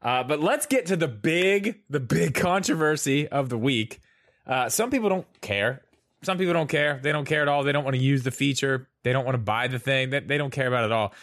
Uh, 0.02 0.24
but 0.24 0.40
let's 0.40 0.66
get 0.66 0.88
to 0.88 0.96
the 0.96 1.08
big, 1.08 1.82
the 1.90 2.00
big 2.00 2.34
controversy 2.36 3.28
of 3.28 3.50
the 3.50 3.58
week. 3.58 4.00
Uh, 4.48 4.68
some 4.70 4.90
people 4.90 5.10
don't 5.10 5.28
care. 5.42 5.84
Some 6.24 6.38
people 6.38 6.54
don't 6.54 6.70
care. 6.70 7.00
They 7.02 7.12
don't 7.12 7.26
care 7.26 7.42
at 7.42 7.48
all. 7.48 7.64
They 7.64 7.72
don't 7.72 7.84
want 7.84 7.96
to 7.96 8.02
use 8.02 8.24
the 8.24 8.32
feature. 8.32 8.88
They 9.04 9.12
don't 9.14 9.26
want 9.26 9.36
to 9.36 9.42
buy 9.42 9.68
the 9.68 9.80
thing. 9.80 10.10
They, 10.12 10.20
they 10.20 10.38
don't 10.38 10.52
care 10.52 10.68
about 10.68 10.84
it 10.84 10.86
at 10.86 10.92
all. 10.92 11.14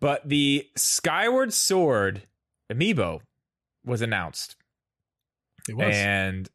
But 0.00 0.28
the 0.28 0.66
Skyward 0.76 1.52
Sword 1.52 2.22
amiibo 2.72 3.20
was 3.84 4.00
announced, 4.02 4.56
It 5.68 5.76
was. 5.76 5.94
and 5.94 6.48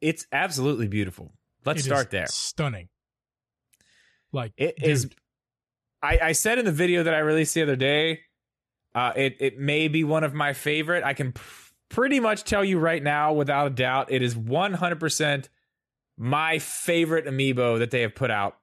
it's 0.00 0.26
absolutely 0.32 0.88
beautiful. 0.88 1.32
Let's 1.64 1.78
It 1.78 1.80
is 1.80 1.86
start 1.86 2.10
there. 2.10 2.26
Stunning. 2.26 2.88
Like 4.32 4.52
It 4.56 4.76
dude, 4.78 4.88
is. 4.90 5.10
I, 6.02 6.18
I 6.22 6.32
said 6.32 6.58
in 6.58 6.64
the 6.64 6.72
video 6.72 7.02
that 7.02 7.12
I 7.14 7.18
released 7.18 7.54
the 7.54 7.62
other 7.62 7.76
day, 7.76 8.20
uh, 8.94 9.12
it 9.16 9.36
it 9.40 9.58
may 9.58 9.88
be 9.88 10.04
one 10.04 10.24
of 10.24 10.34
my 10.34 10.52
favorite. 10.52 11.04
I 11.04 11.14
can 11.14 11.32
p- 11.32 11.40
pretty 11.88 12.20
much 12.20 12.44
tell 12.44 12.64
you 12.64 12.78
right 12.78 13.02
now, 13.02 13.32
without 13.32 13.66
a 13.66 13.70
doubt, 13.70 14.10
it 14.10 14.22
is 14.22 14.36
one 14.36 14.72
hundred 14.72 15.00
percent 15.00 15.48
my 16.16 16.58
favorite 16.58 17.24
amiibo 17.24 17.78
that 17.78 17.90
they 17.90 18.02
have 18.02 18.14
put 18.14 18.30
out 18.30 18.56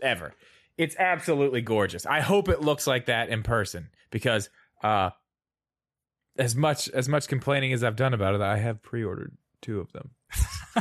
ever. 0.00 0.34
It's 0.78 0.94
absolutely 0.98 1.62
gorgeous. 1.62 2.06
I 2.06 2.20
hope 2.20 2.48
it 2.48 2.60
looks 2.60 2.86
like 2.86 3.06
that 3.06 3.28
in 3.28 3.42
person 3.42 3.90
because 4.10 4.50
uh, 4.82 5.10
as 6.36 6.54
much 6.54 6.88
as 6.90 7.08
much 7.08 7.28
complaining 7.28 7.72
as 7.72 7.82
I've 7.82 7.96
done 7.96 8.14
about 8.14 8.34
it, 8.34 8.40
I 8.40 8.58
have 8.58 8.82
pre-ordered 8.82 9.36
two 9.62 9.80
of 9.80 9.92
them. 9.92 10.10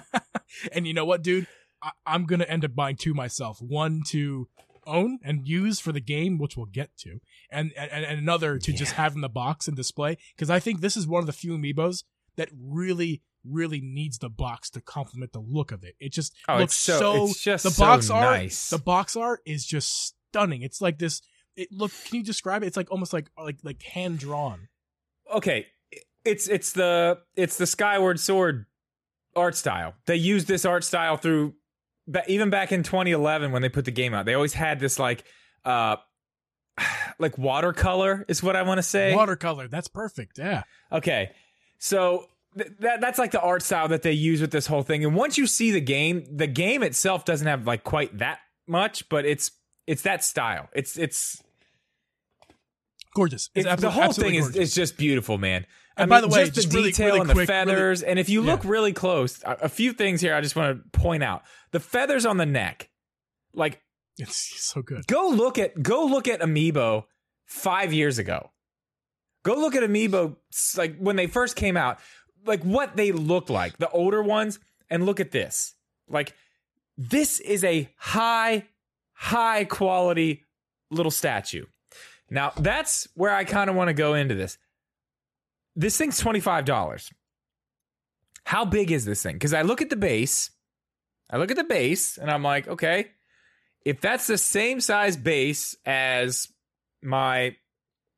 and 0.71 0.85
you 0.85 0.93
know 0.93 1.05
what, 1.05 1.23
dude? 1.23 1.47
I, 1.81 1.91
I'm 2.05 2.25
gonna 2.25 2.45
end 2.45 2.65
up 2.65 2.75
buying 2.75 2.95
two 2.95 3.13
myself. 3.13 3.61
One 3.61 4.01
to 4.09 4.47
own 4.85 5.19
and 5.23 5.47
use 5.47 5.79
for 5.79 5.91
the 5.91 5.99
game, 6.01 6.37
which 6.37 6.55
we'll 6.57 6.65
get 6.67 6.95
to, 6.99 7.19
and 7.51 7.71
and, 7.77 7.91
and 7.91 8.19
another 8.19 8.57
to 8.59 8.71
just 8.73 8.93
have 8.93 9.15
in 9.15 9.21
the 9.21 9.29
box 9.29 9.67
and 9.67 9.75
display. 9.77 10.17
Because 10.35 10.49
I 10.49 10.59
think 10.59 10.81
this 10.81 10.95
is 10.97 11.07
one 11.07 11.19
of 11.21 11.27
the 11.27 11.33
few 11.33 11.57
amiibos 11.57 12.03
that 12.35 12.49
really, 12.57 13.21
really 13.43 13.81
needs 13.81 14.17
the 14.17 14.29
box 14.29 14.69
to 14.71 14.81
complement 14.81 15.33
the 15.33 15.39
look 15.39 15.71
of 15.71 15.83
it. 15.83 15.95
It 15.99 16.11
just 16.13 16.35
Oh, 16.47 16.57
looks 16.57 16.73
it's 16.73 16.75
so, 16.75 17.25
it's 17.25 17.41
just 17.43 17.63
the 17.63 17.71
so 17.71 17.83
box 17.83 18.09
art. 18.09 18.23
nice. 18.23 18.69
The 18.69 18.79
box 18.79 19.15
art 19.15 19.41
is 19.45 19.65
just 19.65 20.15
stunning. 20.29 20.61
It's 20.61 20.81
like 20.81 20.97
this. 20.99 21.21
It 21.55 21.69
look. 21.71 21.91
Can 22.05 22.17
you 22.17 22.23
describe 22.23 22.63
it? 22.63 22.67
It's 22.67 22.77
like 22.77 22.91
almost 22.91 23.13
like 23.13 23.29
like 23.37 23.57
like 23.63 23.81
hand 23.83 24.19
drawn. 24.19 24.67
okay 25.33 25.67
it's 26.25 26.47
it's 26.47 26.71
the 26.73 27.17
it's 27.35 27.57
the 27.57 27.65
skyward 27.67 28.17
sword 28.19 28.65
art 29.35 29.55
style 29.55 29.93
they 30.05 30.15
used 30.15 30.47
this 30.47 30.63
art 30.63 30.83
style 30.83 31.17
through 31.17 31.53
ba- 32.07 32.23
even 32.27 32.49
back 32.49 32.71
in 32.71 32.83
2011 32.83 33.51
when 33.51 33.61
they 33.61 33.69
put 33.69 33.85
the 33.85 33.91
game 33.91 34.13
out 34.13 34.25
they 34.25 34.33
always 34.33 34.53
had 34.53 34.79
this 34.79 34.99
like 34.99 35.23
uh 35.65 35.95
like 37.19 37.37
watercolor 37.37 38.25
is 38.27 38.41
what 38.41 38.55
i 38.55 38.61
want 38.61 38.77
to 38.77 38.83
say 38.83 39.13
Watercolor. 39.15 39.67
That's 39.67 39.87
perfect. 39.87 40.37
Yeah. 40.37 40.63
okay 40.91 41.31
so 41.79 42.25
th- 42.57 42.69
that 42.79 43.01
that's 43.01 43.19
like 43.19 43.31
the 43.31 43.41
art 43.41 43.61
style 43.61 43.87
that 43.89 44.01
they 44.01 44.11
use 44.13 44.41
with 44.41 44.51
this 44.51 44.67
whole 44.67 44.83
thing 44.83 45.03
and 45.05 45.15
once 45.15 45.37
you 45.37 45.47
see 45.47 45.71
the 45.71 45.81
game 45.81 46.25
the 46.31 46.47
game 46.47 46.83
itself 46.83 47.25
doesn't 47.25 47.47
have 47.47 47.67
like 47.67 47.83
quite 47.83 48.17
that 48.17 48.39
much 48.67 49.07
but 49.09 49.25
it's 49.25 49.51
it's 49.87 50.01
that 50.03 50.23
style 50.23 50.69
it's 50.73 50.97
it's 50.97 51.43
Gorgeous. 53.13 53.49
It's 53.53 53.67
It's, 53.67 53.81
the 53.81 53.91
whole 53.91 54.11
thing 54.11 54.35
is, 54.35 54.55
is 54.55 54.73
just 54.73 54.97
beautiful, 54.97 55.37
man. 55.37 55.65
And 55.95 56.09
by 56.09 56.21
the 56.21 56.27
way, 56.27 56.43
just 56.45 56.55
the 56.55 56.61
just 56.61 56.73
really- 56.73 56.91
detail 56.91 57.07
really 57.07 57.19
and 57.21 57.29
the 57.29 57.33
quick, 57.33 57.49
really- 57.49 57.65
feathers, 57.65 58.01
and 58.03 58.17
if 58.19 58.29
you 58.29 58.41
look 58.41 58.63
Yeah. 58.63 58.69
really 58.71 58.93
close, 58.93 59.41
a, 59.43 59.57
a 59.63 59.69
few 59.69 59.93
things 59.93 60.21
here 60.21 60.33
I 60.33 60.41
just 60.41 60.55
want 60.55 60.83
to 60.91 60.99
point 60.99 61.23
out: 61.23 61.43
the 61.71 61.79
feathers 61.79 62.25
on 62.25 62.37
the 62.37 62.45
neck. 62.45 62.89
Like, 63.53 63.81
It's 64.17 64.35
so 64.63 64.81
good. 64.81 65.05
go 65.07 65.27
look 65.29 65.57
at 65.59 65.81
go 65.83 66.05
look 66.05 66.27
at 66.27 66.39
Amiibo 66.41 67.05
five 67.45 67.93
years 67.93 68.17
ago. 68.17 68.51
Go 69.43 69.53
look 69.55 69.75
at 69.75 69.83
Amiibo 69.83 70.37
like 70.77 70.97
when 70.97 71.15
they 71.17 71.27
first 71.27 71.55
came 71.55 71.77
out, 71.77 71.99
like 72.45 72.63
what 72.63 72.95
they 72.95 73.11
looked 73.11 73.49
like, 73.51 73.77
the 73.77 73.89
older 73.89 74.23
ones, 74.23 74.59
and 74.89 75.05
look 75.05 75.19
at 75.19 75.31
this. 75.31 75.75
Like, 76.07 76.33
this 76.97 77.39
is 77.39 77.63
a 77.63 77.89
high, 77.97 78.67
high 79.13 79.65
quality 79.65 80.43
little 80.89 81.11
statue. 81.11 81.65
Now, 82.29 82.51
that's 82.57 83.07
where 83.15 83.33
I 83.35 83.43
kind 83.43 83.69
of 83.69 83.75
want 83.75 83.89
to 83.89 83.93
go 83.93 84.13
into 84.15 84.33
this. 84.35 84.57
This 85.75 85.97
thing's 85.97 86.21
$25. 86.21 87.11
How 88.45 88.65
big 88.65 88.91
is 88.91 89.05
this 89.05 89.23
thing? 89.23 89.33
Because 89.33 89.53
I 89.53 89.61
look 89.61 89.81
at 89.81 89.89
the 89.89 89.95
base, 89.95 90.51
I 91.29 91.37
look 91.37 91.49
at 91.51 91.57
the 91.57 91.63
base, 91.63 92.17
and 92.17 92.29
I'm 92.29 92.43
like, 92.43 92.67
okay, 92.67 93.07
if 93.85 94.01
that's 94.01 94.27
the 94.27 94.37
same 94.37 94.81
size 94.81 95.17
base 95.17 95.75
as 95.85 96.47
my, 97.01 97.55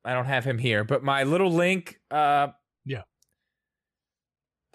I 0.04 0.12
don't 0.12 0.26
have 0.26 0.44
him 0.44 0.58
here, 0.58 0.84
but 0.84 1.02
my 1.02 1.22
little 1.22 1.50
Link, 1.50 1.98
uh, 2.10 2.48
Yeah. 2.84 3.02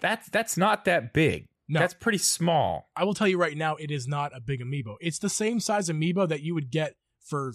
that's 0.00 0.28
that's 0.30 0.56
not 0.56 0.84
that 0.86 1.12
big. 1.12 1.48
No. 1.68 1.80
That's 1.80 1.94
pretty 1.94 2.18
small. 2.18 2.90
I 2.96 3.04
will 3.04 3.14
tell 3.14 3.28
you 3.28 3.38
right 3.38 3.56
now, 3.56 3.76
it 3.76 3.90
is 3.90 4.06
not 4.08 4.36
a 4.36 4.40
big 4.40 4.60
amiibo. 4.60 4.96
It's 5.00 5.18
the 5.20 5.30
same 5.30 5.60
size 5.60 5.88
amiibo 5.88 6.28
that 6.28 6.42
you 6.42 6.54
would 6.54 6.70
get 6.70 6.96
for 7.24 7.52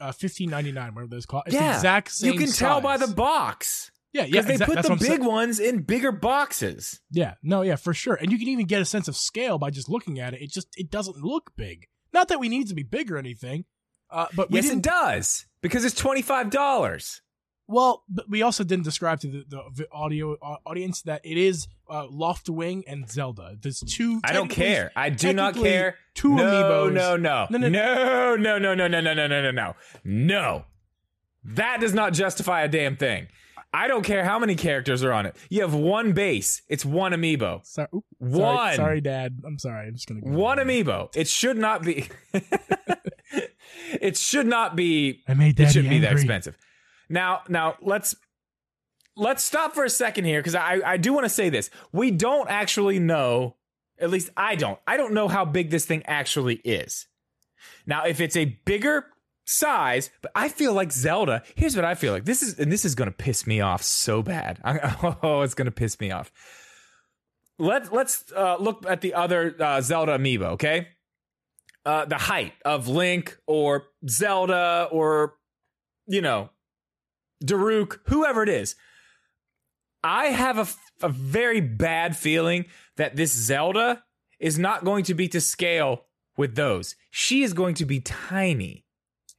uh, 0.00 0.12
fifteen 0.12 0.50
ninety 0.50 0.72
nine, 0.72 0.94
whatever 0.94 1.10
those 1.10 1.26
called. 1.26 1.42
It's 1.46 1.56
the 1.56 1.62
Yeah. 1.62 1.74
exact 1.74 2.12
same. 2.12 2.32
you 2.32 2.38
can 2.38 2.50
tell 2.50 2.80
by 2.80 2.96
the 2.96 3.08
box 3.08 3.90
yeah, 4.12 4.22
yeah. 4.22 4.26
because 4.26 4.46
they 4.46 4.52
exact- 4.54 4.72
put 4.72 4.82
the 4.82 4.96
big 4.96 5.22
ones 5.22 5.60
in 5.60 5.82
bigger 5.82 6.12
boxes. 6.12 7.00
Yeah, 7.10 7.34
no, 7.42 7.62
yeah, 7.62 7.76
for 7.76 7.94
sure. 7.94 8.14
And 8.14 8.32
you 8.32 8.38
can 8.38 8.48
even 8.48 8.66
get 8.66 8.80
a 8.80 8.84
sense 8.84 9.08
of 9.08 9.16
scale 9.16 9.58
by 9.58 9.70
just 9.70 9.88
looking 9.88 10.18
at 10.18 10.34
it. 10.34 10.42
It 10.42 10.50
just 10.50 10.68
it 10.76 10.90
doesn't 10.90 11.16
look 11.18 11.52
big. 11.56 11.86
Not 12.12 12.28
that 12.28 12.40
we 12.40 12.48
need 12.48 12.68
to 12.68 12.74
be 12.74 12.82
big 12.82 13.10
or 13.10 13.18
anything, 13.18 13.64
uh, 14.10 14.26
but 14.34 14.50
we 14.50 14.60
yes, 14.60 14.70
it 14.70 14.82
does 14.82 15.46
because 15.62 15.84
it's 15.84 15.94
twenty 15.94 16.22
five 16.22 16.50
dollars. 16.50 17.22
Well, 17.70 18.02
but 18.08 18.28
we 18.28 18.42
also 18.42 18.64
didn't 18.64 18.82
describe 18.82 19.20
to 19.20 19.28
the, 19.28 19.62
the, 19.76 19.86
audio 19.92 20.36
uh, 20.42 20.56
audience 20.66 21.02
that 21.02 21.20
it 21.22 21.36
is 21.36 21.68
uh, 21.88 22.08
Loftwing 22.08 22.82
and 22.88 23.08
Zelda. 23.08 23.56
There's 23.60 23.78
two. 23.78 24.20
I 24.24 24.32
don't 24.32 24.48
care. 24.48 24.90
I 24.96 25.10
do 25.10 25.32
not 25.32 25.54
care. 25.54 25.94
Two 26.14 26.34
no, 26.34 26.42
amiibos. 26.42 26.92
No, 26.92 27.16
no, 27.16 27.46
no. 27.48 27.68
no, 27.68 28.36
no, 28.36 28.58
no, 28.58 28.74
no, 28.74 28.74
no, 28.74 29.00
no, 29.00 29.14
no, 29.14 29.26
no, 29.28 29.40
no, 29.40 29.50
no, 29.52 29.74
no. 30.02 30.64
That 31.44 31.80
does 31.80 31.94
not 31.94 32.12
justify 32.12 32.62
a 32.62 32.68
damn 32.68 32.96
thing. 32.96 33.28
I 33.72 33.86
don't 33.86 34.02
care 34.02 34.24
how 34.24 34.38
many 34.38 34.56
characters 34.56 35.04
are 35.04 35.12
on 35.12 35.26
it. 35.26 35.36
You 35.48 35.62
have 35.62 35.74
one 35.74 36.12
base. 36.12 36.62
It's 36.68 36.84
one 36.84 37.12
amiibo. 37.12 37.64
Sorry, 37.64 37.88
oop, 37.94 38.04
One. 38.18 38.40
Sorry, 38.40 38.76
sorry, 38.76 39.00
Dad. 39.00 39.38
I'm 39.46 39.58
sorry. 39.58 39.86
I'm 39.88 39.94
just 39.94 40.08
gonna. 40.08 40.20
Go 40.22 40.30
One 40.30 40.58
amiibo. 40.58 41.10
It 41.14 41.28
should 41.28 41.56
not 41.56 41.82
be. 41.82 42.08
it 43.92 44.16
should 44.16 44.46
not 44.46 44.74
be. 44.74 45.22
I 45.28 45.34
made 45.34 45.56
that. 45.56 45.68
It 45.68 45.72
shouldn't 45.72 45.90
be 45.90 46.00
that 46.00 46.12
expensive. 46.12 46.56
Now, 47.08 47.42
now 47.48 47.76
let's 47.80 48.16
let's 49.16 49.44
stop 49.44 49.74
for 49.74 49.84
a 49.84 49.90
second 49.90 50.24
here 50.24 50.40
because 50.40 50.54
I 50.56 50.80
I 50.84 50.96
do 50.96 51.12
want 51.12 51.24
to 51.24 51.30
say 51.30 51.48
this. 51.48 51.70
We 51.92 52.10
don't 52.10 52.48
actually 52.50 52.98
know. 52.98 53.56
At 54.00 54.10
least 54.10 54.30
I 54.36 54.56
don't. 54.56 54.78
I 54.86 54.96
don't 54.96 55.12
know 55.12 55.28
how 55.28 55.44
big 55.44 55.70
this 55.70 55.84
thing 55.86 56.02
actually 56.06 56.56
is. 56.56 57.06
Now, 57.86 58.04
if 58.06 58.20
it's 58.20 58.36
a 58.36 58.46
bigger 58.64 59.06
size, 59.50 60.10
but 60.22 60.30
I 60.34 60.48
feel 60.48 60.72
like 60.72 60.92
Zelda. 60.92 61.42
Here's 61.56 61.74
what 61.74 61.84
I 61.84 61.94
feel 61.94 62.12
like. 62.12 62.24
This 62.24 62.42
is 62.42 62.58
and 62.58 62.70
this 62.70 62.84
is 62.84 62.94
going 62.94 63.10
to 63.10 63.16
piss 63.16 63.46
me 63.46 63.60
off 63.60 63.82
so 63.82 64.22
bad. 64.22 64.60
I, 64.64 64.96
oh, 65.22 65.42
it's 65.42 65.54
going 65.54 65.66
to 65.66 65.72
piss 65.72 65.98
me 66.00 66.10
off. 66.10 66.32
Let's 67.58 67.90
let's 67.90 68.24
uh, 68.34 68.56
look 68.58 68.86
at 68.88 69.00
the 69.00 69.14
other 69.14 69.54
uh, 69.58 69.80
Zelda 69.80 70.16
amiibo. 70.16 70.52
Okay, 70.52 70.88
uh, 71.84 72.04
the 72.04 72.16
height 72.16 72.54
of 72.64 72.88
Link 72.88 73.38
or 73.46 73.84
Zelda 74.08 74.88
or 74.90 75.34
you 76.06 76.20
know 76.20 76.50
Daruk, 77.44 77.98
whoever 78.06 78.42
it 78.42 78.48
is. 78.48 78.76
I 80.02 80.26
have 80.26 80.58
a, 80.58 81.06
a 81.06 81.10
very 81.10 81.60
bad 81.60 82.16
feeling 82.16 82.64
that 82.96 83.16
this 83.16 83.32
Zelda 83.32 84.02
is 84.38 84.58
not 84.58 84.82
going 84.82 85.04
to 85.04 85.14
be 85.14 85.28
to 85.28 85.40
scale 85.42 86.06
with 86.38 86.54
those. 86.54 86.94
She 87.10 87.42
is 87.42 87.52
going 87.52 87.74
to 87.74 87.84
be 87.84 88.00
tiny. 88.00 88.86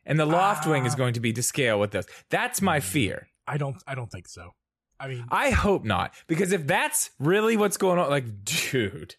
And 0.06 0.20
the 0.20 0.26
Loftwing 0.26 0.86
is 0.88 0.94
Ah. 0.94 0.98
going 0.98 1.14
to 1.14 1.20
be 1.20 1.32
to 1.34 1.44
scale 1.44 1.80
with 1.80 1.92
those. 1.92 2.06
That's 2.30 2.62
my 2.62 2.80
fear. 2.80 3.28
I 3.48 3.58
don't. 3.58 3.78
I 3.88 3.96
don't 3.96 4.12
think 4.12 4.28
so. 4.28 4.52
I 5.00 5.08
mean, 5.08 5.26
I 5.32 5.50
hope 5.52 5.84
not. 5.84 6.14
Because 6.28 6.52
if 6.52 6.68
that's 6.68 7.10
really 7.20 7.58
what's 7.58 7.78
going 7.78 8.00
on, 8.00 8.10
like, 8.10 8.26
dude. 8.46 9.16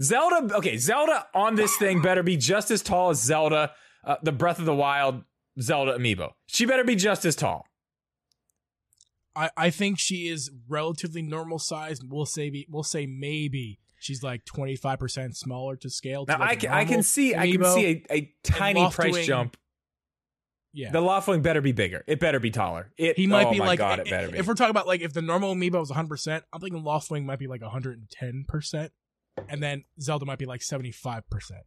Zelda, 0.00 0.54
okay, 0.56 0.76
Zelda 0.76 1.26
on 1.34 1.54
this 1.54 1.76
thing 1.76 2.02
better 2.02 2.22
be 2.22 2.36
just 2.36 2.70
as 2.70 2.82
tall 2.82 3.10
as 3.10 3.22
Zelda, 3.22 3.72
uh, 4.04 4.16
the 4.22 4.32
Breath 4.32 4.58
of 4.58 4.64
the 4.64 4.74
Wild 4.74 5.22
Zelda 5.60 5.96
amiibo. 5.96 6.32
She 6.46 6.66
better 6.66 6.82
be 6.84 6.96
just 6.96 7.24
as 7.24 7.36
tall. 7.36 7.66
I, 9.36 9.50
I 9.56 9.70
think 9.70 9.98
she 9.98 10.28
is 10.28 10.50
relatively 10.68 11.22
normal 11.22 11.58
size. 11.58 12.00
We'll 12.04 12.26
say 12.26 12.50
be- 12.50 12.66
we'll 12.70 12.82
say 12.84 13.06
maybe 13.06 13.78
she's 13.98 14.22
like 14.22 14.44
25% 14.44 15.36
smaller 15.36 15.76
to 15.76 15.90
scale. 15.90 16.26
To 16.26 16.32
Now 16.32 16.38
like 16.40 16.50
I 16.50 16.52
a 16.52 16.56
can 16.56 16.70
I 16.72 16.80
can 16.84 16.88
normal 16.90 17.02
see 17.04 17.34
I 17.34 17.50
can 17.52 17.64
see 17.64 17.86
a, 17.86 18.12
a 18.14 18.34
tiny 18.42 18.88
price 18.90 19.14
Loftwing- 19.14 19.24
jump. 19.24 19.56
Yeah. 20.74 20.90
The 20.90 21.00
Loftwing 21.00 21.42
better 21.42 21.60
be 21.60 21.70
bigger. 21.72 22.02
It 22.08 22.18
better 22.18 22.40
be 22.40 22.50
taller. 22.50 22.92
It 22.98 23.16
he 23.16 23.28
might 23.28 23.46
oh 23.46 23.52
be 23.52 23.58
my 23.60 23.66
like 23.66 23.78
god, 23.78 24.00
it 24.00 24.10
better 24.10 24.30
be. 24.30 24.38
if 24.38 24.46
we're 24.46 24.54
talking 24.54 24.72
about 24.72 24.88
like 24.88 25.00
if 25.00 25.12
the 25.12 25.22
normal 25.22 25.54
amiibo 25.54 25.78
was 25.78 25.90
100% 25.90 26.42
i'm 26.52 26.60
thinking 26.60 26.82
loftwing 26.82 27.24
might 27.24 27.38
be 27.38 27.46
like 27.46 27.60
110% 27.60 28.90
and 29.48 29.62
then 29.62 29.84
zelda 30.00 30.26
might 30.26 30.38
be 30.38 30.46
like 30.46 30.60
75% 30.60 31.22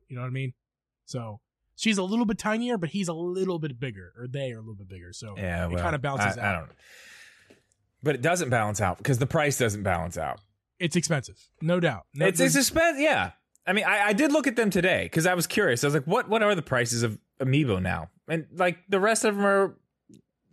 you 0.08 0.16
know 0.16 0.22
what 0.22 0.28
i 0.28 0.32
mean 0.32 0.54
so 1.06 1.40
she's 1.76 1.98
a 1.98 2.04
little 2.04 2.26
bit 2.26 2.38
tinier 2.38 2.78
but 2.78 2.90
he's 2.90 3.08
a 3.08 3.14
little 3.14 3.60
bit 3.60 3.80
bigger 3.80 4.14
or 4.18 4.28
they 4.28 4.52
are 4.52 4.58
a 4.58 4.62
little 4.62 4.76
bit 4.76 4.90
bigger 4.90 5.14
so 5.14 5.36
yeah, 5.38 5.70
it 5.70 5.78
kind 5.78 5.96
of 5.96 6.02
balances 6.02 6.38
I, 6.38 6.42
out 6.42 6.48
I 6.48 6.58
don't 6.60 6.68
know. 6.68 6.76
But 8.04 8.16
it 8.16 8.22
doesn't 8.22 8.50
balance 8.50 8.80
out 8.80 8.98
because 9.00 9.18
the 9.18 9.26
price 9.26 9.58
doesn't 9.58 9.84
balance 9.84 10.18
out. 10.18 10.40
it's 10.80 10.96
expensive 10.96 11.38
no 11.62 11.80
doubt 11.80 12.06
no, 12.14 12.28
it's 12.28 12.40
it's 12.40 12.56
expensive. 12.56 13.02
Yeah, 13.02 13.32
I 13.66 13.74
mean, 13.74 13.84
I, 13.86 14.08
I 14.08 14.14
did 14.14 14.32
look 14.32 14.48
at 14.48 14.56
them 14.56 14.70
today 14.70 15.04
because 15.04 15.26
I 15.26 15.34
was 15.34 15.46
curious. 15.46 15.84
I 15.84 15.88
was 15.88 15.94
like, 15.94 16.06
what 16.06 16.30
what 16.30 16.42
are 16.42 16.56
the 16.56 16.62
prices 16.62 17.04
of 17.04 17.20
amiibo 17.42 17.82
now? 17.82 18.10
And 18.28 18.46
like 18.54 18.78
the 18.90 19.00
rest 19.00 19.24
of 19.26 19.36
them 19.36 19.46
are, 19.46 19.78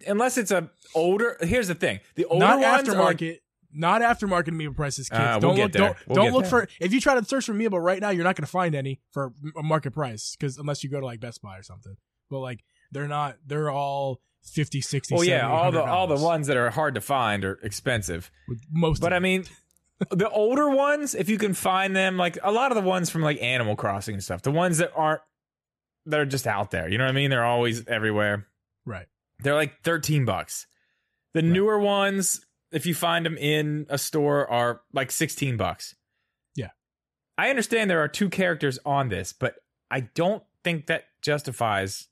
unless 0.07 0.39
it's 0.39 0.51
a 0.51 0.71
older. 0.95 1.37
Here's 1.41 1.69
the 1.69 1.75
thing: 1.75 2.01
the 2.15 2.25
older 2.27 2.45
not 2.47 2.61
ones 2.61 2.89
are 2.89 2.93
aftermarket 2.95 3.39
not 3.77 4.03
aftermarket 4.03 4.51
amiibo 4.51 4.77
prices 4.77 5.09
kids 5.09 5.21
Ah, 5.21 5.33
we'll 5.33 5.41
don't 5.41 5.57
get 5.57 5.63
look 5.65 5.73
there. 5.73 5.83
don't, 5.83 5.97
We'll 6.07 6.15
don't 6.17 6.33
look 6.33 6.43
there. 6.49 6.67
for 6.67 6.69
if 6.79 6.93
you 6.93 7.01
try 7.01 7.19
to 7.19 7.25
search 7.25 7.47
for 7.47 7.53
amiibo 7.55 7.83
right 7.83 8.01
now 8.01 8.11
you're 8.11 8.23
not 8.23 8.37
going 8.37 8.45
to 8.47 8.51
find 8.51 8.73
any 8.77 9.01
for 9.11 9.33
a 9.59 9.65
market 9.65 9.91
price 9.91 10.37
because 10.39 10.59
unless 10.59 10.85
you 10.85 10.91
go 10.91 11.01
to 11.01 11.07
like 11.07 11.19
best 11.19 11.43
buy 11.43 11.59
or 11.59 11.65
something 11.65 11.97
but 12.31 12.39
like 12.39 12.63
they're 12.93 13.09
not 13.09 13.37
they're 13.45 13.71
all 13.71 14.21
50 14.45 14.81
60 14.81 15.15
well, 15.17 15.25
yeah, 15.25 15.49
all 15.51 15.73
the 15.73 15.83
all 15.83 16.07
the 16.07 16.15
ones 16.15 16.47
that 16.47 16.57
are 16.57 16.71
hard 16.71 16.95
to 16.95 17.01
find 17.01 17.45
are 17.45 17.59
expensive. 17.65 18.31
with 18.47 18.61
most 18.71 19.01
But 19.01 19.13
I 19.13 19.19
mean, 19.19 19.45
the 20.11 20.29
older 20.31 20.69
ones, 20.69 21.15
if 21.17 21.29
you 21.29 21.39
can 21.39 21.55
find 21.55 21.97
them, 21.97 22.17
like 22.17 22.39
a 22.45 22.53
lot 22.53 22.71
of 22.71 22.77
the 22.77 22.83
ones 22.89 23.11
from 23.11 23.23
like 23.23 23.41
Animal 23.43 23.75
Crossing 23.75 24.15
and 24.15 24.23
stuff, 24.23 24.43
the 24.43 24.51
ones 24.53 24.79
that 24.79 24.93
aren't 24.95 25.23
that 26.07 26.21
are 26.21 26.27
just 26.27 26.47
out 26.47 26.71
there. 26.71 26.89
You 26.89 26.99
know 26.99 27.05
what 27.05 27.11
I 27.11 27.15
mean? 27.15 27.31
They're 27.31 27.45
always 27.45 27.87
everywhere. 27.87 28.47
right 28.85 29.07
They're 29.41 29.55
like 29.55 29.83
13 29.83 30.25
bucks. 30.25 30.67
The 31.33 31.41
Right. 31.43 31.49
newer 31.51 31.79
ones, 31.79 32.45
if 32.73 32.87
you 32.87 32.95
find 32.95 33.25
them 33.27 33.37
in 33.39 33.87
a 33.89 33.99
store, 33.99 34.49
are 34.51 34.83
like 34.93 35.11
16 35.11 35.57
bucks. 35.57 35.95
Yeah. 36.55 36.71
I 37.39 37.51
understand 37.51 37.91
there 37.91 38.03
are 38.03 38.09
two 38.09 38.29
characters 38.29 38.79
on 38.87 39.09
this, 39.09 39.33
but 39.33 39.57
I 39.91 40.01
don't 40.01 40.43
think 40.63 40.87
that 40.87 41.05
justifies 41.23 42.09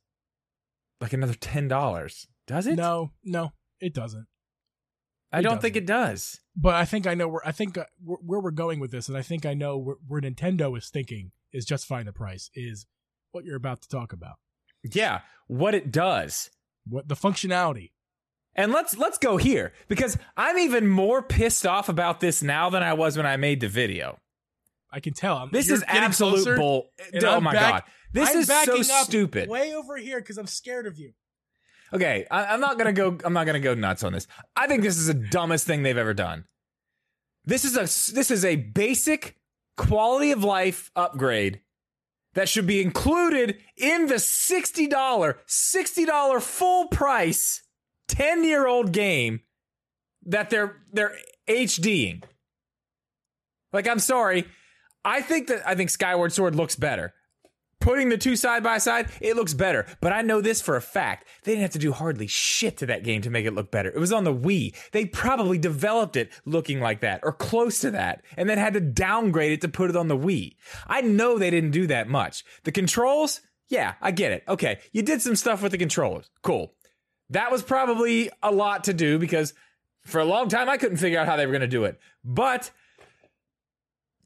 like 1.00 1.12
another 1.12 1.34
$10. 1.34 2.26
Does 2.46 2.66
it? 2.66 2.76
no 2.76 3.12
no 3.24 3.52
it 3.80 3.94
doesn't 3.94 4.26
I 5.32 5.38
it 5.38 5.42
don't 5.42 5.60
think 5.62 5.74
doesn't. 5.74 5.84
it 5.84 5.86
does. 5.86 6.40
but 6.56 6.74
i 6.74 6.84
think 6.84 7.06
i 7.06 7.14
know 7.14 7.28
where 7.28 7.40
i 7.46 7.52
think 7.52 7.78
uh, 7.78 7.84
where, 8.04 8.18
where 8.20 8.40
we're 8.40 8.50
going 8.50 8.80
with 8.80 8.90
this 8.90 9.08
and 9.08 9.16
i 9.16 9.22
think 9.22 9.46
i 9.46 9.54
know 9.54 9.78
where, 9.78 9.96
where 10.06 10.20
nintendo 10.20 10.76
is 10.76 10.88
thinking 10.90 11.30
is 11.52 11.64
justifying 11.64 12.06
the 12.06 12.12
price 12.12 12.50
is 12.54 12.86
what 13.32 13.44
you're 13.44 13.56
about 13.56 13.82
to 13.82 13.88
talk 13.88 14.12
about 14.12 14.36
Yeah, 14.84 15.20
what 15.48 15.74
it 15.74 15.90
does. 15.90 16.50
what 16.86 17.08
the 17.08 17.14
functionality 17.16 17.90
And 18.54 18.72
let's 18.72 18.96
let's 18.96 19.18
go 19.18 19.36
here 19.38 19.72
because 19.88 20.16
I'm 20.36 20.58
even 20.58 20.86
more 20.86 21.22
pissed 21.22 21.66
off 21.66 21.88
about 21.88 22.20
this 22.20 22.42
now 22.42 22.70
than 22.70 22.82
I 22.82 22.92
was 22.92 23.16
when 23.16 23.26
I 23.26 23.36
made 23.36 23.60
the 23.60 23.68
video. 23.68 24.18
i 24.90 25.00
can 25.00 25.14
tell 25.14 25.36
I'm, 25.38 25.50
This 25.50 25.70
is 25.70 25.82
absolute 25.86 26.34
closer, 26.44 26.56
bull. 26.56 26.90
Oh 27.22 27.28
I'm 27.36 27.44
my 27.44 27.52
back- 27.52 27.72
god, 27.86 27.92
this 28.12 28.30
I'm 28.30 28.38
is 28.40 28.88
so 28.88 29.02
stupid. 29.04 29.48
way 29.48 29.74
over 29.74 29.96
here 29.96 30.20
because 30.20 30.36
i'm 30.36 30.46
scared 30.46 30.86
of 30.86 30.98
you 30.98 31.12
Okay, 31.94 32.26
I, 32.30 32.46
I'm 32.46 32.60
not 32.60 32.78
gonna 32.78 32.94
go. 32.94 33.18
I'm 33.22 33.34
not 33.34 33.44
gonna 33.44 33.60
go 33.60 33.74
nuts 33.74 34.02
on 34.02 34.14
this. 34.14 34.26
I 34.56 34.66
think 34.66 34.82
this 34.82 34.96
is 34.96 35.08
the 35.08 35.14
dumbest 35.14 35.66
thing 35.66 35.82
they've 35.82 35.98
ever 35.98 36.14
done. 36.14 36.46
This 37.44 37.66
is 37.66 37.76
a 37.76 37.82
this 38.14 38.30
is 38.30 38.46
a 38.46 38.56
basic 38.56 39.36
quality 39.76 40.32
of 40.32 40.42
life 40.42 40.90
upgrade 40.96 41.60
that 42.34 42.48
should 42.48 42.66
be 42.66 42.80
included 42.80 43.58
in 43.76 44.06
the 44.06 44.18
sixty 44.18 44.86
dollar 44.86 45.38
sixty 45.46 46.04
dollar 46.04 46.40
full 46.40 46.88
price 46.88 47.62
ten 48.08 48.44
year 48.44 48.66
old 48.66 48.92
game 48.92 49.40
that 50.26 50.50
they're 50.50 50.76
they're 50.92 51.16
HDing. 51.48 52.22
Like 53.72 53.88
I'm 53.88 53.98
sorry, 53.98 54.46
I 55.04 55.22
think 55.22 55.48
that 55.48 55.66
I 55.66 55.74
think 55.74 55.90
Skyward 55.90 56.32
Sword 56.32 56.54
looks 56.54 56.76
better. 56.76 57.14
Putting 57.82 58.10
the 58.10 58.16
two 58.16 58.36
side 58.36 58.62
by 58.62 58.78
side, 58.78 59.10
it 59.20 59.34
looks 59.34 59.54
better. 59.54 59.86
But 60.00 60.12
I 60.12 60.22
know 60.22 60.40
this 60.40 60.62
for 60.62 60.76
a 60.76 60.80
fact. 60.80 61.26
They 61.42 61.50
didn't 61.50 61.62
have 61.62 61.72
to 61.72 61.80
do 61.80 61.90
hardly 61.90 62.28
shit 62.28 62.76
to 62.76 62.86
that 62.86 63.02
game 63.02 63.22
to 63.22 63.30
make 63.30 63.44
it 63.44 63.54
look 63.54 63.72
better. 63.72 63.88
It 63.88 63.98
was 63.98 64.12
on 64.12 64.22
the 64.22 64.32
Wii. 64.32 64.76
They 64.92 65.04
probably 65.04 65.58
developed 65.58 66.14
it 66.14 66.30
looking 66.44 66.78
like 66.78 67.00
that 67.00 67.18
or 67.24 67.32
close 67.32 67.80
to 67.80 67.90
that 67.90 68.22
and 68.36 68.48
then 68.48 68.56
had 68.56 68.74
to 68.74 68.80
downgrade 68.80 69.50
it 69.50 69.60
to 69.62 69.68
put 69.68 69.90
it 69.90 69.96
on 69.96 70.06
the 70.06 70.16
Wii. 70.16 70.54
I 70.86 71.00
know 71.00 71.38
they 71.38 71.50
didn't 71.50 71.72
do 71.72 71.88
that 71.88 72.06
much. 72.08 72.44
The 72.62 72.70
controls, 72.70 73.40
yeah, 73.68 73.94
I 74.00 74.12
get 74.12 74.30
it. 74.30 74.44
Okay, 74.46 74.78
you 74.92 75.02
did 75.02 75.20
some 75.20 75.34
stuff 75.34 75.60
with 75.60 75.72
the 75.72 75.78
controllers. 75.78 76.30
Cool. 76.42 76.72
That 77.30 77.50
was 77.50 77.64
probably 77.64 78.30
a 78.44 78.52
lot 78.52 78.84
to 78.84 78.94
do 78.94 79.18
because 79.18 79.54
for 80.04 80.20
a 80.20 80.24
long 80.24 80.48
time 80.48 80.68
I 80.68 80.76
couldn't 80.76 80.98
figure 80.98 81.18
out 81.18 81.26
how 81.26 81.34
they 81.34 81.46
were 81.46 81.52
going 81.52 81.62
to 81.62 81.66
do 81.66 81.82
it. 81.82 81.98
But 82.22 82.70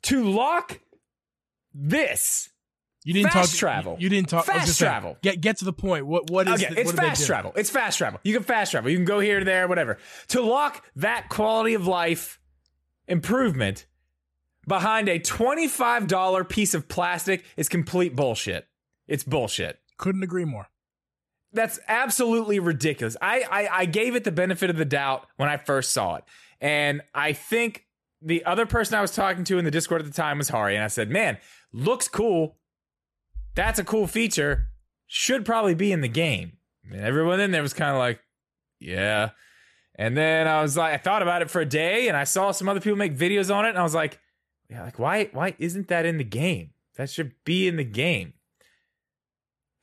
to 0.03 0.23
lock 0.25 0.79
this 1.73 2.51
You 3.07 3.15
didn't 3.15 3.31
Fast 3.31 3.53
talk 3.53 3.59
travel. 3.61 3.97
You, 4.01 4.09
didn't 4.09 4.29
talk. 4.31 4.47
Fast 4.47 4.75
say, 4.75 4.85
travel. 4.85 5.17
Get 5.23 5.41
get 5.41 5.59
to 5.59 5.65
the 5.65 5.73
point. 5.73 6.09
What 6.09 6.29
what 6.29 6.49
is? 6.49 6.61
Okay, 6.61 6.75
the, 6.75 6.81
it's 6.81 6.91
fast 6.91 7.25
travel. 7.25 7.53
It's 7.55 7.71
fast 7.71 7.99
travel. 7.99 8.19
You 8.25 8.35
can 8.35 8.43
fast 8.43 8.73
travel. 8.73 8.91
You 8.91 8.97
can 8.97 9.05
go 9.05 9.21
here 9.21 9.39
to 9.39 9.45
there, 9.45 9.69
whatever. 9.69 9.99
To 10.31 10.41
lock 10.41 10.85
that 10.97 11.29
quality 11.29 11.75
of 11.75 11.87
life 11.87 12.41
improvement 13.07 13.87
behind 14.67 15.09
a 15.09 15.21
$25 15.21 16.49
piece 16.49 16.75
of 16.75 16.89
plastic 16.89 17.45
is 17.57 17.69
complete 17.69 18.17
bullshit. 18.17 18.67
It's 19.07 19.23
bullshit. 19.23 19.79
Couldn't 19.99 20.25
agree 20.25 20.45
more. 20.45 20.67
That's 21.53 21.79
absolutely 21.87 22.59
ridiculous. 22.59 23.17
I, 23.23 23.45
I 23.49 23.69
I 23.83 23.85
gave 23.85 24.17
it 24.17 24.25
the 24.25 24.33
benefit 24.33 24.69
of 24.69 24.79
the 24.79 24.85
doubt 24.85 25.29
when 25.37 25.49
I 25.49 25.59
first 25.59 25.93
saw 25.93 26.17
it. 26.17 26.25
And 26.61 27.03
I 27.15 27.35
think 27.35 27.87
the 28.21 28.45
other 28.45 28.67
person 28.67 28.97
I 28.97 29.01
was 29.01 29.13
talking 29.13 29.45
to 29.45 29.59
in 29.59 29.65
the 29.65 29.71
Discord 29.71 30.01
at 30.01 30.09
the 30.09 30.13
time 30.13 30.39
was 30.39 30.49
Hari, 30.49 30.75
and 30.75 30.83
I 30.83 30.89
said, 30.89 31.09
Man, 31.09 31.39
looks 31.73 32.09
cool. 32.09 32.57
That's 33.57 33.81
a 33.81 33.85
cool 33.85 34.07
feature. 34.07 34.67
Should 35.09 35.45
probably 35.45 35.75
be 35.75 35.91
in 35.91 36.01
the 36.01 36.09
game. 36.09 36.59
And 36.89 37.01
everyone 37.01 37.41
in 37.41 37.51
there 37.51 37.63
was 37.63 37.75
kind 37.75 37.91
of 37.91 37.99
like, 37.99 38.21
Yeah. 38.79 39.31
And 39.99 40.17
then 40.17 40.47
I 40.47 40.63
was 40.63 40.77
like, 40.77 40.93
I 40.95 40.99
thought 40.99 41.23
about 41.23 41.43
it 41.43 41.51
for 41.51 41.61
a 41.61 41.67
day 41.67 42.07
and 42.07 42.17
I 42.17 42.25
saw 42.25 42.53
some 42.53 42.69
other 42.69 42.81
people 42.81 42.99
make 42.99 43.17
videos 43.17 43.53
on 43.53 43.65
it, 43.65 43.71
and 43.71 43.79
I 43.79 43.83
was 43.83 43.95
like, 43.95 44.21
Yeah, 44.71 44.85
like 44.85 44.99
why 44.99 45.31
why 45.33 45.57
isn't 45.59 45.89
that 45.89 46.07
in 46.07 46.19
the 46.19 46.25
game? 46.25 46.71
That 46.97 47.11
should 47.11 47.33
be 47.45 47.67
in 47.67 47.77
the 47.77 47.85
game 47.85 48.35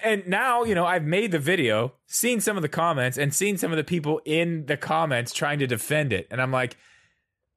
and 0.03 0.27
now 0.27 0.63
you 0.63 0.75
know 0.75 0.85
i've 0.85 1.03
made 1.03 1.31
the 1.31 1.39
video 1.39 1.93
seen 2.05 2.39
some 2.39 2.57
of 2.57 2.61
the 2.61 2.69
comments 2.69 3.17
and 3.17 3.33
seen 3.33 3.57
some 3.57 3.71
of 3.71 3.77
the 3.77 3.83
people 3.83 4.21
in 4.25 4.65
the 4.65 4.77
comments 4.77 5.33
trying 5.33 5.57
to 5.57 5.65
defend 5.65 6.13
it 6.13 6.27
and 6.29 6.41
i'm 6.41 6.51
like 6.51 6.77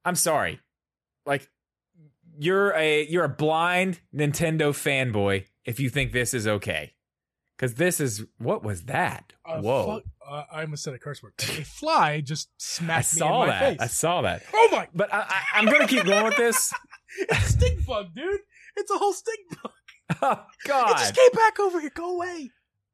i'm 0.05 0.15
sorry 0.15 0.59
like 1.25 1.49
you're 2.39 2.71
a 2.75 3.05
you're 3.07 3.25
a 3.25 3.29
blind 3.29 3.99
nintendo 4.15 4.69
fanboy 4.71 5.45
if 5.67 5.79
you 5.79 5.89
think 5.89 6.11
this 6.13 6.33
is 6.33 6.47
okay 6.47 6.93
because 7.55 7.75
this 7.75 7.99
is 7.99 8.23
what 8.39 8.63
was 8.63 8.83
that 8.85 9.33
Uh, 9.45 9.59
whoa 9.61 9.85
fuck- 9.95 10.03
uh, 10.29 10.43
I 10.51 10.61
almost 10.61 10.83
said 10.83 10.93
a 10.93 10.99
curse 10.99 11.21
word. 11.23 11.33
A 11.39 11.43
fly 11.63 12.19
just 12.21 12.49
smacked 12.57 13.13
me 13.13 13.17
in 13.21 13.27
saw 13.27 13.39
my 13.39 13.45
that 13.47 13.59
face. 13.59 13.77
i 13.79 13.87
saw 13.87 14.21
that 14.23 14.43
oh 14.53 14.69
my! 14.71 14.87
but 14.95 15.13
I, 15.13 15.19
I, 15.19 15.41
i'm 15.59 15.65
gonna 15.65 15.87
keep 15.87 16.03
going 16.05 16.23
with 16.25 16.37
this 16.37 16.73
It's 17.19 17.31
a 17.47 17.51
stink 17.57 17.85
bug, 17.85 18.13
dude. 18.13 18.41
It's 18.75 18.91
a 18.91 18.97
whole 18.97 19.13
stink 19.13 19.39
bug. 19.63 19.71
oh 20.21 20.43
God! 20.67 20.91
It 20.91 20.97
just 20.99 21.15
came 21.15 21.31
back 21.33 21.59
over 21.59 21.79
here. 21.79 21.89
Go 21.95 22.15
away. 22.17 22.51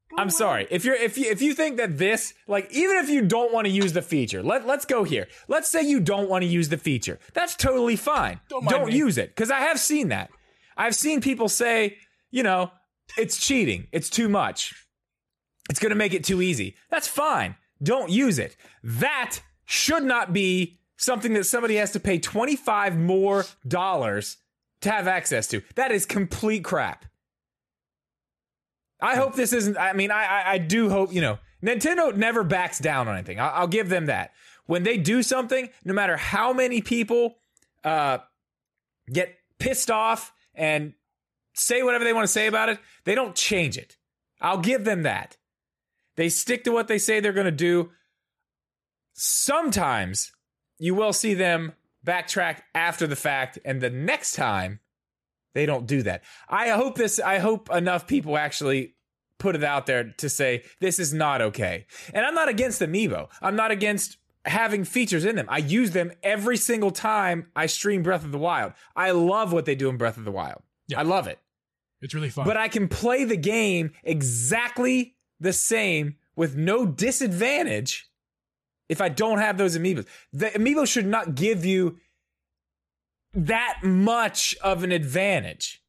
Go 0.09 0.15
I'm 0.17 0.27
away. 0.27 0.29
sorry. 0.29 0.67
If 0.69 0.85
you're 0.85 0.95
if 0.95 1.17
you 1.17 1.29
if 1.29 1.41
you 1.41 1.53
think 1.55 1.77
that 1.77 1.97
this 1.97 2.33
like 2.47 2.71
even 2.71 2.97
if 2.97 3.09
you 3.09 3.23
don't 3.23 3.51
want 3.51 3.65
to 3.65 3.71
use 3.71 3.91
the 3.91 4.01
feature, 4.03 4.41
let 4.43 4.65
let's 4.67 4.85
go 4.85 5.03
here. 5.03 5.27
Let's 5.49 5.67
say 5.69 5.81
you 5.81 5.99
don't 5.99 6.29
want 6.29 6.43
to 6.43 6.47
use 6.47 6.69
the 6.69 6.77
feature. 6.77 7.19
That's 7.33 7.55
totally 7.55 7.95
fine. 7.97 8.39
Don't 8.49 8.63
mind 8.63 8.85
me. 8.85 8.95
use 8.95 9.17
it 9.17 9.35
cuz 9.35 9.49
I 9.51 9.59
have 9.61 9.79
seen 9.79 10.07
that. 10.09 10.29
I've 10.77 10.95
seen 10.95 11.19
people 11.19 11.49
say, 11.49 11.97
you 12.33 12.41
know, 12.41 12.71
it's 13.15 13.37
cheating. 13.37 13.87
It's 13.91 14.09
too 14.09 14.27
much. 14.27 14.73
It's 15.69 15.79
going 15.79 15.91
to 15.91 15.95
make 15.95 16.13
it 16.13 16.23
too 16.23 16.41
easy. 16.41 16.75
That's 16.89 17.07
fine. 17.07 17.55
Don't 17.81 18.09
use 18.09 18.39
it. 18.39 18.57
That 18.83 19.39
should 19.65 20.03
not 20.03 20.33
be 20.33 20.79
something 20.97 21.33
that 21.33 21.45
somebody 21.45 21.75
has 21.75 21.91
to 21.91 21.99
pay 21.99 22.17
25 22.17 22.97
more 22.97 23.45
dollars 23.67 24.37
to 24.81 24.91
have 24.91 25.07
access 25.07 25.47
to. 25.49 25.61
That 25.75 25.91
is 25.91 26.07
complete 26.07 26.63
crap. 26.63 27.05
I 28.99 29.15
hope 29.15 29.35
this 29.35 29.53
isn't. 29.53 29.77
I 29.77 29.93
mean, 29.93 30.11
I, 30.11 30.23
I 30.25 30.51
I 30.53 30.57
do 30.57 30.89
hope 30.89 31.13
you 31.13 31.19
know 31.21 31.37
Nintendo 31.61 32.15
never 32.15 32.43
backs 32.43 32.79
down 32.79 33.07
on 33.09 33.15
anything. 33.15 33.39
I'll, 33.39 33.51
I'll 33.53 33.67
give 33.67 33.89
them 33.89 34.05
that. 34.05 34.31
When 34.65 34.83
they 34.83 34.97
do 34.97 35.21
something, 35.23 35.69
no 35.83 35.93
matter 35.93 36.15
how 36.15 36.53
many 36.53 36.81
people 36.81 37.35
uh, 37.83 38.19
get 39.11 39.35
pissed 39.59 39.91
off 39.91 40.31
and 40.55 40.93
say 41.53 41.83
whatever 41.83 42.03
they 42.03 42.13
want 42.13 42.25
to 42.25 42.31
say 42.31 42.47
about 42.47 42.69
it, 42.69 42.79
they 43.05 43.15
don't 43.15 43.35
change 43.35 43.77
it. 43.77 43.97
I'll 44.41 44.59
give 44.59 44.83
them 44.83 45.03
that. 45.03 45.37
They 46.15 46.29
stick 46.29 46.63
to 46.65 46.71
what 46.71 46.87
they 46.87 46.97
say 46.97 47.19
they're 47.19 47.33
going 47.33 47.45
to 47.45 47.51
do. 47.51 47.91
Sometimes 49.13 50.31
you 50.77 50.95
will 50.95 51.13
see 51.13 51.33
them 51.33 51.73
backtrack 52.05 52.61
after 52.75 53.07
the 53.07 53.15
fact, 53.15 53.59
and 53.63 53.79
the 53.79 53.89
next 53.89 54.33
time 54.33 54.79
They 55.53 55.65
don't 55.65 55.85
do 55.85 56.01
that. 56.03 56.23
I 56.49 56.69
hope 56.69 56.95
this. 56.95 57.19
I 57.19 57.39
hope 57.39 57.69
enough 57.71 58.07
people 58.07 58.37
actually 58.37 58.95
put 59.39 59.55
it 59.55 59.63
out 59.63 59.85
there 59.85 60.13
to 60.17 60.29
say 60.29 60.63
this 60.79 60.99
is 60.99 61.13
not 61.13 61.41
okay. 61.41 61.85
And 62.13 62.25
I'm 62.25 62.35
not 62.35 62.49
against 62.49 62.81
Amiibo. 62.81 63.29
I'm 63.41 63.55
not 63.55 63.71
against 63.71 64.17
having 64.45 64.83
features 64.83 65.25
in 65.25 65.35
them. 65.35 65.45
I 65.49 65.59
use 65.59 65.91
them 65.91 66.11
every 66.23 66.57
single 66.57 66.91
time 66.91 67.47
I 67.55 67.67
stream 67.67 68.03
Breath 68.03 68.25
of 68.25 68.31
the 68.31 68.37
Wild. 68.37 68.73
I 68.95 69.11
love 69.11 69.53
what 69.53 69.65
they 69.65 69.75
do 69.75 69.89
in 69.89 69.97
Breath 69.97 70.17
of 70.17 70.25
the 70.25 70.31
Wild. 70.31 70.61
Yeah. 70.87 70.99
I 70.99 71.03
love 71.03 71.27
it. 71.27 71.39
It's 72.03 72.13
really 72.13 72.29
fun. 72.29 72.45
But 72.45 72.57
I 72.57 72.67
can 72.67 72.87
play 72.89 73.23
the 73.23 73.37
game 73.37 73.93
exactly 74.03 75.15
the 75.39 75.53
same 75.53 76.17
with 76.35 76.55
no 76.55 76.85
disadvantage 76.85 78.09
if 78.89 78.99
I 79.01 79.09
don't 79.09 79.39
have 79.39 79.57
those 79.57 79.77
amiibos. 79.77 80.05
The 80.33 80.47
amiibo 80.47 80.85
should 80.85 81.07
not 81.07 81.33
give 81.33 81.65
you 81.65 81.97
that 83.33 83.79
much 83.83 84.55
of 84.61 84.83
an 84.83 84.91
advantage. 84.91 85.81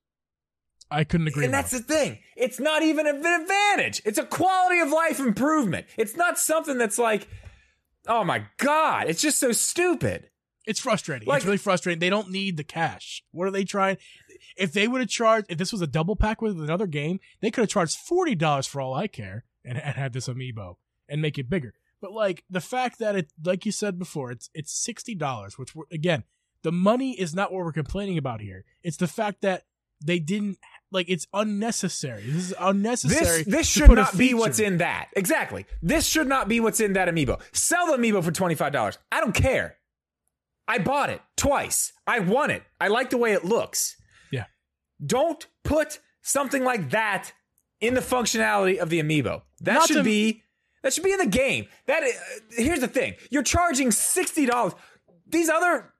I 0.90 1.02
couldn't 1.02 1.26
agree 1.26 1.44
And 1.44 1.52
more. 1.52 1.60
that's 1.62 1.72
the 1.72 1.80
thing. 1.80 2.20
It's 2.36 2.60
not 2.60 2.82
even 2.82 3.06
an 3.08 3.16
advantage. 3.16 4.00
It's 4.04 4.18
a 4.18 4.24
quality 4.24 4.78
of 4.78 4.90
life 4.90 5.18
improvement. 5.18 5.86
It's 5.96 6.16
not 6.16 6.38
something 6.38 6.78
that's 6.78 6.98
like, 6.98 7.26
oh 8.06 8.22
my 8.22 8.44
God, 8.58 9.08
it's 9.08 9.20
just 9.20 9.38
so 9.40 9.50
stupid. 9.50 10.30
It's 10.66 10.80
frustrating. 10.80 11.28
Like- 11.28 11.38
it's 11.38 11.46
really 11.46 11.58
frustrating. 11.58 11.98
They 12.00 12.10
don't 12.10 12.30
need 12.30 12.56
the 12.56 12.64
cash. 12.64 13.22
What 13.32 13.46
are 13.46 13.50
they 13.50 13.64
trying? 13.64 13.98
If 14.56 14.72
they 14.72 14.88
would 14.88 15.00
have 15.00 15.10
charged, 15.10 15.46
if 15.50 15.58
this 15.58 15.72
was 15.72 15.80
a 15.80 15.86
double 15.86 16.16
pack 16.16 16.40
with 16.40 16.58
another 16.60 16.86
game, 16.86 17.20
they 17.40 17.50
could 17.50 17.62
have 17.62 17.68
charged 17.70 17.96
forty 17.98 18.34
dollars 18.34 18.66
for 18.66 18.80
all 18.80 18.94
I 18.94 19.06
care 19.06 19.44
and, 19.64 19.78
and 19.78 19.94
had 19.96 20.12
this 20.12 20.28
amiibo 20.28 20.76
and 21.08 21.20
make 21.20 21.38
it 21.38 21.50
bigger. 21.50 21.74
But 22.00 22.12
like 22.12 22.44
the 22.50 22.60
fact 22.60 22.98
that 22.98 23.16
it, 23.16 23.32
like 23.44 23.64
you 23.66 23.72
said 23.72 23.98
before, 23.98 24.30
it's 24.30 24.50
it's 24.54 24.72
sixty 24.72 25.14
dollars, 25.14 25.58
which 25.58 25.74
we're, 25.74 25.84
again, 25.90 26.24
the 26.62 26.72
money 26.72 27.12
is 27.18 27.34
not 27.34 27.52
what 27.52 27.64
we're 27.64 27.72
complaining 27.72 28.18
about 28.18 28.40
here. 28.40 28.64
It's 28.82 28.96
the 28.96 29.08
fact 29.08 29.42
that 29.42 29.64
they 30.04 30.18
didn't 30.18 30.58
like. 30.90 31.08
It's 31.08 31.26
unnecessary. 31.32 32.22
This 32.26 32.50
is 32.50 32.54
unnecessary. 32.60 33.44
This 33.44 33.46
this 33.46 33.66
should 33.66 33.90
not 33.90 34.16
be 34.18 34.34
what's 34.34 34.58
in 34.58 34.78
that. 34.78 35.08
Exactly. 35.14 35.66
This 35.82 36.06
should 36.06 36.26
not 36.26 36.48
be 36.48 36.60
what's 36.60 36.80
in 36.80 36.92
that 36.94 37.08
amiibo. 37.08 37.40
Sell 37.52 37.86
the 37.86 37.96
amiibo 37.96 38.22
for 38.22 38.32
$25. 38.32 38.98
I 39.10 39.20
don't 39.20 39.34
care. 39.34 39.76
I 40.66 40.78
bought 40.78 41.10
it 41.10 41.20
twice. 41.36 41.92
I 42.06 42.20
want 42.20 42.52
it. 42.52 42.62
I 42.80 42.88
like 42.88 43.10
the 43.10 43.18
way 43.18 43.32
it 43.32 43.44
looks. 43.44 43.96
Yeah. 44.30 44.44
Don't 45.04 45.46
put 45.62 46.00
something 46.22 46.64
like 46.64 46.90
that 46.90 47.32
in 47.80 47.94
the 47.94 48.00
functionality 48.00 48.78
of 48.78 48.88
the 48.88 49.00
amiibo. 49.02 49.42
That 49.60 49.74
Not 49.74 49.88
should 49.88 49.96
to- 49.98 50.02
be 50.02 50.42
that 50.82 50.92
should 50.92 51.04
be 51.04 51.12
in 51.12 51.18
the 51.18 51.26
game. 51.26 51.66
That 51.86 52.02
is, 52.02 52.14
here's 52.50 52.80
the 52.80 52.88
thing. 52.88 53.14
You're 53.30 53.42
charging 53.42 53.88
$60. 53.88 54.74
These 55.26 55.48
other 55.48 55.92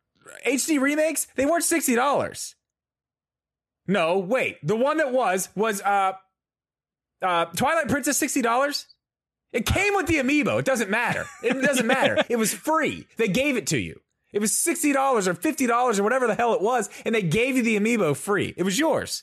HD 0.47 0.79
remakes, 0.79 1.27
they 1.37 1.47
weren't 1.47 1.65
$60. 1.65 2.55
No, 3.87 4.19
wait. 4.19 4.59
The 4.67 4.77
one 4.77 4.99
that 4.99 5.13
was 5.13 5.49
was 5.55 5.81
uh 5.83 6.13
uh 7.23 7.45
Twilight 7.47 7.89
Princess 7.89 8.21
$60? 8.21 8.87
It 9.53 9.67
came 9.67 9.95
with 9.95 10.07
the 10.07 10.17
amiibo. 10.17 10.59
It 10.59 10.65
doesn't 10.65 10.91
matter. 10.91 11.27
It 11.43 11.61
doesn't 11.63 11.87
matter. 11.99 12.19
It 12.29 12.37
was 12.37 12.53
free. 12.53 13.07
They 13.19 13.29
gave 13.29 13.57
it 13.57 13.67
to 13.69 13.79
you. 13.79 14.01
It 14.35 14.41
was 14.41 14.51
$60 14.51 14.95
or 15.29 15.35
$50 15.35 15.99
or 15.99 16.03
whatever 16.03 16.27
the 16.27 16.35
hell 16.35 16.55
it 16.55 16.61
was, 16.61 16.91
and 17.05 17.15
they 17.15 17.23
gave 17.23 17.57
you 17.57 17.63
the 17.63 17.79
amiibo 17.79 18.17
free. 18.17 18.53
It 18.57 18.65
was 18.65 18.79
yours. 18.79 19.23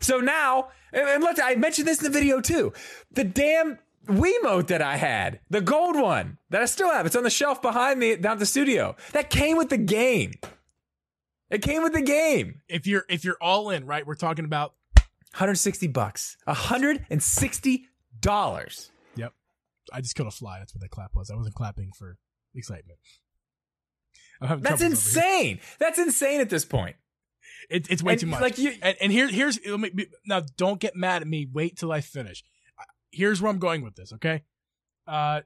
So 0.00 0.20
now, 0.20 0.68
and 0.90 1.06
and 1.06 1.22
look, 1.22 1.38
I 1.40 1.54
mentioned 1.56 1.86
this 1.86 1.98
in 1.98 2.04
the 2.04 2.18
video 2.18 2.40
too. 2.40 2.72
The 3.12 3.24
damn 3.24 3.78
Wiimote 4.06 4.68
that 4.68 4.80
I 4.80 4.96
had, 4.96 5.40
the 5.50 5.60
gold 5.60 6.00
one 6.00 6.38
that 6.48 6.62
I 6.62 6.64
still 6.64 6.90
have, 6.90 7.04
it's 7.04 7.14
on 7.14 7.24
the 7.24 7.30
shelf 7.30 7.60
behind 7.60 8.00
me 8.00 8.16
down 8.16 8.32
at 8.32 8.38
the 8.38 8.46
studio. 8.46 8.96
That 9.12 9.28
came 9.28 9.58
with 9.58 9.68
the 9.68 9.76
game. 9.76 10.32
It 11.50 11.60
came 11.60 11.82
with 11.82 11.92
the 11.92 12.00
game. 12.00 12.62
if 12.68 12.86
you're 12.86 13.04
if 13.10 13.22
you're 13.22 13.36
all 13.38 13.68
in, 13.68 13.84
right? 13.84 14.06
We're 14.06 14.14
talking 14.14 14.46
about 14.46 14.72
160 15.34 15.88
bucks. 15.88 16.38
160 16.44 17.86
dollars. 18.18 18.90
Yep. 19.16 19.34
I 19.92 20.00
just 20.00 20.14
killed 20.14 20.28
a 20.28 20.30
fly. 20.30 20.58
That's 20.58 20.74
what 20.74 20.80
that 20.80 20.90
clap 20.90 21.14
was. 21.14 21.30
I 21.30 21.36
wasn't 21.36 21.54
clapping 21.54 21.90
for 21.98 22.16
excitement. 22.54 22.98
That's 24.40 24.52
over 24.52 24.76
here. 24.78 24.86
insane. 24.86 25.60
That's 25.78 25.98
insane 25.98 26.40
at 26.40 26.50
this 26.50 26.64
point. 26.64 26.96
It, 27.68 27.90
it's 27.90 28.02
way 28.02 28.12
And, 28.14 28.20
too 28.20 28.26
much. 28.26 28.40
like, 28.40 28.58
you- 28.58 28.74
and, 28.82 28.96
and 29.00 29.12
here, 29.12 29.28
here's 29.28 29.58
let 29.66 29.78
me 29.94 30.06
now. 30.26 30.42
Don't 30.56 30.80
get 30.80 30.96
mad 30.96 31.22
at 31.22 31.28
me. 31.28 31.46
Wait 31.52 31.76
till 31.76 31.92
I 31.92 32.00
finish. 32.00 32.42
Here's 33.12 33.40
where 33.42 33.50
I'm 33.50 33.58
going 33.58 33.82
with 33.82 33.94
this. 33.96 34.12
Okay. 34.14 34.42
Uh, 35.06 35.42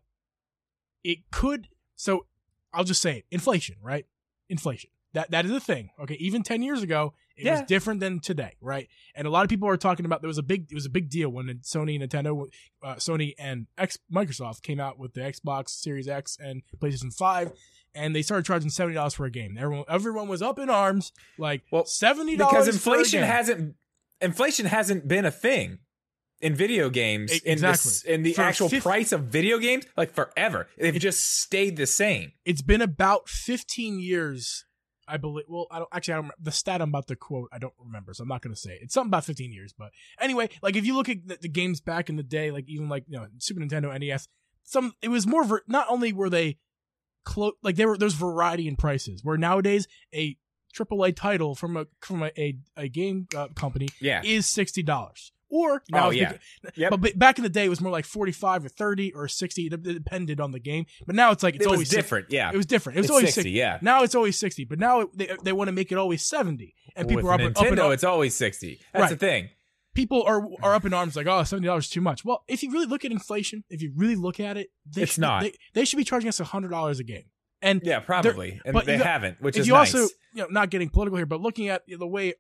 it 1.03 1.19
could. 1.31 1.69
So 1.97 2.27
I'll 2.73 2.85
just 2.85 3.03
say 3.03 3.19
it. 3.19 3.25
Inflation, 3.31 3.77
right? 3.83 4.07
Inflation. 4.49 4.91
That 5.13 5.31
that 5.31 5.45
is 5.45 5.51
a 5.53 5.61
thing. 5.61 5.91
Okay. 6.01 6.15
Even 6.15 6.43
ten 6.43 6.63
years 6.63 6.83
ago, 6.83 7.15
it 7.37 7.51
was 7.51 7.63
different 7.63 8.01
than 8.01 8.21
today, 8.21 8.55
right? 8.61 8.89
And 9.15 9.27
a 9.27 9.31
lot 9.31 9.45
of 9.45 9.49
people 9.49 9.69
are 9.69 9.77
talking 9.77 10.07
about 10.07 10.23
there 10.23 10.29
was 10.29 10.39
a 10.39 10.43
big 10.43 10.67
it 10.71 10.75
was 10.75 10.87
a 10.87 10.91
big 10.91 11.09
deal 11.09 11.29
when 11.29 11.47
Sony, 11.63 12.01
Nintendo, 12.01 12.47
uh, 12.83 12.95
Sony, 12.95 13.35
and 13.39 13.67
X 13.79 13.99
Microsoft 14.13 14.63
came 14.63 14.81
out 14.81 14.99
with 14.99 15.15
the 15.15 15.21
Xbox 15.21 15.69
Series 15.71 16.09
X 16.09 16.37
and 16.41 16.63
PlayStation 16.79 17.15
Five, 17.15 17.53
and 17.95 18.15
they 18.15 18.23
started 18.23 18.45
charging 18.47 18.71
seventy 18.71 18.95
dollars 18.95 19.15
for 19.15 19.27
a 19.27 19.31
game. 19.31 19.57
Everyone 19.59 19.85
everyone 19.89 20.29
was 20.29 20.43
up 20.43 20.59
in 20.59 20.69
arms, 20.71 21.13
like 21.39 21.63
Well, 21.71 21.85
seventy 21.87 22.37
dollars 22.37 22.53
Because 22.67 22.69
inflation 22.75 23.23
hasn't 23.23 23.75
inflation 24.21 24.67
hasn't 24.67 25.07
been 25.09 25.25
a 25.25 25.31
thing 25.31 25.79
in 26.41 26.55
video 26.55 26.91
games 26.91 27.33
E- 27.33 27.41
in 27.45 27.53
exactly. 27.53 27.89
this, 27.91 28.03
in 28.05 28.23
the 28.23 28.33
For 28.35 28.43
actual 28.43 28.69
fif- 28.69 28.83
price 28.83 29.13
of 29.13 29.25
video 29.25 29.59
games 29.59 29.85
like 29.97 30.13
forever. 30.13 30.69
They've 30.79 30.95
just 30.95 31.41
stayed 31.41 31.77
the 31.77 31.87
same. 31.87 32.33
it's 32.45 32.63
been 32.63 32.83
about 32.83 33.29
15 33.29 34.01
years 34.01 34.65
i 35.07 35.19
believe 35.19 35.45
well 35.51 35.67
i 35.71 35.79
don't 35.79 35.89
actually 35.93 36.15
i 36.15 36.17
don't 36.17 36.23
remember 36.25 36.35
the 36.41 36.51
stat 36.51 36.81
i'm 36.81 36.89
about 36.89 37.07
to 37.07 37.15
quote 37.15 37.51
i 37.53 37.59
don't 37.59 37.75
remember 37.79 38.15
so 38.15 38.23
i'm 38.23 38.29
not 38.29 38.41
going 38.41 38.55
to 38.55 38.59
say 38.59 38.71
it. 38.73 38.79
it's 38.83 38.95
something 38.95 39.11
about 39.11 39.23
15 39.23 39.53
years 39.53 39.75
but 39.77 39.91
anyway 40.19 40.49
like 40.63 40.77
if 40.77 40.87
you 40.87 40.97
look 40.97 41.11
at 41.11 41.29
the, 41.29 41.37
the 41.43 41.49
games 41.49 41.83
back 41.83 42.09
in 42.09 42.17
the 42.17 42.23
day 42.23 42.51
like 42.51 42.65
even 42.69 42.89
like 42.89 43.05
you 43.07 43.19
know 43.19 43.27
super 43.37 43.61
nintendo 43.61 43.93
nes 44.01 44.29
some 44.63 44.95
it 45.03 45.09
was 45.09 45.27
more 45.27 45.45
ver- 45.45 45.63
not 45.69 45.85
only 45.91 46.11
were 46.15 46.31
they 46.31 46.57
close 47.25 47.53
like 47.63 47.77
there 47.77 47.89
were 47.89 47.99
there's 47.99 48.15
variety 48.15 48.69
in 48.69 48.77
prices 48.77 49.23
where 49.25 49.37
nowadays 49.37 49.87
a 50.15 50.37
AAA 50.77 51.15
title 51.17 51.55
from 51.55 51.77
a 51.77 51.87
from 52.01 52.23
a 52.23 52.31
a, 52.39 52.57
a 52.77 52.89
game 52.89 53.27
uh, 53.37 53.49
company 53.55 53.89
Yeah. 54.01 54.23
is 54.25 54.47
sixty 54.49 54.83
dollars. 54.83 55.33
Or 55.51 55.83
now 55.89 56.09
Oh, 56.09 56.11
yeah. 56.11 56.33
bec- 56.63 56.77
Yep. 56.77 56.91
but 56.91 57.01
ba- 57.01 57.13
back 57.15 57.39
in 57.39 57.45
the 57.45 57.49
day 57.49 57.67
it 57.67 57.69
was 57.69 57.81
more 57.81 57.93
like 57.93 58.05
forty 58.05 58.33
five 58.33 58.65
or 58.65 58.69
thirty 58.69 59.13
or 59.13 59.29
sixty. 59.29 59.67
It 59.67 59.83
depended 59.85 60.41
on 60.41 60.51
the 60.51 60.59
game. 60.59 60.87
But 61.07 61.15
now 61.15 61.31
it's 61.31 61.45
like 61.45 61.55
it's 61.55 61.65
it 61.65 61.69
always 61.69 61.91
60. 61.91 61.97
different. 61.97 62.27
Yeah. 62.31 62.51
It 62.53 62.57
was 62.57 62.67
different. 62.67 62.97
It 62.99 63.03
was 63.03 63.07
It's 63.07 63.11
always 63.13 63.27
60, 63.27 63.41
60. 63.43 63.51
yeah. 63.53 63.79
Now 63.81 64.03
it's 64.03 64.17
always 64.17 64.37
60, 64.37 64.65
but 64.65 64.81
now 64.81 65.01
it, 65.03 65.09
they, 65.17 65.31
they 65.45 65.53
want 65.53 65.69
to 65.69 65.73
make 65.73 65.93
it 65.93 65.99
always 65.99 66.27
70. 66.27 66.75
And 66.97 67.07
people 67.09 67.23
With 67.23 67.31
are 67.31 67.35
up, 67.35 67.41
Nintendo, 67.41 67.57
up 67.61 67.67
and 67.71 67.79
up. 67.81 67.93
it's 67.93 68.03
always 68.05 68.35
60. 68.35 68.81
That's 68.93 69.03
Right. 69.03 69.11
the 69.11 69.17
thing. 69.17 69.49
People 69.95 70.23
are 70.25 70.43
are 70.63 70.75
up 70.75 70.85
in 70.85 70.93
arms 70.93 71.15
like, 71.17 71.27
oh, 71.27 71.41
$70 71.43 71.79
is 71.79 71.89
too 71.89 72.01
much. 72.01 72.25
Well, 72.25 72.43
if 72.49 72.63
you 72.63 72.71
really 72.73 72.87
look 72.87 73.05
at 73.05 73.13
inflation, 73.13 73.63
if 73.71 73.81
you 73.81 73.93
really 73.97 74.17
look 74.17 74.41
at 74.41 74.57
it, 74.57 74.69
they 74.85 75.03
It's 75.03 75.13
should, 75.15 75.21
not. 75.21 75.43
They, 75.43 75.55
they 75.73 75.85
should 75.85 75.97
be 75.99 76.05
charging 76.05 76.29
us 76.29 76.41
$100 76.41 76.99
a 76.99 77.03
game. 77.05 77.25
And 77.63 77.81
Yeah, 77.85 78.01
probably. 78.01 78.61
And 78.65 78.75
but 78.75 78.85
they 78.87 78.99
got- 78.99 79.07
haven't, 79.07 79.41
which 79.41 79.57
is 79.57 79.67
you 79.69 79.73
nice. 79.73 79.95
also, 79.95 80.09
you 80.35 80.43
know, 80.43 80.49
not 80.51 80.71
getting 80.71 80.89
political 80.89 81.17
here, 81.17 81.27
but 81.27 81.41
looking 81.41 81.69
at 81.69 81.83
the 81.89 82.07
way 82.07 82.35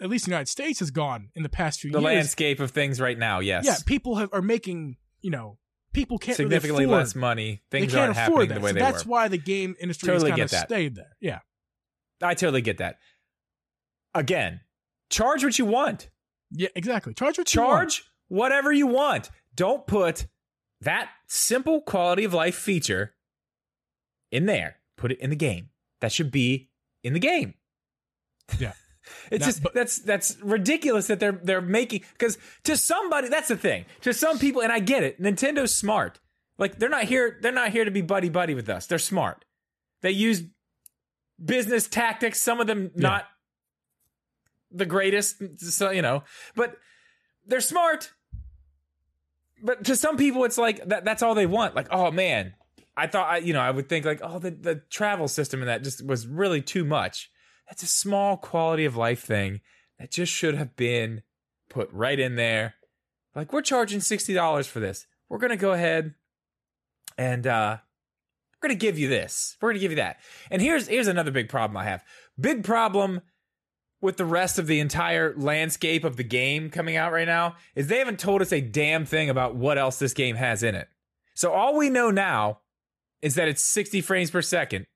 at 0.00 0.08
least 0.08 0.26
the 0.26 0.30
United 0.30 0.48
States 0.48 0.78
has 0.80 0.90
gone 0.92 1.30
in 1.34 1.42
the 1.42 1.48
past 1.48 1.80
few 1.80 1.90
the 1.90 1.98
years. 1.98 2.02
The 2.10 2.14
landscape 2.14 2.60
of 2.60 2.70
things 2.70 3.00
right 3.00 3.18
now, 3.18 3.40
yes. 3.40 3.64
Yeah, 3.64 3.74
people 3.86 4.14
have 4.16 4.28
are 4.32 4.42
making, 4.42 4.96
you 5.22 5.30
know, 5.30 5.58
people 5.94 6.18
can't 6.18 6.38
really 6.38 6.50
Significantly 6.50 6.84
afford- 6.84 6.98
less 6.98 7.14
money. 7.16 7.62
They 7.70 7.80
Things 7.80 7.92
can't 7.94 8.02
aren't 8.16 8.18
afford 8.18 8.28
happening 8.28 8.48
that. 8.50 8.54
the 8.56 8.60
way 8.60 8.70
so 8.70 8.74
they 8.74 8.80
that's 8.80 9.04
were. 9.06 9.10
why 9.10 9.28
the 9.28 9.38
game 9.38 9.74
industry 9.80 10.06
Totally 10.08 10.30
has 10.30 10.36
kind 10.36 10.36
get 10.36 10.44
of 10.44 10.50
that. 10.52 10.68
stayed 10.68 10.94
there. 10.94 11.16
Yeah. 11.20 11.38
I 12.22 12.34
totally 12.34 12.60
get 12.62 12.78
that. 12.78 12.98
Again, 14.14 14.60
charge 15.10 15.42
what 15.44 15.58
you 15.58 15.64
want. 15.64 16.10
Yeah, 16.50 16.68
exactly. 16.74 17.14
Charge 17.14 17.38
what 17.38 17.54
you 17.54 17.62
want. 17.62 18.00
Whatever 18.28 18.72
you 18.72 18.86
want. 18.86 19.30
Don't 19.54 19.86
put 19.86 20.26
that 20.80 21.10
simple 21.26 21.80
quality 21.80 22.24
of 22.24 22.32
life 22.34 22.54
feature 22.54 23.14
in 24.30 24.46
there. 24.46 24.76
Put 24.96 25.12
it 25.12 25.18
in 25.20 25.30
the 25.30 25.36
game. 25.36 25.70
That 26.00 26.12
should 26.12 26.30
be 26.30 26.70
in 27.02 27.12
the 27.12 27.20
game. 27.20 27.54
Yeah. 28.58 28.72
It's 29.30 29.46
just 29.46 29.62
but- 29.62 29.72
that's 29.72 30.00
that's 30.00 30.36
ridiculous 30.42 31.06
that 31.06 31.18
they're 31.18 31.32
they're 31.32 31.62
making 31.62 32.02
because 32.12 32.36
to 32.64 32.76
somebody 32.76 33.30
that's 33.30 33.48
the 33.48 33.56
thing 33.56 33.86
to 34.02 34.12
some 34.12 34.38
people 34.38 34.60
and 34.60 34.70
I 34.70 34.80
get 34.80 35.02
it 35.02 35.18
Nintendo's 35.18 35.74
smart 35.74 36.20
like 36.58 36.78
they're 36.78 36.90
not 36.90 37.04
here 37.04 37.38
they're 37.40 37.50
not 37.50 37.70
here 37.70 37.86
to 37.86 37.90
be 37.90 38.02
buddy 38.02 38.28
buddy 38.28 38.54
with 38.54 38.68
us 38.68 38.86
they're 38.86 38.98
smart 38.98 39.46
they 40.02 40.10
use 40.10 40.42
business 41.42 41.88
tactics 41.88 42.38
some 42.38 42.60
of 42.60 42.66
them 42.66 42.90
not 42.96 43.24
the 44.70 44.86
greatest 44.86 45.42
so 45.58 45.90
you 45.90 46.02
know 46.02 46.22
but 46.54 46.76
they're 47.46 47.60
smart 47.60 48.12
but 49.62 49.84
to 49.84 49.96
some 49.96 50.16
people 50.16 50.44
it's 50.44 50.58
like 50.58 50.86
that 50.88 51.04
that's 51.04 51.22
all 51.22 51.34
they 51.34 51.46
want 51.46 51.74
like 51.74 51.88
oh 51.90 52.10
man 52.10 52.52
I 52.96 53.06
thought 53.06 53.28
I 53.28 53.36
you 53.38 53.52
know 53.52 53.60
I 53.60 53.70
would 53.70 53.88
think 53.88 54.04
like 54.04 54.20
oh 54.22 54.38
the 54.38 54.50
the 54.50 54.82
travel 54.90 55.28
system 55.28 55.60
and 55.60 55.68
that 55.68 55.82
just 55.82 56.04
was 56.04 56.26
really 56.26 56.60
too 56.60 56.84
much 56.84 57.30
that's 57.68 57.82
a 57.82 57.86
small 57.86 58.36
quality 58.36 58.84
of 58.84 58.96
life 58.96 59.22
thing 59.22 59.60
that 59.98 60.10
just 60.10 60.32
should 60.32 60.54
have 60.54 60.74
been 60.76 61.22
put 61.68 61.92
right 61.92 62.18
in 62.18 62.36
there. 62.36 62.74
Like 63.34 63.52
we're 63.52 63.62
charging 63.62 64.00
sixty 64.00 64.34
dollars 64.34 64.66
for 64.66 64.80
this. 64.80 65.06
We're 65.28 65.38
gonna 65.38 65.56
go 65.56 65.72
ahead 65.72 66.14
and 67.16 67.46
uh 67.46 67.78
we're 68.56 68.68
gonna 68.68 68.78
give 68.78 68.98
you 68.98 69.08
this. 69.08 69.56
We're 69.60 69.70
gonna 69.70 69.80
give 69.80 69.92
you 69.92 69.96
that. 69.96 70.18
And 70.50 70.62
here's 70.62 70.88
here's 70.88 71.08
another 71.08 71.30
big 71.30 71.48
problem 71.48 71.76
I 71.76 71.84
have. 71.84 72.02
Big 72.40 72.64
problem 72.64 73.20
with 74.00 74.16
the 74.16 74.24
rest 74.24 74.58
of 74.58 74.66
the 74.66 74.80
entire 74.80 75.34
landscape 75.36 76.04
of 76.04 76.16
the 76.16 76.24
game 76.24 76.70
coming 76.70 76.96
out 76.96 77.12
right 77.12 77.26
now 77.26 77.56
is 77.74 77.88
they 77.88 77.98
haven't 77.98 78.18
told 78.18 78.40
us 78.40 78.52
a 78.52 78.60
damn 78.60 79.04
thing 79.04 79.28
about 79.28 79.56
what 79.56 79.78
else 79.78 79.98
this 79.98 80.14
game 80.14 80.36
has 80.36 80.62
in 80.62 80.74
it. 80.74 80.88
So 81.34 81.52
all 81.52 81.76
we 81.76 81.90
know 81.90 82.10
now 82.10 82.60
is 83.22 83.34
that 83.34 83.48
it's 83.48 83.64
60 83.64 84.00
frames 84.00 84.30
per 84.30 84.42
second. 84.42 84.86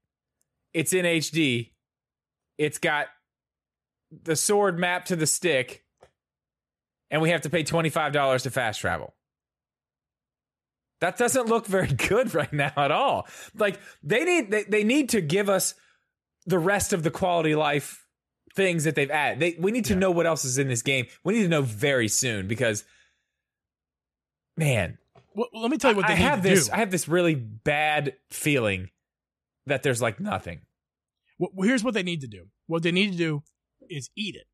It's 0.73 0.93
in 0.93 1.05
HD. 1.05 1.73
It's 2.59 2.79
got 2.79 3.09
the 4.11 4.37
sword 4.37 4.79
mapped 4.79 5.09
to 5.09 5.17
the 5.17 5.27
stick. 5.27 5.85
And 7.11 7.21
we 7.21 7.31
have 7.31 7.43
to 7.43 7.51
pay 7.51 7.65
$25 7.65 8.43
to 8.43 8.51
fast 8.51 8.81
travel. 8.81 9.15
That 11.01 11.19
doesn't 11.19 11.47
look 11.47 11.67
very 11.67 11.89
good 12.09 12.33
right 12.35 12.53
now 12.53 12.73
at 12.77 12.93
all. 12.93 13.27
Like 13.57 13.81
they 14.03 14.25
need 14.25 14.51
they, 14.53 14.63
they 14.63 14.85
need 14.85 15.11
to 15.11 15.21
give 15.21 15.49
us 15.49 15.75
the 16.47 16.59
rest 16.59 16.93
of 16.93 17.03
the 17.03 17.11
quality 17.11 17.55
life 17.55 18.02
things 18.55 18.85
that 18.85 18.95
they've 18.95 19.11
added. 19.11 19.41
They 19.41 19.57
we 19.59 19.71
need 19.73 19.85
to 19.87 19.95
Yeah. 19.95 19.99
know 20.01 20.11
what 20.11 20.27
else 20.27 20.45
is 20.45 20.59
in 20.59 20.69
this 20.69 20.83
game. 20.83 21.07
We 21.25 21.35
need 21.35 21.43
to 21.43 21.49
know 21.49 21.63
very 21.63 22.09
soon 22.09 22.49
because 22.49 22.85
man, 24.57 24.99
Well, 25.35 25.49
let 25.55 25.71
me 25.71 25.79
tell 25.79 25.93
you 25.93 25.97
what 25.97 26.07
they 26.07 26.15
I 26.15 26.17
need 26.17 26.23
have 26.23 26.43
to 26.43 26.49
this 26.49 26.67
do. 26.69 26.73
I 26.75 26.77
have 26.77 26.91
this 26.91 27.09
really 27.09 27.35
bad 27.35 28.15
feeling 28.31 28.91
that 29.67 29.83
there's 29.83 30.03
like 30.03 30.21
nothing. 30.21 30.61
Well, 31.39 31.51
here's 31.67 31.83
what 31.83 31.95
they 31.95 32.03
need 32.03 32.21
to 32.21 32.29
do. 32.29 32.47
What 32.67 32.83
they 32.83 32.93
need 32.93 33.13
to 33.13 33.17
do 33.19 33.43
is 33.89 34.11
eat 34.17 34.37
it 34.37 34.47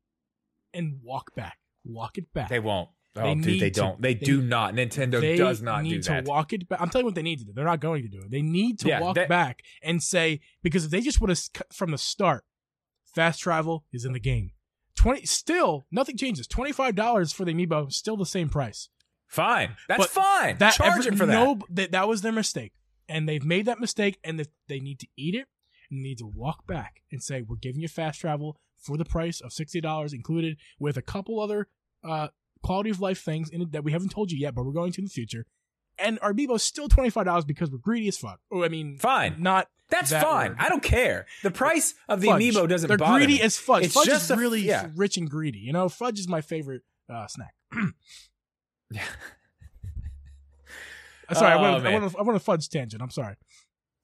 and 0.73 0.99
walk 1.03 1.35
back. 1.35 1.57
Walk 1.85 2.17
it 2.17 2.31
back. 2.33 2.49
They 2.49 2.59
won't. 2.59 2.89
Oh, 3.15 3.23
They 3.23 3.35
dude, 3.41 3.59
they 3.61 3.69
to. 3.71 3.79
don't. 3.81 4.01
They, 4.01 4.13
They- 4.13 4.25
do 4.25 4.41
not. 4.41 4.73
Nintendo 4.75 5.19
they 5.19 5.35
does 5.35 5.61
not 5.61 5.83
need 5.83 5.95
do 5.95 6.01
to 6.03 6.09
that. 6.09 6.25
walk 6.25 6.53
it 6.53 6.67
back. 6.69 6.79
I'm 6.79 6.89
telling 6.89 7.03
you 7.03 7.07
what 7.07 7.15
they 7.15 7.21
need 7.23 7.39
to 7.39 7.45
do. 7.45 7.51
They're 7.53 7.65
not 7.65 7.79
going 7.81 8.03
to 8.03 8.07
do 8.09 8.19
it. 8.21 8.31
They 8.31 8.41
need 8.41 8.79
to 8.79 8.87
Yeah, 8.87 9.01
walk 9.01 9.15
that- 9.15 9.27
back 9.29 9.61
and 9.83 10.01
say 10.01 10.39
because 10.63 10.85
if 10.85 10.91
they 10.91 11.01
just 11.01 11.19
would 11.19 11.29
have 11.29 11.39
from 11.73 11.91
the 11.91 11.97
start, 11.97 12.45
fast 13.13 13.39
travel 13.41 13.85
is 13.91 14.05
in 14.05 14.13
the 14.13 14.19
game. 14.19 14.51
Twenty 14.95 15.25
still 15.25 15.85
nothing 15.91 16.17
changes. 16.17 16.47
Twenty 16.47 16.71
five 16.71 16.95
dollars 16.95 17.31
for 17.31 17.45
the 17.45 17.53
amiibo, 17.53 17.91
still 17.91 18.17
the 18.17 18.25
same 18.25 18.49
price. 18.49 18.89
Fine. 19.27 19.75
That's 19.87 19.99
But 20.03 20.09
fine. 20.09 20.57
That 20.57 20.73
Charge 20.73 21.05
every- 21.05 21.13
it 21.13 21.17
for 21.17 21.25
that. 21.25 21.33
no, 21.33 21.59
that 21.69 21.91
that 21.91 22.07
was 22.07 22.21
their 22.21 22.31
mistake, 22.31 22.73
and 23.07 23.27
they've 23.29 23.43
made 23.45 23.65
that 23.65 23.79
mistake, 23.79 24.19
and 24.23 24.39
they- 24.39 24.45
they 24.67 24.79
need 24.79 24.99
to 24.99 25.07
eat 25.15 25.35
it 25.35 25.47
and 25.91 26.01
need 26.01 26.17
to 26.17 26.25
walk 26.27 26.65
back 26.67 27.01
and 27.11 27.21
say 27.23 27.41
we're 27.41 27.55
giving 27.57 27.81
you 27.81 27.87
fast 27.87 28.19
travel 28.21 28.59
for 28.77 28.97
the 28.97 29.05
price 29.05 29.39
of 29.41 29.53
sixty 29.53 29.79
dollars, 29.79 30.13
included 30.13 30.57
with 30.79 30.97
a 30.97 31.01
couple 31.01 31.39
other 31.39 31.67
uh, 32.03 32.29
quality 32.63 32.89
of 32.89 32.99
life 32.99 33.21
things 33.21 33.49
in 33.49 33.61
it 33.61 33.71
that 33.71 33.83
we 33.83 33.91
haven't 33.91 34.09
told 34.09 34.31
you 34.31 34.37
yet, 34.37 34.53
but 34.55 34.65
we're 34.65 34.71
going 34.73 34.91
to 34.93 34.99
in 35.01 35.05
the 35.05 35.11
future. 35.11 35.45
And 35.97 36.17
our 36.21 36.33
amiibo's 36.33 36.63
still 36.63 36.87
twenty 36.89 37.09
five 37.09 37.25
dollars 37.25 37.45
because 37.45 37.69
we're 37.71 37.77
greedy 37.77 38.07
as 38.07 38.17
fuck. 38.17 38.39
Oh, 38.51 38.63
I 38.63 38.69
mean, 38.69 38.97
Fine. 38.97 39.35
not 39.41 39.67
That's 39.89 40.11
that 40.11 40.23
fine. 40.23 40.49
word. 40.51 40.57
I 40.59 40.69
don't 40.69 40.83
care. 40.83 41.25
The 41.43 41.51
price 41.51 41.95
of 42.07 42.21
the 42.21 42.27
fudge. 42.27 42.41
amiibo 42.41 42.67
doesn't 42.69 42.87
They're 42.87 42.97
bother 42.97 43.17
greedy 43.19 43.35
me. 43.35 43.41
as 43.41 43.57
fudge. 43.57 43.85
It's 43.85 43.93
fudge 43.93 44.05
just 44.05 44.25
is 44.25 44.31
a- 44.31 44.35
really 44.37 44.61
yeah. 44.61 44.89
rich 44.95 45.17
and 45.17 45.29
greedy. 45.29 45.59
You 45.59 45.73
know, 45.73 45.89
fudge 45.89 46.19
is 46.19 46.27
my 46.27 46.41
favorite 46.41 46.83
uh, 47.11 47.25
snack. 47.27 47.53
sorry, 51.33 51.51
I 51.53 51.55
Oh, 51.55 51.61
went, 51.73 51.85
I, 51.85 51.99
went, 51.99 52.15
I 52.17 52.21
went 52.21 52.35
a 52.37 52.39
fudge 52.39 52.69
tangent. 52.69 53.01
I'm 53.01 53.09
sorry. 53.11 53.35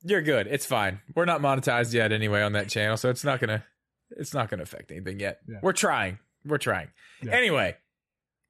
You're 0.03 0.21
good. 0.21 0.47
It's 0.47 0.65
fine. 0.65 1.01
We're 1.15 1.25
not 1.25 1.41
monetized 1.41 1.93
yet 1.93 2.11
anyway 2.11 2.41
on 2.41 2.53
that 2.53 2.69
channel, 2.69 2.97
so 2.97 3.09
it's 3.09 3.23
not 3.23 3.39
gonna 3.39 3.63
it's 4.11 4.33
not 4.35 4.49
gonna 4.49 4.63
affect 4.63 4.91
anything 4.91 5.19
yet. 5.19 5.39
Yeah. 5.47 5.57
We're 5.63 5.73
trying. 5.73 6.19
We're 6.45 6.59
trying. 6.59 6.89
Yeah. 7.23 7.31
Anyway, 7.31 7.75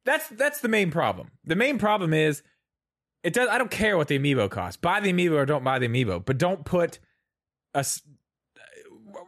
that's 0.04 0.28
that's 0.30 0.60
the 0.60 0.68
main 0.68 0.92
problem. 0.92 1.32
The 1.46 1.56
main 1.56 1.78
problem 1.80 2.14
is 2.14 2.44
it 3.24 3.32
does 3.34 3.48
I 3.48 3.58
don't 3.58 3.72
care 3.72 3.96
what 3.96 4.10
the 4.10 4.20
amiibo 4.20 4.50
costs. 4.52 4.76
Buy 4.78 5.00
the 5.00 5.14
amiibo 5.14 5.34
or 5.34 5.46
don't 5.46 5.64
buy 5.64 5.80
the 5.80 5.88
amiibo, 5.88 6.26
but 6.26 6.38
don't 6.38 6.66
put 6.66 7.00
us 7.76 8.02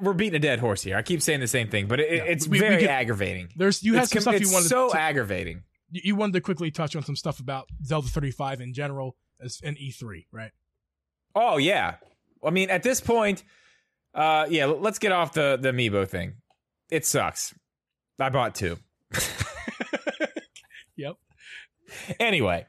we're 0.01 0.13
beating 0.13 0.35
a 0.35 0.39
dead 0.39 0.59
horse 0.59 0.81
here. 0.83 0.97
I 0.97 1.01
keep 1.01 1.21
saying 1.21 1.39
the 1.39 1.47
same 1.47 1.69
thing, 1.69 1.87
but 1.87 1.99
it, 1.99 2.11
Yeah. 2.11 2.23
it's 2.23 2.47
We- 2.47 2.57
we 2.57 2.59
very 2.59 2.87
aggravating. 2.87 3.49
There's 3.55 3.83
you 3.83 3.93
had 3.93 4.03
it's 4.03 4.11
some 4.13 4.21
stuff 4.21 4.33
you 4.35 4.39
it's 4.41 4.53
wanted 4.53 4.69
so 4.69 4.89
to, 4.89 4.99
aggravating. 4.99 5.63
you 5.91 6.01
you 6.05 6.15
wanted 6.15 6.33
to 6.33 6.41
quickly 6.41 6.71
touch 6.71 6.95
on 6.95 7.03
some 7.03 7.15
stuff 7.15 7.39
about 7.39 7.67
Zelda 7.83 8.07
35 8.07 8.61
in 8.61 8.73
general 8.73 9.15
as 9.41 9.59
an 9.63 9.75
E3, 9.75 10.25
right? 10.31 10.51
Oh 11.35 11.57
yeah. 11.57 11.95
I 12.43 12.49
mean, 12.49 12.69
at 12.69 12.83
this 12.83 13.01
point, 13.01 13.43
uh, 14.13 14.45
yeah. 14.49 14.65
Let's 14.65 14.99
get 14.99 15.11
off 15.11 15.33
the 15.33 15.57
the 15.61 15.71
amiibo 15.71 16.07
thing. 16.07 16.35
It 16.89 17.05
sucks. 17.05 17.53
I 18.19 18.29
bought 18.29 18.55
two. 18.55 18.77
Yep. 20.99 21.15
Anyway, 22.19 22.65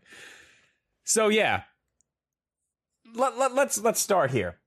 so 1.05 1.29
yeah, 1.29 1.63
let, 3.15 3.39
let, 3.39 3.55
let's 3.55 3.79
let's 3.81 4.01
start 4.01 4.31
here. 4.31 4.59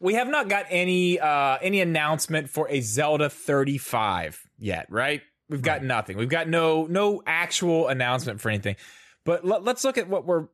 We 0.00 0.14
have 0.14 0.28
not 0.28 0.48
got 0.48 0.66
any 0.70 1.18
uh, 1.18 1.58
any 1.60 1.80
announcement 1.80 2.48
for 2.50 2.68
a 2.70 2.80
Zelda 2.80 3.28
35 3.28 4.40
yet, 4.58 4.86
right? 4.90 5.22
We've 5.48 5.62
got 5.62 5.78
Right. 5.78 5.84
nothing. 5.84 6.16
We've 6.16 6.28
got 6.28 6.48
no 6.48 6.86
no 6.86 7.22
actual 7.26 7.88
announcement 7.88 8.40
for 8.40 8.50
anything. 8.50 8.76
But 9.24 9.44
let, 9.44 9.64
let's 9.64 9.84
look 9.84 9.98
at 9.98 10.08
what 10.08 10.24
we're 10.24 10.46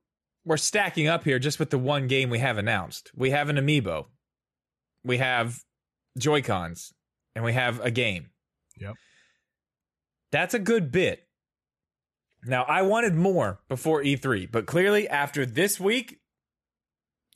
we're 0.44 0.56
stacking 0.56 1.08
up 1.08 1.24
here 1.24 1.38
just 1.38 1.58
with 1.58 1.70
the 1.70 1.78
one 1.78 2.06
game 2.06 2.30
we 2.30 2.38
have 2.38 2.58
announced. 2.58 3.10
We 3.14 3.30
have 3.30 3.48
an 3.48 3.56
amiibo. 3.56 4.06
We 5.04 5.18
have 5.18 5.60
Joy 6.18 6.42
Cons, 6.42 6.92
and 7.34 7.44
we 7.44 7.52
have 7.52 7.80
a 7.80 7.90
game. 7.90 8.30
Yep. 8.80 8.94
That's 10.32 10.54
a 10.54 10.58
good 10.58 10.90
bit. 10.90 11.26
Now, 12.46 12.64
I 12.64 12.82
wanted 12.82 13.14
more 13.14 13.60
before 13.68 14.02
E3, 14.02 14.50
but 14.50 14.66
clearly 14.66 15.08
after 15.08 15.46
this 15.46 15.80
week 15.80 16.18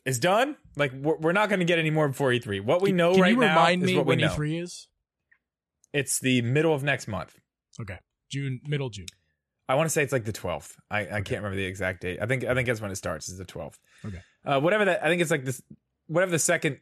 is 0.08 0.18
done, 0.18 0.56
like 0.74 0.92
we're, 0.92 1.16
we're 1.16 1.32
not 1.32 1.48
going 1.50 1.58
to 1.60 1.66
get 1.66 1.78
any 1.78 1.90
more 1.90 2.08
before 2.08 2.30
E3. 2.30 2.64
What 2.64 2.80
we 2.80 2.92
know 2.92 3.12
Can 3.12 3.22
right 3.22 3.30
you 3.32 3.36
now 3.36 3.50
remind 3.50 3.82
is 3.82 3.86
me 3.88 3.96
what 3.96 4.06
we 4.06 4.12
when 4.12 4.20
know. 4.20 4.34
E3 4.34 4.62
is? 4.62 4.88
It's 5.92 6.18
the 6.18 6.40
middle 6.42 6.74
of 6.74 6.82
next 6.82 7.08
month. 7.08 7.38
Okay, 7.80 7.98
June, 8.30 8.60
middle 8.66 8.88
June. 8.88 9.06
I 9.68 9.74
want 9.74 9.86
to 9.86 9.90
say 9.90 10.02
it's 10.02 10.12
like 10.12 10.24
the 10.24 10.32
12th. 10.32 10.76
I, 10.90 11.00
I 11.00 11.20
can't 11.20 11.42
remember 11.42 11.56
the 11.56 11.66
exact 11.66 12.00
date. 12.00 12.18
I 12.22 12.26
think 12.26 12.44
I 12.44 12.54
think 12.54 12.66
that's 12.66 12.80
when 12.80 12.90
it 12.90 12.96
starts. 12.96 13.28
Is 13.28 13.36
the 13.36 13.44
12th. 13.44 13.74
Okay. 14.04 14.20
Uh, 14.44 14.60
whatever 14.60 14.86
that. 14.86 15.04
I 15.04 15.08
think 15.08 15.20
it's 15.20 15.30
like 15.30 15.44
this. 15.44 15.62
Whatever 16.06 16.32
the 16.32 16.38
second 16.38 16.80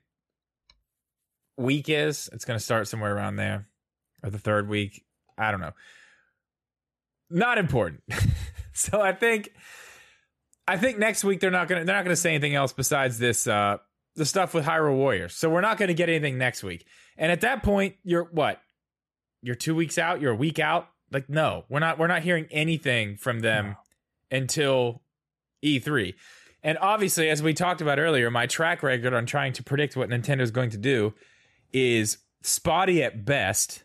week 1.57 1.89
is, 1.89 2.31
it's 2.33 2.45
going 2.45 2.59
to 2.59 2.65
start 2.65 2.87
somewhere 2.87 3.15
around 3.15 3.37
there, 3.37 3.67
or 4.23 4.31
the 4.31 4.39
third 4.39 4.69
week. 4.69 5.05
I 5.37 5.51
don't 5.51 5.61
know. 5.61 5.73
Not 7.29 7.59
important. 7.59 8.03
so 8.73 9.01
I 9.01 9.13
think, 9.13 9.51
I 10.69 10.77
think 10.77 10.99
next 10.99 11.25
week 11.25 11.41
they're 11.41 11.51
not 11.51 11.69
gonna 11.69 11.85
they're 11.85 11.95
not 11.95 12.05
gonna 12.05 12.17
say 12.17 12.31
anything 12.31 12.55
else 12.55 12.73
besides 12.73 13.19
this 13.19 13.47
uh 13.47 13.79
the 14.17 14.25
stuff 14.25 14.55
with 14.55 14.65
Hyrule 14.65 14.97
Warriors. 14.97 15.35
So 15.35 15.49
we're 15.51 15.61
not 15.61 15.79
gonna 15.79 15.95
get 15.95 16.09
anything 16.09 16.39
next 16.39 16.63
week. 16.65 16.87
And 17.17 17.31
at 17.31 17.43
that 17.43 17.63
point, 17.63 17.97
you're 18.03 18.25
what? 18.25 18.61
You're 19.43 19.55
two 19.55 19.75
weeks 19.75 19.99
out. 19.99 20.21
You're 20.21 20.33
a 20.33 20.37
week 20.37 20.59
out. 20.59 20.89
Like 21.13 21.29
no, 21.29 21.65
we're 21.69 21.79
not. 21.79 21.99
We're 21.99 22.09
not 22.09 22.23
hearing 22.23 22.47
anything 22.51 23.17
from 23.17 23.41
them 23.41 23.67
No. 24.33 24.39
until 24.39 25.03
E3. 25.65 26.15
And 26.63 26.79
obviously, 26.79 27.29
as 27.31 27.43
we 27.43 27.55
talked 27.55 27.81
about 27.81 28.01
earlier, 28.01 28.29
my 28.31 28.47
track 28.47 28.83
record 28.83 29.15
on 29.15 29.25
trying 29.25 29.53
to 29.53 29.63
predict 29.63 29.97
what 29.97 30.09
Nintendo 30.09 30.41
is 30.41 30.51
going 30.51 30.71
to 30.71 30.79
do 30.79 31.15
is 31.73 32.19
spotty 32.43 33.05
at 33.05 33.25
best. 33.25 33.85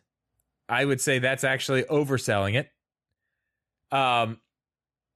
I 0.67 0.85
would 0.85 0.99
say 0.99 1.19
that's 1.19 1.43
actually 1.43 1.83
overselling 1.83 2.55
it. 2.55 2.71
Um, 3.95 4.39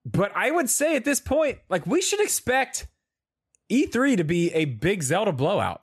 but 0.05 0.31
I 0.35 0.51
would 0.51 0.69
say 0.69 0.95
at 0.95 1.03
this 1.05 1.19
point, 1.19 1.57
like 1.69 1.85
we 1.87 2.01
should 2.01 2.19
expect 2.21 2.87
E3 3.71 4.17
to 4.17 4.23
be 4.23 4.51
a 4.53 4.65
big 4.65 5.01
Zelda 5.03 5.31
blowout. 5.31 5.81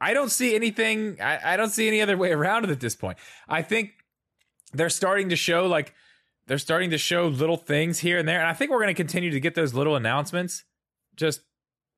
I 0.00 0.12
don't 0.12 0.30
see 0.30 0.54
anything. 0.54 1.18
I, 1.20 1.54
I 1.54 1.56
don't 1.56 1.70
see 1.70 1.86
any 1.88 2.02
other 2.02 2.16
way 2.16 2.32
around 2.32 2.64
it 2.64 2.70
at 2.70 2.80
this 2.80 2.96
point. 2.96 3.16
I 3.48 3.62
think 3.62 3.92
they're 4.72 4.90
starting 4.90 5.28
to 5.30 5.36
show 5.36 5.66
like 5.66 5.94
they're 6.46 6.58
starting 6.58 6.90
to 6.90 6.98
show 6.98 7.28
little 7.28 7.56
things 7.56 8.00
here 8.00 8.18
and 8.18 8.28
there, 8.28 8.38
and 8.40 8.48
I 8.48 8.52
think 8.52 8.70
we're 8.70 8.78
going 8.82 8.88
to 8.88 8.94
continue 8.94 9.30
to 9.30 9.40
get 9.40 9.54
those 9.54 9.72
little 9.72 9.96
announcements. 9.96 10.64
Just 11.16 11.40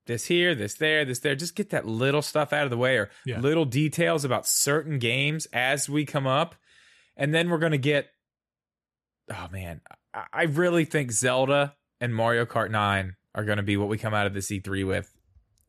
this 0.06 0.26
here, 0.26 0.54
this 0.54 0.74
there, 0.74 1.04
this 1.04 1.18
there. 1.20 1.34
Just 1.34 1.56
get 1.56 1.70
that 1.70 1.86
little 1.86 2.22
stuff 2.22 2.52
out 2.52 2.64
of 2.64 2.70
the 2.70 2.76
way, 2.76 2.96
or 2.98 3.10
Yeah. 3.24 3.40
little 3.40 3.64
details 3.64 4.24
about 4.24 4.46
certain 4.46 4.98
games 5.00 5.46
as 5.52 5.88
we 5.88 6.04
come 6.04 6.26
up, 6.28 6.54
and 7.16 7.34
then 7.34 7.48
we're 7.50 7.58
going 7.58 7.72
to 7.72 7.78
get. 7.78 8.08
Oh 9.30 9.48
man, 9.50 9.80
I, 10.32 10.44
really 10.44 10.84
think 10.84 11.12
Zelda 11.12 11.74
and 12.00 12.14
Mario 12.14 12.44
Kart 12.46 12.70
Nine 12.70 13.16
are 13.34 13.44
going 13.44 13.58
to 13.58 13.62
be 13.62 13.76
what 13.76 13.88
we 13.88 13.98
come 13.98 14.14
out 14.14 14.26
of 14.26 14.34
the 14.34 14.40
E3 14.40 14.86
with, 14.86 15.12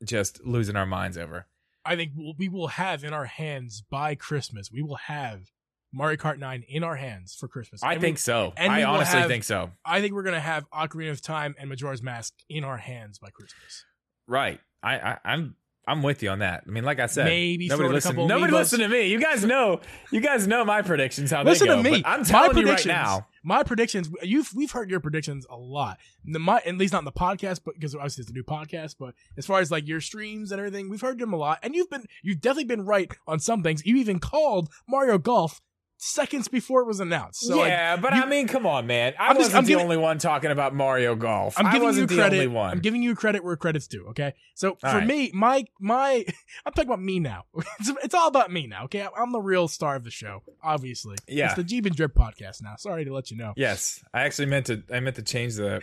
just 0.03 0.45
losing 0.45 0.75
our 0.75 0.85
minds 0.85 1.17
over. 1.17 1.47
I 1.85 1.95
think 1.95 2.11
we 2.37 2.49
will 2.49 2.67
have 2.69 3.03
in 3.03 3.13
our 3.13 3.25
hands 3.25 3.81
by 3.89 4.15
Christmas. 4.15 4.71
We 4.71 4.81
will 4.81 4.95
have 5.07 5.51
Mario 5.93 6.17
Kart 6.17 6.37
9 6.37 6.63
in 6.67 6.83
our 6.83 6.95
hands 6.97 7.35
for 7.39 7.47
Christmas. 7.47 7.81
I 7.83 7.93
And 7.93 8.01
we- 8.01 8.07
think 8.07 8.17
so. 8.19 8.53
and 8.57 8.71
I 8.71 8.83
honestly 8.83 9.19
have- 9.19 9.29
think 9.29 9.43
so. 9.45 9.71
I 9.85 10.01
think 10.01 10.13
we're 10.13 10.23
gonna 10.23 10.39
have 10.39 10.69
Ocarina 10.69 11.11
of 11.11 11.21
Time 11.21 11.55
and 11.57 11.69
Majora's 11.69 12.03
Mask 12.03 12.33
in 12.49 12.63
our 12.65 12.77
hands 12.77 13.19
by 13.19 13.29
Christmas. 13.29 13.85
Right. 14.27 14.59
I, 14.83 14.97
I 14.99 15.17
I'm 15.25 15.55
I'm 15.89 16.03
with 16.03 16.21
you 16.21 16.29
on 16.31 16.39
that. 16.39 16.65
I 16.67 16.69
mean, 16.69 16.83
like 16.83 16.99
I 16.99 17.05
said, 17.05 17.23
Maybe 17.25 17.69
nobody 17.69 17.77
throw 17.77 17.85
in 17.87 17.91
a 17.91 17.95
listen. 17.95 18.27
Nobody 18.27 18.51
amiibos. 18.51 18.57
listen 18.57 18.79
to 18.81 18.89
me. 18.89 19.07
You 19.07 19.21
guys 19.21 19.45
know. 19.45 19.79
You 20.11 20.19
guys 20.19 20.45
know 20.45 20.65
my 20.65 20.81
predictions 20.81 21.31
how 21.31 21.43
Listen 21.43 21.67
they 21.69 21.77
to 21.77 21.81
go. 21.83 21.89
me. 21.89 22.01
But 22.01 22.09
I'm 22.09 22.25
telling 22.25 22.57
you 22.57 22.67
right 22.67 22.85
now. 22.85 23.27
My 23.47 23.63
predictions. 23.63 24.09
You've 24.21 24.53
we've 24.53 24.71
heard 24.71 24.91
your 24.91 24.99
predictions 24.99 25.47
a 25.49 25.55
lot. 25.55 25.99
The, 26.25 26.37
my 26.37 26.61
at 26.65 26.77
least 26.77 26.91
not 26.91 26.99
in 26.99 27.05
the 27.05 27.13
podcast, 27.13 27.61
but 27.63 27.75
because 27.75 27.95
obviously 27.95 28.23
it's 28.23 28.29
a 28.29 28.33
new 28.33 28.43
podcast. 28.43 28.95
But 28.99 29.15
as 29.37 29.45
far 29.45 29.61
as 29.61 29.71
like 29.71 29.87
your 29.87 30.01
streams 30.01 30.51
and 30.51 30.59
everything, 30.59 30.89
we've 30.89 30.99
heard 30.99 31.17
them 31.17 31.31
a 31.31 31.37
lot, 31.37 31.59
and 31.63 31.73
you've 31.73 31.89
been 31.89 32.03
you've 32.21 32.41
definitely 32.41 32.65
been 32.65 32.85
right 32.85 33.09
on 33.25 33.39
some 33.39 33.63
things. 33.63 33.85
You 33.85 33.95
even 33.95 34.19
called 34.19 34.69
Mario 34.85 35.17
Golf 35.17 35.61
seconds 35.99 36.47
before 36.47 36.81
it 36.81 36.85
was 36.85 36.99
announced. 36.99 37.41
So 37.41 37.65
yeah, 37.65 37.93
like, 37.93 38.01
but 38.01 38.15
you- 38.15 38.21
I 38.21 38.25
mean, 38.27 38.47
come 38.47 38.65
on, 38.67 38.85
man. 38.87 39.13
I 39.19 39.29
I'm 39.29 39.37
wasn't 39.37 39.55
I'm 39.55 39.63
the 39.63 39.69
giving- 39.69 39.83
only 39.83 39.97
one 39.97 40.19
talking 40.19 40.51
about 40.51 40.73
Mario 40.75 41.15
Golf. 41.15 41.55
I'm 41.57 41.71
giving 41.71 41.93
you 41.95 42.05
credit. 42.07 42.33
only 42.35 42.47
one. 42.47 42.71
I'm 42.71 42.79
giving 42.79 43.01
you 43.01 43.15
credit 43.15 43.43
where 43.43 43.55
credit's 43.57 43.87
due. 43.87 44.05
Okay, 44.09 44.33
so 44.53 44.69
All 44.83 44.91
for 44.91 44.97
right. 44.99 45.07
me, 45.07 45.31
my 45.33 45.65
my, 45.79 46.23
I'm 46.65 46.73
talking 46.73 46.89
about 46.89 47.01
me 47.01 47.19
now. 47.19 47.45
It's, 47.79 47.91
it's 48.03 48.13
all 48.15 48.27
about 48.27 48.51
me 48.51 48.67
now. 48.67 48.85
Okay, 48.85 49.07
I'm 49.17 49.31
the 49.31 49.41
real 49.41 49.67
star 49.67 49.95
of 49.95 50.03
the 50.03 50.11
show. 50.11 50.43
Obviously, 50.63 51.15
Yeah. 51.27 51.47
It's 51.47 51.55
the 51.55 51.63
Geeb 51.63 51.85
and 51.87 51.95
Drip 51.95 52.13
podcast 52.13 52.61
now. 52.61 52.75
Sorry 52.77 53.03
to 53.05 53.13
let 53.13 53.31
you 53.31 53.37
know. 53.37 53.53
yes, 53.57 54.03
I 54.13 54.21
actually 54.21 54.47
meant 54.47 54.67
to. 54.67 54.83
I 54.93 54.99
meant 54.99 55.15
to 55.17 55.23
change 55.23 55.55
the 55.55 55.81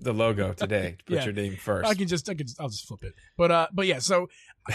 the 0.00 0.12
logo 0.12 0.52
today. 0.52 0.96
Put 1.06 1.14
Yeah. 1.16 1.24
your 1.24 1.32
name 1.32 1.56
first. 1.56 1.88
I 1.88 1.94
can 1.94 2.06
just, 2.06 2.28
I 2.28 2.34
can, 2.34 2.46
just, 2.46 2.60
I'll 2.60 2.68
just 2.68 2.86
flip 2.86 3.02
it. 3.02 3.14
But, 3.38 3.50
uh, 3.50 3.66
but 3.72 3.86
yeah. 3.86 3.98
So 3.98 4.28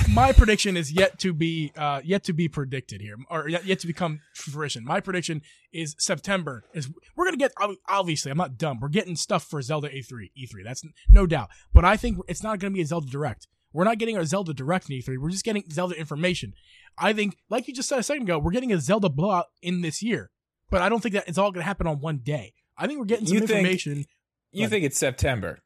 my 0.10 0.32
prediction 0.32 0.78
is 0.78 0.92
yet 0.92 1.20
to 1.20 1.34
be, 1.34 1.72
uh, 1.76 2.02
yet 2.04 2.24
to 2.26 2.34
be 2.34 2.48
predicted 2.48 3.02
here, 3.02 3.16
or 3.30 3.48
yet, 3.50 3.66
yet 3.66 3.80
to 3.80 3.88
become 3.88 4.20
fruition. 4.34 4.86
My 4.86 5.00
prediction 5.00 5.42
is 5.74 5.96
September. 6.00 6.64
Is 6.74 6.90
we're 7.16 7.26
gonna 7.26 7.38
get 7.38 7.52
obviously. 7.88 8.32
I'm 8.32 8.38
not 8.38 8.58
dumb. 8.58 8.80
We're 8.82 8.90
getting 8.90 9.16
stuff 9.16 9.44
for 9.44 9.62
Zelda 9.62 9.90
A3, 9.90 10.32
E3. 10.38 10.64
That's 10.64 10.84
no 11.10 11.26
doubt. 11.28 11.50
But 11.74 11.86
I 11.86 11.98
think 11.98 12.20
it's 12.28 12.44
not 12.44 12.60
gonna 12.60 12.72
be 12.74 12.82
a 12.82 12.86
Zelda 12.86 13.08
Direct. 13.08 13.48
We're 13.74 13.84
not 13.86 13.98
getting 14.00 14.18
a 14.18 14.26
Zelda 14.26 14.54
Direct 14.54 14.90
in 14.90 14.98
E3. 14.98 15.18
We're 15.18 15.30
just 15.30 15.46
getting 15.46 15.64
Zelda 15.72 15.96
information. 15.98 16.54
I 16.98 17.14
think, 17.14 17.38
like 17.50 17.68
you 17.68 17.74
just 17.74 17.88
said 17.88 18.00
a 18.00 18.04
second 18.04 18.24
ago, 18.24 18.38
we're 18.38 18.52
getting 18.52 18.74
a 18.74 18.80
Zelda 18.80 19.10
blowout 19.10 19.46
in 19.62 19.82
this 19.82 20.02
year. 20.04 20.30
But 20.70 20.82
I 20.82 20.90
don't 20.90 21.02
think 21.02 21.14
that 21.14 21.28
it's 21.28 21.38
all 21.38 21.52
gonna 21.52 21.64
happen 21.66 21.88
on 21.88 22.00
one 22.00 22.18
day. 22.20 22.54
I 22.78 22.88
think 22.88 23.00
we're 23.00 23.06
getting 23.06 23.28
some 23.28 23.36
You 23.36 23.40
think- 23.42 23.52
information. 23.52 24.06
you 24.52 24.68
think 24.68 24.84
it's 24.86 24.98
September? 24.98 25.60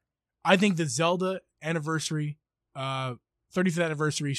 I 0.43 0.57
think 0.57 0.77
the 0.77 0.85
Zelda 0.85 1.41
anniversary, 1.63 2.37
uh, 2.75 3.15
35th 3.55 3.83
anniversary 3.85 4.35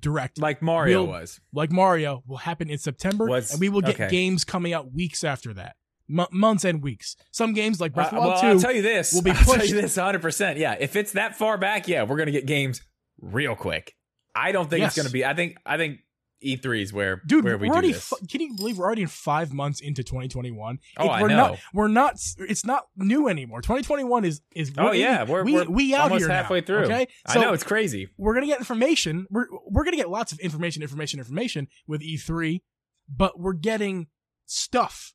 direct, 0.00 0.38
Like 0.38 0.62
Mario 0.62 1.02
Will- 1.02 1.08
was. 1.08 1.40
like 1.52 1.72
Mario, 1.72 2.22
will 2.26 2.36
happen 2.38 2.70
in 2.70 2.78
September, 2.78 3.26
Was- 3.26 3.50
and 3.52 3.60
we 3.60 3.68
will 3.68 3.80
get 3.80 3.94
okay. 3.96 4.08
games 4.08 4.44
coming 4.44 4.72
out 4.72 4.92
weeks 4.92 5.24
after 5.24 5.52
that, 5.54 5.76
M- 6.08 6.26
months 6.30 6.64
and 6.64 6.82
weeks. 6.82 7.16
Some 7.32 7.54
games 7.54 7.80
like 7.80 7.92
Breath 7.94 8.12
Uh, 8.12 8.16
of 8.18 8.22
the 8.22 8.28
well, 8.28 8.42
Wild 8.42 8.56
I'll 8.56 8.60
tell 8.60 8.72
you 8.72 8.82
this. 8.82 9.12
will 9.12 9.22
be 9.22 9.30
I'll 9.32 9.36
tell 9.36 9.54
pushed. 9.54 9.70
you 9.70 9.80
this 9.80 9.96
100. 9.96 10.22
percent 10.22 10.58
Yeah, 10.58 10.76
if 10.78 10.94
it's 10.96 11.12
that 11.12 11.36
far 11.36 11.58
back, 11.58 11.88
yeah, 11.88 12.02
we're 12.04 12.16
gonna 12.18 12.30
get 12.30 12.46
games 12.46 12.82
real 13.20 13.56
quick. 13.56 13.94
I 14.34 14.52
don't 14.52 14.68
think 14.68 14.84
it's 14.84 14.96
gonna 14.96 15.10
be. 15.10 15.24
I 15.24 15.34
think. 15.34 15.56
I 15.64 15.76
think 15.76 16.00
E3 16.44 16.82
is 16.82 16.92
where 16.92 17.22
dude, 17.26 17.44
where 17.44 17.58
we 17.58 17.70
do 17.70 17.80
this. 17.80 18.12
F- 18.12 18.28
can 18.28 18.40
you 18.40 18.54
believe 18.56 18.78
we're 18.78 18.84
already 18.84 19.02
in 19.02 19.08
five 19.08 19.52
months 19.52 19.80
into 19.80 20.02
2021? 20.02 20.78
Oh, 20.98 21.08
I 21.08 21.22
we're 21.22 21.28
know. 21.28 21.36
Not, 21.36 21.58
we're 21.72 21.88
not. 21.88 22.20
It's 22.38 22.64
not 22.64 22.86
new 22.96 23.28
anymore. 23.28 23.62
2021 23.62 24.24
is 24.24 24.40
is. 24.54 24.72
oh 24.76 24.86
we're 24.86 24.94
yeah, 24.94 25.24
we're 25.24 25.44
we 25.44 25.54
we're 25.54 25.64
we 25.64 25.94
out 25.94 26.02
almost 26.02 26.20
here 26.20 26.28
now, 26.28 26.34
halfway 26.34 26.60
through. 26.60 26.84
Okay, 26.84 27.08
I 27.26 27.38
know 27.38 27.52
it's 27.52 27.64
crazy. 27.64 28.08
we're 28.16 28.34
gonna 28.34 28.46
get 28.46 28.58
information. 28.58 29.26
We're 29.30 29.46
we're 29.68 29.84
gonna 29.84 29.96
get 29.96 30.10
lots 30.10 30.32
of 30.32 30.38
information, 30.40 30.82
information, 30.82 31.18
information 31.18 31.68
with 31.86 32.02
E3, 32.02 32.60
but 33.08 33.38
we're 33.38 33.52
getting 33.54 34.08
stuff 34.46 35.14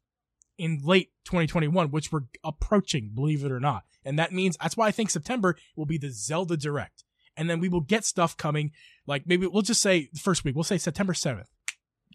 in 0.58 0.82
late 0.84 1.12
2021, 1.26 1.90
which 1.90 2.12
we're 2.12 2.24
approaching, 2.44 3.12
believe 3.16 3.44
it 3.44 3.52
or 3.52 3.60
not. 3.60 3.84
And 4.04 4.20
that 4.20 4.32
means 4.32 4.58
that's 4.62 4.78
why 4.78 4.88
I 4.88 4.92
think 4.92 5.10
September 5.10 5.56
will 5.76 5.86
be 5.86 5.98
the 5.98 6.10
Zelda 6.10 6.58
Direct, 6.58 7.04
and 7.38 7.50
then 7.50 7.60
we 7.60 7.70
will 7.70 7.82
get 7.82 8.06
stuff 8.06 8.36
coming. 8.36 8.72
Like 9.10 9.24
maybe 9.26 9.48
we'll 9.48 9.64
just 9.64 9.82
say 9.82 10.08
the 10.14 10.20
first 10.20 10.46
week. 10.46 10.56
We'll 10.56 10.64
say 10.64 10.78
September 10.78 11.14
7th. 11.14 11.48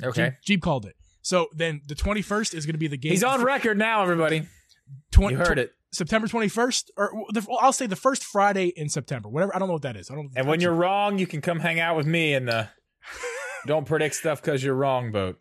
Okay, 0.03 0.37
Geeb, 0.47 0.59
Geeb 0.59 0.63
called 0.63 0.87
it. 0.87 0.95
So 1.23 1.49
then 1.53 1.81
the 1.87 1.95
21st 1.95 2.55
is 2.55 2.67
going 2.67 2.75
to 2.75 2.79
be 2.79 2.87
the 2.87 2.97
game. 2.97 3.11
he's 3.13 3.25
on 3.25 3.43
record 3.43 3.77
now, 3.77 4.03
everybody. 4.03 4.47
20, 5.13 5.35
You 5.35 5.39
heard 5.39 5.59
it. 5.59 5.73
September 5.91 6.29
21st, 6.29 6.91
or 6.97 7.11
the, 7.31 7.47
I'll 7.61 7.73
say 7.73 7.87
the 7.87 7.97
first 7.97 8.23
Friday 8.23 8.67
in 8.77 8.89
September. 8.89 9.29
Whatever. 9.29 9.55
I 9.55 9.59
don't 9.59 9.69
know 9.69 9.75
what 9.75 9.83
that 9.83 9.97
is. 9.97 10.11
I 10.11 10.15
don't. 10.15 10.31
And 10.37 10.47
when 10.47 10.61
you're 10.61 10.75
wrong, 10.75 11.19
you 11.19 11.27
can 11.27 11.41
come 11.41 11.61
hang 11.61 11.81
out 11.81 11.97
with 11.97 12.07
me 12.07 12.35
in 12.35 12.47
the 12.47 12.57
uh, 12.57 12.67
don't 13.67 13.87
predict 13.87 14.15
stuff 14.15 14.41
because 14.41 14.63
you're 14.63 14.75
wrong 14.75 15.11
boat. 15.11 15.41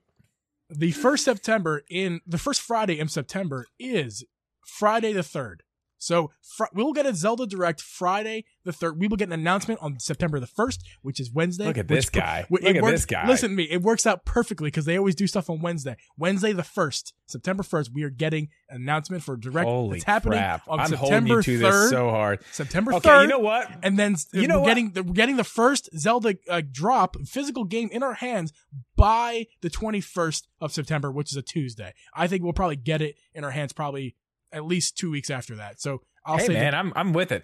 the 0.69 0.91
first 0.91 1.25
September 1.25 1.83
in 1.89 2.21
the 2.25 2.37
first 2.37 2.61
Friday 2.61 2.99
in 2.99 3.07
September 3.09 3.67
is 3.79 4.23
Friday 4.65 5.13
the 5.13 5.23
third. 5.23 5.63
So 6.03 6.31
fr- 6.41 6.65
we'll 6.73 6.91
get 6.93 7.05
a 7.05 7.15
Zelda 7.15 7.47
Direct 7.47 7.79
Friday 7.79 8.43
the 8.65 8.73
third. 8.73 8.99
We 8.99 9.07
will 9.07 9.17
get 9.17 9.29
an 9.29 9.33
announcement 9.33 9.79
on 9.81 9.99
September 9.99 10.39
the 10.39 10.47
first, 10.47 10.83
which 11.01 11.19
is 11.19 11.31
Wednesday. 11.31 11.65
Look 11.65 11.77
at 11.77 11.87
this 11.87 12.09
per- 12.09 12.19
guy. 12.19 12.39
it 12.39 12.51
Look 12.51 12.63
at 12.63 12.81
works- 12.83 12.91
this 12.91 13.05
guy. 13.05 13.27
Listen 13.27 13.51
to 13.51 13.55
me. 13.55 13.63
It 13.63 13.81
works 13.81 14.05
out 14.05 14.25
perfectly 14.25 14.67
because 14.67 14.85
they 14.85 14.97
always 14.97 15.15
do 15.15 15.27
stuff 15.27 15.49
on 15.49 15.61
Wednesday. 15.61 15.95
Wednesday 16.17 16.51
the 16.51 16.63
first, 16.63 17.13
September 17.25 17.63
first, 17.63 17.91
we 17.93 18.03
are 18.03 18.09
getting 18.09 18.49
an 18.69 18.81
announcement 18.81 19.23
for 19.23 19.37
Direct. 19.37 19.65
Holy 19.67 20.01
happening 20.05 20.39
crap! 20.39 20.63
on 20.67 20.79
I'm 20.81 20.87
September 20.87 21.09
holding 21.15 21.27
you 21.27 21.41
to 21.41 21.59
third. 21.59 21.83
this 21.83 21.89
so 21.89 22.09
hard. 22.09 22.39
September 22.51 22.93
Okay, 22.95 23.21
you 23.21 23.27
know 23.27 23.39
what? 23.39 23.69
and 23.81 23.97
then 23.97 24.15
You 24.33 24.47
know 24.47 24.59
we're 24.61 24.67
getting 24.67 24.91
the, 24.91 25.03
we're 25.03 25.13
getting 25.13 25.37
the 25.37 25.43
first 25.43 25.89
Zelda 25.97 26.35
uh, 26.49 26.61
drop 26.69 27.15
physical 27.25 27.63
game 27.63 27.89
in 27.91 28.03
our 28.03 28.13
hands 28.15 28.51
by 28.95 29.47
the 29.61 29.69
21st 29.69 30.43
of 30.61 30.71
September, 30.73 31.11
which 31.11 31.31
is 31.31 31.37
a 31.37 31.41
Tuesday. 31.41 31.93
I 32.13 32.27
think 32.27 32.43
we'll 32.43 32.53
probably 32.53 32.75
get 32.75 33.01
it 33.01 33.15
in 33.33 33.43
our 33.43 33.51
hands 33.51 33.73
probably 33.73 34.15
at 34.53 34.65
least 34.65 34.97
two 34.97 35.11
weeks 35.11 35.29
after 35.29 35.55
that. 35.57 35.81
So 35.81 36.01
I'll 36.25 36.37
hey 36.37 36.45
say 36.47 36.53
man, 36.53 36.63
that- 36.71 36.75
I'm 36.75 36.93
I'm 36.95 37.13
with 37.13 37.31
it. 37.31 37.43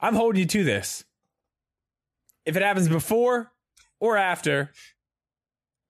I'm 0.00 0.14
holding 0.14 0.40
you 0.40 0.46
to 0.46 0.64
this. 0.64 1.04
If 2.44 2.56
it 2.56 2.62
happens 2.62 2.88
before 2.88 3.50
or 3.98 4.16
after, 4.16 4.70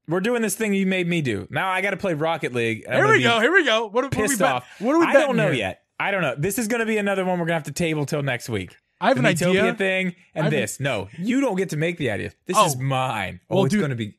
we're 0.09 0.21
doing 0.21 0.43
this 0.43 0.55
thing 0.55 0.73
you 0.75 0.87
made 0.87 1.07
me 1.09 1.21
do. 1.21 1.47
Now 1.51 1.69
I 1.69 1.81
got 1.81 1.91
to 1.91 1.97
play 1.97 2.15
Rocket 2.15 2.55
League. 2.55 2.85
I'm 2.89 2.95
here 2.97 3.09
we 3.13 3.23
go. 3.23 3.41
Here 3.41 3.53
we 3.53 3.65
go. 3.65 3.85
What, 3.85 3.93
what 3.95 4.05
are 4.05 4.09
we 4.09 4.23
Pissed 4.29 4.39
bet- 4.39 4.53
off. 4.53 4.67
What 4.81 4.95
are 4.95 5.01
we 5.01 5.07
I 5.07 5.13
don't 5.13 5.37
know 5.37 5.47
here? 5.49 5.55
yet. 5.55 5.83
I 5.99 6.11
don't 6.11 6.23
know. 6.23 6.35
This 6.37 6.59
is 6.59 6.69
going 6.69 6.81
to 6.81 6.87
be 6.87 6.99
another 6.99 7.25
one 7.25 7.39
we're 7.39 7.47
going 7.47 7.49
to 7.49 7.55
have 7.55 7.63
to 7.65 7.73
table 7.73 8.07
till 8.07 8.23
next 8.23 8.49
week. 8.49 8.77
I 9.01 9.09
have 9.09 9.21
The 9.21 9.27
an 9.29 9.35
Miitopia 9.35 9.61
idea. 9.63 9.75
thing 9.75 10.15
and 10.35 10.53
this. 10.53 10.79
No, 10.81 11.09
you 11.19 11.41
don't 11.41 11.57
get 11.57 11.71
to 11.71 11.77
make 11.77 11.99
the 11.99 12.11
idea. 12.11 12.33
This 12.47 12.57
Oh. 12.59 12.67
is 12.67 12.77
mine. 12.77 13.41
Oh, 13.51 13.57
Well, 13.57 13.65
it's 13.65 13.73
dude, 13.73 13.81
going 13.81 13.91
to 13.91 13.97
be. 13.97 14.17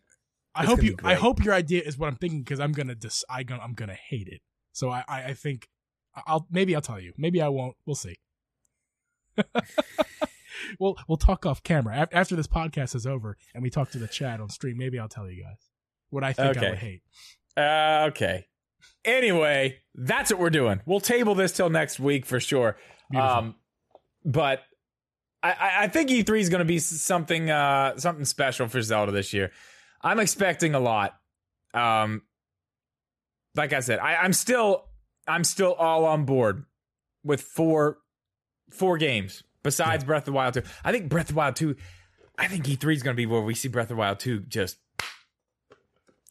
I 0.53 0.65
hope 0.65 0.83
you. 0.83 0.95
I 1.03 1.13
hope 1.15 1.43
your 1.43 1.53
idea 1.53 1.81
is 1.83 1.97
what 1.97 2.07
I'm 2.07 2.15
thinking 2.15 2.41
because 2.41 2.59
I'm 2.59 2.71
gonna 2.71 2.95
dis. 2.95 3.23
I 3.29 3.43
gonna, 3.43 3.61
I'm 3.61 3.73
gonna 3.75 3.93
hate 3.93 4.27
it. 4.27 4.41
So 4.73 4.89
I, 4.89 5.03
I, 5.07 5.23
I 5.25 5.33
think 5.35 5.69
I'll 6.25 6.47
maybe 6.49 6.75
I'll 6.75 6.81
tell 6.81 6.99
you. 6.99 7.13
Maybe 7.17 7.41
I 7.41 7.49
won't. 7.49 7.75
We'll 7.85 7.95
see. 7.95 8.15
we'll 10.79 10.97
we'll 11.07 11.17
talk 11.17 11.45
off 11.45 11.63
camera 11.63 12.03
Af- 12.03 12.09
after 12.11 12.35
this 12.35 12.47
podcast 12.47 12.95
is 12.95 13.05
over 13.05 13.37
and 13.53 13.61
we 13.61 13.69
talk 13.69 13.91
to 13.91 13.97
the 13.97 14.07
chat 14.07 14.39
on 14.39 14.49
stream. 14.49 14.77
Maybe 14.77 14.99
I'll 14.99 15.09
tell 15.09 15.29
you 15.29 15.43
guys 15.43 15.57
what 16.09 16.23
I 16.23 16.33
think 16.33 16.57
I 16.57 16.69
would 16.69 16.79
hate. 16.79 17.01
Uh, 17.55 18.07
okay. 18.09 18.47
Anyway, 19.05 19.77
that's 19.95 20.31
what 20.31 20.39
we're 20.39 20.49
doing. 20.49 20.81
We'll 20.85 20.99
table 20.99 21.35
this 21.35 21.51
till 21.51 21.69
next 21.69 21.99
week 21.99 22.25
for 22.25 22.39
sure. 22.39 22.77
Beautiful. 23.09 23.37
Um, 23.37 23.55
but 24.25 24.61
I, 25.41 25.51
I, 25.51 25.83
I 25.83 25.87
think 25.87 26.09
E3 26.09 26.39
is 26.39 26.49
going 26.49 26.59
to 26.59 26.65
be 26.65 26.79
something 26.79 27.49
uh, 27.49 27.97
something 27.97 28.25
special 28.25 28.67
for 28.67 28.81
Zelda 28.81 29.11
this 29.11 29.33
year. 29.33 29.51
I'm 30.01 30.19
expecting 30.19 30.75
a 30.75 30.79
lot. 30.79 31.15
Um, 31.73 32.23
like 33.55 33.73
I 33.73 33.79
said, 33.79 33.99
I, 33.99 34.15
I'm 34.17 34.33
still 34.33 34.86
I'm 35.27 35.43
still 35.43 35.73
all 35.73 36.05
on 36.05 36.25
board 36.25 36.65
with 37.23 37.41
four 37.41 37.97
four 38.71 38.97
games 38.97 39.43
besides 39.63 40.03
Breath 40.03 40.21
of 40.23 40.25
the 40.25 40.31
Wild 40.33 40.53
2. 40.53 40.61
I 40.83 40.91
think 40.91 41.09
Breath 41.09 41.29
of 41.29 41.35
the 41.35 41.37
Wild 41.39 41.55
2. 41.55 41.75
I 42.37 42.47
think 42.47 42.65
E3 42.65 42.93
is 42.95 43.03
going 43.03 43.15
to 43.15 43.17
be 43.17 43.25
where 43.25 43.41
we 43.41 43.55
see 43.55 43.67
Breath 43.67 43.85
of 43.85 43.89
the 43.89 43.95
Wild 43.95 44.19
2 44.19 44.41
just 44.41 44.77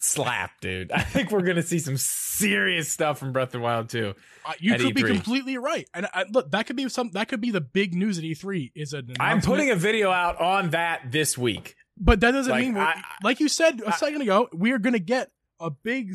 slap, 0.00 0.60
dude. 0.60 0.92
I 0.92 1.00
think 1.00 1.30
we're 1.30 1.42
going 1.42 1.56
to 1.56 1.62
see 1.62 1.78
some 1.78 1.96
serious 1.96 2.90
stuff 2.90 3.18
from 3.18 3.32
Breath 3.32 3.48
of 3.48 3.52
the 3.52 3.60
Wild 3.60 3.88
2. 3.88 4.14
Uh, 4.44 4.52
you 4.60 4.74
could 4.76 4.94
be 4.94 5.02
E3. 5.02 5.06
completely 5.08 5.58
right, 5.58 5.88
and 5.94 6.06
I, 6.14 6.24
look, 6.30 6.50
that 6.52 6.66
could 6.66 6.76
be 6.76 6.88
some. 6.88 7.10
That 7.12 7.28
could 7.28 7.40
be 7.40 7.50
the 7.50 7.60
big 7.60 7.94
news 7.94 8.18
at 8.18 8.24
E3. 8.24 8.72
Is 8.74 8.92
an 8.92 9.14
I'm 9.18 9.40
putting 9.40 9.70
a 9.70 9.76
video 9.76 10.10
out 10.10 10.40
on 10.40 10.70
that 10.70 11.10
this 11.10 11.36
week. 11.36 11.76
But 11.98 12.20
that 12.20 12.32
doesn't 12.32 12.50
Like, 12.52 12.62
mean, 12.64 12.74
we're, 12.74 12.82
I- 12.82 13.02
like 13.22 13.40
you 13.40 13.48
said 13.48 13.80
a 13.80 13.88
I- 13.88 13.96
second 13.96 14.22
ago, 14.22 14.48
we 14.52 14.72
are 14.72 14.78
going 14.78 14.92
to 14.92 14.98
get 15.00 15.30
a 15.60 15.70
big. 15.70 16.14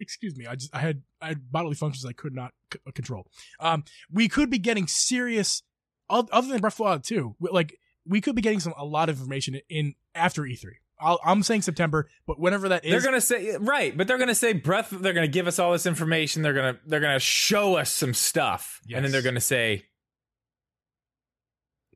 Excuse 0.00 0.36
me, 0.36 0.46
I 0.46 0.54
just 0.54 0.74
I 0.74 0.78
had 0.80 1.02
I 1.20 1.28
had 1.28 1.50
bodily 1.50 1.74
functions 1.74 2.04
I 2.04 2.12
could 2.12 2.34
not 2.34 2.52
c- 2.72 2.80
uh, 2.86 2.90
control. 2.92 3.26
Um, 3.60 3.84
we 4.10 4.28
could 4.28 4.50
be 4.50 4.58
getting 4.58 4.86
serious, 4.86 5.62
other 6.08 6.48
than 6.48 6.60
Breath 6.60 6.74
of 6.74 6.78
the 6.78 6.82
Wild 6.84 7.04
2. 7.04 7.36
Like 7.40 7.78
we 8.06 8.20
could 8.20 8.34
be 8.36 8.42
getting 8.42 8.60
some 8.60 8.74
a 8.76 8.84
lot 8.84 9.08
of 9.08 9.16
information 9.18 9.60
in 9.68 9.94
after 10.14 10.42
E3. 10.42 10.64
I'll, 11.00 11.20
I'm 11.24 11.42
saying 11.44 11.62
September, 11.62 12.08
but 12.26 12.40
whenever 12.40 12.70
that 12.70 12.84
is, 12.84 12.90
They're 12.90 13.02
gonna 13.02 13.20
say 13.20 13.56
right, 13.58 13.96
but 13.96 14.08
they're 14.08 14.18
gonna 14.18 14.34
say 14.34 14.52
breath. 14.52 14.90
They're 14.90 15.12
gonna 15.12 15.28
give 15.28 15.46
us 15.46 15.58
all 15.58 15.72
this 15.72 15.86
information. 15.86 16.42
They're 16.42 16.54
gonna 16.54 16.78
they're 16.86 17.00
gonna 17.00 17.20
show 17.20 17.76
us 17.76 17.90
some 17.90 18.14
stuff, 18.14 18.80
and 18.96 19.04
then 19.04 19.12
they're 19.12 19.22
gonna 19.22 19.40
say 19.40 19.84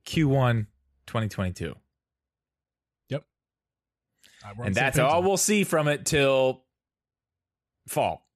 Q1 0.05 0.67
2022, 1.07 1.75
Uh, 4.45 4.53
we're 4.57 4.65
and 4.65 4.75
that's 4.75 4.99
all 4.99 5.23
we'll 5.23 5.37
see 5.37 5.63
from 5.63 5.87
it 5.87 6.05
till 6.05 6.62
fall, 7.87 8.27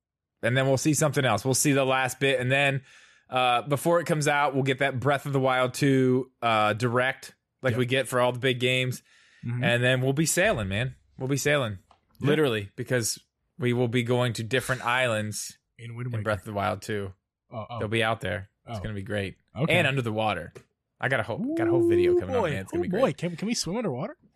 and 0.42 0.56
then 0.58 0.68
we'll 0.68 0.78
see 0.78 0.94
something 0.94 1.24
else. 1.26 1.44
We'll 1.46 1.54
see 1.54 1.72
the 1.74 1.86
last 1.86 2.20
bit, 2.20 2.40
and 2.40 2.52
then 2.52 2.82
uh, 3.30 3.64
before 3.64 4.00
it 4.00 4.06
comes 4.06 4.28
out, 4.28 4.54
we'll 4.54 4.64
get 4.64 4.80
that 4.80 5.00
Breath 5.00 5.26
of 5.26 5.34
the 5.34 5.40
Wild 5.40 5.74
2 5.74 6.32
uh, 6.42 6.74
direct, 6.74 7.36
like 7.62 7.72
Yep. 7.72 7.80
we 7.80 7.86
get 7.86 8.08
for 8.08 8.20
all 8.22 8.32
the 8.32 8.40
big 8.40 8.60
games. 8.60 9.04
Mhm. 9.46 9.64
and 9.64 9.84
then 9.84 10.02
we'll 10.02 10.14
be 10.14 10.26
sailing, 10.26 10.68
man. 10.68 10.96
We'll 11.18 11.28
be 11.28 11.38
sailing, 11.38 11.78
Yeah. 12.20 12.28
literally, 12.30 12.70
because 12.76 13.20
we 13.60 13.72
will 13.72 13.88
be 13.88 14.02
going 14.04 14.34
to 14.34 14.44
different 14.44 14.84
islands 14.86 15.58
In 15.78 15.96
Wind 15.96 16.14
in 16.14 16.24
Breath 16.24 16.40
of 16.40 16.46
the 16.46 16.54
Wild 16.54 16.82
too. 16.82 17.14
Oh, 17.52 17.66
oh, 17.70 17.80
They'll 17.80 17.88
be 17.88 18.04
out 18.04 18.20
there. 18.22 18.50
It's 18.68 18.80
oh. 18.80 18.82
gonna 18.82 18.96
be 18.96 19.04
great. 19.04 19.36
okay. 19.56 19.74
And 19.78 19.86
under 19.88 20.02
the 20.02 20.12
water. 20.12 20.54
I 21.00 21.08
got 21.08 21.20
a 21.20 21.24
whole 21.24 21.54
got 21.56 21.68
a 21.68 21.70
whole 21.70 21.88
video 21.88 22.14
Ooh, 22.14 22.20
coming 22.20 22.36
up, 22.36 22.42
boy. 22.42 22.50
man. 22.50 22.62
It's 22.64 22.72
gonna 22.72 22.82
be 22.84 22.90
boy. 22.90 23.00
great. 23.02 23.18
Can, 23.18 23.36
can 23.36 23.48
we 23.48 23.54
swim 23.54 23.78
underwater? 23.78 24.18
Do 24.24 24.30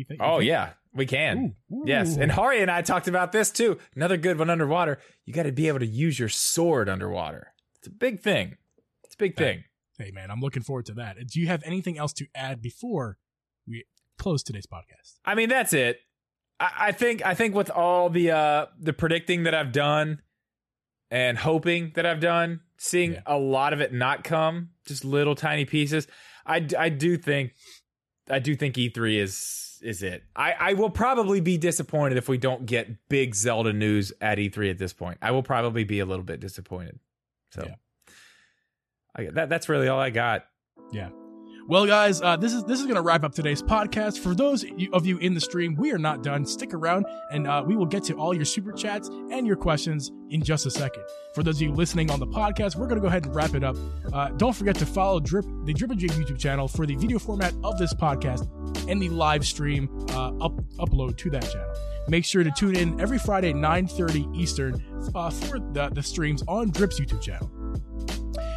you 0.00 0.04
think? 0.04 0.20
you 0.20 0.26
Oh 0.26 0.38
think? 0.38 0.48
yeah, 0.48 0.72
we 0.96 1.06
can. 1.06 1.54
Ooh, 1.72 1.84
Yes, 1.86 2.16
and 2.16 2.30
Hari 2.32 2.60
and 2.62 2.70
I 2.70 2.82
talked 2.82 3.08
about 3.08 3.32
this 3.32 3.50
too. 3.50 3.78
Another 3.94 4.16
good 4.16 4.38
one 4.38 4.50
underwater. 4.50 4.98
You 5.24 5.32
got 5.34 5.44
to 5.44 5.52
be 5.52 5.68
able 5.68 5.80
to 5.80 5.86
use 5.86 6.18
your 6.18 6.28
sword 6.28 6.88
underwater. 6.88 7.52
It's 7.78 7.88
a 7.88 7.90
big 7.90 8.20
thing. 8.20 8.56
It's 9.04 9.14
a 9.14 9.18
big 9.18 9.36
thing. 9.36 9.64
Hey 9.98 10.10
man, 10.10 10.30
I'm 10.30 10.40
looking 10.40 10.62
forward 10.62 10.86
to 10.86 10.94
that. 10.94 11.16
Do 11.26 11.40
you 11.40 11.46
have 11.46 11.62
anything 11.64 11.96
else 11.98 12.12
to 12.14 12.26
add 12.34 12.60
before 12.60 13.18
we 13.66 13.84
close 14.18 14.42
today's 14.42 14.66
podcast? 14.66 15.18
I 15.24 15.34
mean, 15.34 15.48
that's 15.48 15.72
it. 15.72 16.00
I, 16.60 16.70
I 16.78 16.92
think 16.92 17.24
I 17.24 17.34
think 17.34 17.54
with 17.54 17.70
all 17.70 18.10
the 18.10 18.30
uh 18.30 18.66
the 18.78 18.92
predicting 18.92 19.44
that 19.44 19.54
I've 19.54 19.72
done 19.72 20.20
and 21.10 21.38
hoping 21.38 21.92
that 21.94 22.04
I've 22.04 22.20
done, 22.20 22.60
seeing 22.78 23.12
Yeah. 23.12 23.22
a 23.26 23.38
lot 23.38 23.72
of 23.72 23.80
it 23.80 23.92
not 23.92 24.24
come, 24.24 24.70
just 24.86 25.04
little 25.04 25.34
tiny 25.34 25.64
pieces. 25.64 26.06
I, 26.44 26.66
I 26.78 26.88
do 26.88 27.16
think 27.16 27.52
I 28.28 28.38
do 28.38 28.54
think 28.56 28.74
E3 28.76 29.18
is 29.20 29.36
is 29.82 30.02
it. 30.02 30.24
I, 30.34 30.52
I 30.52 30.72
will 30.74 30.90
probably 30.90 31.40
be 31.40 31.58
disappointed 31.58 32.18
if 32.18 32.28
we 32.28 32.38
don't 32.38 32.66
get 32.66 33.08
big 33.08 33.34
Zelda 33.34 33.72
news 33.72 34.12
at 34.20 34.38
E3 34.38 34.70
at 34.70 34.78
this 34.78 34.92
point. 34.92 35.18
I 35.22 35.30
will 35.30 35.42
probably 35.42 35.84
be 35.84 36.00
a 36.00 36.06
little 36.06 36.24
bit 36.24 36.40
disappointed. 36.40 36.98
So 37.52 37.64
Yeah. 37.66 37.74
I, 39.16 39.30
that 39.30 39.48
that's 39.48 39.68
really 39.68 39.88
all 39.88 40.00
I 40.00 40.10
got. 40.10 40.46
Well, 41.68 41.84
guys, 41.84 42.22
uh, 42.22 42.36
this 42.36 42.52
is 42.52 42.62
this 42.62 42.78
is 42.78 42.86
gonna 42.86 43.02
wrap 43.02 43.24
up 43.24 43.34
today's 43.34 43.60
podcast. 43.60 44.20
For 44.20 44.36
those 44.36 44.64
of 44.92 45.04
you 45.04 45.18
in 45.18 45.34
the 45.34 45.40
stream, 45.40 45.74
we 45.74 45.90
are 45.90 45.98
not 45.98 46.22
done. 46.22 46.46
Stick 46.46 46.72
around, 46.72 47.06
and 47.32 47.48
uh, 47.48 47.64
we 47.66 47.74
will 47.74 47.86
get 47.86 48.04
to 48.04 48.14
all 48.14 48.32
your 48.32 48.44
super 48.44 48.70
chats 48.70 49.08
and 49.32 49.44
your 49.48 49.56
questions 49.56 50.12
in 50.30 50.44
just 50.44 50.66
a 50.66 50.70
second. 50.70 51.02
For 51.34 51.42
those 51.42 51.56
of 51.56 51.62
you 51.62 51.72
listening 51.72 52.08
on 52.12 52.20
the 52.20 52.26
podcast, 52.26 52.76
we're 52.76 52.86
gonna 52.86 53.00
go 53.00 53.08
ahead 53.08 53.24
and 53.26 53.34
wrap 53.34 53.54
it 53.54 53.64
up. 53.64 53.76
Uh, 54.12 54.28
don't 54.28 54.52
forget 54.52 54.76
to 54.76 54.86
follow 54.86 55.18
Drip 55.18 55.44
the 55.64 55.74
Drip 55.74 55.90
and 55.90 55.98
Geeb 55.98 56.10
YouTube 56.10 56.38
channel 56.38 56.68
for 56.68 56.86
the 56.86 56.94
video 56.94 57.18
format 57.18 57.52
of 57.64 57.76
this 57.78 57.92
podcast 57.92 58.48
and 58.88 59.02
the 59.02 59.08
live 59.08 59.44
stream 59.44 60.06
uh, 60.10 60.36
up 60.38 60.52
upload 60.78 61.16
to 61.16 61.30
that 61.30 61.50
channel. 61.50 61.74
Make 62.06 62.24
sure 62.24 62.44
to 62.44 62.50
tune 62.52 62.76
in 62.76 63.00
every 63.00 63.18
Friday 63.18 63.52
9:30 63.52 64.36
Eastern 64.36 64.80
uh, 65.16 65.30
for 65.30 65.58
the, 65.58 65.88
the 65.92 66.02
streams 66.04 66.44
on 66.46 66.70
Drip's 66.70 67.00
YouTube 67.00 67.20
channel. 67.20 67.50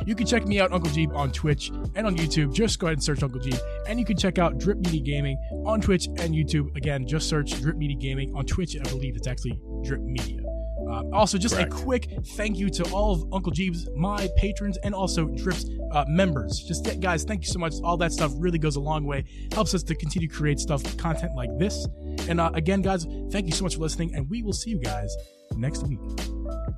You 0.05 0.15
can 0.15 0.25
check 0.25 0.45
me 0.45 0.59
out, 0.59 0.71
Uncle 0.71 0.89
Geeb, 0.91 1.15
on 1.15 1.31
Twitch 1.31 1.69
and 1.95 2.07
on 2.07 2.17
YouTube. 2.17 2.53
Just 2.53 2.79
go 2.79 2.87
ahead 2.87 2.97
and 2.97 3.03
search 3.03 3.21
Uncle 3.23 3.39
Geeb. 3.39 3.59
And 3.87 3.99
you 3.99 4.05
can 4.05 4.17
check 4.17 4.37
out 4.37 4.57
Drip 4.57 4.77
Media 4.77 5.01
Gaming 5.01 5.37
on 5.65 5.81
Twitch 5.81 6.07
and 6.07 6.33
YouTube. 6.33 6.75
Again, 6.75 7.07
just 7.07 7.29
search 7.29 7.59
Drip 7.61 7.75
Media 7.75 7.97
Gaming 7.97 8.33
on 8.35 8.45
Twitch. 8.45 8.75
I 8.75 8.83
believe 8.89 9.15
it's 9.15 9.27
actually 9.27 9.59
Drip 9.83 10.01
Media. 10.01 10.41
Uh, 10.89 11.03
also, 11.13 11.37
just 11.37 11.55
Correct. 11.55 11.71
a 11.71 11.75
quick 11.75 12.09
thank 12.29 12.57
you 12.57 12.69
to 12.69 12.83
all 12.91 13.13
of 13.13 13.33
Uncle 13.33 13.51
Geeb's, 13.51 13.87
my 13.95 14.27
patrons, 14.37 14.77
and 14.77 14.95
also 14.95 15.27
Drip's 15.27 15.69
uh, 15.91 16.05
members. 16.07 16.59
Just 16.59 16.99
guys, 16.99 17.23
thank 17.23 17.45
you 17.45 17.51
so 17.51 17.59
much. 17.59 17.73
All 17.83 17.95
that 17.97 18.11
stuff 18.11 18.31
really 18.37 18.57
goes 18.57 18.75
a 18.75 18.79
long 18.79 19.05
way. 19.05 19.25
Helps 19.53 19.75
us 19.75 19.83
to 19.83 19.95
continue 19.95 20.27
to 20.27 20.33
create 20.33 20.59
stuff, 20.59 20.97
content 20.97 21.35
like 21.35 21.55
this. 21.59 21.87
And 22.27 22.39
uh, 22.39 22.49
again, 22.55 22.81
guys, 22.81 23.05
thank 23.31 23.45
you 23.45 23.51
so 23.51 23.63
much 23.63 23.75
for 23.75 23.81
listening, 23.81 24.15
and 24.15 24.27
we 24.29 24.41
will 24.41 24.53
see 24.53 24.71
you 24.71 24.79
guys 24.79 25.15
next 25.55 25.85
week. 25.87 25.99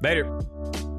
Later. 0.03 0.90